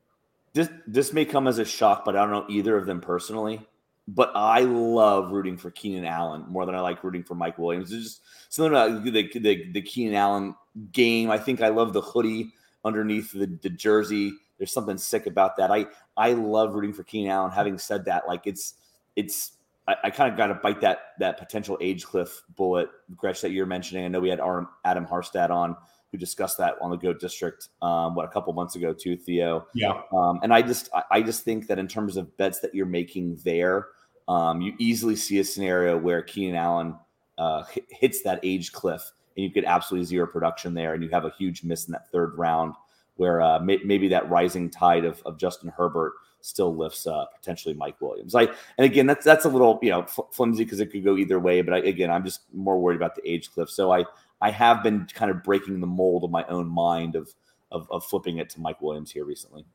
This 0.54 0.70
this 0.88 1.14
may 1.14 1.26
come 1.26 1.48
as 1.48 1.60
a 1.60 1.66
shock, 1.66 2.06
but 2.06 2.16
I 2.16 2.20
don't 2.20 2.32
know 2.32 2.46
either 2.50 2.78
of 2.78 2.86
them 2.86 3.02
personally. 3.02 3.62
But 4.08 4.32
I 4.34 4.62
love 4.62 5.32
rooting 5.32 5.58
for 5.58 5.70
Keenan 5.70 6.06
Allen 6.06 6.46
more 6.48 6.66
than 6.66 6.74
I 6.74 6.80
like 6.80 7.04
rooting 7.04 7.24
for 7.24 7.36
Mike 7.36 7.60
Williams. 7.60 7.92
There's 7.92 8.04
just 8.04 8.22
something 8.50 8.72
about 8.72 9.04
the 9.04 9.40
the, 9.40 9.72
the 9.72 9.82
Keenan 9.82 10.16
Allen 10.16 10.56
game. 10.92 11.30
I 11.30 11.38
think 11.38 11.62
I 11.62 11.68
love 11.70 11.94
the 11.94 12.02
hoodie 12.02 12.54
underneath 12.84 13.32
the, 13.32 13.46
the 13.62 13.70
jersey. 13.70 14.34
There's 14.58 14.74
something 14.74 14.98
sick 14.98 15.28
about 15.28 15.58
that. 15.58 15.72
I 15.72 15.86
I 16.18 16.34
love 16.34 16.74
rooting 16.74 16.94
for 16.94 17.04
Keenan 17.04 17.32
Allen. 17.32 17.52
Having 17.52 17.78
said 17.78 18.06
that, 18.06 18.28
like 18.28 18.48
it's 18.48 18.74
it's 19.16 19.52
I, 19.88 19.96
I 20.06 20.10
kind 20.10 20.32
of 20.32 20.38
got 20.38 20.48
to 20.48 20.56
bite 20.56 20.82
that 20.82 21.14
that 21.20 21.38
potential 21.38 21.78
age 21.82 22.06
cliff 22.06 22.44
bullet, 22.56 22.90
Gretch, 23.16 23.42
that 23.42 23.52
you're 23.52 23.66
mentioning. 23.66 24.06
I 24.06 24.08
know 24.08 24.20
we 24.20 24.30
had 24.30 24.40
Adam 24.40 25.06
Harstad 25.06 25.50
on 25.50 25.76
who 26.12 26.18
discussed 26.18 26.58
that 26.58 26.76
on 26.82 26.90
the 26.90 26.98
Goat 26.98 27.20
District, 27.20 27.68
um, 27.82 28.16
what 28.16 28.26
a 28.26 28.30
couple 28.30 28.52
months 28.54 28.76
ago 28.76 28.94
too, 28.94 29.16
Theo. 29.16 29.68
Yeah. 29.74 30.02
Um, 30.12 30.40
and 30.44 30.54
I 30.54 30.62
just 30.62 30.90
I, 30.94 31.04
I 31.12 31.22
just 31.22 31.44
think 31.44 31.68
that 31.68 31.80
in 31.80 31.88
terms 31.88 32.18
of 32.18 32.36
bets 32.38 32.60
that 32.60 32.74
you're 32.74 32.86
making 32.86 33.40
there, 33.44 33.88
um, 34.28 34.62
you 34.62 34.74
easily 34.78 35.16
see 35.16 35.40
a 35.40 35.44
scenario 35.44 35.98
where 35.98 36.22
Keenan 36.22 36.56
Allen 36.56 36.96
uh, 37.38 37.64
hits 37.90 38.22
that 38.24 38.40
age 38.44 38.72
cliff, 38.72 39.12
and 39.36 39.44
you 39.44 39.50
get 39.50 39.66
absolutely 39.66 40.06
zero 40.06 40.28
production 40.28 40.74
there, 40.74 40.94
and 40.94 41.04
you 41.04 41.10
have 41.10 41.26
a 41.26 41.34
huge 41.38 41.64
miss 41.64 41.88
in 41.88 41.94
that 41.94 42.12
third 42.12 42.38
round, 42.38 42.74
where 43.16 43.42
uh, 43.42 43.60
may, 43.60 43.80
maybe 43.84 44.08
that 44.10 44.30
rising 44.30 44.70
tide 44.70 45.06
of, 45.06 45.22
of 45.26 45.38
Justin 45.38 45.70
Herbert 45.76 46.14
still 46.42 46.76
lifts 46.76 47.06
uh, 47.06 47.26
potentially 47.36 47.74
Mike 47.74 48.00
Williams. 48.02 48.34
Like, 48.34 48.54
and 48.78 48.86
again, 48.86 49.08
that's 49.08 49.26
that's 49.26 49.46
a 49.46 49.50
little 49.50 49.80
you 49.82 49.90
know 49.90 50.04
flimsy 50.32 50.64
because 50.64 50.80
it 50.80 50.92
could 50.92 51.04
go 51.04 51.18
either 51.18 51.40
way. 51.40 51.62
But 51.62 51.74
I, 51.74 51.78
again, 51.80 52.12
I'm 52.12 52.24
just 52.24 52.42
more 52.54 52.80
worried 52.80 52.96
about 52.96 53.16
the 53.16 53.30
age 53.30 53.52
cliff. 53.52 53.70
So 53.70 53.92
I 53.92 54.06
I 54.42 54.52
have 54.52 54.84
been 54.84 55.08
kind 55.14 55.32
of 55.32 55.44
breaking 55.44 55.80
the 55.80 55.88
mold 55.88 56.24
of 56.24 56.32
my 56.32 56.46
own 56.46 56.68
mind 56.68 57.16
of 57.16 57.34
of, 57.72 57.88
of 57.92 58.04
flipping 58.06 58.38
it 58.38 58.50
to 58.52 58.60
Mike 58.60 58.82
Williams 58.82 59.12
here 59.12 59.26
recently. 59.26 59.66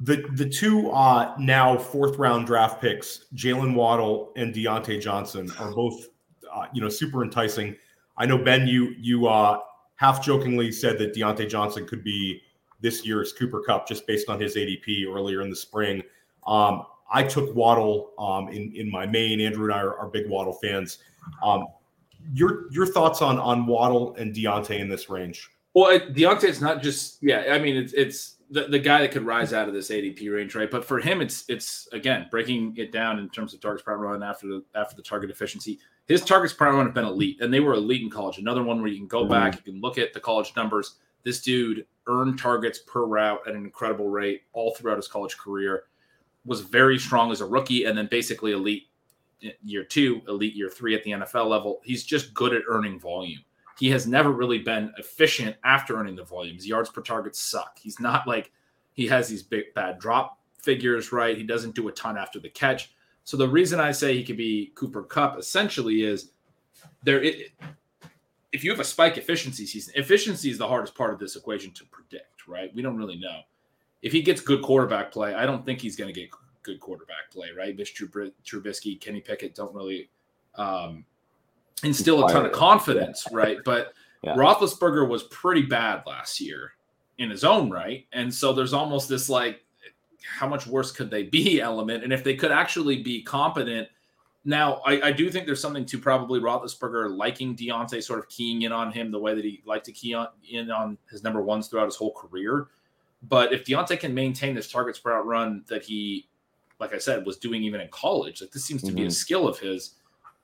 The 0.00 0.24
the 0.34 0.48
two 0.48 0.90
uh, 0.90 1.34
now 1.38 1.76
fourth 1.76 2.16
round 2.16 2.46
draft 2.46 2.80
picks, 2.80 3.26
Jaylen 3.34 3.74
Waddle 3.74 4.32
and 4.36 4.54
Diontae 4.54 5.00
Johnson, 5.00 5.50
are 5.58 5.72
both 5.72 6.08
uh, 6.52 6.66
you 6.72 6.80
know 6.80 6.88
super 6.88 7.22
enticing. 7.22 7.76
I 8.16 8.26
know 8.26 8.38
Ben, 8.38 8.66
you 8.66 8.94
you 8.98 9.26
uh, 9.26 9.60
half 9.96 10.24
jokingly 10.24 10.72
said 10.72 10.98
that 10.98 11.14
Diontae 11.14 11.48
Johnson 11.48 11.86
could 11.86 12.02
be 12.02 12.40
this 12.80 13.06
year's 13.06 13.32
Cooper 13.32 13.60
Kupp 13.60 13.86
just 13.86 14.06
based 14.06 14.28
on 14.28 14.40
his 14.40 14.56
ADP 14.56 15.06
earlier 15.06 15.42
in 15.42 15.50
the 15.50 15.56
spring. 15.56 16.02
Um, 16.46 16.84
I 17.12 17.22
took 17.22 17.54
Waddle 17.54 18.12
um, 18.18 18.48
in 18.48 18.72
in 18.74 18.90
my 18.90 19.06
main. 19.06 19.40
Andrew 19.40 19.64
and 19.64 19.74
I 19.74 19.80
are, 19.80 19.96
are 19.98 20.08
big 20.08 20.28
Waddle 20.28 20.54
fans. 20.54 20.98
Um, 21.42 21.66
your 22.32 22.70
your 22.72 22.86
thoughts 22.86 23.22
on 23.22 23.38
on 23.38 23.66
Waddle 23.66 24.14
and 24.16 24.34
Diontae 24.34 24.78
in 24.78 24.88
this 24.88 25.08
range? 25.08 25.50
Well, 25.74 25.98
Diontae's 25.98 26.60
not 26.60 26.82
just 26.82 27.22
yeah. 27.22 27.46
I 27.50 27.58
mean, 27.58 27.76
it's 27.76 27.92
it's 27.92 28.36
the, 28.52 28.68
the 28.68 28.78
guy 28.78 29.00
that 29.00 29.12
could 29.12 29.24
rise 29.24 29.54
out 29.54 29.66
of 29.66 29.74
this 29.74 29.90
ADP 29.90 30.32
range, 30.32 30.54
right? 30.54 30.70
But 30.70 30.84
for 30.84 31.00
him, 31.00 31.22
it's 31.22 31.44
it's 31.48 31.88
again 31.92 32.26
breaking 32.30 32.74
it 32.76 32.92
down 32.92 33.18
in 33.18 33.30
terms 33.30 33.54
of 33.54 33.60
targets 33.60 33.82
per 33.82 33.96
run 33.96 34.22
after 34.22 34.46
the 34.46 34.64
after 34.74 34.94
the 34.94 35.02
target 35.02 35.30
efficiency. 35.30 35.78
His 36.06 36.22
targets 36.22 36.52
per 36.52 36.70
run 36.70 36.84
have 36.84 36.94
been 36.94 37.06
elite, 37.06 37.40
and 37.40 37.52
they 37.52 37.60
were 37.60 37.72
elite 37.72 38.02
in 38.02 38.10
college. 38.10 38.38
Another 38.38 38.62
one 38.62 38.80
where 38.80 38.90
you 38.90 38.98
can 38.98 39.06
go 39.06 39.22
mm-hmm. 39.22 39.32
back, 39.32 39.56
you 39.56 39.72
can 39.72 39.80
look 39.80 39.96
at 39.96 40.12
the 40.12 40.20
college 40.20 40.52
numbers. 40.54 40.96
This 41.24 41.40
dude 41.40 41.86
earned 42.06 42.38
targets 42.38 42.80
per 42.80 43.06
route 43.06 43.40
at 43.46 43.54
an 43.54 43.64
incredible 43.64 44.08
rate 44.08 44.42
all 44.52 44.74
throughout 44.74 44.96
his 44.96 45.08
college 45.08 45.38
career. 45.38 45.84
Was 46.44 46.60
very 46.60 46.98
strong 46.98 47.30
as 47.30 47.40
a 47.40 47.46
rookie, 47.46 47.84
and 47.84 47.96
then 47.96 48.08
basically 48.10 48.52
elite 48.52 48.88
year 49.62 49.84
two, 49.84 50.22
elite 50.28 50.54
year 50.54 50.68
three 50.68 50.94
at 50.94 51.04
the 51.04 51.12
NFL 51.12 51.48
level. 51.48 51.80
He's 51.84 52.04
just 52.04 52.34
good 52.34 52.54
at 52.54 52.62
earning 52.68 52.98
volume 52.98 53.40
he 53.78 53.90
has 53.90 54.06
never 54.06 54.30
really 54.30 54.58
been 54.58 54.92
efficient 54.98 55.56
after 55.64 55.96
earning 55.96 56.16
the 56.16 56.24
volumes. 56.24 56.66
Yards 56.66 56.90
per 56.90 57.00
target 57.00 57.34
suck. 57.34 57.78
He's 57.78 57.98
not 57.98 58.26
like 58.26 58.52
he 58.92 59.06
has 59.06 59.28
these 59.28 59.42
big 59.42 59.74
bad 59.74 59.98
drop 59.98 60.38
figures, 60.60 61.12
right? 61.12 61.36
He 61.36 61.42
doesn't 61.42 61.74
do 61.74 61.88
a 61.88 61.92
ton 61.92 62.16
after 62.16 62.38
the 62.38 62.48
catch. 62.48 62.94
So 63.24 63.36
the 63.36 63.48
reason 63.48 63.80
I 63.80 63.92
say 63.92 64.14
he 64.14 64.24
could 64.24 64.36
be 64.36 64.72
Cooper 64.74 65.02
Kupp 65.02 65.38
essentially 65.38 66.02
is 66.02 66.32
there. 67.02 67.22
It, 67.22 67.52
if 68.52 68.62
you 68.62 68.70
have 68.70 68.80
a 68.80 68.84
spike 68.84 69.16
efficiency 69.16 69.64
season, 69.64 69.94
efficiency 69.96 70.50
is 70.50 70.58
the 70.58 70.68
hardest 70.68 70.94
part 70.94 71.12
of 71.12 71.18
this 71.18 71.36
equation 71.36 71.72
to 71.72 71.84
predict, 71.86 72.46
right? 72.46 72.72
We 72.74 72.82
don't 72.82 72.96
really 72.96 73.16
know. 73.16 73.40
If 74.02 74.12
he 74.12 74.20
gets 74.20 74.40
good 74.40 74.62
quarterback 74.62 75.10
play, 75.10 75.34
I 75.34 75.46
don't 75.46 75.64
think 75.64 75.80
he's 75.80 75.96
going 75.96 76.12
to 76.12 76.20
get 76.20 76.30
good 76.62 76.80
quarterback 76.80 77.30
play, 77.30 77.48
right? 77.56 77.76
Mitch 77.76 77.94
Trubisky, 77.94 79.00
Kenny 79.00 79.20
Pickett 79.20 79.54
don't 79.54 79.74
really 79.74 80.10
um, 80.54 81.04
instill 81.82 82.24
a 82.24 82.32
ton 82.32 82.46
of 82.46 82.52
confidence, 82.52 83.26
right? 83.32 83.58
But 83.64 83.92
yeah. 84.22 84.34
Roethlisberger 84.34 85.08
was 85.08 85.24
pretty 85.24 85.62
bad 85.62 86.02
last 86.06 86.40
year 86.40 86.72
in 87.18 87.30
his 87.30 87.44
own 87.44 87.70
right, 87.70 88.06
and 88.12 88.32
so 88.32 88.52
there's 88.52 88.72
almost 88.72 89.08
this 89.08 89.28
like, 89.28 89.64
how 90.24 90.48
much 90.48 90.66
worse 90.66 90.92
could 90.92 91.10
they 91.10 91.24
be 91.24 91.60
element? 91.62 92.04
And 92.04 92.12
if 92.12 92.24
they 92.24 92.34
could 92.34 92.52
actually 92.52 93.02
be 93.02 93.22
competent. 93.22 93.88
Now, 94.44 94.80
I, 94.84 95.00
I 95.02 95.12
do 95.12 95.30
think 95.30 95.46
there's 95.46 95.60
something 95.60 95.84
to 95.86 95.98
probably 96.00 96.40
Roethlisberger 96.40 97.16
liking 97.16 97.54
Diontae, 97.54 98.02
sort 98.02 98.18
of 98.18 98.28
keying 98.28 98.62
in 98.62 98.72
on 98.72 98.90
him 98.90 99.12
the 99.12 99.18
way 99.18 99.36
that 99.36 99.44
he 99.44 99.62
liked 99.64 99.84
to 99.84 99.92
key 99.92 100.14
on, 100.14 100.26
in 100.50 100.68
on 100.68 100.98
his 101.08 101.22
number 101.22 101.40
ones 101.40 101.68
throughout 101.68 101.84
his 101.84 101.94
whole 101.94 102.12
career. 102.12 102.66
But 103.28 103.52
if 103.52 103.64
Diontae 103.64 104.00
can 104.00 104.12
maintain 104.12 104.54
this 104.54 104.70
targets 104.70 104.98
per 104.98 105.12
route 105.12 105.26
run 105.26 105.64
that 105.68 105.84
he, 105.84 106.26
like 106.82 106.92
I 106.92 106.98
said, 106.98 107.24
was 107.24 107.38
doing 107.38 107.62
even 107.62 107.80
in 107.80 107.88
college, 107.88 108.40
like 108.40 108.50
this 108.50 108.64
seems 108.64 108.82
to 108.82 108.88
mm-hmm. 108.88 108.96
be 108.96 109.02
a 109.02 109.06
mm-hmm. 109.06 109.12
skill 109.12 109.48
of 109.48 109.58
his, 109.58 109.94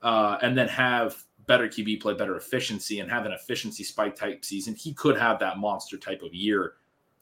uh, 0.01 0.37
and 0.41 0.57
then 0.57 0.69
have 0.69 1.21
better 1.49 1.67
QB 1.67 1.99
play, 1.99 2.13
better 2.13 2.37
efficiency, 2.37 3.01
and 3.01 3.11
have 3.11 3.25
an 3.25 3.33
efficiency 3.33 3.83
spike 3.83 4.15
type 4.15 4.45
season, 4.45 4.75
he 4.75 4.93
could 4.93 5.17
have 5.17 5.39
that 5.39 5.57
monster 5.57 5.97
type 5.97 6.21
of 6.21 6.33
year 6.33 6.75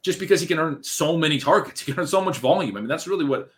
just 0.04 0.20
because 0.20 0.40
he 0.40 0.46
can 0.46 0.60
earn 0.60 0.84
so 0.84 1.18
many 1.18 1.40
targets. 1.40 1.82
He 1.86 1.92
can 1.92 2.02
earn 2.02 2.08
so 2.08 2.22
much 2.22 2.38
volume. 2.38 2.78
I 2.78 2.82
mean, 2.82 2.90
that's 2.90 3.08
really 3.08 3.26
what 3.26 3.50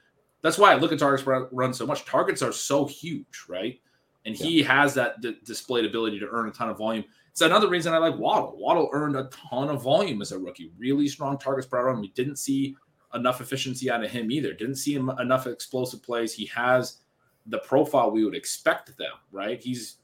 that's 0.41 0.57
why 0.57 0.71
I 0.71 0.75
look 0.75 0.93
at 0.93 0.99
targets 0.99 1.27
run 1.51 1.73
so 1.73 1.85
much. 1.85 2.05
Targets 2.05 2.41
are 2.41 2.53
so 2.53 2.85
huge, 2.85 3.45
right? 3.49 3.77
And 4.25 4.35
he 4.35 4.61
has 4.61 4.93
that 4.93 5.19
d- 5.21 5.37
displayed 5.43 5.85
ability 5.85 6.19
to 6.19 6.27
earn 6.29 6.47
a 6.47 6.51
ton 6.51 6.69
of 6.69 6.77
volume. 6.77 7.03
It's 7.31 7.41
another 7.41 7.67
reason 7.67 7.93
I 7.93 7.97
like 7.97 8.17
Waddle. 8.17 8.55
Waddle 8.57 8.89
earned 8.93 9.15
a 9.15 9.29
ton 9.49 9.69
of 9.69 9.81
volume 9.81 10.21
as 10.21 10.31
a 10.31 10.39
rookie. 10.39 10.71
Really 10.77 11.07
strong 11.07 11.37
targets 11.37 11.67
per 11.67 11.83
run. 11.83 11.99
We 11.99 12.09
didn't 12.09 12.37
see 12.37 12.75
enough 13.13 13.41
efficiency 13.41 13.89
out 13.89 14.03
of 14.03 14.11
him 14.11 14.31
either. 14.31 14.53
Didn't 14.53 14.75
see 14.75 14.93
him 14.93 15.09
enough 15.19 15.47
explosive 15.47 16.03
plays. 16.03 16.33
He 16.33 16.45
has 16.47 16.97
the 17.45 17.59
profile 17.59 18.11
we 18.11 18.25
would 18.25 18.35
expect 18.35 18.97
them, 18.97 19.13
right? 19.31 19.61
He's 19.61 19.97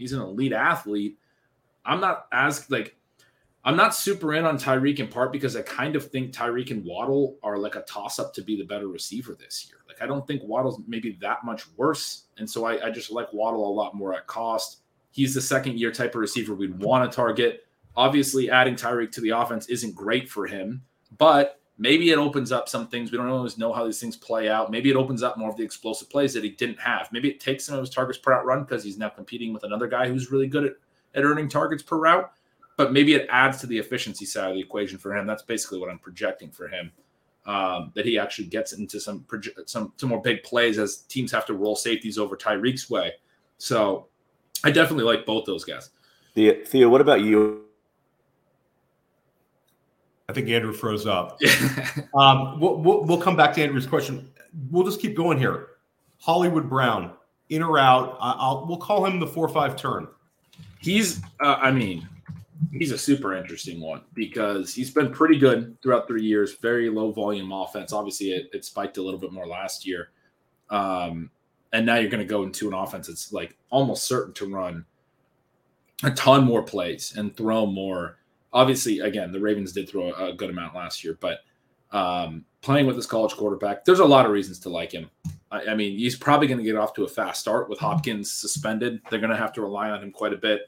He's 0.00 0.14
an 0.14 0.22
elite 0.22 0.54
athlete. 0.54 1.18
I'm 1.84 2.00
not 2.00 2.26
as 2.32 2.70
like 2.70 2.96
I'm 3.64 3.76
not 3.76 3.94
super 3.94 4.32
in 4.32 4.46
on 4.46 4.56
Tyreek 4.56 4.98
in 4.98 5.08
part 5.08 5.30
because 5.30 5.54
I 5.56 5.62
kind 5.62 5.94
of 5.94 6.10
think 6.10 6.32
Tyreek 6.32 6.70
and 6.70 6.82
Waddle 6.82 7.36
are 7.42 7.58
like 7.58 7.74
a 7.74 7.82
toss 7.82 8.18
up 8.18 8.32
to 8.34 8.42
be 8.42 8.56
the 8.56 8.64
better 8.64 8.88
receiver 8.88 9.36
this 9.38 9.66
year. 9.68 9.80
Like 9.86 10.00
I 10.00 10.06
don't 10.06 10.26
think 10.26 10.42
Waddle's 10.42 10.80
maybe 10.88 11.18
that 11.20 11.44
much 11.44 11.66
worse, 11.76 12.24
and 12.38 12.48
so 12.48 12.64
I, 12.64 12.86
I 12.86 12.90
just 12.90 13.10
like 13.10 13.30
Waddle 13.34 13.68
a 13.68 13.70
lot 13.70 13.94
more 13.94 14.14
at 14.14 14.26
cost. 14.26 14.78
He's 15.10 15.34
the 15.34 15.42
second 15.42 15.78
year 15.78 15.92
type 15.92 16.14
of 16.14 16.22
receiver 16.22 16.54
we'd 16.54 16.78
want 16.78 17.10
to 17.10 17.14
target. 17.14 17.66
Obviously, 17.94 18.48
adding 18.48 18.76
Tyreek 18.76 19.12
to 19.12 19.20
the 19.20 19.30
offense 19.30 19.68
isn't 19.68 19.94
great 19.94 20.30
for 20.30 20.46
him, 20.46 20.82
but 21.18 21.59
maybe 21.80 22.10
it 22.10 22.18
opens 22.18 22.52
up 22.52 22.68
some 22.68 22.86
things. 22.86 23.10
We 23.10 23.16
don't 23.16 23.26
always 23.28 23.56
know 23.56 23.72
how 23.72 23.86
these 23.86 23.98
things 23.98 24.14
play 24.14 24.50
out. 24.50 24.70
Maybe 24.70 24.90
it 24.90 24.96
opens 24.96 25.22
up 25.22 25.38
more 25.38 25.48
of 25.48 25.56
the 25.56 25.64
explosive 25.64 26.10
plays 26.10 26.34
that 26.34 26.44
he 26.44 26.50
didn't 26.50 26.78
have. 26.78 27.08
Maybe 27.10 27.30
it 27.30 27.40
takes 27.40 27.64
some 27.64 27.74
of 27.76 27.80
his 27.80 27.88
targets 27.88 28.18
per 28.18 28.32
route 28.32 28.44
run 28.44 28.64
because 28.64 28.84
he's 28.84 28.98
now 28.98 29.08
competing 29.08 29.54
with 29.54 29.64
another 29.64 29.88
guy 29.88 30.06
who's 30.06 30.30
really 30.30 30.46
good 30.46 30.64
at, 30.64 30.72
at 31.14 31.24
earning 31.24 31.48
targets 31.48 31.82
per 31.82 31.96
route. 31.96 32.30
But 32.76 32.92
maybe 32.92 33.14
it 33.14 33.26
adds 33.30 33.60
to 33.62 33.66
the 33.66 33.78
efficiency 33.78 34.26
side 34.26 34.50
of 34.50 34.54
the 34.54 34.60
equation 34.60 34.98
for 34.98 35.16
him. 35.16 35.26
That's 35.26 35.42
basically 35.42 35.80
what 35.80 35.90
I'm 35.90 35.98
projecting 35.98 36.50
for 36.50 36.68
him. 36.68 36.92
Um, 37.46 37.90
that 37.94 38.04
he 38.04 38.18
actually 38.18 38.48
gets 38.48 38.74
into 38.74 39.00
some 39.00 39.24
some 39.64 39.94
some 39.96 40.08
more 40.10 40.20
big 40.20 40.42
plays 40.42 40.78
as 40.78 40.98
teams 40.98 41.32
have 41.32 41.46
to 41.46 41.54
roll 41.54 41.74
safeties 41.74 42.18
over 42.18 42.36
Tyreek's 42.36 42.90
way. 42.90 43.14
So 43.56 44.08
I 44.62 44.70
definitely 44.70 45.04
like 45.04 45.24
both 45.24 45.46
those 45.46 45.64
guys. 45.64 45.90
Theo, 46.66 46.90
what 46.90 47.00
about 47.00 47.22
you? 47.22 47.64
I 50.30 50.32
think 50.32 50.48
Andrew 50.48 50.72
froze 50.72 51.08
up. 51.08 51.40
um, 52.14 52.60
we'll, 52.60 52.76
we'll, 52.76 53.02
we'll, 53.02 53.20
come 53.20 53.36
back 53.36 53.52
to 53.54 53.62
Andrew's 53.62 53.86
question. 53.86 54.30
We'll 54.70 54.84
just 54.84 55.00
keep 55.00 55.16
going 55.16 55.38
here. 55.38 55.70
Hollywood 56.18 56.68
Brown, 56.68 57.14
in 57.48 57.62
or 57.62 57.78
out? 57.78 58.16
I'll 58.20 58.64
we'll 58.68 58.78
call 58.78 59.04
him 59.04 59.18
the 59.18 59.26
four 59.26 59.48
five 59.48 59.74
turn. 59.74 60.06
He's, 60.78 61.20
uh, 61.40 61.58
I 61.60 61.72
mean, 61.72 62.08
he's 62.72 62.92
a 62.92 62.98
super 62.98 63.34
interesting 63.34 63.80
one 63.80 64.02
because 64.14 64.72
he's 64.72 64.92
been 64.92 65.10
pretty 65.10 65.36
good 65.36 65.76
throughout 65.82 66.06
three 66.06 66.22
years. 66.22 66.54
Very 66.54 66.88
low 66.88 67.10
volume 67.10 67.50
offense. 67.50 67.92
Obviously, 67.92 68.30
it, 68.30 68.50
it 68.52 68.64
spiked 68.64 68.98
a 68.98 69.02
little 69.02 69.18
bit 69.18 69.32
more 69.32 69.48
last 69.48 69.84
year, 69.84 70.10
um, 70.70 71.28
and 71.72 71.84
now 71.84 71.96
you're 71.96 72.10
going 72.10 72.24
to 72.24 72.30
go 72.30 72.44
into 72.44 72.68
an 72.68 72.74
offense 72.74 73.08
that's 73.08 73.32
like 73.32 73.56
almost 73.70 74.04
certain 74.04 74.32
to 74.34 74.46
run 74.46 74.84
a 76.04 76.10
ton 76.12 76.44
more 76.44 76.62
plays 76.62 77.14
and 77.16 77.36
throw 77.36 77.66
more 77.66 78.19
obviously, 78.52 79.00
again, 79.00 79.32
the 79.32 79.40
Ravens 79.40 79.72
did 79.72 79.88
throw 79.88 80.12
a 80.12 80.32
good 80.32 80.50
amount 80.50 80.74
last 80.74 81.04
year, 81.04 81.18
but 81.20 81.40
um, 81.92 82.44
playing 82.60 82.86
with 82.86 82.96
this 82.96 83.06
college 83.06 83.32
quarterback, 83.32 83.84
there's 83.84 84.00
a 84.00 84.04
lot 84.04 84.26
of 84.26 84.32
reasons 84.32 84.58
to 84.60 84.68
like 84.68 84.92
him. 84.92 85.10
I, 85.50 85.66
I 85.66 85.74
mean, 85.74 85.98
he's 85.98 86.16
probably 86.16 86.46
going 86.46 86.58
to 86.58 86.64
get 86.64 86.76
off 86.76 86.94
to 86.94 87.04
a 87.04 87.08
fast 87.08 87.40
start 87.40 87.68
with 87.68 87.78
Hopkins 87.78 88.32
suspended. 88.32 89.00
They're 89.10 89.20
going 89.20 89.30
to 89.30 89.36
have 89.36 89.52
to 89.54 89.62
rely 89.62 89.90
on 89.90 90.02
him 90.02 90.12
quite 90.12 90.32
a 90.32 90.36
bit. 90.36 90.62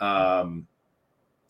Um, 0.00 0.66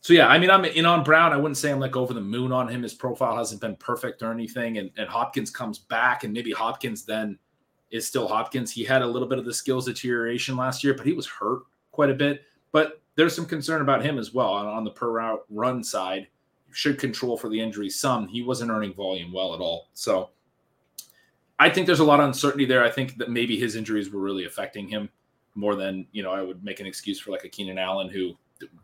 so 0.00 0.12
yeah, 0.12 0.28
I 0.28 0.38
mean, 0.38 0.50
I'm 0.50 0.64
in 0.64 0.84
on 0.84 1.04
Brown. 1.04 1.32
I 1.32 1.36
wouldn't 1.36 1.56
say 1.56 1.70
I'm 1.70 1.78
like 1.78 1.96
over 1.96 2.12
the 2.12 2.20
moon 2.20 2.50
on 2.50 2.68
him. 2.68 2.82
His 2.82 2.94
profile 2.94 3.36
hasn't 3.36 3.60
been 3.60 3.76
perfect 3.76 4.22
or 4.22 4.32
anything, 4.32 4.78
and, 4.78 4.90
and 4.96 5.08
Hopkins 5.08 5.50
comes 5.50 5.78
back, 5.78 6.24
and 6.24 6.32
maybe 6.32 6.50
Hopkins 6.50 7.04
then 7.04 7.38
is 7.92 8.06
still 8.06 8.26
Hopkins. 8.26 8.72
He 8.72 8.82
had 8.82 9.02
a 9.02 9.06
little 9.06 9.28
bit 9.28 9.38
of 9.38 9.44
the 9.44 9.54
skills 9.54 9.84
deterioration 9.84 10.56
last 10.56 10.82
year, 10.82 10.94
but 10.94 11.06
he 11.06 11.12
was 11.12 11.26
hurt 11.26 11.62
quite 11.92 12.10
a 12.10 12.14
bit. 12.14 12.42
But 12.72 13.01
there's 13.14 13.34
some 13.34 13.46
concern 13.46 13.82
about 13.82 14.04
him 14.04 14.18
as 14.18 14.32
well 14.32 14.52
on, 14.52 14.66
on 14.66 14.84
the 14.84 14.90
per 14.90 15.10
route 15.10 15.44
run 15.50 15.82
side. 15.82 16.28
Should 16.70 16.98
control 16.98 17.36
for 17.36 17.50
the 17.50 17.60
injury 17.60 17.90
some. 17.90 18.26
He 18.26 18.42
wasn't 18.42 18.70
earning 18.70 18.94
volume 18.94 19.32
well 19.32 19.54
at 19.54 19.60
all. 19.60 19.88
So 19.92 20.30
I 21.58 21.68
think 21.68 21.86
there's 21.86 22.00
a 22.00 22.04
lot 22.04 22.18
of 22.18 22.26
uncertainty 22.26 22.64
there. 22.64 22.82
I 22.82 22.90
think 22.90 23.18
that 23.18 23.28
maybe 23.28 23.58
his 23.58 23.76
injuries 23.76 24.10
were 24.10 24.20
really 24.20 24.46
affecting 24.46 24.88
him 24.88 25.10
more 25.54 25.76
than, 25.76 26.06
you 26.12 26.22
know, 26.22 26.32
I 26.32 26.40
would 26.40 26.64
make 26.64 26.80
an 26.80 26.86
excuse 26.86 27.20
for 27.20 27.30
like 27.30 27.44
a 27.44 27.48
Keenan 27.48 27.78
Allen 27.78 28.08
who, 28.08 28.34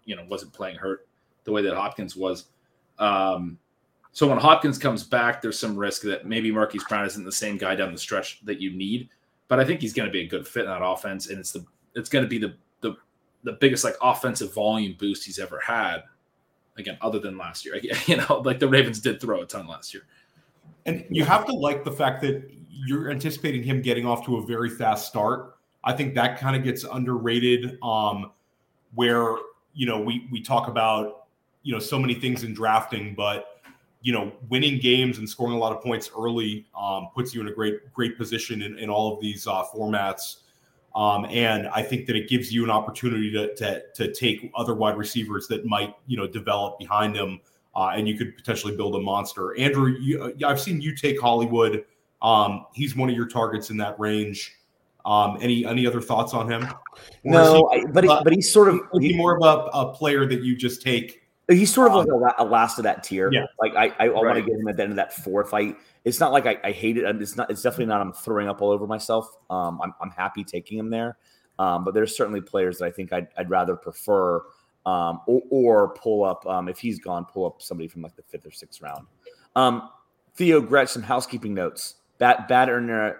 you 0.04 0.16
know, 0.16 0.24
wasn't 0.28 0.52
playing 0.52 0.76
hurt 0.76 1.08
the 1.44 1.52
way 1.52 1.62
that 1.62 1.74
Hopkins 1.74 2.14
was. 2.14 2.44
Um, 2.98 3.58
so 4.12 4.28
when 4.28 4.38
Hopkins 4.38 4.78
comes 4.78 5.02
back, 5.02 5.40
there's 5.40 5.58
some 5.58 5.76
risk 5.76 6.02
that 6.02 6.26
maybe 6.26 6.50
Marquise 6.50 6.84
Brown 6.84 7.06
isn't 7.06 7.24
the 7.24 7.32
same 7.32 7.56
guy 7.56 7.74
down 7.74 7.92
the 7.92 7.98
stretch 7.98 8.44
that 8.44 8.60
you 8.60 8.70
need. 8.72 9.08
But 9.48 9.60
I 9.60 9.64
think 9.64 9.80
he's 9.80 9.94
going 9.94 10.08
to 10.08 10.12
be 10.12 10.20
a 10.20 10.28
good 10.28 10.46
fit 10.46 10.64
in 10.64 10.68
that 10.68 10.84
offense, 10.84 11.28
and 11.28 11.38
it's 11.38 11.52
the 11.52 11.64
it's 11.94 12.10
going 12.10 12.24
to 12.24 12.28
be 12.28 12.38
the 12.38 12.54
the 13.44 13.52
biggest 13.52 13.84
like 13.84 13.94
offensive 14.02 14.52
volume 14.52 14.96
boost 14.98 15.24
he's 15.24 15.38
ever 15.38 15.60
had. 15.60 16.02
Again, 16.76 16.96
other 17.00 17.18
than 17.18 17.36
last 17.36 17.64
year, 17.64 17.80
you 18.06 18.16
know, 18.16 18.42
like 18.44 18.60
the 18.60 18.68
Ravens 18.68 19.00
did 19.00 19.20
throw 19.20 19.42
a 19.42 19.46
ton 19.46 19.66
last 19.66 19.92
year. 19.92 20.04
And 20.86 21.04
you 21.10 21.24
have 21.24 21.44
to 21.46 21.52
like 21.52 21.84
the 21.84 21.92
fact 21.92 22.22
that 22.22 22.48
you're 22.70 23.10
anticipating 23.10 23.62
him 23.62 23.82
getting 23.82 24.06
off 24.06 24.24
to 24.26 24.36
a 24.36 24.46
very 24.46 24.70
fast 24.70 25.06
start. 25.06 25.56
I 25.84 25.92
think 25.92 26.14
that 26.14 26.38
kind 26.38 26.56
of 26.56 26.62
gets 26.62 26.84
underrated. 26.84 27.78
Um, 27.82 28.30
where 28.94 29.36
you 29.74 29.86
know 29.86 30.00
we 30.00 30.26
we 30.30 30.40
talk 30.40 30.68
about 30.68 31.26
you 31.62 31.72
know 31.72 31.78
so 31.78 31.98
many 31.98 32.14
things 32.14 32.44
in 32.44 32.54
drafting, 32.54 33.14
but 33.14 33.60
you 34.02 34.12
know 34.12 34.32
winning 34.48 34.80
games 34.80 35.18
and 35.18 35.28
scoring 35.28 35.54
a 35.54 35.58
lot 35.58 35.74
of 35.74 35.82
points 35.82 36.10
early 36.16 36.66
um, 36.78 37.08
puts 37.14 37.34
you 37.34 37.40
in 37.40 37.48
a 37.48 37.52
great 37.52 37.92
great 37.92 38.16
position 38.16 38.62
in, 38.62 38.78
in 38.78 38.88
all 38.88 39.14
of 39.14 39.20
these 39.20 39.46
uh, 39.46 39.64
formats. 39.74 40.38
Um, 40.98 41.26
and 41.30 41.68
I 41.68 41.82
think 41.82 42.06
that 42.08 42.16
it 42.16 42.28
gives 42.28 42.52
you 42.52 42.64
an 42.64 42.70
opportunity 42.70 43.30
to, 43.30 43.54
to, 43.54 43.82
to 43.94 44.12
take 44.12 44.50
other 44.56 44.74
wide 44.74 44.96
receivers 44.96 45.46
that 45.46 45.64
might 45.64 45.94
you 46.08 46.16
know 46.16 46.26
develop 46.26 46.76
behind 46.76 47.14
him, 47.14 47.40
uh, 47.76 47.92
and 47.94 48.08
you 48.08 48.18
could 48.18 48.36
potentially 48.36 48.76
build 48.76 48.96
a 48.96 49.00
monster. 49.00 49.56
Andrew, 49.56 49.94
you, 50.00 50.34
I've 50.44 50.60
seen 50.60 50.80
you 50.80 50.96
take 50.96 51.20
Hollywood. 51.20 51.84
Um, 52.20 52.66
he's 52.74 52.96
one 52.96 53.08
of 53.08 53.14
your 53.14 53.28
targets 53.28 53.70
in 53.70 53.76
that 53.76 53.98
range. 54.00 54.56
Um, 55.06 55.38
any 55.40 55.64
any 55.64 55.86
other 55.86 56.00
thoughts 56.00 56.34
on 56.34 56.50
him? 56.50 56.64
Or 56.64 57.32
no, 57.32 57.70
he, 57.72 57.86
but 57.86 58.02
he, 58.02 58.10
uh, 58.10 58.24
but 58.24 58.32
he's 58.32 58.52
sort 58.52 58.68
of 58.68 58.80
he 59.00 59.16
more 59.16 59.36
of 59.36 59.42
a, 59.44 59.70
a 59.78 59.94
player 59.94 60.26
that 60.26 60.42
you 60.42 60.56
just 60.56 60.82
take. 60.82 61.17
He's 61.50 61.72
sort 61.72 61.90
of 61.90 61.96
um, 61.96 62.06
like 62.06 62.34
a, 62.38 62.42
a, 62.42 62.44
last 62.44 62.78
of 62.78 62.84
that 62.84 63.02
tier. 63.02 63.30
Yeah. 63.32 63.46
Like 63.58 63.74
I, 63.74 63.86
I, 63.86 63.92
I 64.04 64.06
right. 64.08 64.14
want 64.14 64.34
to 64.36 64.42
get 64.42 64.60
him 64.60 64.68
at 64.68 64.76
the 64.76 64.82
end 64.82 64.92
of 64.92 64.96
that 64.96 65.14
fourth 65.14 65.50
fight. 65.50 65.76
It's 66.04 66.20
not 66.20 66.30
like 66.30 66.44
I, 66.44 66.58
I 66.62 66.72
hate 66.72 66.98
it. 66.98 67.04
It's 67.22 67.36
not. 67.36 67.50
It's 67.50 67.62
definitely 67.62 67.86
not. 67.86 68.02
I'm 68.02 68.12
throwing 68.12 68.48
up 68.48 68.60
all 68.60 68.70
over 68.70 68.86
myself. 68.86 69.34
Um, 69.48 69.80
I'm, 69.82 69.94
I'm 70.02 70.10
happy 70.10 70.44
taking 70.44 70.78
him 70.78 70.90
there. 70.90 71.16
Um, 71.58 71.84
but 71.84 71.94
there's 71.94 72.16
certainly 72.16 72.40
players 72.40 72.78
that 72.78 72.84
I 72.84 72.90
think 72.90 73.12
I'd, 73.12 73.28
I'd 73.36 73.50
rather 73.50 73.76
prefer, 73.76 74.42
um, 74.86 75.20
or, 75.26 75.42
or 75.50 75.94
pull 75.94 76.22
up 76.22 76.46
um, 76.46 76.68
if 76.68 76.78
he's 76.78 77.00
gone, 77.00 77.24
pull 77.24 77.46
up 77.46 77.62
somebody 77.62 77.88
from 77.88 78.02
like 78.02 78.14
the 78.14 78.22
fifth 78.22 78.46
or 78.46 78.52
sixth 78.52 78.80
round. 78.80 79.06
Um, 79.56 79.90
Theo 80.36 80.60
Gretch, 80.60 80.90
some 80.90 81.02
housekeeping 81.02 81.54
notes. 81.54 81.96
Bad, 82.18 82.46
bad 82.48 82.68
internet 82.68 83.16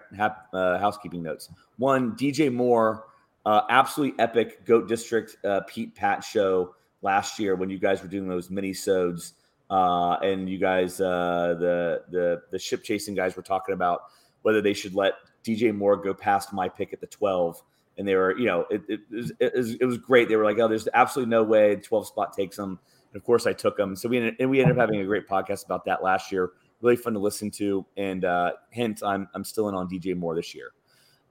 uh, 0.52 0.78
housekeeping 0.78 1.22
notes. 1.22 1.48
One, 1.78 2.12
DJ 2.12 2.52
Moore, 2.52 3.06
uh, 3.46 3.62
absolutely 3.70 4.18
epic 4.20 4.64
Goat 4.64 4.88
District 4.88 5.36
uh, 5.44 5.60
Pete 5.66 5.94
Pat 5.94 6.22
show 6.22 6.74
last 7.02 7.38
year 7.38 7.54
when 7.54 7.70
you 7.70 7.78
guys 7.78 8.02
were 8.02 8.08
doing 8.08 8.28
those 8.28 8.50
mini 8.50 8.72
sods. 8.72 9.34
Uh, 9.70 10.14
and 10.22 10.48
you 10.48 10.58
guys, 10.58 10.98
uh, 11.00 11.54
the 11.58 12.02
the 12.10 12.42
the 12.50 12.58
ship 12.58 12.82
chasing 12.82 13.14
guys 13.14 13.36
were 13.36 13.42
talking 13.42 13.74
about 13.74 14.00
whether 14.42 14.62
they 14.62 14.72
should 14.72 14.94
let 14.94 15.14
DJ 15.44 15.74
Moore 15.74 15.96
go 15.96 16.14
past 16.14 16.52
my 16.52 16.68
pick 16.68 16.92
at 16.92 17.00
the 17.00 17.06
12. 17.06 17.62
And 17.96 18.06
they 18.06 18.14
were, 18.14 18.38
you 18.38 18.46
know, 18.46 18.64
it, 18.70 18.82
it, 18.88 19.00
was, 19.10 19.32
it, 19.40 19.52
was, 19.54 19.74
it 19.74 19.84
was 19.84 19.98
great. 19.98 20.28
They 20.28 20.36
were 20.36 20.44
like, 20.44 20.58
oh, 20.58 20.68
there's 20.68 20.88
absolutely 20.94 21.30
no 21.30 21.42
way 21.42 21.76
12 21.76 22.06
spot 22.06 22.32
takes 22.32 22.56
them. 22.56 22.78
And 23.12 23.20
of 23.20 23.24
course, 23.24 23.46
I 23.46 23.52
took 23.52 23.76
them. 23.76 23.96
So 23.96 24.08
we 24.08 24.18
ended, 24.18 24.36
and 24.38 24.50
we 24.50 24.60
ended 24.60 24.76
up 24.76 24.80
having 24.80 25.00
a 25.00 25.04
great 25.04 25.26
podcast 25.26 25.64
about 25.64 25.84
that 25.86 26.02
last 26.02 26.30
year. 26.30 26.50
Really 26.80 26.96
fun 26.96 27.14
to 27.14 27.18
listen 27.18 27.50
to. 27.52 27.84
And 27.96 28.24
uh, 28.24 28.52
hint, 28.70 29.02
I'm 29.02 29.28
I'm 29.34 29.42
still 29.42 29.68
in 29.68 29.74
on 29.74 29.88
DJ 29.88 30.16
Moore 30.16 30.36
this 30.36 30.54
year. 30.54 30.70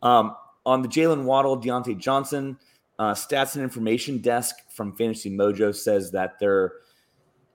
Um, 0.01 0.35
on 0.65 0.81
the 0.81 0.89
Jaylen 0.89 1.23
Waddle, 1.23 1.57
Diontae 1.57 1.97
Johnson 1.97 2.57
uh, 2.99 3.13
stats 3.13 3.55
and 3.55 3.63
information 3.63 4.19
desk 4.19 4.55
from 4.69 4.95
Fantasy 4.95 5.29
Mojo 5.29 5.75
says 5.75 6.11
that 6.11 6.39
their 6.39 6.73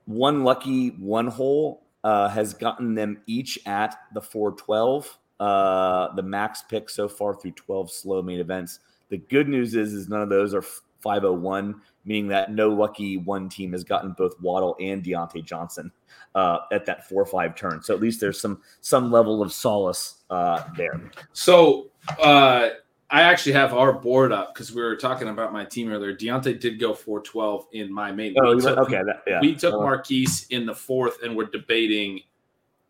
one 0.07 0.45
lucky 0.45 0.91
one 0.91 1.27
hole 1.27 1.85
uh, 2.05 2.29
has 2.29 2.55
gotten 2.55 2.95
them 2.95 3.21
each 3.27 3.59
at 3.67 3.97
the 4.15 4.21
412. 4.21 5.19
Uh, 5.41 6.15
the 6.15 6.23
max 6.23 6.63
pick 6.63 6.89
so 6.89 7.09
far 7.09 7.35
through 7.35 7.53
12 7.53 7.91
slow 7.91 8.23
main 8.23 8.41
events. 8.41 8.81
The 9.09 9.19
good 9.19 9.49
news 9.49 9.75
is, 9.75 9.93
is 9.93 10.09
none 10.09 10.23
of 10.23 10.29
those 10.29 10.55
are 10.55 10.63
501, 11.03 11.81
meaning 12.05 12.29
that 12.29 12.53
no 12.53 12.69
lucky 12.69 13.17
one 13.17 13.49
team 13.49 13.73
has 13.73 13.85
gotten 13.85 14.13
both 14.13 14.41
Waddle 14.41 14.77
and 14.81 15.03
Diontae 15.03 15.45
Johnson 15.45 15.91
uh, 16.35 16.59
at 16.71 16.87
that 16.87 17.09
four 17.09 17.27
five 17.27 17.57
turn. 17.57 17.83
So 17.83 17.93
at 17.95 18.01
least 18.01 18.21
there's 18.21 18.41
some 18.41 18.63
some 18.81 19.11
level 19.11 19.43
of 19.43 19.53
solace 19.53 20.23
uh, 20.31 20.63
there. 20.77 21.11
So 21.33 21.91
uh, 22.21 22.71
I 23.13 23.21
actually 23.21 23.53
have 23.53 23.75
our 23.75 23.93
board 23.93 24.33
up 24.33 24.55
because 24.55 24.73
we 24.73 24.81
were 24.81 24.97
talking 24.97 25.29
about 25.29 25.53
my 25.53 25.67
team 25.67 25.93
earlier. 25.93 26.17
Diontae 26.17 26.59
did 26.59 26.81
go 26.81 26.95
412 26.95 27.67
in 27.73 27.93
my 27.93 28.11
main. 28.11 28.35
Oh, 28.43 28.57
we 28.57 28.63
took, 28.63 28.79
okay. 28.79 29.03
That, 29.05 29.23
yeah. 29.27 29.39
We 29.39 29.55
took 29.55 29.75
Marquise 29.75 30.47
in 30.49 30.65
the 30.65 30.75
fourth, 30.75 31.23
and 31.23 31.37
we're 31.37 31.45
debating 31.45 32.21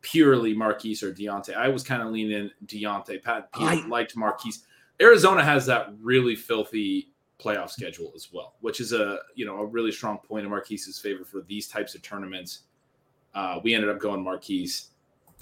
purely 0.01 0.55
Marquise 0.55 1.03
or 1.03 1.13
Diontae. 1.13 1.57
I 1.57 1.67
was 1.67 1.83
kind 1.83 2.03
of 2.03 2.11
leaning 2.11 2.51
Diontae. 2.67 3.21
Pat 3.21 3.49
I, 3.55 3.85
liked 3.89 4.17
Marquise. 4.17 4.65
Arizona 5.01 5.43
has 5.43 5.67
that 5.67 5.93
really 6.01 6.37
filthy 6.37 7.09
playoff 7.41 7.71
schedule 7.71 8.13
as 8.15 8.29
well, 8.33 8.55
which 8.61 8.81
is 8.81 8.93
a 8.93 9.19
you 9.35 9.45
know 9.45 9.59
a 9.59 9.67
really 9.67 9.91
strong 9.91 10.19
point 10.19 10.45
in 10.45 10.51
Marquise's 10.51 11.01
favor 11.01 11.25
for 11.25 11.41
these 11.49 11.67
types 11.67 11.97
of 11.97 12.03
tournaments. 12.03 12.61
Uh, 13.35 13.59
we 13.65 13.75
ended 13.75 13.91
up 13.91 13.99
going 13.99 14.23
Marquise 14.23 14.91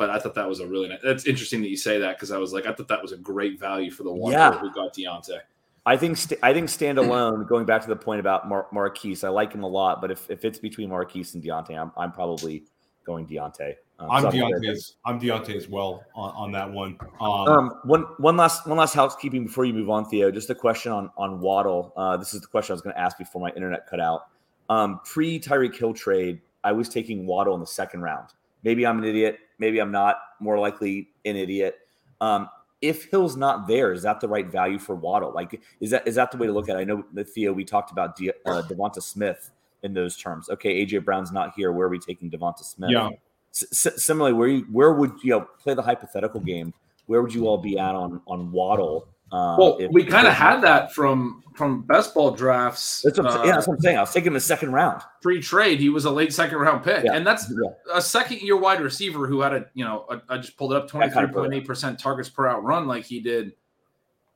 but 0.00 0.08
I 0.08 0.18
thought 0.18 0.34
that 0.36 0.48
was 0.48 0.60
a 0.60 0.66
really 0.66 0.88
nice. 0.88 1.00
That's 1.04 1.26
interesting 1.26 1.60
that 1.60 1.68
you 1.68 1.76
say 1.76 1.98
that 1.98 2.16
because 2.16 2.30
I 2.30 2.38
was 2.38 2.54
like, 2.54 2.64
I 2.64 2.72
thought 2.72 2.88
that 2.88 3.02
was 3.02 3.12
a 3.12 3.18
great 3.18 3.60
value 3.60 3.90
for 3.90 4.02
the 4.02 4.10
one 4.10 4.32
yeah. 4.32 4.58
who 4.58 4.72
got 4.72 4.94
Diontae. 4.94 5.40
I 5.84 5.98
think 5.98 6.16
st- 6.16 6.40
I 6.42 6.54
think 6.54 6.70
standalone. 6.70 7.46
going 7.46 7.66
back 7.66 7.82
to 7.82 7.88
the 7.88 7.96
point 7.96 8.18
about 8.18 8.48
Mar- 8.48 8.66
Marquise, 8.72 9.24
I 9.24 9.28
like 9.28 9.52
him 9.52 9.62
a 9.62 9.68
lot, 9.68 10.00
but 10.00 10.10
if, 10.10 10.30
if 10.30 10.46
it's 10.46 10.58
between 10.58 10.88
Marquise 10.88 11.34
and 11.34 11.44
Diontae, 11.44 11.78
I'm, 11.78 11.92
I'm 11.98 12.12
probably 12.12 12.64
going 13.04 13.26
Diontae. 13.26 13.74
Um, 13.98 14.10
I'm 14.10 14.24
Diontae. 14.24 14.70
As, 14.70 14.94
I'm 15.04 15.20
Diontae 15.20 15.54
as 15.54 15.68
well 15.68 16.02
on, 16.14 16.30
on 16.34 16.52
that 16.52 16.70
one. 16.70 16.98
Um, 17.20 17.30
um, 17.30 17.74
one 17.84 18.04
one 18.16 18.38
last 18.38 18.66
one 18.66 18.78
last 18.78 18.94
housekeeping 18.94 19.44
before 19.44 19.66
you 19.66 19.74
move 19.74 19.90
on, 19.90 20.08
Theo. 20.08 20.30
Just 20.30 20.48
a 20.48 20.54
question 20.54 20.92
on 20.92 21.10
on 21.18 21.40
Waddle. 21.40 21.92
Uh, 21.94 22.16
this 22.16 22.32
is 22.32 22.40
the 22.40 22.46
question 22.46 22.72
I 22.72 22.76
was 22.76 22.80
going 22.80 22.94
to 22.94 23.00
ask 23.00 23.18
before 23.18 23.42
my 23.42 23.50
internet 23.50 23.86
cut 23.86 24.00
out. 24.00 24.28
Um, 24.70 25.00
Pre 25.04 25.38
Tyreek 25.38 25.76
Hill 25.76 25.92
trade, 25.92 26.40
I 26.64 26.72
was 26.72 26.88
taking 26.88 27.26
Waddle 27.26 27.52
in 27.52 27.60
the 27.60 27.66
second 27.66 28.00
round. 28.00 28.30
Maybe 28.62 28.86
I'm 28.86 28.98
an 28.98 29.04
idiot. 29.04 29.38
Maybe 29.58 29.78
I'm 29.78 29.92
not. 29.92 30.18
More 30.40 30.58
likely 30.58 31.08
an 31.24 31.36
idiot. 31.36 31.78
Um, 32.20 32.48
if 32.82 33.04
Hill's 33.04 33.36
not 33.36 33.66
there, 33.68 33.92
is 33.92 34.02
that 34.02 34.20
the 34.20 34.28
right 34.28 34.46
value 34.46 34.78
for 34.78 34.94
Waddle? 34.94 35.32
Like, 35.32 35.60
is 35.80 35.90
that 35.90 36.06
is 36.06 36.14
that 36.14 36.30
the 36.30 36.38
way 36.38 36.46
to 36.46 36.52
look 36.52 36.68
at 36.68 36.76
it? 36.76 36.80
I 36.80 36.84
know, 36.84 37.04
Theo, 37.24 37.52
we 37.52 37.64
talked 37.64 37.90
about 37.90 38.16
De, 38.16 38.30
uh, 38.46 38.62
Devonta 38.62 39.02
Smith 39.02 39.50
in 39.82 39.92
those 39.92 40.16
terms. 40.16 40.48
Okay, 40.48 40.84
AJ 40.84 41.04
Brown's 41.04 41.32
not 41.32 41.54
here. 41.54 41.72
Where 41.72 41.86
are 41.86 41.90
we 41.90 41.98
taking 41.98 42.30
Devonta 42.30 42.64
Smith? 42.64 42.90
Yeah. 42.90 43.10
S- 43.52 44.02
similarly, 44.02 44.32
where 44.34 44.48
you 44.48 44.66
where 44.70 44.92
would 44.92 45.12
you 45.22 45.30
know 45.30 45.40
play 45.58 45.74
the 45.74 45.82
hypothetical 45.82 46.40
game? 46.40 46.72
Where 47.06 47.20
would 47.22 47.34
you 47.34 47.46
all 47.46 47.58
be 47.58 47.78
at 47.78 47.94
on 47.94 48.22
on 48.26 48.50
Waddle 48.52 49.08
um, 49.32 49.58
well, 49.58 49.78
we 49.90 50.04
kind 50.04 50.26
of 50.26 50.34
had 50.34 50.60
that 50.62 50.92
from 50.92 51.42
from 51.54 51.82
best 51.82 52.14
ball 52.14 52.30
drafts. 52.30 53.02
That's 53.02 53.18
what, 53.18 53.26
uh, 53.26 53.42
yeah, 53.44 53.52
that's 53.52 53.68
what 53.68 53.74
I'm 53.74 53.80
saying. 53.80 53.96
I 53.96 54.00
was 54.00 54.12
taking 54.12 54.28
him 54.28 54.34
the 54.34 54.40
second 54.40 54.72
round. 54.72 55.02
Pre-trade, 55.22 55.78
he 55.78 55.88
was 55.88 56.04
a 56.04 56.10
late 56.10 56.32
second 56.32 56.58
round 56.58 56.82
pick, 56.82 57.04
yeah. 57.04 57.12
and 57.12 57.24
that's 57.26 57.50
yeah. 57.50 57.96
a 57.96 58.02
second 58.02 58.40
year 58.40 58.56
wide 58.56 58.80
receiver 58.80 59.26
who 59.26 59.40
had 59.40 59.52
a 59.52 59.66
you 59.74 59.84
know 59.84 60.06
a, 60.10 60.20
I 60.28 60.38
just 60.38 60.56
pulled 60.56 60.72
it 60.72 60.76
up 60.76 60.88
twenty 60.88 61.10
three 61.10 61.28
point 61.28 61.54
eight 61.54 61.66
percent 61.66 61.98
targets 61.98 62.28
per 62.28 62.44
route 62.44 62.64
run 62.64 62.88
like 62.88 63.04
he 63.04 63.20
did. 63.20 63.52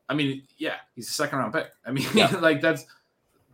I 0.08 0.14
mean, 0.14 0.42
yeah, 0.58 0.76
he's 0.94 1.08
a 1.08 1.12
second 1.12 1.38
round 1.38 1.54
pick. 1.54 1.70
I 1.84 1.90
mean, 1.90 2.06
yeah. 2.14 2.28
like 2.40 2.60
that's 2.60 2.84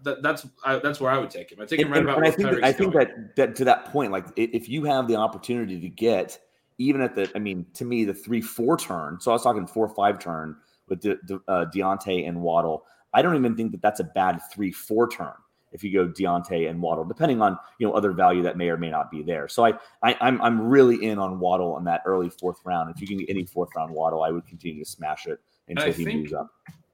that, 0.02 0.22
that's 0.22 0.46
I, 0.62 0.76
that's 0.78 1.00
where 1.00 1.10
I 1.10 1.18
would 1.18 1.30
take 1.30 1.52
him. 1.52 1.60
I 1.60 1.64
take 1.64 1.80
him 1.80 1.90
right 1.90 2.00
and, 2.00 2.08
about. 2.08 2.18
And 2.18 2.26
I 2.26 2.30
think 2.32 2.50
that, 2.50 2.64
I 2.64 2.72
think 2.72 2.92
that 2.94 3.36
that 3.36 3.56
to 3.56 3.64
that 3.64 3.86
point, 3.86 4.12
like 4.12 4.26
if 4.36 4.68
you 4.68 4.84
have 4.84 5.08
the 5.08 5.16
opportunity 5.16 5.80
to 5.80 5.88
get 5.88 6.38
even 6.76 7.02
at 7.02 7.14
the, 7.14 7.30
I 7.34 7.38
mean, 7.38 7.66
to 7.74 7.84
me 7.84 8.04
the 8.04 8.14
three 8.14 8.40
four 8.40 8.76
turn. 8.76 9.20
So 9.20 9.30
I 9.30 9.34
was 9.34 9.42
talking 9.42 9.66
four 9.66 9.88
five 9.88 10.18
turn 10.18 10.56
with 10.90 11.00
De, 11.00 11.16
De, 11.26 11.40
uh, 11.48 11.66
Diontae 11.66 12.28
and 12.28 12.42
Waddle. 12.42 12.84
I 13.14 13.22
don't 13.22 13.36
even 13.36 13.56
think 13.56 13.72
that 13.72 13.82
that's 13.82 14.00
a 14.00 14.04
bad 14.04 14.40
three 14.52 14.70
four 14.72 15.08
turn 15.08 15.32
if 15.72 15.84
you 15.84 15.92
go 15.92 16.08
Diontae 16.08 16.68
and 16.68 16.82
Waddle, 16.82 17.04
depending 17.04 17.40
on 17.40 17.56
you 17.78 17.86
know 17.86 17.94
other 17.94 18.12
value 18.12 18.42
that 18.42 18.56
may 18.56 18.68
or 18.68 18.76
may 18.76 18.90
not 18.90 19.10
be 19.10 19.22
there. 19.22 19.48
So 19.48 19.64
I, 19.64 19.72
I 20.02 20.12
am 20.12 20.16
I'm, 20.20 20.42
I'm 20.42 20.60
really 20.60 21.04
in 21.04 21.18
on 21.18 21.38
Waddle 21.40 21.78
in 21.78 21.84
that 21.84 22.02
early 22.04 22.30
fourth 22.30 22.60
round. 22.64 22.90
If 22.94 23.00
you 23.00 23.06
can 23.06 23.18
get 23.18 23.30
any 23.30 23.44
fourth 23.44 23.70
round 23.76 23.92
Waddle, 23.92 24.22
I 24.22 24.30
would 24.30 24.46
continue 24.46 24.84
to 24.84 24.90
smash 24.90 25.26
it 25.26 25.40
until 25.68 25.92
he 25.92 26.04
moves 26.04 26.32
up. 26.32 26.48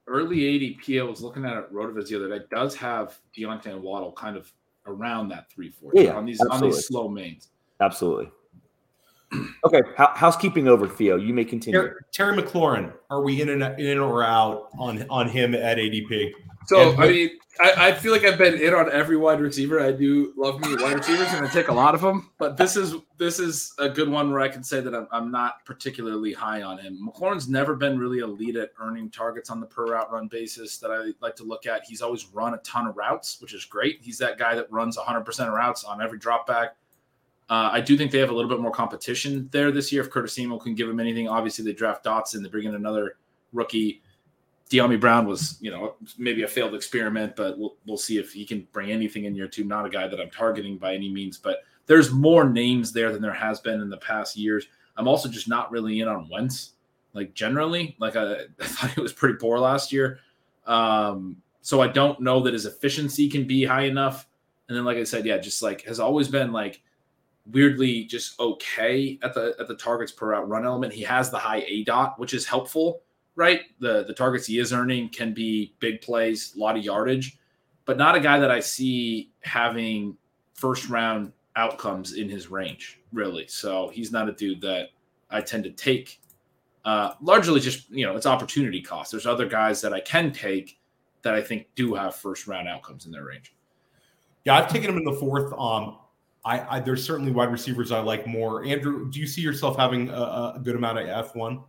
Early 0.08 0.36
ADP, 0.36 1.00
I 1.00 1.02
was 1.02 1.20
looking 1.20 1.44
at 1.44 1.56
it, 1.56 1.72
Rotoviz 1.72 2.08
the 2.08 2.16
other 2.16 2.38
day, 2.38 2.44
does 2.48 2.76
have 2.76 3.18
Diontae 3.36 3.66
and 3.66 3.82
Waddle 3.82 4.12
kind 4.12 4.36
of 4.36 4.52
around 4.86 5.28
that 5.30 5.50
three 5.50 5.70
four 5.70 5.90
yeah, 5.94 6.12
on 6.12 6.24
these 6.24 6.40
absolutely. 6.40 6.68
on 6.68 6.72
these 6.72 6.86
slow 6.86 7.08
mains. 7.08 7.48
Absolutely. 7.80 8.30
Okay, 9.64 9.82
housekeeping 9.96 10.68
over, 10.68 10.86
Theo. 10.86 11.16
You 11.16 11.34
may 11.34 11.44
continue. 11.44 11.80
Terry, 11.80 11.94
Terry 12.12 12.36
McLaurin, 12.36 12.92
are 13.10 13.22
we 13.22 13.42
in 13.42 13.48
and 13.48 13.80
in 13.80 13.98
or 13.98 14.22
out 14.22 14.68
on 14.78 15.04
on 15.10 15.28
him 15.28 15.54
at 15.54 15.78
ADP? 15.78 16.32
So 16.66 16.96
I 16.96 17.08
mean, 17.08 17.30
I, 17.60 17.88
I, 17.88 17.92
feel 17.92 18.12
like 18.12 18.24
I've 18.24 18.38
been 18.38 18.60
in 18.60 18.74
on 18.74 18.90
every 18.90 19.16
wide 19.16 19.40
receiver. 19.40 19.80
I 19.80 19.92
do 19.92 20.32
love 20.36 20.60
me 20.60 20.74
wide 20.74 20.96
receivers, 20.96 21.32
and 21.32 21.46
I 21.46 21.50
take 21.50 21.68
a 21.68 21.72
lot 21.72 21.94
of 21.94 22.00
them. 22.00 22.30
But 22.38 22.56
this 22.56 22.76
is 22.76 22.94
this 23.18 23.38
is 23.38 23.72
a 23.78 23.88
good 23.88 24.08
one 24.08 24.30
where 24.30 24.40
I 24.40 24.48
can 24.48 24.64
say 24.64 24.80
that 24.80 24.94
I'm, 24.94 25.06
I'm 25.12 25.30
not 25.30 25.64
particularly 25.64 26.32
high 26.32 26.62
on 26.62 26.78
him. 26.78 27.08
McLaurin's 27.08 27.48
never 27.48 27.76
been 27.76 27.98
really 27.98 28.18
elite 28.18 28.56
at 28.56 28.70
earning 28.80 29.10
targets 29.10 29.48
on 29.48 29.60
the 29.60 29.66
per 29.66 29.86
route 29.86 30.10
run 30.10 30.28
basis 30.28 30.78
that 30.78 30.90
I 30.90 31.12
like 31.24 31.36
to 31.36 31.44
look 31.44 31.66
at. 31.66 31.82
He's 31.86 32.02
always 32.02 32.26
run 32.26 32.54
a 32.54 32.58
ton 32.58 32.86
of 32.86 32.96
routes, 32.96 33.40
which 33.40 33.54
is 33.54 33.64
great. 33.64 34.00
He's 34.02 34.18
that 34.18 34.38
guy 34.38 34.54
that 34.54 34.70
runs 34.70 34.96
100% 34.96 35.46
of 35.46 35.52
routes 35.52 35.84
on 35.84 36.02
every 36.02 36.18
drop 36.18 36.46
back. 36.46 36.76
Uh, 37.48 37.70
I 37.72 37.80
do 37.80 37.96
think 37.96 38.10
they 38.10 38.18
have 38.18 38.30
a 38.30 38.34
little 38.34 38.50
bit 38.50 38.60
more 38.60 38.72
competition 38.72 39.48
there 39.52 39.70
this 39.70 39.92
year. 39.92 40.02
If 40.02 40.10
Curtis 40.10 40.34
Samuel 40.34 40.58
can 40.58 40.74
give 40.74 40.88
them 40.88 40.98
anything, 40.98 41.28
obviously 41.28 41.64
they 41.64 41.72
draft 41.72 42.04
Dotson, 42.04 42.42
they 42.42 42.48
bring 42.48 42.66
in 42.66 42.74
another 42.74 43.16
rookie 43.52 44.02
Dyami 44.70 44.98
Brown 44.98 45.26
was, 45.26 45.58
you 45.60 45.70
know, 45.70 45.94
maybe 46.18 46.42
a 46.42 46.48
failed 46.48 46.74
experiment, 46.74 47.36
but 47.36 47.56
we'll, 47.56 47.76
we'll 47.86 47.96
see 47.96 48.18
if 48.18 48.32
he 48.32 48.44
can 48.44 48.66
bring 48.72 48.90
anything 48.90 49.24
in 49.24 49.34
year 49.34 49.46
two. 49.46 49.64
Not 49.64 49.86
a 49.86 49.88
guy 49.88 50.08
that 50.08 50.20
I'm 50.20 50.30
targeting 50.30 50.76
by 50.76 50.94
any 50.94 51.08
means, 51.08 51.38
but 51.38 51.62
there's 51.86 52.10
more 52.10 52.48
names 52.48 52.92
there 52.92 53.12
than 53.12 53.22
there 53.22 53.32
has 53.32 53.60
been 53.60 53.80
in 53.80 53.88
the 53.88 53.98
past 53.98 54.36
years. 54.36 54.66
I'm 54.96 55.06
also 55.06 55.28
just 55.28 55.48
not 55.48 55.70
really 55.70 56.00
in 56.00 56.08
on 56.08 56.28
Wentz, 56.28 56.72
like 57.12 57.32
generally. 57.32 57.96
Like 58.00 58.16
I, 58.16 58.32
I 58.60 58.66
thought 58.66 58.90
he 58.90 59.00
was 59.00 59.12
pretty 59.12 59.36
poor 59.36 59.58
last 59.60 59.92
year, 59.92 60.18
um, 60.66 61.36
so 61.62 61.80
I 61.80 61.86
don't 61.86 62.20
know 62.20 62.40
that 62.40 62.52
his 62.52 62.66
efficiency 62.66 63.28
can 63.28 63.46
be 63.46 63.64
high 63.64 63.84
enough. 63.84 64.26
And 64.68 64.76
then, 64.76 64.84
like 64.84 64.96
I 64.96 65.04
said, 65.04 65.24
yeah, 65.24 65.38
just 65.38 65.62
like 65.62 65.82
has 65.82 66.00
always 66.00 66.26
been 66.26 66.50
like 66.50 66.82
weirdly 67.50 68.04
just 68.04 68.38
okay 68.40 69.18
at 69.22 69.34
the 69.34 69.54
at 69.60 69.68
the 69.68 69.76
targets 69.76 70.12
per 70.12 70.30
route 70.30 70.48
run 70.48 70.64
element. 70.64 70.92
He 70.92 71.02
has 71.02 71.30
the 71.30 71.38
high 71.38 71.62
aDOT, 71.62 72.18
which 72.18 72.34
is 72.34 72.46
helpful 72.46 73.02
right? 73.36 73.60
The 73.78 74.04
the 74.04 74.14
targets 74.14 74.46
he 74.46 74.58
is 74.58 74.72
earning 74.72 75.10
can 75.10 75.32
be 75.32 75.74
big 75.78 76.00
plays, 76.00 76.54
a 76.56 76.58
lot 76.58 76.76
of 76.76 76.82
yardage, 76.82 77.38
but 77.84 77.96
not 77.96 78.16
a 78.16 78.20
guy 78.20 78.40
that 78.40 78.50
I 78.50 78.58
see 78.58 79.30
having 79.42 80.16
first 80.54 80.88
round 80.88 81.32
outcomes 81.54 82.14
in 82.14 82.28
his 82.28 82.50
range, 82.50 83.00
really. 83.12 83.46
So 83.46 83.90
he's 83.90 84.10
not 84.10 84.28
a 84.28 84.32
dude 84.32 84.60
that 84.62 84.88
I 85.30 85.42
tend 85.42 85.64
to 85.64 85.70
take. 85.70 86.20
Uh, 86.84 87.12
largely 87.20 87.60
just 87.60 87.90
you 87.90 88.06
know 88.06 88.16
it's 88.16 88.26
opportunity 88.26 88.80
cost. 88.80 89.12
There's 89.12 89.26
other 89.26 89.46
guys 89.46 89.80
that 89.82 89.92
I 89.92 90.00
can 90.00 90.32
take 90.32 90.78
that 91.22 91.34
I 91.34 91.42
think 91.42 91.68
do 91.74 91.94
have 91.94 92.16
first 92.16 92.46
round 92.46 92.68
outcomes 92.68 93.06
in 93.06 93.12
their 93.12 93.24
range. 93.24 93.54
Yeah, 94.44 94.56
I've 94.56 94.68
taken 94.68 94.90
him 94.90 94.96
in 94.96 95.04
the 95.04 95.12
fourth. 95.12 95.52
Um, 95.58 95.98
I, 96.46 96.76
I 96.76 96.80
there's 96.80 97.04
certainly 97.04 97.32
wide 97.32 97.50
receivers 97.50 97.90
I 97.90 98.00
like 98.00 98.26
more. 98.26 98.64
Andrew, 98.64 99.10
do 99.10 99.18
you 99.18 99.26
see 99.26 99.40
yourself 99.40 99.76
having 99.76 100.08
a, 100.10 100.54
a 100.56 100.60
good 100.62 100.76
amount 100.76 100.98
of 100.98 101.08
F 101.08 101.34
one? 101.34 101.60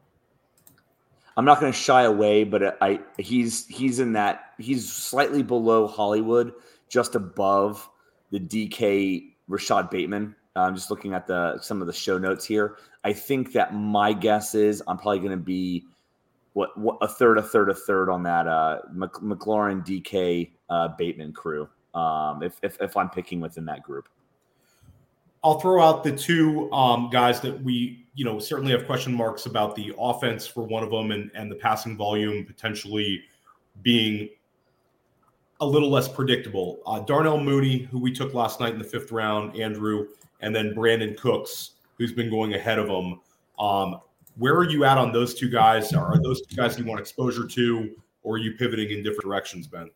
I'm 1.35 1.45
not 1.45 1.59
going 1.59 1.71
to 1.71 1.77
shy 1.77 2.03
away, 2.03 2.43
but 2.43 2.77
I 2.81 2.99
he's 3.17 3.65
he's 3.67 3.99
in 3.99 4.13
that 4.13 4.53
he's 4.59 4.91
slightly 4.91 5.41
below 5.41 5.87
Hollywood, 5.87 6.53
just 6.89 7.15
above 7.15 7.89
the 8.31 8.39
DK 8.39 9.33
Rashod 9.47 9.89
Bateman. 9.89 10.35
I'm 10.55 10.75
just 10.75 10.91
looking 10.91 11.13
at 11.13 11.27
the 11.27 11.59
some 11.59 11.81
of 11.81 11.87
the 11.87 11.93
show 11.93 12.19
notes 12.19 12.45
here. 12.45 12.77
I 13.03 13.13
think 13.13 13.53
that 13.53 13.73
my 13.73 14.13
guess 14.13 14.53
is 14.53 14.83
I'm 14.87 14.97
probably 14.97 15.19
going 15.19 15.31
to 15.31 15.37
be 15.37 15.85
what, 16.53 16.75
what, 16.77 16.97
a 17.01 17.07
third, 17.07 17.37
a 17.37 17.43
third, 17.43 17.69
a 17.69 17.73
third 17.73 18.09
on 18.09 18.23
that 18.23 18.47
uh, 18.47 18.79
McLaurin 18.95 19.85
DK 19.85 20.51
uh, 20.69 20.89
Bateman 20.97 21.33
crew. 21.33 21.69
Um, 21.93 22.43
if, 22.43 22.59
if 22.61 22.79
if 22.81 22.97
I'm 22.97 23.09
picking 23.09 23.39
within 23.39 23.65
that 23.65 23.81
group. 23.81 24.07
I'll 25.47 25.61
throw 25.61 25.81
out 25.81 26.03
the 26.03 26.11
two 26.11 26.69
um, 26.73 27.09
guys 27.09 27.39
that 27.39 27.63
we, 27.63 28.05
you 28.15 28.25
know, 28.25 28.37
certainly 28.37 28.73
have 28.73 28.85
question 28.85 29.13
marks 29.13 29.45
about 29.45 29.77
the 29.77 29.93
offense 29.97 30.45
for 30.45 30.63
one 30.63 30.83
of 30.83 30.91
them 30.91 31.11
and, 31.11 31.31
and 31.35 31.49
the 31.49 31.55
passing 31.55 31.95
volume 31.95 32.43
potentially 32.43 33.21
being 33.81 34.27
a 35.61 35.65
little 35.65 35.89
less 35.89 36.09
predictable. 36.09 36.81
Uh, 36.85 36.99
Darnell 36.99 37.39
Mooney, 37.39 37.83
who 37.83 37.97
we 37.97 38.11
took 38.11 38.33
last 38.33 38.59
night 38.59 38.73
in 38.73 38.77
the 38.77 38.83
fifth 38.83 39.09
round, 39.13 39.57
Andrew, 39.57 40.07
and 40.41 40.53
then 40.53 40.75
Brandin 40.75 41.15
Cooks, 41.15 41.75
who's 41.97 42.11
been 42.11 42.29
going 42.29 42.53
ahead 42.55 42.77
of 42.77 42.87
them. 42.87 43.21
Um, 43.57 44.01
where 44.35 44.53
are 44.53 44.69
you 44.69 44.83
at 44.83 44.97
on 44.97 45.13
those 45.13 45.33
two 45.33 45.49
guys? 45.49 45.93
Are 45.93 46.21
those 46.21 46.45
two 46.45 46.57
guys 46.57 46.77
you 46.77 46.83
want 46.83 46.99
exposure 46.99 47.47
to, 47.47 47.95
or 48.21 48.35
are 48.35 48.37
you 48.37 48.55
pivoting 48.57 48.89
in 48.89 49.01
different 49.01 49.23
directions, 49.23 49.65
Ben? 49.65 49.89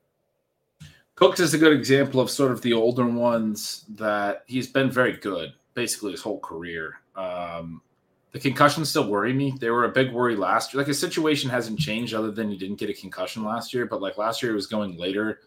Cooks 1.22 1.40
is 1.40 1.54
a 1.54 1.58
good 1.60 1.72
example 1.72 2.20
of 2.20 2.32
sort 2.32 2.52
of 2.52 2.64
the 2.64 2.74
older 2.74 3.06
ones 3.06 3.86
that 3.90 4.44
he's 4.48 4.66
been 4.66 4.90
very 4.90 5.18
good 5.18 5.54
basically 5.76 6.12
his 6.12 6.22
whole 6.22 6.40
career. 6.40 6.96
Um, 7.16 7.84
the 8.32 8.40
concussions 8.40 8.90
still 8.90 9.08
worry 9.08 9.32
me. 9.32 9.54
They 9.60 9.70
were 9.70 9.86
a 9.86 9.90
big 9.90 10.12
worry 10.12 10.36
last 10.36 10.74
year. 10.74 10.80
Like 10.80 10.88
his 10.88 11.00
situation 11.00 11.48
hasn't 11.48 11.78
changed 11.78 12.16
other 12.16 12.32
than 12.32 12.50
he 12.50 12.58
didn't 12.58 12.78
get 12.78 12.90
a 12.90 12.94
concussion 12.94 13.44
last 13.44 13.72
year, 13.72 13.86
but 13.86 14.02
like 14.02 14.18
last 14.18 14.42
year 14.42 14.52
it 14.52 14.56
was 14.56 14.66
going 14.66 14.98
later 14.98 15.42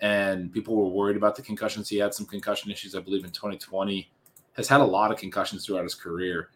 and 0.00 0.50
people 0.50 0.74
were 0.74 0.88
worried 0.88 1.18
about 1.18 1.36
the 1.36 1.42
concussions. 1.42 1.90
He 1.90 1.98
had 1.98 2.14
some 2.14 2.24
concussion 2.24 2.70
issues, 2.70 2.94
I 2.94 3.00
believe, 3.00 3.22
in 3.22 3.32
2020. 3.32 4.10
Has 4.54 4.66
had 4.66 4.80
a 4.80 4.84
lot 4.84 5.12
of 5.12 5.18
concussions 5.18 5.66
throughout 5.66 5.84
his 5.84 5.94
career. 5.94 6.48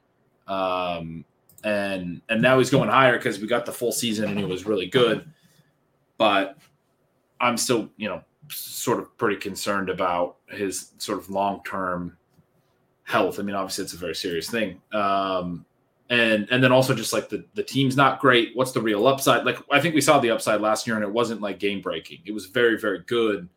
Um, 0.48 1.26
and 1.62 2.22
and 2.30 2.40
now 2.40 2.56
he's 2.56 2.70
going 2.70 2.88
higher 2.88 3.18
because 3.18 3.38
we 3.38 3.48
got 3.48 3.66
the 3.66 3.72
full 3.72 3.92
season 3.92 4.30
and 4.30 4.38
he 4.38 4.46
was 4.46 4.64
really 4.64 4.86
good. 4.86 5.30
But 6.16 6.56
I'm 7.38 7.58
still, 7.58 7.90
you 7.98 8.08
know, 8.08 8.22
sort 8.48 8.98
of 8.98 9.16
pretty 9.18 9.36
concerned 9.36 9.88
about 9.88 10.36
his 10.48 10.92
sort 10.98 11.18
of 11.18 11.30
long 11.30 11.62
term 11.64 12.16
health. 13.04 13.38
I 13.38 13.42
mean, 13.42 13.54
obviously, 13.54 13.84
it's 13.84 13.94
a 13.94 13.98
very 13.98 14.14
serious 14.14 14.50
thing. 14.50 14.80
Um, 14.92 15.64
and 16.08 16.46
and 16.50 16.62
then 16.62 16.72
also 16.72 16.94
just 16.94 17.12
like 17.12 17.28
the 17.28 17.44
the 17.54 17.62
team's 17.62 17.96
not 17.96 18.20
great. 18.20 18.54
What's 18.54 18.72
the 18.72 18.80
real 18.80 19.06
upside? 19.06 19.44
Like 19.44 19.58
I 19.70 19.80
think 19.80 19.94
we 19.94 20.00
saw 20.00 20.18
the 20.18 20.30
upside 20.30 20.60
last 20.60 20.86
year, 20.86 20.96
and 20.96 21.04
it 21.04 21.10
wasn't 21.10 21.40
like 21.40 21.58
game 21.58 21.80
breaking. 21.80 22.20
It 22.24 22.32
was 22.32 22.46
very 22.46 22.78
very 22.78 23.00
good. 23.06 23.48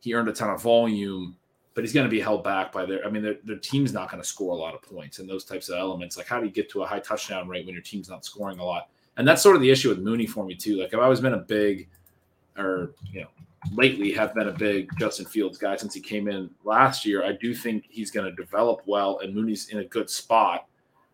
He 0.00 0.14
earned 0.14 0.28
a 0.28 0.32
ton 0.32 0.50
of 0.50 0.62
volume, 0.62 1.36
but 1.74 1.82
he's 1.82 1.92
going 1.92 2.04
to 2.04 2.10
be 2.10 2.20
held 2.20 2.42
back 2.42 2.72
by 2.72 2.86
their. 2.86 3.04
I 3.04 3.10
mean, 3.10 3.22
their, 3.22 3.36
their 3.44 3.58
team's 3.58 3.92
not 3.92 4.10
going 4.10 4.22
to 4.22 4.26
score 4.26 4.52
a 4.52 4.56
lot 4.56 4.74
of 4.74 4.82
points 4.82 5.18
and 5.18 5.28
those 5.28 5.44
types 5.44 5.68
of 5.68 5.78
elements. 5.78 6.16
Like 6.16 6.26
how 6.26 6.40
do 6.40 6.46
you 6.46 6.52
get 6.52 6.70
to 6.70 6.82
a 6.82 6.86
high 6.86 7.00
touchdown 7.00 7.48
rate 7.48 7.66
when 7.66 7.74
your 7.74 7.82
team's 7.82 8.08
not 8.08 8.24
scoring 8.24 8.58
a 8.58 8.64
lot? 8.64 8.88
And 9.16 9.28
that's 9.28 9.42
sort 9.42 9.54
of 9.54 9.62
the 9.62 9.70
issue 9.70 9.90
with 9.90 9.98
Mooney 9.98 10.26
for 10.26 10.44
me 10.44 10.54
too. 10.54 10.80
Like 10.80 10.94
I've 10.94 11.00
always 11.00 11.20
been 11.20 11.34
a 11.34 11.38
big, 11.38 11.88
or 12.56 12.92
you 13.12 13.20
know, 13.22 13.28
lately 13.72 14.12
have 14.12 14.34
been 14.34 14.48
a 14.48 14.52
big 14.52 14.90
Justin 14.98 15.26
Fields 15.26 15.58
guy 15.58 15.76
since 15.76 15.94
he 15.94 16.00
came 16.00 16.28
in 16.28 16.50
last 16.64 17.04
year. 17.04 17.24
I 17.24 17.32
do 17.32 17.54
think 17.54 17.86
he's 17.88 18.10
going 18.10 18.26
to 18.26 18.34
develop 18.34 18.82
well, 18.86 19.20
and 19.20 19.34
Mooney's 19.34 19.68
in 19.68 19.78
a 19.78 19.84
good 19.84 20.10
spot. 20.10 20.66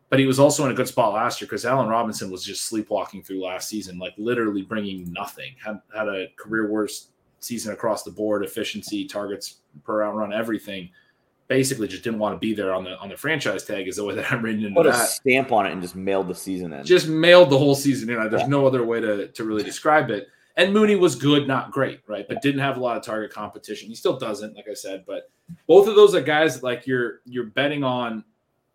But 0.08 0.18
he 0.18 0.26
was 0.26 0.40
also 0.40 0.64
in 0.64 0.72
a 0.72 0.74
good 0.74 0.88
spot 0.88 1.14
last 1.14 1.40
year 1.40 1.46
because 1.46 1.64
Allen 1.64 1.88
Robinson 1.88 2.32
was 2.32 2.44
just 2.44 2.64
sleepwalking 2.64 3.22
through 3.22 3.44
last 3.44 3.68
season, 3.68 3.96
like 3.96 4.12
literally 4.18 4.62
bringing 4.62 5.10
nothing. 5.12 5.54
Had 5.64 5.80
had 5.94 6.08
a 6.08 6.26
career 6.36 6.68
worst 6.68 7.10
season 7.38 7.72
across 7.72 8.02
the 8.02 8.10
board, 8.10 8.44
efficiency, 8.44 9.06
targets 9.06 9.58
per 9.84 10.00
route 10.00 10.16
run, 10.16 10.32
everything. 10.32 10.90
Basically, 11.46 11.86
just 11.86 12.02
didn't 12.02 12.18
want 12.18 12.34
to 12.34 12.38
be 12.38 12.54
there 12.54 12.74
on 12.74 12.82
the 12.82 12.98
on 12.98 13.08
the 13.08 13.16
franchise 13.16 13.64
tag. 13.64 13.86
Is 13.86 13.96
the 13.96 14.04
way 14.04 14.16
that 14.16 14.32
I'm 14.32 14.42
reading 14.42 14.64
into 14.64 14.74
Put 14.74 14.90
that. 14.90 15.00
a 15.00 15.06
stamp 15.06 15.52
on 15.52 15.66
it 15.66 15.72
and 15.72 15.80
just 15.80 15.94
mailed 15.94 16.26
the 16.26 16.34
season 16.34 16.72
in. 16.72 16.84
Just 16.84 17.06
mailed 17.06 17.50
the 17.50 17.58
whole 17.58 17.76
season 17.76 18.10
in. 18.10 18.16
There's 18.30 18.42
yeah. 18.42 18.48
no 18.48 18.66
other 18.66 18.84
way 18.84 19.00
to 19.00 19.28
to 19.28 19.44
really 19.44 19.62
describe 19.62 20.10
it. 20.10 20.26
And 20.56 20.72
Mooney 20.72 20.96
was 20.96 21.14
good, 21.14 21.46
not 21.46 21.70
great, 21.70 22.00
right? 22.06 22.26
But 22.28 22.42
didn't 22.42 22.60
have 22.60 22.76
a 22.76 22.80
lot 22.80 22.96
of 22.96 23.02
target 23.02 23.32
competition. 23.32 23.88
He 23.88 23.94
still 23.94 24.18
doesn't, 24.18 24.56
like 24.56 24.66
I 24.68 24.74
said. 24.74 25.04
But 25.06 25.30
both 25.66 25.88
of 25.88 25.94
those 25.94 26.14
are 26.14 26.20
guys 26.20 26.62
like 26.62 26.86
you're 26.86 27.20
you're 27.24 27.46
betting 27.46 27.84
on 27.84 28.24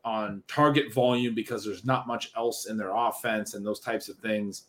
on 0.04 0.44
target 0.48 0.94
volume 0.94 1.34
because 1.34 1.66
there's 1.66 1.84
not 1.84 2.08
much 2.08 2.32
else 2.38 2.68
in 2.68 2.78
their 2.78 2.96
offense 2.96 3.56
and 3.56 3.66
those 3.66 3.80
types 3.80 4.08
of 4.08 4.18
things. 4.18 4.66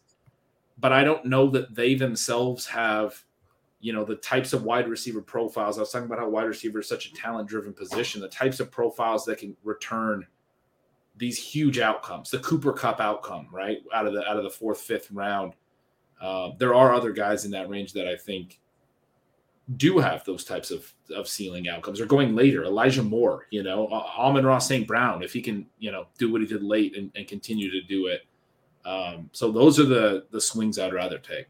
But 0.78 0.92
I 0.92 1.04
don't 1.04 1.24
know 1.26 1.48
that 1.50 1.74
they 1.74 1.94
themselves 1.94 2.66
have, 2.66 3.22
you 3.80 3.92
know, 3.92 4.04
the 4.04 4.16
types 4.16 4.52
of 4.52 4.64
wide 4.64 4.88
receiver 4.88 5.20
profiles. 5.20 5.78
I 5.78 5.82
was 5.82 5.92
talking 5.92 6.06
about 6.06 6.18
how 6.18 6.28
wide 6.28 6.44
receiver 6.44 6.80
is 6.80 6.88
such 6.88 7.06
a 7.06 7.14
talent 7.14 7.48
driven 7.48 7.72
position, 7.72 8.20
the 8.20 8.28
types 8.28 8.60
of 8.60 8.70
profiles 8.70 9.24
that 9.26 9.38
can 9.38 9.56
return 9.62 10.26
these 11.18 11.38
huge 11.38 11.78
outcomes, 11.78 12.30
the 12.30 12.38
Cooper 12.40 12.72
Kupp 12.72 13.00
outcome, 13.00 13.48
right? 13.50 13.78
Out 13.94 14.06
of 14.06 14.12
the 14.12 14.26
out 14.28 14.36
of 14.36 14.42
the 14.42 14.50
fourth, 14.50 14.80
fifth 14.80 15.10
round 15.10 15.54
uh, 16.20 16.50
there 16.58 16.74
are 16.74 16.94
other 16.94 17.12
guys 17.12 17.44
in 17.44 17.50
that 17.52 17.68
range 17.68 17.92
that 17.92 18.06
I 18.06 18.16
think 18.16 18.60
do 19.76 19.98
have 19.98 20.24
those 20.24 20.44
types 20.44 20.70
of, 20.70 20.92
of 21.14 21.26
ceiling 21.26 21.68
outcomes. 21.68 22.00
Or 22.00 22.06
going 22.06 22.36
later, 22.36 22.64
Elijah 22.64 23.02
Moore, 23.02 23.46
you 23.50 23.62
know, 23.62 23.88
Amon-Ra 23.88 24.58
St. 24.58 24.86
Brown, 24.86 25.22
if 25.22 25.32
he 25.32 25.42
can, 25.42 25.66
you 25.78 25.90
know, 25.90 26.06
do 26.18 26.30
what 26.30 26.40
he 26.40 26.46
did 26.46 26.62
late 26.62 26.96
and, 26.96 27.10
and 27.16 27.26
continue 27.26 27.70
to 27.70 27.82
do 27.82 28.06
it. 28.06 28.22
Um, 28.86 29.28
so 29.32 29.50
those 29.50 29.80
are 29.80 29.84
the 29.84 30.26
the 30.30 30.40
swings 30.40 30.78
I'd 30.78 30.92
rather 30.92 31.18
take. 31.18 31.46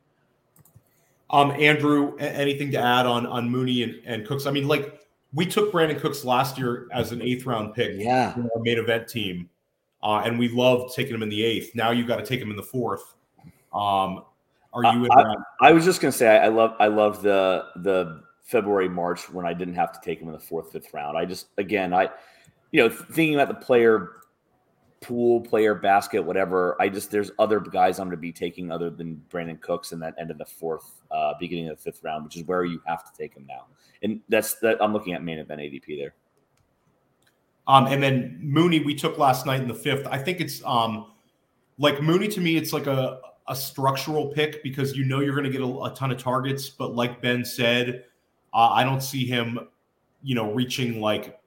Um, 1.28 1.50
Andrew, 1.50 2.16
anything 2.16 2.70
to 2.72 2.78
add 2.78 3.04
on 3.04 3.26
on 3.26 3.50
Mooney 3.50 3.82
and, 3.82 4.00
and 4.06 4.26
Cooks? 4.26 4.46
I 4.46 4.50
mean, 4.50 4.66
like 4.66 5.06
we 5.34 5.44
took 5.44 5.70
Brandin 5.70 6.00
Cooks 6.00 6.24
last 6.24 6.56
year 6.56 6.88
as 6.94 7.12
an 7.12 7.20
eighth 7.20 7.44
round 7.44 7.74
pick, 7.74 7.96
yeah, 7.98 8.34
our 8.34 8.62
main 8.62 8.78
event 8.78 9.06
team, 9.06 9.50
uh, 10.02 10.22
and 10.24 10.38
we 10.38 10.48
loved 10.48 10.94
taking 10.94 11.14
him 11.14 11.22
in 11.22 11.28
the 11.28 11.44
eighth. 11.44 11.74
Now 11.74 11.90
you've 11.90 12.06
got 12.06 12.16
to 12.16 12.24
take 12.24 12.40
him 12.40 12.50
in 12.50 12.56
the 12.56 12.62
fourth. 12.62 13.14
Um, 13.74 14.24
are 14.76 14.94
you? 14.96 15.08
I, 15.10 15.22
I, 15.22 15.34
I, 15.68 15.72
was 15.72 15.84
just 15.84 16.00
going 16.00 16.12
to 16.12 16.18
say 16.18 16.28
I, 16.28 16.46
I 16.46 16.48
love 16.48 16.74
I 16.78 16.86
love 16.86 17.22
the 17.22 17.66
the 17.76 18.22
February 18.42 18.88
March 18.88 19.30
when 19.30 19.46
I 19.46 19.52
didn't 19.52 19.74
have 19.74 19.92
to 19.92 20.00
take 20.04 20.20
him 20.20 20.28
in 20.28 20.34
the 20.34 20.40
fourth 20.40 20.72
fifth 20.72 20.92
round. 20.92 21.16
I 21.16 21.24
just 21.24 21.48
again 21.58 21.92
I, 21.92 22.08
you 22.72 22.82
know, 22.82 22.88
thinking 22.88 23.34
about 23.34 23.48
the 23.48 23.64
player 23.64 24.16
pool, 25.00 25.40
player, 25.40 25.74
basket, 25.74 26.20
whatever. 26.20 26.76
I 26.80 26.88
just 26.88 27.10
there's 27.10 27.30
other 27.38 27.60
guys 27.60 27.98
I'm 27.98 28.08
going 28.08 28.16
to 28.16 28.20
be 28.20 28.32
taking 28.32 28.70
other 28.70 28.90
than 28.90 29.22
Brandin 29.30 29.60
Cooks 29.60 29.92
in 29.92 30.00
that 30.00 30.14
end 30.18 30.30
of 30.30 30.38
the 30.38 30.44
fourth, 30.44 31.02
uh, 31.10 31.34
beginning 31.38 31.68
of 31.68 31.76
the 31.76 31.82
fifth 31.82 32.02
round, 32.02 32.24
which 32.24 32.36
is 32.36 32.44
where 32.44 32.64
you 32.64 32.80
have 32.86 33.04
to 33.04 33.16
take 33.16 33.34
him 33.34 33.46
now. 33.48 33.66
And 34.02 34.20
that's 34.28 34.54
that 34.60 34.82
I'm 34.82 34.92
looking 34.92 35.14
at 35.14 35.22
main 35.22 35.38
event 35.38 35.60
ADP 35.60 35.98
there. 35.98 36.14
Um, 37.68 37.86
and 37.86 38.02
then 38.02 38.38
Mooney 38.42 38.80
we 38.80 38.94
took 38.94 39.18
last 39.18 39.46
night 39.46 39.60
in 39.60 39.68
the 39.68 39.74
fifth. 39.74 40.06
I 40.06 40.18
think 40.18 40.40
it's 40.40 40.62
um, 40.64 41.12
like 41.78 42.02
Mooney 42.02 42.28
to 42.28 42.40
me, 42.40 42.56
it's 42.56 42.72
like 42.72 42.86
a 42.86 43.20
a 43.48 43.56
structural 43.56 44.28
pick 44.28 44.62
because 44.62 44.96
you 44.96 45.04
know 45.04 45.20
you're 45.20 45.34
going 45.34 45.44
to 45.44 45.50
get 45.50 45.60
a, 45.60 45.82
a, 45.84 45.94
ton 45.94 46.10
of 46.10 46.18
targets. 46.18 46.68
But 46.68 46.94
like 46.94 47.22
Ben 47.22 47.44
said, 47.44 48.04
uh, 48.52 48.68
I 48.70 48.84
don't 48.84 49.02
see 49.02 49.24
him, 49.24 49.58
you 50.22 50.34
know, 50.34 50.52
reaching 50.52 51.00
like 51.00 51.40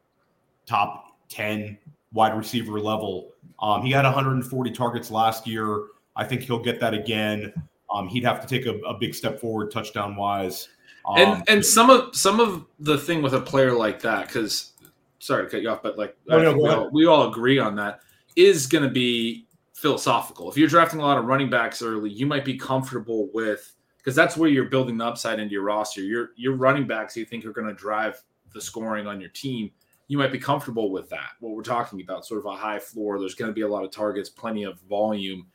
top 0.66 1.18
ten 1.28 1.78
wide 2.14 2.36
receiver 2.38 2.80
level. 2.80 3.32
Um, 3.62 3.84
he 3.84 3.92
had 3.92 4.06
140 4.06 4.72
targets 4.72 5.12
last 5.12 5.46
year. 5.46 5.88
I 6.16 6.24
think 6.24 6.42
he'll 6.42 6.64
get 6.64 6.80
that 6.80 6.94
again. 6.94 7.54
Um, 7.94 8.08
he'd 8.08 8.24
have 8.24 8.40
to 8.42 8.48
take 8.48 8.66
a, 8.66 8.78
a, 8.80 8.94
big 8.94 9.16
step 9.16 9.40
forward 9.40 9.72
touchdown 9.72 10.16
wise. 10.16 10.70
Um, 11.06 11.18
and 11.18 11.44
and 11.50 11.66
some 11.66 11.90
of 11.90 12.16
some 12.16 12.40
of 12.40 12.66
the 12.80 12.98
thing 12.98 13.22
with 13.22 13.34
a 13.34 13.42
player 13.42 13.74
like 13.74 14.02
that, 14.02 14.28
because 14.28 14.74
sorry 15.18 15.46
to 15.46 15.50
cut 15.50 15.62
you 15.62 15.70
off, 15.70 15.82
but 15.82 15.98
like 15.98 16.16
no, 16.28 16.42
no, 16.42 16.54
we, 16.58 16.70
all, 16.70 16.90
we 16.92 17.06
all 17.06 17.30
agree 17.30 17.58
on 17.58 17.76
that 17.78 18.02
is 18.36 18.68
going 18.68 18.84
to 18.84 18.90
be 18.90 19.48
philosophical. 19.80 20.50
If 20.50 20.58
you're 20.58 20.68
drafting 20.68 21.00
a 21.00 21.04
lot 21.04 21.18
of 21.18 21.26
running 21.26 21.50
backs 21.50 21.82
early, 21.82 22.10
you 22.10 22.26
might 22.26 22.44
be 22.44 22.58
comfortable 22.58 23.30
with 23.34 23.74
because 23.98 24.16
that's 24.16 24.36
where 24.36 24.50
you're 24.50 24.66
building 24.66 24.98
the 24.98 25.06
upside 25.06 25.40
into 25.40 25.54
your 25.54 25.64
roster. 25.64 26.02
Your 26.02 26.32
your 26.36 26.54
running 26.54 26.86
backs 26.86 27.16
you 27.16 27.26
think 27.26 27.46
are 27.46 27.54
going 27.54 27.68
to 27.68 27.74
drive 27.74 28.22
the 28.54 28.62
scoring 28.62 29.08
on 29.08 29.22
your 29.22 29.30
team. 29.30 29.72
You 30.08 30.18
might 30.18 30.32
be 30.32 30.40
comfortable 30.40 30.92
with 30.92 31.10
that. 31.10 31.32
What 31.40 31.56
we're 31.56 31.64
talking 31.64 32.02
about, 32.02 32.26
sort 32.26 32.40
of 32.40 32.46
a 32.48 32.56
high 32.56 32.80
floor. 32.80 33.20
There's 33.20 33.36
going 33.36 33.50
to 33.50 33.54
be 33.54 33.62
a 33.62 33.68
lot 33.68 33.86
of 33.86 33.92
targets, 33.92 34.30
plenty 34.30 34.64
of 34.64 34.80
volume. 34.82 35.48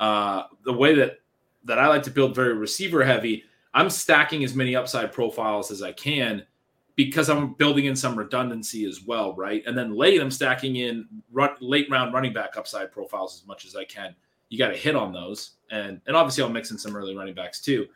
Uh, 0.00 0.44
the 0.64 0.72
way 0.72 0.94
that 0.94 1.18
that 1.64 1.78
I 1.78 1.88
like 1.88 2.04
to 2.04 2.10
build 2.10 2.34
very 2.34 2.54
receiver 2.54 3.04
heavy, 3.04 3.44
I'm 3.74 3.90
stacking 3.90 4.44
as 4.44 4.54
many 4.54 4.76
upside 4.76 5.12
profiles 5.12 5.70
as 5.70 5.82
I 5.82 5.92
can 5.92 6.46
because 6.98 7.30
I'm 7.30 7.54
building 7.54 7.84
in 7.84 7.94
some 7.94 8.18
redundancy 8.18 8.84
as 8.84 9.04
well, 9.04 9.32
right? 9.36 9.62
And 9.68 9.78
then 9.78 9.94
late, 9.94 10.20
I'm 10.20 10.32
stacking 10.32 10.74
in 10.76 11.06
run, 11.30 11.50
late 11.60 11.88
round 11.88 12.12
running 12.12 12.32
back 12.32 12.56
upside 12.56 12.90
profiles 12.90 13.40
as 13.40 13.46
much 13.46 13.64
as 13.64 13.76
I 13.76 13.84
can. 13.84 14.16
You 14.48 14.58
got 14.58 14.70
to 14.70 14.76
hit 14.76 14.96
on 14.96 15.12
those, 15.12 15.52
and 15.70 16.00
and 16.08 16.16
obviously 16.16 16.42
I'll 16.42 16.50
mix 16.50 16.72
in 16.72 16.78
some 16.78 16.96
early 16.96 17.16
running 17.16 17.34
backs 17.34 17.60
too. 17.60 17.86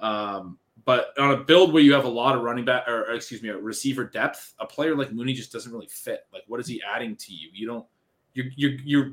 Um, 0.00 0.58
but 0.84 1.16
on 1.16 1.30
a 1.30 1.36
build 1.36 1.72
where 1.72 1.80
you 1.80 1.92
have 1.92 2.06
a 2.06 2.08
lot 2.08 2.34
of 2.34 2.42
running 2.42 2.64
back, 2.64 2.88
or 2.88 3.12
excuse 3.12 3.40
me, 3.40 3.50
a 3.50 3.56
receiver 3.56 4.02
depth, 4.02 4.54
a 4.58 4.66
player 4.66 4.96
like 4.96 5.12
Mooney 5.12 5.32
just 5.32 5.52
doesn't 5.52 5.70
really 5.70 5.86
fit. 5.86 6.26
Like, 6.32 6.42
what 6.48 6.58
is 6.58 6.66
he 6.66 6.82
adding 6.82 7.14
to 7.14 7.32
you? 7.32 7.50
You 7.52 7.68
don't. 7.68 7.86
You're 8.34 8.46
you're 8.56 8.80
you're 8.82 9.12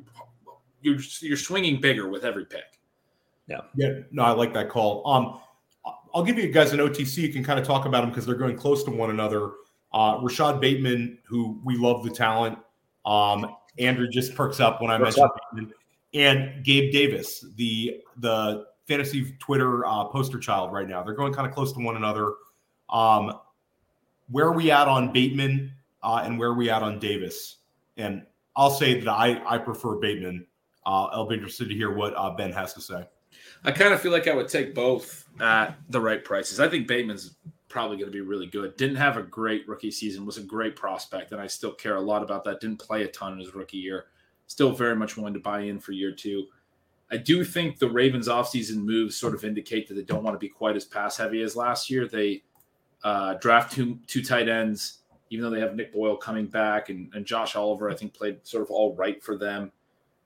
you're, 0.81 0.97
you're 1.21 1.38
swinging 1.38 1.79
bigger 1.79 2.09
with 2.09 2.25
every 2.25 2.45
pick. 2.45 2.79
Yeah. 3.47 3.61
Yeah. 3.75 3.99
No, 4.09 4.23
I 4.23 4.31
like 4.31 4.51
that 4.55 4.69
call. 4.69 5.07
Um, 5.07 5.41
I'll 6.14 6.24
give 6.24 6.38
you 6.38 6.49
guys 6.51 6.74
an 6.74 6.80
OTC. 6.80 7.18
You 7.18 7.34
can 7.34 7.43
kind 7.43 7.60
of 7.60 7.66
talk 7.66 7.86
about 7.86 8.01
them 8.01 8.10
because 8.10 8.26
they're 8.26 8.36
going 8.36 8.58
close 8.58 8.84
to 8.86 8.91
one 8.91 9.10
another. 9.10 9.51
Uh, 9.93 10.20
Rashod 10.22 10.60
Bateman, 10.60 11.20
who 11.24 11.60
we 11.64 11.78
love 11.78 12.03
the 12.03 12.10
talent. 12.10 12.58
Um, 13.05 13.55
Andrew 13.80 14.08
just 14.08 14.36
perks 14.36 14.60
up 14.60 14.82
when 14.82 14.91
I 14.91 14.97
mention 14.97 15.28
Bateman. 15.51 15.74
And 16.14 16.64
Gabe 16.64 16.91
Davis, 16.91 17.45
the 17.55 18.01
the 18.18 18.66
fantasy 18.88 19.36
Twitter 19.39 19.86
uh, 19.86 20.05
poster 20.05 20.39
child 20.39 20.72
right 20.72 20.88
now. 20.88 21.03
They're 21.03 21.14
going 21.14 21.34
kind 21.34 21.47
of 21.47 21.53
close 21.53 21.74
to 21.74 21.80
one 21.80 21.97
another. 21.97 22.34
Um, 22.89 23.34
where 24.30 24.45
are 24.45 24.53
we 24.53 24.72
at 24.72 24.88
on 24.88 25.12
Bateman 25.12 25.74
uh, 26.03 26.22
and 26.24 26.39
where 26.39 26.49
are 26.49 26.55
we 26.55 26.70
at 26.70 26.82
on 26.82 26.99
Davis? 26.99 27.58
And 27.97 28.24
I'll 28.55 28.72
say 28.72 28.99
that 28.99 29.10
I, 29.10 29.41
I 29.45 29.58
prefer 29.58 29.95
Bateman. 29.95 30.47
Uh, 30.86 31.05
I'll 31.05 31.28
be 31.28 31.36
interested 31.36 31.70
to 31.70 31.76
hear 31.76 31.91
what 31.91 32.14
uh, 32.16 32.32
Ben 32.32 32.51
has 32.53 32.74
to 32.74 32.82
say. 32.82 33.08
I 33.68 33.72
kind 33.72 33.93
of 33.93 33.99
feel 33.99 34.13
like 34.13 34.30
I 34.30 34.34
would 34.34 34.47
take 34.47 34.74
both 34.74 35.28
at 35.41 35.78
the 35.89 35.99
right 35.99 36.24
prices. 36.24 36.61
I 36.61 36.70
think 36.70 36.88
Bateman's 36.88 37.36
probably 37.68 37.97
going 37.97 38.09
to 38.09 38.13
be 38.13 38.22
really 38.22 38.47
good. 38.47 38.78
Didn't 38.78 38.95
have 38.95 39.18
a 39.18 39.22
great 39.22 39.68
rookie 39.68 39.91
season, 39.91 40.26
was 40.26 40.38
a 40.38 40.41
great 40.41 40.78
prospect, 40.78 41.34
and 41.34 41.41
I 41.41 41.47
still 41.47 41.74
care 41.74 41.97
a 41.97 42.01
lot 42.01 42.24
about 42.24 42.45
that. 42.45 42.61
Didn't 42.61 42.80
play 42.80 43.03
a 43.03 43.09
ton 43.09 43.34
in 43.34 43.39
his 43.39 43.53
rookie 43.53 43.80
year. 43.80 44.05
Still 44.47 44.72
very 44.72 44.95
much 44.95 45.18
willing 45.18 45.34
to 45.34 45.41
buy 45.41 45.63
in 45.63 45.82
for 45.82 45.91
year 45.91 46.13
two. 46.13 46.45
I 47.11 47.18
do 47.18 47.43
think 47.43 47.78
the 47.78 47.89
Ravens 47.89 48.30
offseason 48.30 48.78
moves 48.78 49.18
sort 49.18 49.36
of 49.36 49.43
indicate 49.43 49.89
that 49.89 49.95
they 49.95 50.03
don't 50.03 50.24
want 50.24 50.36
to 50.36 50.39
be 50.39 50.47
quite 50.47 50.78
as 50.78 50.86
pass 50.86 51.18
heavy 51.18 51.41
as 51.41 51.57
last 51.57 51.89
year. 51.89 52.07
They 52.07 52.43
uh, 53.03 53.34
draft 53.34 53.74
two, 53.74 53.99
two 54.07 54.24
tight 54.24 54.47
ends, 54.47 54.99
even 55.30 55.43
though 55.43 55.53
they 55.53 55.59
have 55.59 55.76
Nick 55.76 55.91
Boyle 55.91 56.15
coming 56.15 56.45
back 56.45 56.88
and, 56.88 57.13
and 57.13 57.26
Josh 57.26 57.57
Oliver, 57.57 57.89
I 57.89 57.95
think, 57.95 58.13
played 58.13 58.47
sort 58.47 58.63
of 58.63 58.72
all 58.72 58.95
right 58.95 59.22
for 59.22 59.38
them 59.38 59.74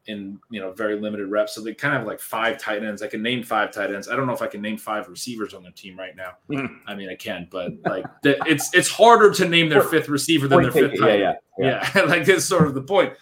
in 0.08 0.40
you 0.50 0.60
know 0.60 0.72
very 0.72 1.00
limited 1.00 1.28
reps. 1.28 1.54
So 1.54 1.62
they 1.62 1.74
kind 1.74 1.94
of 1.94 2.02
have 2.02 2.08
like 2.08 2.20
five 2.20 2.58
tight 2.58 2.84
ends. 2.84 3.02
I 3.02 3.08
can 3.08 3.22
name 3.22 3.44
five 3.44 3.72
tight 3.72 3.94
ends. 3.94 4.10
I 4.10 4.16
don't 4.16 4.28
know 4.28 4.34
if 4.34 4.42
I 4.42 4.48
can 4.48 4.62
name 4.62 4.78
five 4.78 5.08
receivers 5.08 5.54
on 5.54 5.64
their 5.64 5.72
team 5.72 5.98
right 5.98 6.16
now. 6.16 6.34
Mm. 6.50 6.80
I 6.88 6.96
mean, 6.96 7.10
I 7.10 7.16
can, 7.16 7.48
but 7.52 7.74
like 7.86 8.06
it's 8.24 8.74
it's 8.74 8.90
harder 8.90 9.32
to 9.34 9.48
name 9.48 9.70
their 9.70 9.84
fifth 9.84 10.10
receiver 10.10 10.48
than 10.48 10.64
their 10.64 10.72
fifth. 10.72 11.00
Tight 11.00 11.20
yeah, 11.20 11.34
yeah, 11.58 11.90
yeah. 11.96 12.02
like 12.08 12.26
that's 12.26 12.46
sort 12.46 12.68
of 12.68 12.74
the 12.74 12.82
point. 12.82 13.14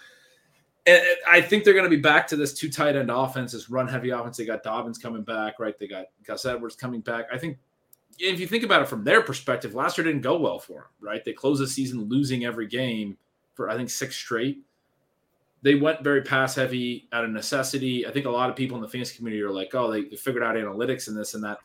And 0.85 1.03
I 1.29 1.41
think 1.41 1.63
they're 1.63 1.73
going 1.73 1.89
to 1.89 1.95
be 1.95 2.01
back 2.01 2.25
to 2.27 2.35
this 2.35 2.53
two 2.53 2.69
tight 2.69 2.95
end 2.95 3.11
offense, 3.11 3.51
this 3.51 3.69
run 3.69 3.87
heavy 3.87 4.09
offense. 4.09 4.37
They 4.37 4.45
got 4.45 4.63
Dobbins 4.63 4.97
coming 4.97 5.23
back, 5.23 5.59
right? 5.59 5.77
They 5.77 5.87
got 5.87 6.05
Gus 6.23 6.45
Edwards 6.45 6.75
coming 6.75 7.01
back. 7.01 7.25
I 7.31 7.37
think 7.37 7.57
if 8.17 8.39
you 8.39 8.47
think 8.47 8.63
about 8.63 8.81
it 8.81 8.87
from 8.87 9.03
their 9.03 9.21
perspective, 9.21 9.75
last 9.75 9.97
year 9.97 10.05
didn't 10.05 10.21
go 10.21 10.39
well 10.39 10.59
for 10.59 10.73
them, 10.73 10.83
right? 11.01 11.23
They 11.23 11.33
closed 11.33 11.61
the 11.61 11.67
season 11.67 12.03
losing 12.05 12.45
every 12.45 12.67
game 12.67 13.17
for 13.53 13.69
I 13.69 13.75
think 13.75 13.89
six 13.89 14.15
straight 14.15 14.63
they 15.61 15.75
went 15.75 16.03
very 16.03 16.21
pass 16.21 16.55
heavy 16.55 17.07
out 17.11 17.25
of 17.25 17.31
necessity. 17.31 18.07
I 18.07 18.11
think 18.11 18.25
a 18.25 18.31
lot 18.31 18.49
of 18.49 18.55
people 18.55 18.77
in 18.77 18.81
the 18.81 18.87
fantasy 18.87 19.17
community 19.17 19.43
are 19.43 19.51
like, 19.51 19.75
oh, 19.75 19.91
they, 19.91 20.03
figured 20.15 20.43
out 20.43 20.55
analytics 20.55 21.07
and 21.07 21.17
this 21.17 21.33
and 21.33 21.43
that. 21.43 21.59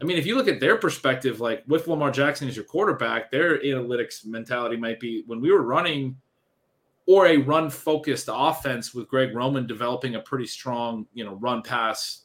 I 0.00 0.04
mean, 0.04 0.16
if 0.16 0.26
you 0.26 0.34
look 0.34 0.48
at 0.48 0.60
their 0.60 0.76
perspective, 0.76 1.40
like 1.40 1.62
with 1.66 1.86
Lamar 1.86 2.10
Jackson 2.10 2.48
as 2.48 2.56
your 2.56 2.64
quarterback, 2.64 3.30
their 3.30 3.58
analytics 3.58 4.24
mentality 4.24 4.76
might 4.76 4.98
be 4.98 5.24
when 5.26 5.40
we 5.40 5.50
were 5.50 5.62
running 5.62 6.16
or 7.06 7.26
a 7.26 7.36
run 7.38 7.68
focused 7.68 8.28
offense 8.32 8.94
with 8.94 9.08
Greg 9.08 9.34
Roman 9.34 9.66
developing 9.66 10.14
a 10.14 10.20
pretty 10.20 10.46
strong, 10.46 11.06
you 11.12 11.24
know, 11.24 11.34
run 11.34 11.62
pass, 11.62 12.24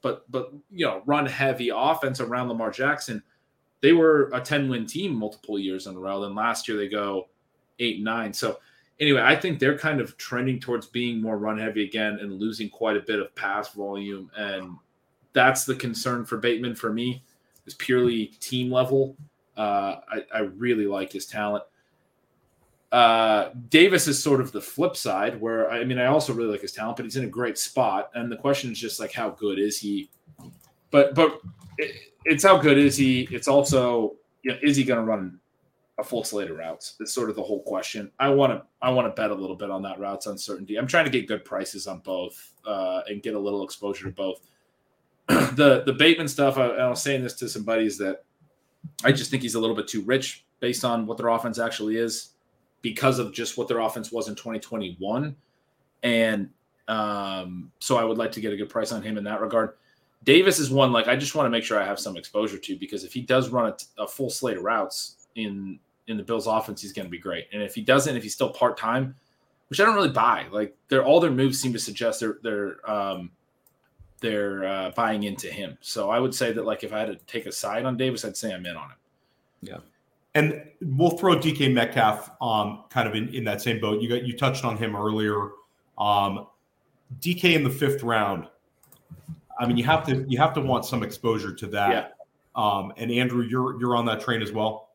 but 0.00 0.30
but 0.30 0.52
you 0.70 0.86
know, 0.86 1.02
run 1.06 1.26
heavy 1.26 1.70
offense 1.74 2.20
around 2.20 2.48
Lamar 2.48 2.70
Jackson. 2.70 3.22
They 3.80 3.92
were 3.92 4.30
a 4.32 4.40
10 4.40 4.68
win 4.68 4.86
team 4.86 5.14
multiple 5.14 5.58
years 5.58 5.86
in 5.86 5.96
a 5.96 5.98
row. 5.98 6.20
Then 6.20 6.34
last 6.34 6.68
year 6.68 6.76
they 6.76 6.88
go 6.88 7.28
eight, 7.78 8.00
nine. 8.00 8.32
So 8.32 8.58
anyway, 9.00 9.22
I 9.22 9.36
think 9.36 9.58
they're 9.58 9.78
kind 9.78 10.00
of 10.00 10.16
trending 10.16 10.60
towards 10.60 10.86
being 10.86 11.20
more 11.20 11.38
run 11.38 11.58
heavy 11.58 11.84
again 11.84 12.18
and 12.20 12.32
losing 12.32 12.68
quite 12.68 12.96
a 12.96 13.00
bit 13.00 13.20
of 13.20 13.34
pass 13.34 13.70
volume. 13.72 14.30
And 14.36 14.76
that's 15.32 15.64
the 15.64 15.74
concern 15.74 16.24
for 16.24 16.36
Bateman 16.38 16.74
for 16.74 16.92
me, 16.92 17.22
is 17.66 17.74
purely 17.74 18.26
team 18.40 18.70
level. 18.70 19.16
Uh, 19.56 19.96
I, 20.08 20.24
I, 20.34 20.38
really 20.40 20.86
like 20.86 21.12
his 21.12 21.26
talent. 21.26 21.62
Uh, 22.90 23.50
Davis 23.68 24.08
is 24.08 24.22
sort 24.22 24.40
of 24.40 24.50
the 24.50 24.60
flip 24.62 24.96
side, 24.96 25.38
where 25.38 25.70
I 25.70 25.84
mean, 25.84 25.98
I 25.98 26.06
also 26.06 26.32
really 26.32 26.50
like 26.50 26.62
his 26.62 26.72
talent, 26.72 26.96
but 26.96 27.04
he's 27.04 27.16
in 27.16 27.24
a 27.24 27.28
great 27.28 27.58
spot. 27.58 28.10
And 28.14 28.32
the 28.32 28.36
question 28.36 28.72
is 28.72 28.78
just 28.78 28.98
like, 28.98 29.12
how 29.12 29.28
good 29.30 29.58
is 29.58 29.78
he? 29.78 30.08
But 30.90 31.14
but 31.14 31.40
it, 31.76 31.96
it's 32.24 32.44
how 32.44 32.56
good 32.56 32.78
is 32.78 32.96
he? 32.96 33.28
It's 33.30 33.46
also 33.46 34.16
you 34.42 34.52
know, 34.52 34.58
is 34.62 34.76
he 34.76 34.84
going 34.84 34.98
to 34.98 35.04
run 35.04 35.38
a 36.02 36.04
full 36.04 36.24
slate 36.24 36.50
of 36.50 36.58
routes. 36.58 36.96
It's 37.00 37.12
sort 37.12 37.30
of 37.30 37.36
the 37.36 37.42
whole 37.42 37.62
question. 37.62 38.10
I 38.18 38.28
want 38.28 38.52
to 38.52 38.66
I 38.82 38.90
want 38.90 39.06
to 39.06 39.20
bet 39.20 39.30
a 39.30 39.34
little 39.34 39.56
bit 39.56 39.70
on 39.70 39.80
that 39.82 39.98
routes 39.98 40.26
uncertainty. 40.26 40.76
I'm 40.76 40.86
trying 40.86 41.04
to 41.04 41.10
get 41.10 41.26
good 41.26 41.44
prices 41.44 41.86
on 41.86 42.00
both 42.00 42.52
uh, 42.66 43.00
and 43.08 43.22
get 43.22 43.34
a 43.34 43.38
little 43.38 43.64
exposure 43.64 44.04
to 44.04 44.10
both. 44.10 44.40
the 45.28 45.84
the 45.86 45.92
Bateman 45.92 46.28
stuff. 46.28 46.58
I, 46.58 46.66
I 46.66 46.88
was 46.88 47.02
saying 47.02 47.22
this 47.22 47.34
to 47.34 47.48
some 47.48 47.62
buddies 47.62 47.96
that 47.98 48.24
I 49.04 49.12
just 49.12 49.30
think 49.30 49.42
he's 49.42 49.54
a 49.54 49.60
little 49.60 49.76
bit 49.76 49.88
too 49.88 50.02
rich 50.02 50.44
based 50.60 50.84
on 50.84 51.06
what 51.06 51.16
their 51.16 51.28
offense 51.28 51.58
actually 51.58 51.96
is 51.96 52.30
because 52.82 53.18
of 53.18 53.32
just 53.32 53.56
what 53.56 53.68
their 53.68 53.78
offense 53.78 54.10
was 54.10 54.28
in 54.28 54.34
2021. 54.34 55.36
And 56.02 56.50
um, 56.88 57.70
so 57.78 57.96
I 57.96 58.04
would 58.04 58.18
like 58.18 58.32
to 58.32 58.40
get 58.40 58.52
a 58.52 58.56
good 58.56 58.68
price 58.68 58.90
on 58.90 59.02
him 59.02 59.16
in 59.16 59.24
that 59.24 59.40
regard. 59.40 59.74
Davis 60.24 60.58
is 60.58 60.70
one 60.70 60.92
like 60.92 61.06
I 61.06 61.16
just 61.16 61.36
want 61.36 61.46
to 61.46 61.50
make 61.50 61.62
sure 61.62 61.80
I 61.80 61.86
have 61.86 62.00
some 62.00 62.16
exposure 62.16 62.58
to 62.58 62.76
because 62.76 63.04
if 63.04 63.12
he 63.12 63.22
does 63.22 63.50
run 63.50 63.72
a 63.98 64.06
full 64.06 64.30
slate 64.30 64.56
of 64.56 64.64
routes, 64.64 65.16
in 65.34 65.78
in 66.08 66.16
the 66.16 66.22
Bills 66.22 66.46
offense, 66.46 66.82
he's 66.82 66.92
going 66.92 67.06
to 67.06 67.10
be 67.10 67.18
great. 67.18 67.48
And 67.52 67.62
if 67.62 67.74
he 67.74 67.80
doesn't, 67.80 68.16
if 68.16 68.22
he's 68.22 68.34
still 68.34 68.50
part 68.50 68.76
time, 68.76 69.14
which 69.68 69.80
I 69.80 69.84
don't 69.84 69.94
really 69.94 70.10
buy, 70.10 70.46
like 70.50 70.76
they're 70.88 71.04
all 71.04 71.20
their 71.20 71.30
moves 71.30 71.60
seem 71.60 71.72
to 71.72 71.78
suggest 71.78 72.20
they're 72.20 72.38
they're 72.42 72.90
um, 72.90 73.30
they're 74.20 74.64
uh, 74.64 74.90
buying 74.90 75.24
into 75.24 75.48
him. 75.48 75.76
So 75.80 76.10
I 76.10 76.18
would 76.18 76.34
say 76.34 76.52
that 76.52 76.64
like 76.64 76.84
if 76.84 76.92
I 76.92 77.00
had 77.00 77.06
to 77.06 77.16
take 77.26 77.46
a 77.46 77.52
side 77.52 77.84
on 77.84 77.96
Davis, 77.96 78.24
I'd 78.24 78.36
say 78.36 78.52
I'm 78.52 78.64
in 78.66 78.76
on 78.76 78.90
him. 78.90 78.96
Yeah. 79.62 79.78
And 80.34 80.62
we'll 80.80 81.10
throw 81.10 81.36
DK 81.36 81.72
Metcalf 81.72 82.30
um, 82.40 82.84
kind 82.88 83.06
of 83.06 83.14
in, 83.14 83.28
in 83.34 83.44
that 83.44 83.60
same 83.60 83.80
boat. 83.80 84.00
You 84.00 84.08
got 84.08 84.24
you 84.24 84.36
touched 84.36 84.64
on 84.64 84.78
him 84.78 84.96
earlier. 84.96 85.50
Um, 85.98 86.46
DK 87.20 87.54
in 87.54 87.64
the 87.64 87.70
fifth 87.70 88.02
round. 88.02 88.48
I 89.60 89.66
mean, 89.66 89.76
you 89.76 89.84
have 89.84 90.06
to 90.06 90.24
you 90.28 90.38
have 90.38 90.54
to 90.54 90.60
want 90.60 90.86
some 90.86 91.02
exposure 91.02 91.54
to 91.54 91.66
that. 91.68 91.90
Yeah. 91.90 92.08
Um, 92.54 92.92
and 92.96 93.10
Andrew, 93.10 93.44
you're 93.44 93.78
you're 93.78 93.94
on 93.96 94.06
that 94.06 94.20
train 94.20 94.42
as 94.42 94.52
well. 94.52 94.90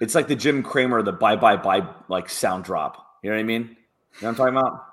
It's 0.00 0.14
like 0.14 0.28
the 0.28 0.36
Jim 0.36 0.62
Cramer, 0.62 1.02
the 1.02 1.12
bye 1.12 1.36
bye 1.36 1.56
bye 1.56 1.86
like 2.08 2.28
sound 2.28 2.64
drop. 2.64 3.18
You 3.22 3.30
know 3.30 3.36
what 3.36 3.40
I 3.40 3.44
mean? 3.44 3.62
You 3.62 3.68
know 3.68 3.76
what 4.20 4.28
I'm 4.28 4.34
talking 4.34 4.56
about? 4.56 4.84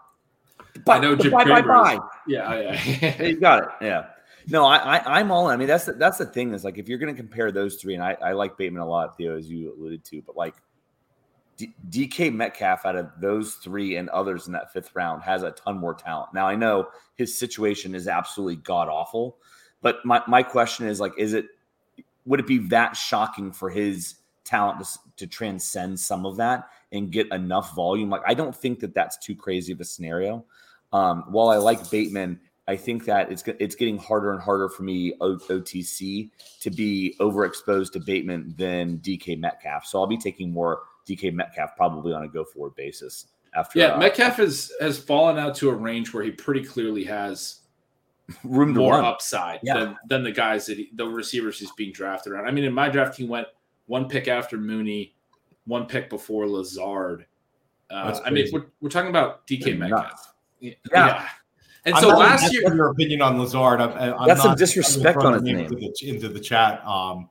I 0.87 0.99
know 0.99 1.15
Jim 1.15 1.31
bye, 1.31 1.43
bye, 1.43 1.61
bye. 1.61 1.99
Yeah, 2.27 2.75
yeah. 2.79 3.23
You 3.23 3.39
got 3.39 3.63
it. 3.63 3.69
Yeah. 3.81 4.05
No, 4.47 4.65
I, 4.65 4.97
I 4.97 5.19
I'm 5.19 5.31
all 5.31 5.49
in. 5.49 5.53
I 5.53 5.57
mean, 5.57 5.67
that's 5.67 5.85
the, 5.85 5.93
that's 5.93 6.17
the 6.17 6.25
thing 6.25 6.53
is 6.53 6.63
like 6.63 6.77
if 6.77 6.87
you're 6.87 6.97
going 6.97 7.13
to 7.13 7.19
compare 7.19 7.51
those 7.51 7.75
three, 7.75 7.93
and 7.93 8.03
I, 8.03 8.17
I 8.23 8.31
like 8.33 8.57
Bateman 8.57 8.81
a 8.81 8.87
lot, 8.87 9.17
Theo, 9.17 9.37
as 9.37 9.49
you 9.49 9.73
alluded 9.73 10.03
to, 10.05 10.21
but 10.21 10.35
like 10.35 10.55
D- 11.57 11.73
DK 11.89 12.33
Metcalf 12.33 12.85
out 12.85 12.95
of 12.95 13.09
those 13.19 13.55
three 13.55 13.97
and 13.97 14.09
others 14.09 14.47
in 14.47 14.53
that 14.53 14.73
fifth 14.73 14.91
round 14.95 15.21
has 15.23 15.43
a 15.43 15.51
ton 15.51 15.77
more 15.77 15.93
talent. 15.93 16.33
Now 16.33 16.47
I 16.47 16.55
know 16.55 16.87
his 17.15 17.37
situation 17.37 17.93
is 17.93 18.07
absolutely 18.07 18.57
god 18.57 18.87
awful, 18.87 19.37
but 19.81 20.03
my 20.05 20.23
my 20.27 20.43
question 20.43 20.87
is 20.87 20.99
like, 20.99 21.13
is 21.17 21.33
it 21.33 21.45
would 22.25 22.39
it 22.39 22.47
be 22.47 22.59
that 22.69 22.95
shocking 22.95 23.51
for 23.51 23.69
his 23.69 24.15
talent 24.51 24.79
to, 24.85 24.99
to 25.17 25.27
transcend 25.27 25.99
some 25.99 26.25
of 26.25 26.35
that 26.37 26.67
and 26.91 27.11
get 27.11 27.27
enough 27.33 27.73
volume? 27.75 28.09
Like 28.09 28.21
I 28.27 28.33
don't 28.33 28.55
think 28.55 28.79
that 28.81 28.93
that's 28.93 29.17
too 29.17 29.35
crazy 29.35 29.71
of 29.73 29.79
a 29.79 29.85
scenario. 29.85 30.45
Um, 30.93 31.23
while 31.29 31.49
I 31.49 31.57
like 31.57 31.89
Bateman, 31.89 32.39
I 32.67 32.75
think 32.75 33.05
that 33.05 33.31
it's 33.31 33.43
it's 33.59 33.75
getting 33.75 33.97
harder 33.97 34.31
and 34.33 34.41
harder 34.41 34.69
for 34.69 34.83
me 34.83 35.13
o- 35.21 35.37
OTC 35.37 36.29
to 36.61 36.69
be 36.69 37.15
overexposed 37.19 37.93
to 37.93 37.99
Bateman 37.99 38.53
than 38.57 38.97
DK 38.99 39.39
Metcalf. 39.39 39.85
So 39.85 39.99
I'll 39.99 40.07
be 40.07 40.17
taking 40.17 40.51
more 40.51 40.83
DK 41.09 41.33
Metcalf 41.33 41.75
probably 41.75 42.13
on 42.13 42.23
a 42.23 42.27
go 42.27 42.43
forward 42.43 42.75
basis 42.75 43.27
after 43.55 43.79
Yeah, 43.79 43.87
uh, 43.93 43.99
Metcalf 43.99 44.35
has 44.37 44.71
has 44.79 44.99
fallen 44.99 45.37
out 45.39 45.55
to 45.55 45.69
a 45.69 45.73
range 45.73 46.13
where 46.13 46.23
he 46.23 46.31
pretty 46.31 46.63
clearly 46.63 47.03
has 47.05 47.61
room 48.43 48.73
to 48.73 48.79
more 48.79 48.93
run. 48.93 49.05
upside 49.05 49.59
Yeah. 49.63 49.79
than, 49.79 49.97
than 50.07 50.23
the 50.23 50.31
guys 50.31 50.65
that 50.67 50.77
he, 50.77 50.89
the 50.93 51.05
receivers 51.05 51.59
he's 51.59 51.71
being 51.71 51.91
drafted 51.91 52.31
around. 52.31 52.47
I 52.47 52.51
mean, 52.51 52.63
in 52.63 52.73
my 52.73 52.87
draft, 52.89 53.17
he 53.17 53.25
went 53.25 53.47
one 53.91 54.07
pick 54.07 54.29
after 54.29 54.57
Mooney, 54.57 55.13
one 55.65 55.85
pick 55.85 56.09
before 56.09 56.47
Lazard. 56.47 57.25
Uh, 57.89 58.17
I 58.23 58.29
mean, 58.29 58.47
we're, 58.53 58.67
we're 58.79 58.87
talking 58.87 59.09
about 59.09 59.45
DK 59.45 59.65
They're 59.65 59.75
Metcalf. 59.75 60.33
Yeah. 60.61 60.73
Yeah. 60.93 61.27
And 61.83 61.95
I'm 61.95 62.01
so 62.01 62.09
not 62.09 62.19
last 62.19 62.53
year, 62.53 62.73
your 62.73 62.91
opinion 62.91 63.21
on 63.21 63.37
Lazard. 63.37 63.81
I'm, 63.81 63.91
I'm 63.91 64.27
That's 64.27 64.43
some 64.43 64.55
disrespect 64.55 65.17
on 65.17 65.33
his 65.33 65.41
name. 65.41 65.59
into 65.59 65.75
the, 65.75 65.93
into 66.07 66.29
the 66.29 66.39
chat. 66.39 66.85
Um, 66.85 67.29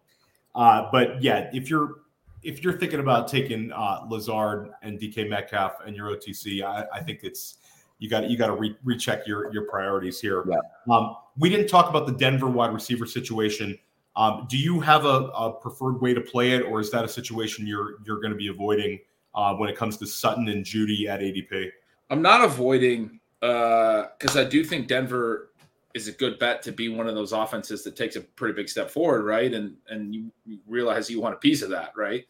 uh, 0.54 0.90
but 0.92 1.22
yeah, 1.22 1.48
if 1.54 1.70
you're 1.70 2.00
if 2.42 2.62
you're 2.62 2.76
thinking 2.76 3.00
about 3.00 3.26
taking 3.26 3.72
uh, 3.72 4.04
Lazard 4.08 4.70
and 4.82 5.00
DK 5.00 5.30
Metcalf 5.30 5.80
and 5.86 5.96
your 5.96 6.08
OTC, 6.14 6.62
I, 6.62 6.84
I 6.92 7.00
think 7.00 7.20
it's 7.22 7.56
you 8.00 8.10
got 8.10 8.28
you 8.28 8.36
got 8.36 8.48
to 8.48 8.54
re- 8.54 8.76
recheck 8.84 9.26
your 9.26 9.50
your 9.54 9.64
priorities 9.64 10.20
here. 10.20 10.44
Yeah. 10.46 10.56
Um, 10.94 11.16
we 11.38 11.48
didn't 11.48 11.68
talk 11.68 11.88
about 11.88 12.06
the 12.06 12.12
Denver 12.12 12.48
wide 12.48 12.74
receiver 12.74 13.06
situation. 13.06 13.78
Um, 14.16 14.46
do 14.48 14.58
you 14.58 14.80
have 14.80 15.04
a, 15.04 15.30
a 15.34 15.52
preferred 15.52 16.00
way 16.00 16.14
to 16.14 16.20
play 16.20 16.52
it, 16.52 16.62
or 16.62 16.80
is 16.80 16.90
that 16.90 17.04
a 17.04 17.08
situation 17.08 17.66
you're 17.66 17.96
you're 18.04 18.20
going 18.20 18.32
to 18.32 18.36
be 18.36 18.48
avoiding 18.48 19.00
uh, 19.34 19.54
when 19.54 19.68
it 19.68 19.76
comes 19.76 19.96
to 19.98 20.06
Sutton 20.06 20.48
and 20.48 20.64
Jeudy 20.64 21.06
at 21.06 21.20
ADP? 21.20 21.70
I'm 22.10 22.22
not 22.22 22.44
avoiding 22.44 23.20
because 23.40 24.36
I 24.36 24.44
do 24.44 24.64
think 24.64 24.88
Denver 24.88 25.50
is 25.94 26.08
a 26.08 26.12
good 26.12 26.38
bet 26.38 26.62
to 26.62 26.72
be 26.72 26.88
one 26.88 27.08
of 27.08 27.14
those 27.14 27.32
offenses 27.32 27.82
that 27.84 27.96
takes 27.96 28.16
a 28.16 28.20
pretty 28.20 28.54
big 28.54 28.68
step 28.68 28.90
forward, 28.90 29.24
right? 29.24 29.52
And 29.52 29.76
and 29.88 30.14
you 30.14 30.30
you 30.44 30.58
realize 30.66 31.10
you 31.10 31.20
want 31.20 31.34
a 31.34 31.38
piece 31.38 31.62
of 31.62 31.70
that, 31.70 31.92
right? 31.96 32.26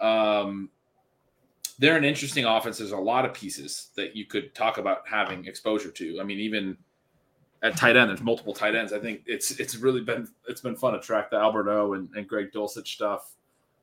Um, 0.00 0.70
they're 1.78 1.96
an 1.96 2.04
interesting 2.04 2.44
offense. 2.44 2.78
There's 2.78 2.92
a 2.92 2.96
lot 2.96 3.24
of 3.24 3.32
pieces 3.32 3.88
that 3.96 4.14
you 4.14 4.26
could 4.26 4.54
talk 4.54 4.78
about 4.78 5.08
having 5.08 5.46
exposure 5.46 5.90
to. 5.90 6.20
I 6.20 6.24
mean, 6.24 6.38
even 6.38 6.76
at 7.62 7.76
tight 7.76 7.96
end, 7.96 8.10
there's 8.10 8.22
multiple 8.22 8.52
tight 8.52 8.74
ends. 8.74 8.92
I 8.92 8.98
think 8.98 9.22
it's 9.26 9.52
it's 9.60 9.76
really 9.76 10.00
been 10.00 10.28
it's 10.48 10.60
been 10.60 10.76
fun 10.76 10.94
to 10.94 11.00
track 11.00 11.30
the 11.30 11.36
Albert 11.36 11.68
O 11.70 11.94
and, 11.94 12.08
and 12.14 12.28
Greg 12.28 12.52
Dulcich 12.52 12.88
stuff. 12.88 13.34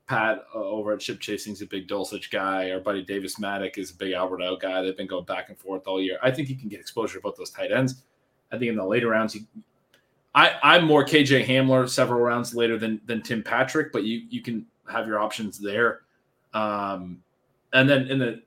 Pat 0.05 0.45
uh, 0.55 0.57
over 0.57 0.91
at 0.91 1.01
Ship 1.01 1.19
Chasing's 1.19 1.61
a 1.61 1.67
big 1.67 1.87
Dulcich 1.87 2.31
guy. 2.31 2.71
Our 2.71 2.79
buddy 2.79 3.03
Davis 3.03 3.39
Mattek 3.39 3.77
is 3.77 3.91
a 3.91 3.95
big 3.95 4.13
Albert 4.13 4.41
O 4.41 4.57
guy. 4.57 4.81
They've 4.81 4.97
been 4.97 5.07
going 5.07 5.25
back 5.25 5.49
and 5.49 5.57
forth 5.57 5.87
all 5.87 6.01
year. 6.01 6.17
I 6.21 6.31
think 6.31 6.49
you 6.49 6.55
can 6.55 6.67
get 6.67 6.79
exposure 6.79 7.19
to 7.19 7.21
both 7.21 7.37
those 7.37 7.51
tight 7.51 7.71
ends. 7.71 8.03
I 8.51 8.57
think 8.57 8.69
in 8.69 8.75
the 8.75 8.85
later 8.85 9.09
rounds, 9.09 9.35
you, 9.35 9.41
I 10.35 10.55
I'm 10.61 10.85
more 10.85 11.05
KJ 11.05 11.45
Hamler 11.45 11.87
several 11.87 12.19
rounds 12.19 12.53
later 12.53 12.77
than 12.77 12.99
than 13.05 13.21
Tim 13.21 13.43
Patrick, 13.43 13.93
but 13.93 14.03
you 14.03 14.23
you 14.29 14.41
can 14.41 14.65
have 14.91 15.07
your 15.07 15.19
options 15.19 15.57
there. 15.57 16.01
Um, 16.53 17.21
and 17.71 17.87
then 17.87 18.07
in 18.07 18.19
the 18.19 18.41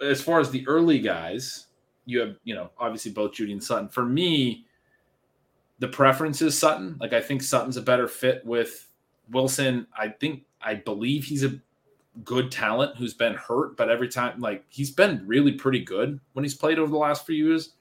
as 0.00 0.22
far 0.22 0.40
as 0.40 0.50
the 0.50 0.66
early 0.66 1.00
guys, 1.00 1.66
you 2.04 2.20
have 2.20 2.36
you 2.44 2.54
know 2.54 2.70
obviously 2.78 3.12
both 3.12 3.32
Jeudy 3.32 3.52
and 3.52 3.62
Sutton. 3.62 3.88
For 3.88 4.04
me, 4.04 4.66
the 5.78 5.88
preference 5.88 6.42
is 6.42 6.58
Sutton. 6.58 6.96
Like 7.00 7.12
I 7.12 7.20
think 7.20 7.42
Sutton's 7.42 7.76
a 7.76 7.82
better 7.82 8.08
fit 8.08 8.44
with 8.44 8.88
Wilson. 9.30 9.86
I 9.96 10.08
think 10.08 10.44
I 10.60 10.74
believe 10.74 11.24
he's 11.24 11.44
a 11.44 11.58
good 12.24 12.50
talent 12.52 12.96
who's 12.96 13.14
been 13.14 13.34
hurt, 13.34 13.76
but 13.76 13.90
every 13.90 14.08
time 14.08 14.40
like 14.40 14.64
he's 14.68 14.90
been 14.90 15.22
really 15.26 15.52
pretty 15.52 15.80
good 15.80 16.20
when 16.34 16.44
he's 16.44 16.54
played 16.54 16.78
over 16.78 16.90
the 16.90 16.98
last 16.98 17.26
few 17.26 17.34
years. 17.34 17.74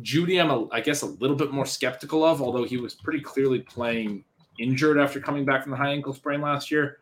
Jeudy, 0.00 0.40
I'm 0.40 0.50
a, 0.50 0.68
I 0.72 0.80
guess 0.80 1.02
a 1.02 1.06
little 1.06 1.36
bit 1.36 1.52
more 1.52 1.64
skeptical 1.64 2.24
of, 2.24 2.42
although 2.42 2.64
he 2.64 2.78
was 2.78 2.94
pretty 2.94 3.20
clearly 3.20 3.60
playing 3.60 4.24
injured 4.58 4.98
after 4.98 5.20
coming 5.20 5.44
back 5.44 5.62
from 5.62 5.70
the 5.70 5.76
high 5.76 5.92
ankle 5.92 6.12
sprain 6.12 6.40
last 6.40 6.70
year. 6.70 6.98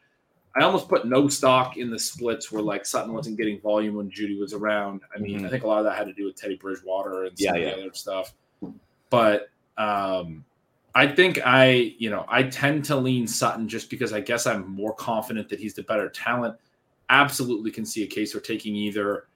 I 0.54 0.62
almost 0.64 0.88
put 0.88 1.06
no 1.06 1.28
stock 1.28 1.76
in 1.78 1.90
the 1.90 1.98
splits 1.98 2.52
where 2.52 2.62
like 2.62 2.84
Sutton 2.84 3.12
wasn't 3.14 3.38
getting 3.38 3.60
volume 3.60 3.94
when 3.94 4.10
Jeudy 4.10 4.38
was 4.38 4.52
around. 4.52 5.00
I 5.14 5.18
mean, 5.18 5.40
Mhm. 5.40 5.46
I 5.46 5.48
think 5.48 5.64
a 5.64 5.66
lot 5.66 5.78
of 5.78 5.84
that 5.84 5.96
had 5.96 6.06
to 6.06 6.12
do 6.12 6.26
with 6.26 6.36
Teddy 6.36 6.56
Bridgewater 6.56 7.24
and 7.24 7.38
some 7.38 7.56
Yeah, 7.56 7.60
of 7.60 7.68
yeah. 7.68 7.76
the 7.76 7.82
other 7.86 7.94
stuff. 7.94 8.34
But 9.08 9.48
um, 9.78 10.44
I 10.94 11.06
think 11.06 11.40
I, 11.46 11.94
you 11.98 12.10
know, 12.10 12.26
I 12.28 12.42
tend 12.42 12.84
to 12.86 12.96
lean 12.96 13.26
Sutton 13.26 13.66
just 13.66 13.88
because 13.88 14.12
I 14.12 14.20
guess 14.20 14.46
I'm 14.46 14.68
more 14.70 14.94
confident 14.94 15.48
that 15.48 15.58
he's 15.58 15.72
the 15.74 15.82
better 15.84 16.10
talent. 16.10 16.56
Absolutely 17.08 17.70
can 17.70 17.86
see 17.86 18.02
a 18.04 18.06
case 18.06 18.32
for 18.32 18.40
taking 18.40 18.76
either. 18.76 19.28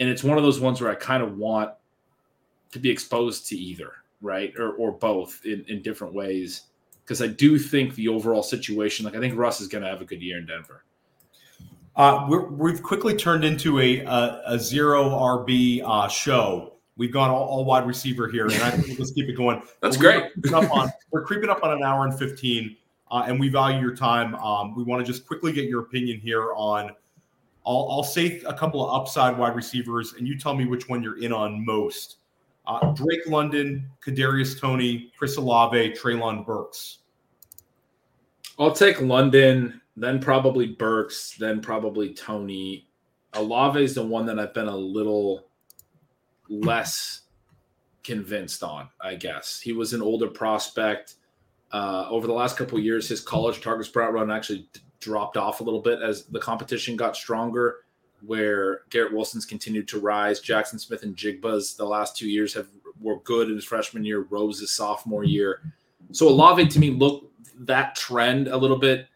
And 0.00 0.08
it's 0.08 0.22
one 0.24 0.36
of 0.36 0.44
those 0.44 0.60
ones 0.60 0.80
where 0.80 0.90
I 0.90 0.94
kind 0.94 1.22
of 1.22 1.38
want 1.38 1.70
to 2.72 2.78
be 2.78 2.90
exposed 2.90 3.46
to 3.48 3.56
either, 3.56 3.92
right? 4.20 4.52
Or, 4.58 4.72
or 4.74 4.92
both 4.92 5.40
in, 5.46 5.64
in 5.68 5.80
different 5.82 6.12
ways. 6.14 6.64
Because 7.04 7.20
I 7.20 7.26
do 7.26 7.58
think 7.58 7.94
the 7.94 8.08
overall 8.08 8.42
situation, 8.42 9.04
like 9.04 9.16
I 9.16 9.20
think 9.20 9.36
Russ 9.36 9.60
is 9.60 9.68
going 9.68 9.82
to 9.82 9.90
have 9.90 10.00
a 10.00 10.04
good 10.04 10.22
year 10.22 10.38
in 10.38 10.46
Denver. 10.46 10.84
Uh, 11.94 12.26
we're, 12.28 12.48
we've 12.48 12.82
quickly 12.82 13.14
turned 13.14 13.44
into 13.44 13.78
a 13.80 14.00
a, 14.00 14.42
a 14.46 14.58
zero 14.58 15.10
RB 15.10 15.82
uh, 15.84 16.08
show. 16.08 16.74
We've 16.96 17.12
gone 17.12 17.30
all, 17.30 17.44
all 17.44 17.64
wide 17.64 17.86
receiver 17.86 18.28
here, 18.28 18.44
and 18.44 18.54
I 18.54 18.70
think 18.70 18.86
we'll 18.86 18.96
just 18.96 19.14
keep 19.14 19.28
it 19.28 19.36
going. 19.36 19.62
That's 19.80 19.98
we're 19.98 20.30
great. 20.42 20.54
up 20.54 20.70
on- 20.74 20.90
we're 21.10 21.24
creeping 21.24 21.50
up 21.50 21.62
on 21.62 21.72
an 21.72 21.82
hour 21.82 22.06
and 22.06 22.18
fifteen, 22.18 22.76
uh, 23.10 23.24
and 23.26 23.38
we 23.38 23.48
value 23.48 23.80
your 23.80 23.94
time. 23.96 24.34
Um, 24.36 24.74
we 24.74 24.84
want 24.84 25.04
to 25.04 25.12
just 25.12 25.26
quickly 25.26 25.52
get 25.52 25.66
your 25.66 25.80
opinion 25.80 26.18
here 26.20 26.52
on. 26.54 26.90
I'll, 27.64 27.88
I'll 27.90 28.02
say 28.02 28.40
a 28.46 28.54
couple 28.54 28.84
of 28.88 29.00
upside 29.00 29.36
wide 29.38 29.54
receivers, 29.54 30.14
and 30.14 30.26
you 30.26 30.38
tell 30.38 30.54
me 30.54 30.64
which 30.64 30.88
one 30.88 31.02
you're 31.02 31.22
in 31.22 31.32
on 31.32 31.64
most. 31.64 32.16
Uh, 32.66 32.92
Drake 32.92 33.26
London, 33.26 33.90
Kadarius 34.04 34.58
Toney, 34.58 35.12
Chris 35.18 35.36
Olave, 35.36 35.92
Treylon 35.92 36.46
Burks. 36.46 36.98
I'll 38.58 38.72
take 38.72 39.00
London, 39.00 39.80
then 39.96 40.20
probably 40.20 40.68
Burks, 40.68 41.36
then 41.38 41.60
probably 41.60 42.14
Toney. 42.14 42.86
Olave 43.34 43.82
is 43.82 43.94
the 43.94 44.06
one 44.06 44.26
that 44.26 44.38
I've 44.38 44.54
been 44.54 44.68
a 44.68 44.76
little 44.76 45.48
less 46.48 47.22
convinced 48.04 48.62
on, 48.62 48.88
I 49.00 49.14
guess. 49.14 49.60
He 49.60 49.72
was 49.72 49.92
an 49.92 50.02
older 50.02 50.28
prospect. 50.28 51.16
Uh, 51.72 52.06
over 52.10 52.26
the 52.26 52.32
last 52.32 52.56
couple 52.56 52.78
years, 52.78 53.08
his 53.08 53.20
college 53.20 53.60
targets 53.60 53.88
per 53.88 54.02
route 54.02 54.12
run 54.12 54.30
actually 54.30 54.68
d- 54.72 54.80
dropped 55.00 55.36
off 55.36 55.60
a 55.60 55.64
little 55.64 55.80
bit 55.80 56.00
as 56.02 56.26
the 56.26 56.38
competition 56.38 56.96
got 56.96 57.16
stronger, 57.16 57.76
where 58.24 58.82
Garrett 58.90 59.12
Wilson's 59.12 59.44
continued 59.44 59.88
to 59.88 60.00
rise. 60.00 60.40
Jaxon 60.40 60.80
Smith-Njigba's 60.80 61.74
the 61.74 61.84
last 61.84 62.16
two 62.16 62.28
years 62.28 62.54
have 62.54 62.68
were 63.00 63.18
good 63.20 63.48
in 63.48 63.56
his 63.56 63.64
freshman 63.64 64.04
year, 64.04 64.26
Rose 64.30 64.60
his 64.60 64.70
sophomore 64.70 65.24
year. 65.24 65.60
So 66.12 66.28
Olave 66.28 66.68
to 66.68 66.78
me 66.78 66.90
look 66.90 67.30
that 67.60 67.94
trend 67.94 68.48
a 68.48 68.56
little 68.56 68.78
bit 68.78 69.08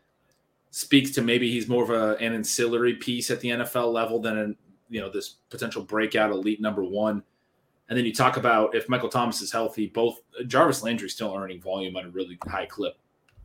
speaks 0.70 1.10
to 1.12 1.22
maybe 1.22 1.50
he's 1.50 1.68
more 1.68 1.82
of 1.82 1.90
a, 1.90 2.16
an 2.22 2.34
ancillary 2.34 2.94
piece 2.94 3.30
at 3.30 3.40
the 3.40 3.48
NFL 3.48 3.92
level 3.92 4.20
than 4.20 4.36
an, 4.36 4.56
you 4.88 5.00
know 5.00 5.10
this 5.10 5.36
potential 5.50 5.82
breakout 5.82 6.30
elite 6.30 6.60
number 6.60 6.84
one. 6.84 7.22
And 7.88 7.96
then 7.96 8.04
you 8.04 8.12
talk 8.12 8.36
about 8.36 8.74
if 8.74 8.88
Michael 8.88 9.08
Thomas 9.08 9.40
is 9.40 9.52
healthy, 9.52 9.86
both 9.86 10.20
Jarvis 10.46 10.82
Landry 10.82 11.08
still 11.08 11.34
earning 11.34 11.60
volume 11.60 11.96
at 11.96 12.04
a 12.04 12.08
really 12.08 12.36
high 12.46 12.66
clip 12.66 12.98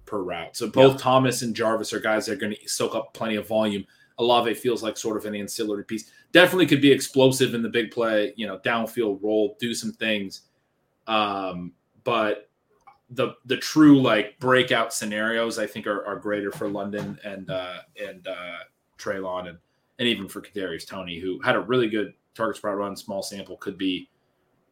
per 0.06 0.22
route. 0.22 0.58
So 0.58 0.68
both 0.68 1.00
Thomas 1.00 1.42
and 1.44 1.56
Jarvis 1.56 1.94
are 1.94 2.00
guys 2.00 2.26
that 2.26 2.34
are 2.34 2.38
going 2.38 2.56
to 2.56 2.70
soak 2.70 2.96
up 2.96 3.14
plenty 3.14 3.36
of 3.36 3.48
volume. 3.48 3.86
Olave 4.22 4.54
feels 4.54 4.84
like 4.84 4.98
sort 4.98 5.18
of 5.18 5.26
an 5.26 5.36
ancillary 5.36 5.84
piece. 5.84 6.12
Definitely 6.32 6.68
could 6.68 6.82
be 6.82 6.92
explosive 6.92 7.54
in 7.54 7.62
the 7.62 7.70
big 7.70 7.92
play, 7.92 8.34
you 8.38 8.48
know, 8.48 8.60
downfield 8.60 9.22
roll, 9.22 9.58
do 9.60 9.74
some 9.74 9.92
things. 9.92 10.44
Um, 11.08 11.74
but 12.04 12.50
the 13.10 13.34
the 13.46 13.58
true 13.58 14.02
like 14.02 14.40
breakout 14.40 14.94
scenarios 14.94 15.60
I 15.60 15.68
think 15.68 15.86
are, 15.86 16.06
are 16.06 16.16
greater 16.16 16.52
for 16.52 16.70
London 16.70 17.20
and 17.26 17.50
uh, 17.50 17.80
and 18.02 18.26
uh, 18.28 18.60
Treylon 18.98 19.50
and 19.50 19.58
and 20.00 20.08
even 20.08 20.28
for 20.28 20.42
Kadarius 20.42 20.88
Toney, 20.88 21.20
who 21.20 21.42
had 21.42 21.56
a 21.56 21.60
really 21.60 21.90
good 21.90 22.14
targets 22.34 22.60
per 22.60 22.70
route 22.70 22.78
run, 22.78 22.96
small 22.96 23.22
sample, 23.22 23.58
could 23.58 23.78
be 23.78 24.10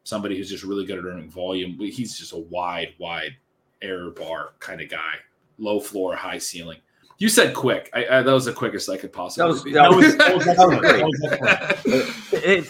somebody 0.03 0.37
who's 0.37 0.49
just 0.49 0.63
really 0.63 0.85
good 0.85 0.97
at 0.97 1.05
earning 1.05 1.29
volume. 1.29 1.77
He's 1.79 2.17
just 2.17 2.33
a 2.33 2.37
wide, 2.37 2.93
wide 2.99 3.35
error 3.81 4.11
bar 4.11 4.53
kind 4.59 4.81
of 4.81 4.89
guy, 4.89 5.15
low 5.57 5.79
floor, 5.79 6.15
high 6.15 6.37
ceiling. 6.37 6.79
You 7.19 7.27
said 7.29 7.53
quick. 7.53 7.89
I, 7.93 8.05
I, 8.05 8.21
that 8.23 8.31
was 8.31 8.45
the 8.45 8.53
quickest 8.53 8.89
I 8.89 8.95
could 8.97 9.11
possibly. 9.11 9.73
That 9.73 9.89
was- 9.91 10.15
that 10.17 10.35
was- 10.35 10.45
that 10.55 11.03
was. 11.03 11.19
That 11.19 11.83
was 11.83 12.01
excellent. 12.31 12.43
Hey, 12.43 12.61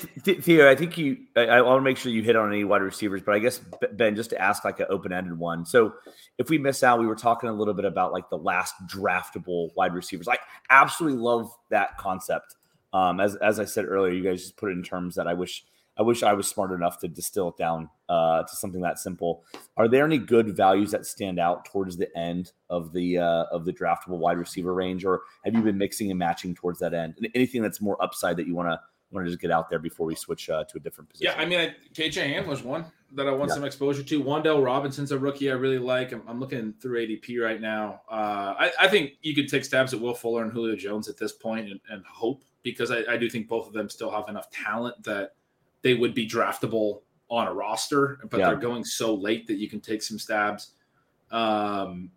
Theo, 0.41 0.69
I 0.69 0.75
think 0.75 0.97
you. 0.97 1.17
I, 1.35 1.41
I 1.45 1.61
want 1.61 1.77
to 1.77 1.83
make 1.83 1.97
sure 1.97 2.11
you 2.11 2.23
hit 2.23 2.35
on 2.35 2.49
any 2.51 2.63
wide 2.63 2.81
receivers, 2.81 3.21
but 3.21 3.35
I 3.35 3.39
guess 3.39 3.61
Ben, 3.93 4.15
just 4.15 4.31
to 4.31 4.41
ask 4.41 4.65
like 4.65 4.79
an 4.79 4.87
open-ended 4.89 5.37
one. 5.37 5.65
So, 5.65 5.93
if 6.39 6.49
we 6.49 6.57
miss 6.57 6.81
out, 6.83 6.99
we 6.99 7.05
were 7.05 7.15
talking 7.15 7.47
a 7.49 7.53
little 7.53 7.73
bit 7.75 7.85
about 7.85 8.11
like 8.11 8.29
the 8.29 8.37
last 8.37 8.73
draftable 8.87 9.69
wide 9.75 9.93
receivers. 9.93 10.27
I 10.27 10.37
absolutely 10.69 11.19
love 11.19 11.51
that 11.69 11.97
concept. 11.97 12.55
Um, 12.91 13.19
as 13.19 13.35
as 13.35 13.59
I 13.59 13.65
said 13.65 13.85
earlier, 13.85 14.13
you 14.13 14.23
guys 14.23 14.41
just 14.41 14.57
put 14.57 14.69
it 14.71 14.73
in 14.73 14.81
terms 14.83 15.13
that 15.15 15.27
I 15.27 15.33
wish 15.35 15.63
I 15.99 16.01
wish 16.01 16.23
I 16.23 16.31
was 16.31 16.47
smart 16.47 16.71
enough 16.71 16.97
to 16.99 17.09
distill 17.09 17.49
it 17.49 17.57
down 17.57 17.89
uh, 18.07 18.43
to 18.43 18.55
something 18.55 18.79
that 18.81 18.97
simple. 18.99 19.43
Are 19.75 19.89
there 19.89 20.05
any 20.05 20.17
good 20.17 20.55
values 20.55 20.91
that 20.91 21.05
stand 21.05 21.39
out 21.39 21.65
towards 21.65 21.97
the 21.97 22.07
end 22.17 22.53
of 22.69 22.93
the 22.93 23.17
uh, 23.17 23.43
of 23.51 23.65
the 23.65 23.73
draftable 23.73 24.17
wide 24.17 24.37
receiver 24.37 24.73
range, 24.73 25.03
or 25.03 25.21
have 25.43 25.53
you 25.53 25.61
been 25.61 25.77
mixing 25.77 26.09
and 26.09 26.17
matching 26.17 26.55
towards 26.55 26.79
that 26.79 26.93
end? 26.93 27.15
Anything 27.35 27.61
that's 27.61 27.81
more 27.81 28.01
upside 28.01 28.37
that 28.37 28.47
you 28.47 28.55
want 28.55 28.69
to 28.69 28.79
want 29.11 29.25
to 29.25 29.29
just 29.31 29.41
get 29.41 29.51
out 29.51 29.69
there 29.69 29.79
before 29.79 30.05
we 30.05 30.15
switch 30.15 30.49
uh, 30.49 30.63
to 30.65 30.77
a 30.77 30.79
different 30.79 31.09
position? 31.09 31.33
Yeah, 31.35 31.41
I 31.41 31.45
mean, 31.45 31.59
I, 31.59 31.75
KJ 31.93 32.33
Hamler's 32.33 32.63
one 32.63 32.85
that 33.15 33.27
I 33.27 33.31
want 33.31 33.49
Yeah. 33.49 33.55
some 33.55 33.65
exposure 33.65 34.03
to. 34.03 34.23
Wan'Dale 34.23 34.63
Robinson's 34.63 35.11
a 35.11 35.17
rookie 35.17 35.49
I 35.49 35.55
really 35.55 35.79
like. 35.79 36.11
I'm, 36.11 36.21
I'm 36.27 36.39
looking 36.39 36.73
through 36.79 37.07
ADP 37.07 37.43
right 37.43 37.59
now. 37.59 38.01
Uh, 38.09 38.53
I, 38.59 38.71
I 38.81 38.87
think 38.87 39.13
you 39.21 39.33
could 39.33 39.49
take 39.49 39.65
stabs 39.65 39.93
at 39.95 39.99
Will 39.99 40.13
Fuller 40.13 40.43
and 40.43 40.51
Julio 40.51 40.75
Jones 40.75 41.09
at 41.09 41.17
this 41.17 41.31
point 41.33 41.69
and, 41.71 41.79
and 41.89 42.05
hope 42.05 42.43
because 42.61 42.91
I, 42.91 43.03
I 43.09 43.17
do 43.17 43.29
think 43.29 43.47
both 43.47 43.65
of 43.67 43.73
them 43.73 43.89
still 43.89 44.11
have 44.11 44.29
enough 44.29 44.51
talent 44.51 45.01
that 45.03 45.31
they 45.81 45.93
would 45.93 46.13
be 46.13 46.27
draftable 46.27 47.01
on 47.29 47.47
a 47.47 47.53
roster, 47.53 48.19
but 48.29 48.39
Yeah. 48.39 48.47
they're 48.47 48.57
going 48.57 48.83
so 48.83 49.13
late 49.13 49.47
that 49.47 49.57
you 49.57 49.69
can 49.69 49.79
take 49.79 50.01
some 50.01 50.17
stabs. 50.19 50.71
Um, 51.31 52.11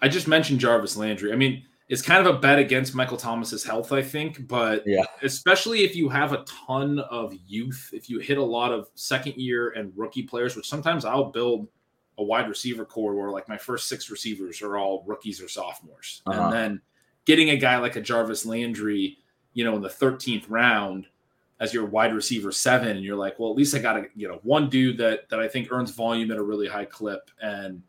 I 0.00 0.08
just 0.08 0.28
mentioned 0.28 0.60
Jarvis 0.60 0.96
Landry. 0.96 1.32
I 1.32 1.36
mean, 1.36 1.64
it's 1.88 2.00
kind 2.02 2.24
of 2.24 2.32
a 2.34 2.38
bet 2.38 2.58
against 2.58 2.94
Michael 2.94 3.16
Thomas's 3.16 3.64
health, 3.64 3.90
I 3.92 4.00
think, 4.02 4.46
but 4.46 4.84
Yeah. 4.86 5.02
especially 5.22 5.82
if 5.82 5.96
you 5.96 6.08
have 6.08 6.32
a 6.32 6.44
ton 6.44 7.00
of 7.00 7.34
youth, 7.48 7.90
if 7.92 8.08
you 8.08 8.20
hit 8.20 8.38
a 8.38 8.42
lot 8.44 8.72
of 8.72 8.88
second 8.94 9.34
year 9.36 9.70
and 9.70 9.92
rookie 9.96 10.22
players, 10.22 10.54
which 10.54 10.68
sometimes 10.68 11.04
I'll 11.04 11.30
build 11.32 11.66
a 12.16 12.22
wide 12.22 12.48
receiver 12.48 12.84
core 12.84 13.14
where 13.16 13.30
like 13.30 13.48
my 13.48 13.58
first 13.58 13.88
six 13.88 14.08
receivers 14.10 14.62
are 14.62 14.76
all 14.76 15.02
rookies 15.06 15.42
or 15.42 15.48
sophomores. 15.48 16.22
Uh-huh. 16.26 16.40
And 16.44 16.52
then 16.52 16.80
getting 17.24 17.50
a 17.50 17.56
guy 17.56 17.78
like 17.78 17.96
a 17.96 18.00
Jarvis 18.00 18.46
Landry, 18.46 19.18
you 19.54 19.64
know, 19.64 19.74
in 19.74 19.82
the 19.82 19.88
13th 19.88 20.44
round 20.48 21.06
as 21.60 21.74
your 21.74 21.84
wide 21.84 22.14
receiver 22.14 22.50
seven, 22.50 22.96
and 22.96 23.04
you're 23.04 23.16
like, 23.16 23.38
well, 23.38 23.50
at 23.50 23.56
least 23.56 23.74
I 23.74 23.78
got 23.78 23.96
a 23.96 24.06
you 24.16 24.26
know 24.26 24.40
one 24.42 24.68
dude 24.68 24.96
that 24.98 25.28
that 25.28 25.38
I 25.38 25.46
think 25.46 25.70
earns 25.70 25.90
volume 25.90 26.30
at 26.30 26.38
a 26.38 26.42
really 26.42 26.66
high 26.66 26.86
clip. 26.86 27.30
And 27.40 27.82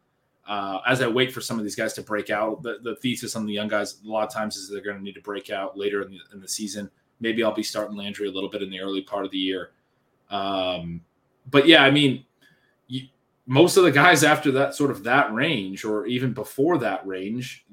uh, 0.47 0.79
as 0.85 1.01
I 1.01 1.07
wait 1.07 1.31
for 1.31 1.39
some 1.39 1.57
of 1.57 1.63
these 1.63 1.75
guys 1.75 1.93
to 1.93 2.01
break 2.01 2.29
out, 2.29 2.61
the, 2.61 2.79
the 2.83 2.95
thesis 2.97 3.35
on 3.35 3.45
the 3.45 3.53
young 3.53 3.69
guys 3.69 3.99
a 4.05 4.09
lot 4.09 4.27
of 4.27 4.33
times 4.33 4.57
is 4.57 4.69
they're 4.69 4.81
going 4.81 4.97
to 4.97 5.03
need 5.03 5.15
to 5.15 5.21
break 5.21 5.49
out 5.49 5.77
later 5.77 6.01
in 6.01 6.11
the, 6.11 6.19
in 6.33 6.41
the 6.41 6.47
season. 6.47 6.89
Maybe 7.21 7.43
I'll 7.43 7.53
be 7.53 7.63
starting 7.63 7.95
Landry 7.95 8.27
a 8.27 8.31
little 8.31 8.49
bit 8.49 8.61
in 8.61 8.69
the 8.69 8.81
early 8.81 9.01
part 9.01 9.23
of 9.23 9.31
the 9.31 9.37
year. 9.37 9.71
Um, 10.29 11.01
but 11.49 11.67
yeah, 11.67 11.83
I 11.83 11.91
mean, 11.91 12.25
you, 12.87 13.07
most 13.45 13.77
of 13.77 13.83
the 13.83 13.91
guys 13.91 14.23
after 14.23 14.51
that 14.51 14.75
sort 14.75 14.91
of 14.91 15.03
that 15.03 15.33
range, 15.33 15.85
or 15.85 16.05
even 16.07 16.33
before 16.33 16.77
that 16.79 17.05
range, 17.05 17.65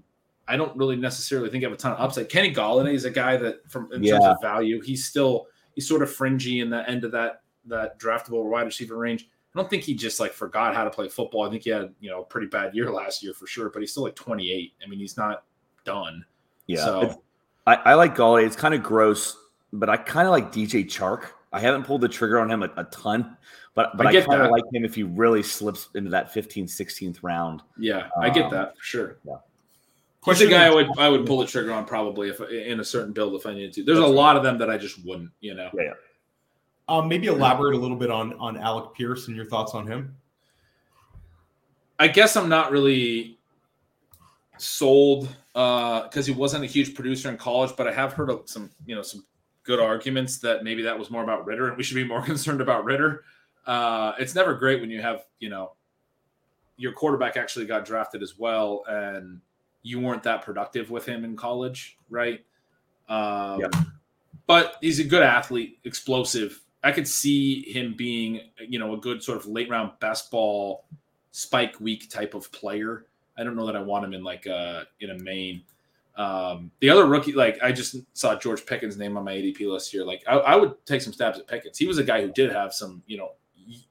I 0.47 0.57
don't 0.57 0.77
really 0.77 0.97
necessarily 0.97 1.51
think 1.51 1.65
have 1.65 1.73
a 1.73 1.77
ton 1.77 1.93
of 1.93 2.01
upside. 2.01 2.29
Kenny 2.29 2.55
Golladay 2.55 2.95
is 2.95 3.05
a 3.05 3.11
guy 3.11 3.37
that, 3.37 3.69
from 3.71 3.93
in 3.93 4.03
terms 4.03 4.25
of 4.25 4.41
value, 4.41 4.81
he's 4.81 5.05
still 5.05 5.47
he's 5.79 5.87
sort 5.87 6.03
of 6.03 6.13
fringy 6.13 6.59
in 6.59 6.71
the 6.71 6.89
end 6.91 7.05
of 7.05 7.13
that 7.13 7.43
that 7.67 8.01
draftable 8.01 8.43
wide 8.51 8.63
receiver 8.63 8.97
range. 8.97 9.29
I 9.55 9.59
don't 9.61 9.71
think 9.71 9.85
he 9.85 9.95
just 9.95 10.19
like 10.19 10.33
forgot 10.33 10.75
how 10.75 10.83
to 10.83 10.91
play 10.91 11.09
football. 11.09 11.47
I 11.47 11.51
think 11.51 11.63
he 11.63 11.71
had 11.71 11.95
you 12.01 12.11
know 12.11 12.23
a 12.23 12.25
pretty 12.25 12.49
bad 12.49 12.75
year 12.75 12.91
last 12.91 13.23
year 13.23 13.33
for 13.33 13.47
sure, 13.47 13.71
but 13.71 13.79
he's 13.81 13.93
still 13.93 14.03
like 14.03 14.17
28. 14.17 14.73
I 14.85 14.89
mean, 14.89 14.99
he's 14.99 15.17
not 15.17 15.45
done. 15.85 16.25
Yeah, 16.67 16.85
So- 16.85 17.23
I, 17.65 17.75
I 17.77 17.95
like 17.95 18.17
Golladay. 18.17 18.45
It's 18.47 18.57
kind 18.57 18.75
of 18.75 18.83
gross, 18.83 19.37
but 19.73 19.89
I 19.89 19.97
kind 19.97 20.27
of 20.27 20.33
like 20.33 20.51
DJ 20.51 20.85
Chark. 20.85 21.27
I 21.53 21.61
haven't 21.61 21.85
pulled 21.85 22.01
the 22.01 22.09
trigger 22.09 22.41
on 22.41 22.51
him 22.51 22.63
a, 22.65 22.71
a 22.77 22.85
ton, 22.85 23.37
but 23.75 23.97
but 23.97 24.07
I 24.07 24.11
I, 24.11 24.21
kind 24.23 24.43
of 24.43 24.51
like 24.51 24.65
him 24.73 24.85
if 24.85 24.97
he 24.97 25.05
really 25.05 25.43
slips 25.45 25.89
into 25.95 26.11
that 26.11 26.33
15th, 26.35 26.71
16th 26.71 27.19
round. 27.23 27.63
Yeah, 27.79 28.09
I 28.21 28.31
get 28.31 28.47
Um, 28.47 28.51
that 28.53 28.77
for 28.77 28.83
sure. 28.83 29.19
yeah. 29.25 29.37
He's 30.25 30.41
a 30.41 30.47
guy 30.47 30.67
I 30.67 30.71
would 30.71 30.89
I 30.99 31.09
would 31.09 31.27
pull 31.27 31.39
the 31.39 31.47
trigger 31.47 31.73
on 31.73 31.85
probably 31.85 32.29
if 32.29 32.41
in 32.41 32.81
a 32.81 32.85
certain 32.85 33.13
build 33.13 33.35
if 33.35 33.47
I 33.47 33.55
needed 33.55 33.73
to. 33.75 33.85
There's 33.85 33.99
a 33.99 34.07
lot 34.07 34.37
of 34.37 34.43
them 34.43 34.59
that 34.59 34.69
I 34.69 34.77
just 34.77 35.05
wouldn't. 35.05 35.31
You 35.41 35.55
know. 35.55 35.71
Yeah. 35.73 35.95
Um, 36.89 37.09
maybe 37.09 37.27
elaborate 37.27 37.75
a 37.75 37.79
little 37.79 37.97
bit 37.97 38.11
on 38.11 38.35
on 38.35 38.57
Alec 38.57 38.95
Pierce 38.95 39.29
and 39.29 39.37
your 39.37 39.47
thoughts 39.47 39.75
on 39.75 39.87
him. 39.87 40.17
I 41.99 42.09
guess 42.09 42.37
I'm 42.37 42.49
not 42.49 42.71
really 42.71 43.39
sold 44.59 45.29
because 45.53 46.27
he 46.27 46.33
wasn't 46.33 46.65
a 46.65 46.67
huge 46.67 46.95
producer 46.95 47.29
in 47.29 47.37
college, 47.37 47.73
but 47.77 47.89
I 47.89 47.93
have 47.93 48.13
heard 48.13 48.31
of 48.31 48.43
some, 48.47 48.71
you 48.87 48.95
know, 48.95 49.03
some 49.03 49.25
good 49.65 49.81
arguments 49.81 50.39
that 50.39 50.63
maybe 50.63 50.83
that 50.83 50.99
was 50.99 51.11
more 51.11 51.23
about 51.23 51.47
Ridder, 51.47 51.69
and 51.69 51.77
we 51.77 51.83
should 51.83 51.97
be 51.97 52.05
more 52.05 52.23
concerned 52.33 52.61
about 52.61 52.85
Ridder. 52.85 53.25
Uh, 53.67 54.13
it's 54.19 54.35
never 54.35 54.55
great 54.55 54.81
when 54.81 54.91
you 54.91 55.03
have, 55.03 55.25
you 55.41 55.49
know, 55.49 55.73
your 56.77 56.93
quarterback 56.93 57.37
actually 57.37 57.67
got 57.67 57.85
drafted 57.85 58.23
as 58.23 58.39
well, 58.39 58.85
and 58.89 59.41
you 59.83 60.01
weren't 60.01 60.23
that 60.25 60.43
productive 60.43 60.91
with 60.91 61.07
him 61.07 61.25
in 61.25 61.37
college, 61.37 61.97
right? 62.11 62.45
Um, 63.09 63.61
Yep. 63.61 63.75
But 64.47 64.77
he's 64.81 64.99
a 64.99 65.05
good 65.05 65.23
athlete, 65.23 65.79
explosive. 65.85 66.63
I 66.83 66.91
could 66.91 67.07
see 67.07 67.71
him 67.71 67.95
being, 67.97 68.41
you 68.67 68.79
know, 68.79 68.95
a 68.95 68.97
good 68.97 69.23
sort 69.23 69.37
of 69.37 69.47
late 69.47 69.69
round 69.69 69.93
best 70.01 70.31
ball 70.31 70.87
spike 71.33 71.79
week 71.81 72.09
type 72.09 72.35
of 72.35 72.51
player. 72.51 73.05
I 73.37 73.45
don't 73.45 73.57
know 73.57 73.67
that 73.67 73.77
I 73.77 73.83
want 73.83 74.07
him 74.07 74.15
in 74.15 74.25
like 74.25 74.47
a 74.47 74.87
in 75.01 75.11
a 75.11 75.19
main. 75.19 75.63
Um, 76.17 76.71
the 76.81 76.89
other 76.89 77.05
rookie, 77.05 77.33
like 77.33 77.59
I 77.63 77.73
just 77.73 77.97
saw 78.15 78.37
George 78.37 78.65
Pickens' 78.65 78.97
name 78.97 79.19
on 79.19 79.25
my 79.25 79.35
ADP 79.35 79.71
list 79.71 79.93
here. 79.93 80.05
Like 80.05 80.25
I, 80.27 80.39
I 80.39 80.57
would 80.57 80.75
take 80.87 81.03
some 81.03 81.13
stabs 81.13 81.39
at 81.39 81.47
Pickens. 81.47 81.77
He 81.77 81.87
was 81.87 81.99
a 81.99 82.05
guy 82.05 82.23
who 82.23 82.33
did 82.33 82.51
have 82.51 82.73
some, 82.73 83.03
you 83.07 83.19
know, 83.19 83.33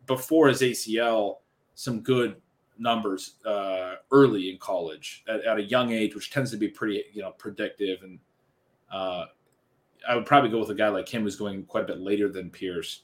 before 0.07 0.47
his 0.47 0.61
ACL, 0.61 1.37
some 1.75 2.01
good 2.01 2.35
numbers 2.79 3.35
uh, 3.45 3.95
early 4.11 4.49
in 4.49 4.57
college 4.57 5.23
at, 5.27 5.43
at 5.45 5.57
a 5.57 5.63
young 5.63 5.91
age, 5.91 6.15
which 6.15 6.31
tends 6.31 6.51
to 6.51 6.57
be 6.57 6.67
pretty, 6.67 7.03
you 7.13 7.21
know, 7.21 7.31
predictive. 7.31 8.03
And 8.03 8.19
uh, 8.91 9.25
I 10.07 10.15
would 10.15 10.25
probably 10.25 10.49
go 10.49 10.59
with 10.59 10.69
a 10.69 10.75
guy 10.75 10.89
like 10.89 11.09
him 11.09 11.23
who's 11.23 11.35
going 11.35 11.63
quite 11.65 11.83
a 11.83 11.87
bit 11.87 11.99
later 11.99 12.29
than 12.29 12.49
Pierce 12.49 13.01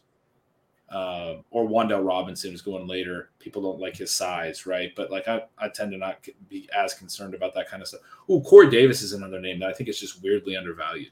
uh, 0.93 1.37
or 1.49 1.67
Wan'Dale 1.67 2.05
Robinson 2.05 2.53
is 2.53 2.61
going 2.61 2.87
later. 2.87 3.31
People 3.39 3.61
don't 3.61 3.79
like 3.79 3.97
his 3.97 4.13
size, 4.13 4.65
right? 4.65 4.93
But 4.95 5.11
like 5.11 5.27
I, 5.27 5.41
I 5.57 5.69
tend 5.69 5.91
to 5.91 5.97
not 5.97 6.27
be 6.49 6.69
as 6.77 6.93
concerned 6.93 7.33
about 7.33 7.53
that 7.55 7.67
kind 7.67 7.81
of 7.81 7.87
stuff. 7.87 8.01
Oh, 8.29 8.41
Corey 8.41 8.69
Davis 8.69 9.01
is 9.01 9.13
another 9.13 9.39
name 9.39 9.59
that 9.59 9.69
I 9.69 9.73
think 9.73 9.89
is 9.89 9.99
just 9.99 10.21
weirdly 10.21 10.55
undervalued, 10.55 11.11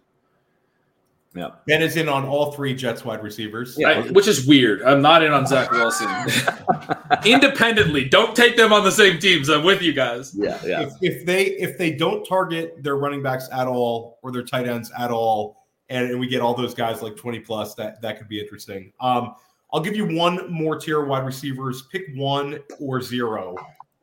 Yeah. 1.33 1.51
Ben 1.65 1.81
is 1.81 1.95
in 1.95 2.09
on 2.09 2.25
all 2.25 2.51
three 2.51 2.73
Jets 2.75 3.05
wide 3.05 3.23
receivers. 3.23 3.75
Yeah. 3.77 3.89
I- 3.89 4.01
which 4.09 4.27
is 4.27 4.45
weird. 4.45 4.81
I'm 4.81 5.01
not 5.01 5.23
in 5.23 5.31
on 5.31 5.47
Zach 5.47 5.71
Wilson 5.71 6.09
independently. 7.25 8.07
Don't 8.09 8.35
take 8.35 8.57
them 8.57 8.73
on 8.73 8.83
the 8.83 8.91
same 8.91 9.19
teams. 9.19 9.49
I'm 9.49 9.63
with 9.63 9.81
you 9.81 9.93
guys. 9.93 10.33
Yeah. 10.35 10.59
Yeah. 10.65 10.81
If, 10.81 10.93
if 11.01 11.25
they 11.25 11.45
if 11.45 11.77
they 11.77 11.91
don't 11.91 12.25
target 12.25 12.83
their 12.83 12.97
running 12.97 13.21
backs 13.21 13.47
at 13.51 13.67
all 13.67 14.19
or 14.23 14.31
their 14.31 14.43
tight 14.43 14.67
ends 14.67 14.91
at 14.97 15.11
all, 15.11 15.57
and, 15.89 16.11
and 16.11 16.19
we 16.19 16.27
get 16.27 16.41
all 16.41 16.53
those 16.53 16.73
guys 16.73 17.01
like 17.01 17.15
20 17.15 17.39
plus, 17.39 17.75
that 17.75 18.01
that 18.01 18.17
could 18.17 18.27
be 18.27 18.39
interesting. 18.39 18.91
Um, 18.99 19.35
I'll 19.73 19.81
give 19.81 19.95
you 19.95 20.05
one 20.17 20.51
more 20.51 20.77
tier 20.77 21.05
wide 21.05 21.25
receivers. 21.25 21.83
Pick 21.83 22.07
one 22.15 22.59
or 22.79 23.01
zero 23.01 23.55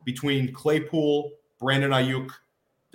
between 0.03 0.51
Claypool, 0.51 1.31
Brandon 1.59 1.91
Aiyuk, 1.91 2.29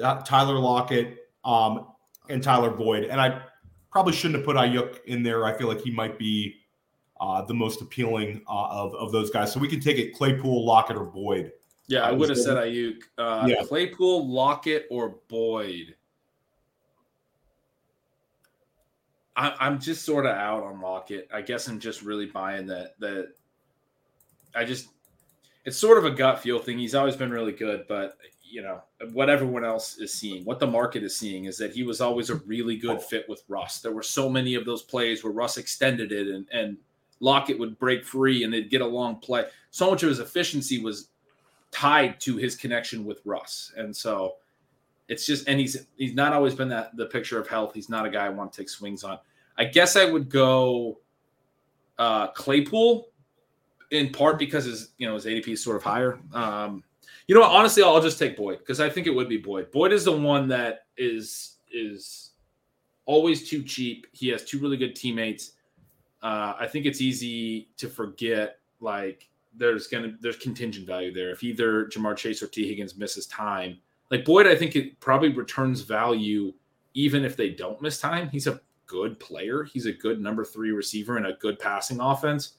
uh, 0.02 0.20
Tyler 0.22 0.58
Lockett, 0.58 1.18
um, 1.44 1.86
and 2.28 2.42
Tyler 2.42 2.70
Boyd. 2.70 3.04
And 3.04 3.20
I 3.20 3.42
probably 3.94 4.12
shouldn't 4.12 4.34
have 4.34 4.44
put 4.44 4.56
Aiyuk 4.56 5.04
in 5.04 5.22
there. 5.22 5.46
I 5.46 5.56
feel 5.56 5.68
like 5.68 5.80
he 5.80 5.92
might 5.92 6.18
be 6.18 6.56
uh, 7.20 7.44
the 7.44 7.54
most 7.54 7.80
appealing 7.80 8.42
uh, 8.48 8.66
of, 8.68 8.92
of 8.96 9.12
those 9.12 9.30
guys. 9.30 9.52
So 9.52 9.60
we 9.60 9.68
can 9.68 9.78
take 9.78 9.98
it 9.98 10.12
Claypool, 10.14 10.66
Lockett, 10.66 10.96
or 10.96 11.04
Boyd. 11.04 11.52
Yeah, 11.86 12.00
I 12.00 12.08
I 12.08 12.12
would 12.12 12.28
have 12.28 12.38
said 12.38 12.56
Aiyuk, 12.56 13.02
uh, 13.18 13.46
Yeah. 13.48 13.62
Claypool, 13.62 14.28
Lockett, 14.28 14.86
or 14.90 15.20
Boyd. 15.28 15.94
I, 19.36 19.54
I'm 19.60 19.78
just 19.78 20.04
sort 20.04 20.26
of 20.26 20.32
out 20.32 20.64
on 20.64 20.80
Lockett. 20.80 21.28
I 21.32 21.40
guess 21.40 21.68
I'm 21.68 21.78
just 21.78 22.02
really 22.02 22.26
buying 22.26 22.66
that. 22.66 22.98
That 22.98 23.28
I 24.56 24.64
just, 24.64 24.88
it's 25.64 25.78
sort 25.78 25.98
of 25.98 26.04
a 26.04 26.10
gut 26.10 26.40
feel 26.40 26.58
thing. 26.58 26.78
He's 26.78 26.96
always 26.96 27.14
been 27.14 27.30
really 27.30 27.52
good, 27.52 27.84
but 27.88 28.16
you 28.54 28.62
know 28.62 28.80
what 29.12 29.28
everyone 29.28 29.64
else 29.64 29.98
is 29.98 30.14
seeing, 30.14 30.44
what 30.44 30.60
the 30.60 30.66
market 30.66 31.02
is 31.02 31.16
seeing, 31.16 31.46
is 31.46 31.58
that 31.58 31.72
he 31.72 31.82
was 31.82 32.00
always 32.00 32.30
a 32.30 32.36
really 32.46 32.76
good 32.76 33.02
fit 33.02 33.28
with 33.28 33.42
Russ. 33.48 33.80
There 33.80 33.92
were 33.92 34.02
so 34.02 34.30
many 34.30 34.54
of 34.54 34.64
those 34.64 34.82
plays 34.82 35.24
where 35.24 35.32
Russ 35.32 35.56
extended 35.56 36.12
it 36.12 36.28
and 36.28 36.46
and 36.52 36.76
Lockett 37.18 37.58
would 37.58 37.76
break 37.80 38.04
free 38.04 38.44
and 38.44 38.52
they'd 38.52 38.70
get 38.70 38.80
a 38.80 38.86
long 38.86 39.16
play. 39.16 39.46
So 39.72 39.90
much 39.90 40.04
of 40.04 40.08
his 40.08 40.20
efficiency 40.20 40.78
was 40.80 41.08
tied 41.72 42.20
to 42.20 42.36
his 42.36 42.54
connection 42.54 43.04
with 43.04 43.20
Russ. 43.24 43.72
And 43.76 43.94
so 43.94 44.36
it's 45.08 45.26
just 45.26 45.48
and 45.48 45.58
he's 45.58 45.86
he's 45.96 46.14
not 46.14 46.32
always 46.32 46.54
been 46.54 46.68
that 46.68 46.96
the 46.96 47.06
picture 47.06 47.40
of 47.40 47.48
health. 47.48 47.74
He's 47.74 47.88
not 47.88 48.06
a 48.06 48.10
guy 48.10 48.26
I 48.26 48.28
want 48.28 48.52
to 48.52 48.56
take 48.60 48.68
swings 48.68 49.02
on. 49.02 49.18
I 49.58 49.64
guess 49.64 49.96
I 49.96 50.04
would 50.04 50.28
go 50.30 51.00
uh 51.98 52.28
Claypool 52.28 53.08
in 53.90 54.10
part 54.10 54.38
because 54.38 54.64
his 54.64 54.90
you 54.98 55.08
know 55.08 55.14
his 55.14 55.26
ADP 55.26 55.48
is 55.48 55.64
sort 55.64 55.76
of 55.76 55.82
higher. 55.82 56.20
Um 56.32 56.84
You 57.26 57.34
know 57.34 57.40
what? 57.40 57.50
Honestly, 57.50 57.82
I'll 57.82 58.02
just 58.02 58.18
take 58.18 58.36
Boyd 58.36 58.58
because 58.58 58.80
I 58.80 58.90
think 58.90 59.06
it 59.06 59.14
would 59.14 59.28
be 59.28 59.38
Boyd. 59.38 59.70
Boyd 59.72 59.92
is 59.92 60.04
the 60.04 60.12
one 60.12 60.48
that 60.48 60.86
is 60.96 61.56
is 61.72 62.32
always 63.06 63.48
too 63.48 63.62
cheap. 63.62 64.06
He 64.12 64.28
has 64.28 64.44
two 64.44 64.58
really 64.58 64.76
good 64.76 64.94
teammates. 64.94 65.52
Uh, 66.22 66.54
I 66.58 66.66
think 66.66 66.86
it's 66.86 67.00
easy 67.00 67.68
to 67.76 67.88
forget 67.88 68.58
like 68.80 69.28
there's 69.56 69.86
gonna 69.86 70.14
there's 70.20 70.36
contingent 70.36 70.86
value 70.86 71.12
there. 71.12 71.30
If 71.30 71.42
either 71.42 71.86
Ja'Marr 71.86 72.16
Chase 72.16 72.42
or 72.42 72.46
Tee 72.46 72.68
Higgins 72.68 72.96
misses 72.96 73.26
time, 73.26 73.78
like 74.10 74.24
Boyd, 74.24 74.46
I 74.46 74.54
think 74.54 74.76
it 74.76 74.98
probably 75.00 75.30
returns 75.30 75.80
value 75.80 76.52
even 76.94 77.24
if 77.24 77.36
they 77.36 77.50
don't 77.50 77.80
miss 77.82 78.00
time. 78.00 78.28
He's 78.28 78.46
a 78.46 78.60
good 78.86 79.18
player. 79.18 79.64
He's 79.64 79.86
a 79.86 79.92
good 79.92 80.20
number 80.20 80.44
three 80.44 80.70
receiver 80.70 81.16
and 81.16 81.26
a 81.26 81.34
good 81.40 81.58
passing 81.58 82.00
offense. 82.00 82.58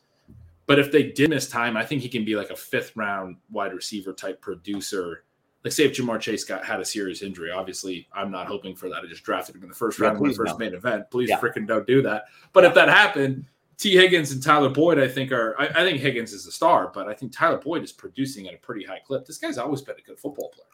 But 0.68 0.80
if 0.80 0.92
they 0.92 1.04
did 1.04 1.30
miss 1.30 1.48
time, 1.48 1.78
I 1.78 1.86
think 1.86 2.02
he 2.02 2.10
can 2.10 2.26
be 2.26 2.36
like 2.36 2.50
a 2.50 2.56
fifth 2.56 2.96
round 2.96 3.38
wide 3.52 3.74
receiver 3.74 4.14
type 4.14 4.42
producer. 4.42 5.24
Like 5.64 5.74
say 5.74 5.86
if 5.86 5.94
Ja'Marr 5.94 6.20
Chase 6.20 6.44
got 6.44 6.64
had 6.64 6.80
a 6.80 6.86
serious 6.86 7.22
injury, 7.22 7.52
obviously 7.52 8.08
I'm 8.14 8.32
not 8.32 8.48
hoping 8.48 8.76
for 8.76 8.90
that. 8.90 9.04
I 9.04 9.08
just 9.08 9.24
drafted 9.24 9.56
him 9.56 9.64
in 9.64 9.70
the 9.70 9.76
first 9.76 10.00
Yeah, 10.00 10.06
round 10.08 10.18
of 10.18 10.22
my 10.22 10.28
please 10.30 10.38
first 10.38 10.60
main 10.60 10.74
event. 10.74 11.10
Please 11.10 11.30
Yeah. 11.30 11.40
freaking 11.40 11.68
don't 11.68 11.88
do 11.88 12.02
that. 12.04 12.26
But 12.54 12.66
if 12.66 12.74
that 12.76 12.88
happened, 12.90 13.46
Tee 13.78 13.96
Higgins 13.96 14.32
and 14.32 14.42
Tyler 14.42 14.70
Boyd, 14.70 15.00
I 15.00 15.08
think 15.08 15.32
are 15.32 15.56
I, 15.60 15.68
I 15.68 15.84
think 15.84 16.00
Higgins 16.00 16.34
is 16.34 16.46
the 16.46 16.52
star, 16.52 16.92
but 16.94 17.08
I 17.08 17.14
think 17.14 17.32
Tyler 17.32 17.58
Boyd 17.58 17.84
is 17.84 17.92
producing 17.92 18.48
at 18.48 18.54
a 18.54 18.58
pretty 18.58 18.86
high 18.86 19.02
clip. 19.06 19.26
This 19.26 19.38
guy's 19.38 19.58
always 19.58 19.82
been 19.82 19.96
a 19.98 20.02
good 20.02 20.20
football 20.20 20.50
player. 20.50 20.66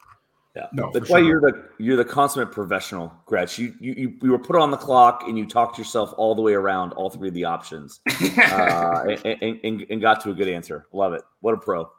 Yeah, 0.56 0.68
No, 0.74 0.92
that's 0.94 1.10
why 1.10 1.20
sure. 1.20 1.28
you're 1.28 1.42
the 1.42 1.70
you're 1.78 1.96
the 1.96 2.04
consummate 2.04 2.52
professional, 2.52 3.14
Gretch. 3.26 3.58
You, 3.58 3.74
you 3.80 3.94
you 3.94 4.14
you 4.22 4.32
were 4.32 4.40
put 4.40 4.58
on 4.58 4.70
the 4.70 4.78
clock 4.78 5.24
and 5.28 5.38
you 5.38 5.46
talked 5.46 5.78
yourself 5.78 6.14
all 6.18 6.36
the 6.36 6.42
way 6.42 6.54
around 6.54 6.92
all 6.94 7.10
three 7.10 7.30
of 7.30 7.34
the 7.34 7.46
options, 7.46 8.02
uh, 8.38 9.16
and, 9.24 9.60
and, 9.64 9.86
and, 9.90 10.02
got 10.02 10.20
to 10.22 10.32
a 10.32 10.34
good 10.34 10.50
answer. 10.50 10.88
Love 10.92 11.14
it. 11.14 11.22
What 11.40 11.54
a 11.54 11.58
pro. 11.58 11.90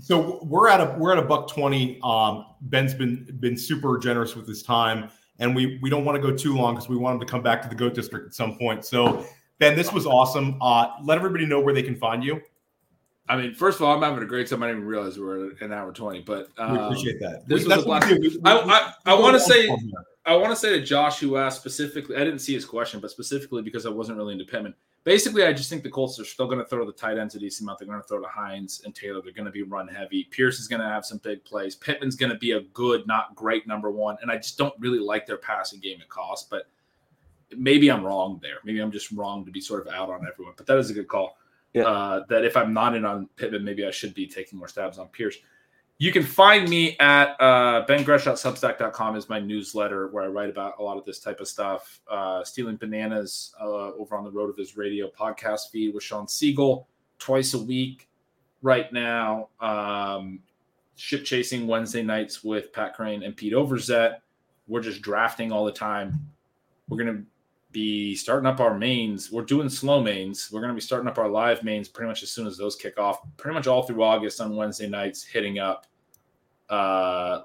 So 0.00 0.40
we're 0.44 0.68
at 0.68 0.80
a 0.80 0.96
we're 0.98 1.12
at 1.12 1.18
a 1.18 1.26
buck 1.26 1.48
twenty. 1.48 1.98
Um, 2.02 2.44
Ben's 2.60 2.92
been 2.92 3.26
been 3.40 3.56
super 3.56 3.96
generous 3.96 4.36
with 4.36 4.46
his 4.46 4.62
time, 4.62 5.08
and 5.38 5.56
we 5.56 5.78
we 5.80 5.88
don't 5.88 6.04
want 6.04 6.16
to 6.16 6.22
go 6.22 6.36
too 6.36 6.54
long 6.54 6.74
because 6.74 6.90
we 6.90 6.96
want 6.96 7.14
him 7.14 7.20
to 7.20 7.26
come 7.26 7.42
back 7.42 7.62
to 7.62 7.68
the 7.70 7.74
Goat 7.74 7.94
District 7.94 8.26
at 8.26 8.34
some 8.34 8.58
point. 8.58 8.84
So 8.84 9.24
Ben, 9.58 9.76
this 9.76 9.92
was 9.92 10.04
awesome. 10.06 10.58
Uh, 10.60 10.88
let 11.04 11.16
everybody 11.16 11.46
know 11.46 11.60
where 11.60 11.72
they 11.72 11.82
can 11.82 11.96
find 11.96 12.22
you. 12.22 12.42
I 13.28 13.36
mean, 13.36 13.54
first 13.54 13.78
of 13.78 13.82
all, 13.86 13.94
I'm 13.96 14.02
having 14.02 14.22
a 14.22 14.26
great 14.26 14.48
time. 14.48 14.62
I 14.62 14.66
didn't 14.66 14.78
even 14.82 14.88
realize 14.88 15.16
we 15.16 15.24
were 15.24 15.46
at 15.52 15.60
an 15.62 15.72
hour 15.72 15.92
20, 15.92 16.20
but 16.22 16.48
We 16.58 16.64
um, 16.64 16.76
appreciate 16.78 17.20
that. 17.20 17.46
this 17.48 17.62
We- 17.64 17.68
was 17.74 17.84
a 17.84 17.88
what 17.88 18.04
we 18.10 18.18
blast. 18.18 18.36
We- 18.36 18.72
I, 18.72 18.92
I, 19.06 19.12
I 19.12 19.14
want 19.20 19.34
to 19.34 19.40
say 19.40 19.68
long 19.68 19.78
form 19.78 19.88
here. 19.88 20.04
I 20.24 20.36
want 20.36 20.50
to 20.50 20.56
say 20.56 20.70
to 20.78 20.84
Josh, 20.84 21.18
who 21.18 21.36
asked 21.36 21.60
specifically, 21.60 22.16
I 22.16 22.20
didn't 22.20 22.38
see 22.40 22.54
his 22.54 22.64
question, 22.64 23.00
but 23.00 23.10
specifically 23.10 23.60
because 23.62 23.86
I 23.86 23.90
wasn't 23.90 24.18
really 24.18 24.32
into 24.34 24.44
Pittman. 24.44 24.74
Basically, 25.04 25.44
I 25.44 25.52
just 25.52 25.68
think 25.68 25.82
the 25.82 25.90
Colts 25.90 26.20
are 26.20 26.24
still 26.24 26.46
going 26.46 26.60
to 26.60 26.64
throw 26.64 26.86
the 26.86 26.92
tight 26.92 27.18
ends 27.18 27.34
a 27.34 27.40
decent 27.40 27.66
amount. 27.66 27.80
They're 27.80 27.88
going 27.88 28.00
to 28.00 28.06
throw 28.06 28.20
to 28.20 28.28
Hines 28.28 28.82
and 28.84 28.94
Taylor. 28.94 29.20
They're 29.20 29.32
going 29.32 29.46
to 29.46 29.50
be 29.50 29.64
run 29.64 29.88
heavy. 29.88 30.28
Pierce 30.30 30.60
is 30.60 30.68
going 30.68 30.80
to 30.80 30.86
have 30.86 31.04
some 31.04 31.18
big 31.18 31.42
plays. 31.44 31.74
Pittman's 31.74 32.14
going 32.14 32.30
to 32.30 32.38
be 32.38 32.52
a 32.52 32.60
good, 32.60 33.04
not 33.08 33.34
great 33.34 33.66
number 33.66 33.90
one. 33.90 34.16
And 34.22 34.30
I 34.30 34.36
just 34.36 34.56
don't 34.58 34.74
really 34.78 35.00
like 35.00 35.26
their 35.26 35.38
passing 35.38 35.80
game 35.80 36.00
at 36.00 36.08
cost. 36.08 36.50
But 36.50 36.68
maybe 37.56 37.90
I'm 37.90 38.04
wrong 38.04 38.38
there. 38.42 38.58
Maybe 38.64 38.78
I'm 38.78 38.92
just 38.92 39.10
wrong 39.10 39.44
to 39.44 39.50
be 39.50 39.60
sort 39.60 39.84
of 39.84 39.92
out 39.92 40.08
on 40.08 40.24
everyone. 40.32 40.54
But 40.56 40.66
that 40.66 40.78
is 40.78 40.88
a 40.90 40.94
good 40.94 41.08
call. 41.08 41.36
Yeah. 41.74 41.84
Uh, 41.84 42.24
that 42.28 42.44
if 42.44 42.56
I'm 42.56 42.72
not 42.74 42.94
in 42.94 43.04
on 43.04 43.28
Pittman, 43.36 43.64
maybe 43.64 43.86
I 43.86 43.90
should 43.90 44.14
be 44.14 44.26
taking 44.26 44.58
more 44.58 44.68
stabs 44.68 44.98
on 44.98 45.08
Pierce. 45.08 45.36
You 45.98 46.10
can 46.10 46.24
find 46.24 46.68
me 46.68 46.98
at 46.98 47.36
uh, 47.40 47.86
bengretch.substack.com 47.86 49.14
is 49.14 49.28
my 49.28 49.38
newsletter 49.38 50.08
where 50.08 50.24
I 50.24 50.26
write 50.26 50.50
about 50.50 50.74
a 50.80 50.82
lot 50.82 50.98
of 50.98 51.04
this 51.04 51.20
type 51.20 51.40
of 51.40 51.46
stuff. 51.46 52.00
Uh, 52.10 52.42
Stealing 52.42 52.76
Bananas 52.76 53.54
uh, 53.60 53.92
over 53.92 54.16
on 54.16 54.24
the 54.24 54.30
RotoViz 54.30 54.76
Radio 54.76 55.08
podcast 55.08 55.70
feed 55.70 55.94
with 55.94 56.02
Shawn 56.02 56.26
Siegele 56.26 56.86
twice 57.18 57.54
a 57.54 57.58
week 57.62 58.08
right 58.62 58.92
now. 58.92 59.50
Um, 59.60 60.40
ship 60.96 61.24
chasing 61.24 61.66
Wednesday 61.66 62.02
nights 62.02 62.42
with 62.42 62.72
Pat 62.72 62.96
Kerrane 62.96 63.24
and 63.24 63.36
Pete 63.36 63.52
Overzet. 63.52 64.16
We're 64.66 64.82
just 64.82 65.02
drafting 65.02 65.52
all 65.52 65.64
the 65.64 65.72
time. 65.72 66.18
We're 66.88 66.98
going 66.98 67.16
to 67.16 67.22
be 67.72 68.14
starting 68.14 68.46
up 68.46 68.60
our 68.60 68.76
mains. 68.76 69.32
We're 69.32 69.42
doing 69.44 69.68
slow 69.68 70.02
mains. 70.02 70.50
We're 70.52 70.60
going 70.60 70.70
to 70.70 70.74
be 70.74 70.80
starting 70.80 71.08
up 71.08 71.18
our 71.18 71.28
live 71.28 71.62
mains 71.64 71.88
pretty 71.88 72.08
much 72.08 72.22
as 72.22 72.30
soon 72.30 72.46
as 72.46 72.56
those 72.56 72.76
kick 72.76 72.98
off. 72.98 73.20
Pretty 73.36 73.54
much 73.54 73.66
all 73.66 73.82
through 73.82 74.02
August 74.02 74.40
on 74.40 74.54
Wednesday 74.56 74.88
nights, 74.88 75.22
hitting 75.22 75.58
up 75.58 75.86
uh 76.70 77.42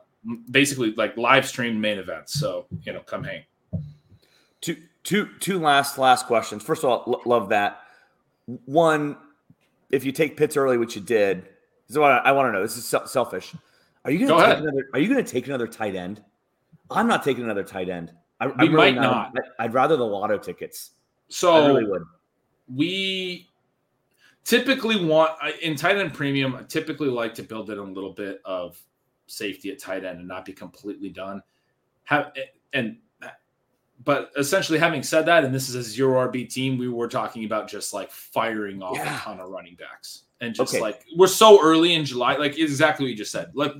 basically 0.52 0.94
like 0.94 1.16
live 1.18 1.48
stream 1.48 1.80
main 1.80 1.98
events. 1.98 2.34
So 2.40 2.66
you 2.84 2.94
know, 2.94 3.00
come 3.02 3.24
hang. 3.24 3.44
Two 4.62 4.78
two 5.04 5.30
two 5.40 5.60
last 5.60 5.98
last 5.98 6.28
questions. 6.28 6.64
First 6.64 6.84
of 6.84 6.90
all, 6.90 7.04
lo- 7.08 7.22
love 7.26 7.50
that. 7.50 7.82
One, 8.66 9.18
if 9.92 10.04
you 10.06 10.12
take 10.12 10.38
Pitts 10.38 10.56
early, 10.58 10.78
which 10.78 10.96
you 10.96 11.02
did, 11.02 11.44
this 11.44 11.92
is 11.92 11.98
what 11.98 12.12
I, 12.12 12.18
I 12.18 12.32
want 12.32 12.48
to 12.48 12.52
know. 12.54 12.62
This 12.62 12.78
is 12.78 12.86
sel- 12.86 13.08
selfish. 13.08 13.54
Are 14.06 14.12
you 14.12 14.20
going 14.20 14.30
Go 14.30 14.38
to 14.38 14.42
take 14.42 14.52
ahead. 14.54 14.64
another? 14.64 14.90
Are 14.94 15.00
you 15.00 15.12
going 15.12 15.24
to 15.24 15.30
take 15.32 15.48
another 15.48 15.68
tight 15.68 15.96
end? 15.96 16.24
I'm 16.90 17.08
not 17.08 17.24
taking 17.24 17.44
another 17.44 17.64
tight 17.64 17.90
end. 17.90 18.14
I, 18.40 18.46
I 18.46 18.48
We 18.64 18.70
really 18.70 18.76
might 18.76 18.96
not. 18.96 19.34
I- 19.60 19.66
I'd 19.66 19.74
rather 19.74 19.96
the 19.98 20.06
lotto 20.06 20.38
tickets. 20.38 20.92
So 21.30 21.54
I 21.56 21.68
really 21.68 21.86
would. 21.86 22.04
we 22.74 23.50
typically 24.44 25.04
want 25.04 25.32
in 25.62 25.76
tight 25.76 25.98
end 25.98 26.14
premium. 26.14 26.56
I 26.56 26.64
typically 26.64 27.10
like 27.10 27.34
to 27.36 27.44
build 27.44 27.70
in 27.70 27.78
a 27.78 27.84
little 27.84 28.14
bit 28.14 28.42
of 28.46 28.80
safety 29.28 29.72
at 29.72 29.80
tight 29.80 30.06
end 30.06 30.20
and 30.20 30.28
not 30.28 30.46
be 30.46 30.54
completely 30.54 31.10
done. 31.10 31.42
Have 32.06 32.32
and 32.74 32.98
but 34.06 34.32
essentially, 34.38 34.78
having 34.78 35.02
said 35.02 35.26
that, 35.26 35.44
and 35.44 35.54
this 35.54 35.68
is 35.70 35.76
a 35.76 35.82
zero 35.82 36.28
RB 36.32 36.48
team, 36.48 36.78
we 36.78 36.88
were 36.88 37.08
talking 37.08 37.46
about 37.46 37.68
just 37.68 37.94
like 37.94 38.12
firing 38.12 38.82
off 38.84 38.96
Yeah. 38.96 39.16
a 39.18 39.20
ton 39.20 39.40
of 39.40 39.50
running 39.50 39.76
backs 39.76 40.24
and 40.40 40.54
just 40.54 40.74
Okay. 40.76 40.82
like 40.82 41.04
we're 41.18 41.26
so 41.28 41.62
early 41.62 41.94
in 41.96 42.06
July, 42.06 42.36
like 42.38 42.58
exactly 42.60 43.06
what 43.06 43.10
you 43.10 43.16
just 43.18 43.32
said. 43.32 43.52
Like 43.56 43.74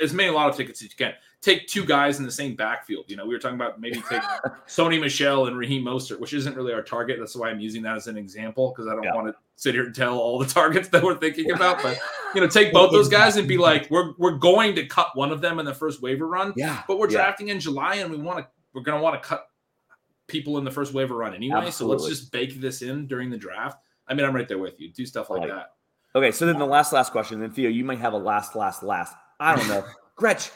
as 0.00 0.12
many 0.12 0.30
lotto 0.30 0.56
tickets 0.56 0.82
as 0.82 0.90
you 0.90 0.96
can. 0.96 1.14
Take 1.46 1.68
two 1.68 1.84
guys 1.84 2.18
in 2.18 2.24
the 2.24 2.32
same 2.32 2.56
backfield. 2.56 3.04
You 3.06 3.14
know, 3.14 3.24
we 3.24 3.32
were 3.32 3.38
talking 3.38 3.54
about 3.54 3.80
maybe 3.80 4.02
take 4.10 4.20
Sony 4.66 5.00
Michel 5.00 5.46
and 5.46 5.56
Raheem 5.56 5.84
Mostert, 5.84 6.18
which 6.18 6.32
isn't 6.32 6.56
really 6.56 6.72
our 6.72 6.82
target. 6.82 7.20
That's 7.20 7.36
why 7.36 7.50
I'm 7.50 7.60
using 7.60 7.82
that 7.84 7.94
as 7.96 8.08
an 8.08 8.16
example 8.18 8.72
because 8.74 8.90
I 8.90 8.94
don't 8.96 9.04
Yeah. 9.04 9.14
want 9.14 9.28
to 9.28 9.34
sit 9.54 9.72
here 9.72 9.84
and 9.84 9.94
tell 9.94 10.18
all 10.18 10.40
the 10.40 10.46
targets 10.60 10.88
that 10.88 11.04
we're 11.04 11.14
thinking 11.16 11.52
about. 11.52 11.80
But 11.84 12.00
you 12.34 12.40
know, 12.40 12.48
take 12.48 12.72
both 12.72 12.90
those 12.90 13.08
guys 13.08 13.36
and 13.36 13.46
be 13.46 13.58
like, 13.58 13.88
we're 13.92 14.14
we're 14.18 14.32
going 14.38 14.74
to 14.74 14.86
cut 14.86 15.14
one 15.14 15.30
of 15.30 15.40
them 15.40 15.60
in 15.60 15.66
the 15.66 15.72
first 15.72 16.02
waiver 16.02 16.26
run, 16.26 16.52
Yeah, 16.56 16.82
but 16.88 16.98
we're 16.98 17.08
yeah. 17.08 17.18
drafting 17.18 17.48
in 17.50 17.60
July 17.60 17.94
and 17.96 18.10
we 18.10 18.16
want 18.16 18.40
to 18.40 18.48
we're 18.74 18.82
going 18.82 18.98
to 18.98 19.02
want 19.04 19.22
to 19.22 19.28
cut 19.28 19.46
people 20.26 20.58
in 20.58 20.64
the 20.64 20.70
first 20.72 20.92
waiver 20.94 21.14
run 21.14 21.32
anyway. 21.32 21.70
So 21.70 21.86
let's 21.86 22.08
just 22.08 22.32
bake 22.32 22.60
this 22.60 22.82
in 22.82 23.06
during 23.06 23.30
the 23.30 23.38
draft. 23.38 23.78
I 24.08 24.14
mean, 24.14 24.26
I'm 24.26 24.34
right 24.34 24.48
there 24.48 24.58
with 24.58 24.80
you. 24.80 24.92
Do 24.92 25.06
stuff 25.06 25.30
like 25.30 25.42
Like- 25.42 25.50
that. 25.50 25.74
Okay, 26.16 26.32
so 26.32 26.44
then 26.44 26.58
the 26.58 26.66
last 26.66 26.92
last 26.92 27.12
question. 27.12 27.38
Then 27.38 27.52
Theo, 27.52 27.68
you 27.70 27.84
might 27.84 27.98
have 28.00 28.14
a 28.14 28.18
last 28.18 28.56
last 28.56 28.82
last. 28.82 29.14
I 29.38 29.54
don't 29.54 29.68
know, 29.68 29.84
Gretch. 30.16 30.50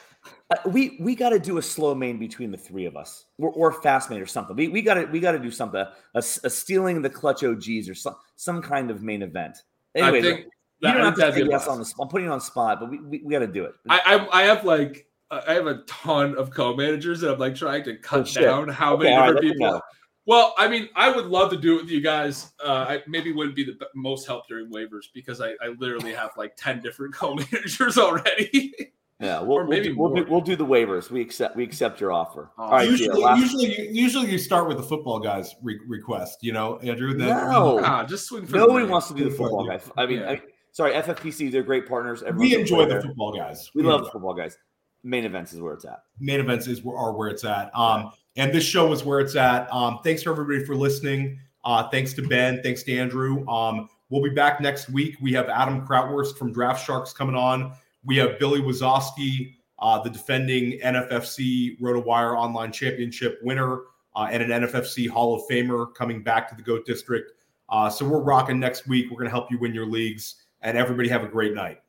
Uh, 0.50 0.56
we 0.66 0.96
we 1.00 1.14
got 1.14 1.30
to 1.30 1.38
do 1.38 1.58
a 1.58 1.62
slow 1.62 1.94
main 1.94 2.18
between 2.18 2.50
the 2.50 2.56
three 2.56 2.84
of 2.84 2.96
us, 2.96 3.26
or, 3.38 3.50
or 3.50 3.72
fast 3.72 4.10
main 4.10 4.20
or 4.20 4.26
something. 4.26 4.56
We 4.56 4.68
we 4.68 4.82
got 4.82 4.94
to 4.94 5.04
we 5.06 5.20
got 5.20 5.32
to 5.32 5.38
do 5.38 5.50
something. 5.50 5.80
A, 5.80 6.18
a 6.18 6.22
stealing 6.22 7.00
the 7.02 7.10
clutch 7.10 7.44
OGs 7.44 7.88
or 7.88 7.94
some 7.94 8.16
some 8.36 8.60
kind 8.60 8.90
of 8.90 9.02
main 9.02 9.22
event. 9.22 9.58
Anyway, 9.94 10.46
you 10.80 10.92
don't 10.92 11.04
have 11.04 11.14
to 11.14 11.20
that'd 11.20 11.34
say 11.34 11.42
be 11.42 11.48
a 11.48 11.50
yes 11.50 11.68
on 11.68 11.78
the 11.78 11.84
spot. 11.84 12.04
I'm 12.04 12.08
putting 12.08 12.26
you 12.26 12.32
on 12.32 12.38
the 12.38 12.44
spot, 12.44 12.80
but 12.80 12.90
we 12.90 12.98
we, 12.98 13.22
we 13.24 13.32
got 13.32 13.40
to 13.40 13.46
do 13.46 13.64
it. 13.64 13.74
I, 13.88 14.00
I 14.04 14.40
I 14.40 14.42
have 14.44 14.64
like 14.64 15.06
I 15.30 15.54
have 15.54 15.66
a 15.66 15.82
ton 15.82 16.36
of 16.36 16.50
co-managers 16.50 17.22
and 17.22 17.32
I'm 17.32 17.38
like 17.38 17.54
trying 17.54 17.84
to 17.84 17.96
cut 17.96 18.28
Oh, 18.36 18.40
down 18.40 18.68
how 18.68 18.94
Okay, 18.94 19.04
many 19.04 19.16
right, 19.16 19.26
different 19.34 19.52
people. 19.58 19.80
Well, 20.26 20.54
I 20.58 20.68
mean, 20.68 20.88
I 20.96 21.10
would 21.10 21.26
love 21.26 21.50
to 21.50 21.56
do 21.56 21.78
it 21.78 21.82
with 21.82 21.90
you 21.90 22.00
guys. 22.00 22.52
Uh, 22.62 22.86
I 22.88 23.02
maybe 23.06 23.32
wouldn't 23.32 23.56
be 23.56 23.64
the 23.64 23.76
most 23.94 24.26
help 24.26 24.48
during 24.48 24.70
waivers 24.70 25.06
because 25.14 25.40
I, 25.40 25.50
I 25.62 25.68
literally 25.78 26.12
have 26.12 26.30
like 26.36 26.56
ten 26.56 26.80
different 26.80 27.14
co-managers 27.14 27.98
already. 27.98 28.74
Yeah, 29.20 29.40
we'll, 29.40 29.58
Or 29.58 29.66
maybe 29.66 29.92
we'll, 29.92 30.08
do, 30.08 30.14
we'll, 30.14 30.24
do, 30.24 30.30
we'll 30.30 30.40
do 30.40 30.56
the 30.56 30.64
waivers. 30.66 31.10
We 31.10 31.20
accept 31.20 31.54
we 31.54 31.62
accept 31.62 32.00
your 32.00 32.10
offer. 32.10 32.50
Oh, 32.58 32.62
All 32.64 32.70
right, 32.72 32.82
Theo, 32.82 32.90
usually, 32.92 33.22
last- 33.22 33.40
usually, 33.40 33.88
usually 33.90 34.30
you 34.30 34.38
start 34.38 34.66
with 34.66 34.78
the 34.78 34.82
football 34.82 35.18
guys 35.20 35.54
re- 35.62 35.78
request. 35.86 36.38
You 36.42 36.52
know, 36.52 36.78
Andrew. 36.78 37.12
Then 37.14 37.28
No. 37.28 37.80
ah, 37.84 38.04
just 38.04 38.26
swing 38.26 38.46
for 38.46 38.52
the 38.52 38.58
nobody 38.58 38.80
money. 38.80 38.90
wants 38.92 39.08
to 39.08 39.14
do 39.14 39.24
the 39.24 39.30
football 39.30 39.64
you. 39.64 39.70
guys. 39.70 39.90
I 39.98 40.06
mean, 40.06 40.20
Yeah. 40.20 40.30
I, 40.30 40.42
sorry, 40.72 40.92
FFPC, 40.94 41.50
they're 41.52 41.62
great 41.62 41.86
partners. 41.86 42.22
we 42.36 42.54
enjoy 42.54 42.86
the 42.86 43.02
football 43.02 43.36
guys. 43.36 43.70
We 43.74 43.82
love 43.82 44.04
the 44.04 44.10
football 44.10 44.32
guys. 44.34 44.56
Main 45.02 45.24
events 45.24 45.52
is 45.52 45.60
where 45.60 45.72
it's 45.74 45.84
at. 45.84 46.02
main 46.18 46.40
events 46.40 46.66
is 46.66 46.82
where, 46.82 46.96
are 46.96 47.12
where 47.12 47.28
it's 47.28 47.44
at. 47.44 47.70
Um, 47.76 48.12
and 48.36 48.52
this 48.54 48.64
show 48.64 48.92
is 48.92 49.04
where 49.04 49.20
it's 49.20 49.34
at. 49.36 49.70
Um, 49.72 49.98
thanks 50.04 50.22
for 50.22 50.30
everybody 50.30 50.64
for 50.64 50.74
listening. 50.76 51.38
Uh, 51.64 51.88
thanks 51.90 52.12
to 52.14 52.22
Ben. 52.26 52.62
Thanks 52.62 52.82
to 52.84 52.96
Andrew. 52.96 53.46
Um, 53.48 53.88
we'll 54.10 54.22
be 54.22 54.30
back 54.30 54.60
next 54.60 54.88
week. 54.90 55.16
We 55.20 55.32
have 55.34 55.48
Adam 55.48 55.86
Krautwurst 55.86 56.36
from 56.38 56.52
Draft 56.52 56.84
Sharks 56.86 57.12
coming 57.12 57.34
on. 57.34 57.72
We 58.04 58.16
have 58.16 58.38
Billy 58.38 58.60
Wazowski, 58.60 59.54
uh, 59.78 60.02
the 60.02 60.10
defending 60.10 60.78
NFFC 60.80 61.78
RotoWire 61.80 62.36
Online 62.36 62.72
Championship 62.72 63.38
winner 63.42 63.82
uh, 64.16 64.28
and 64.30 64.42
an 64.42 64.62
NFFC 64.62 65.08
Hall 65.08 65.34
of 65.34 65.42
Famer 65.50 65.94
coming 65.94 66.22
back 66.22 66.48
to 66.48 66.54
the 66.54 66.62
GOAT 66.62 66.86
District. 66.86 67.32
Uh, 67.68 67.88
so 67.88 68.06
we're 68.06 68.20
rocking 68.20 68.58
next 68.58 68.86
week. 68.86 69.06
We're 69.10 69.16
going 69.16 69.26
to 69.26 69.30
help 69.30 69.50
you 69.50 69.58
win 69.58 69.74
your 69.74 69.86
leagues. 69.86 70.36
And 70.62 70.76
everybody 70.76 71.08
have 71.08 71.24
a 71.24 71.28
great 71.28 71.54
night. 71.54 71.80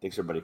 Thanks, 0.00 0.18
everybody. 0.18 0.42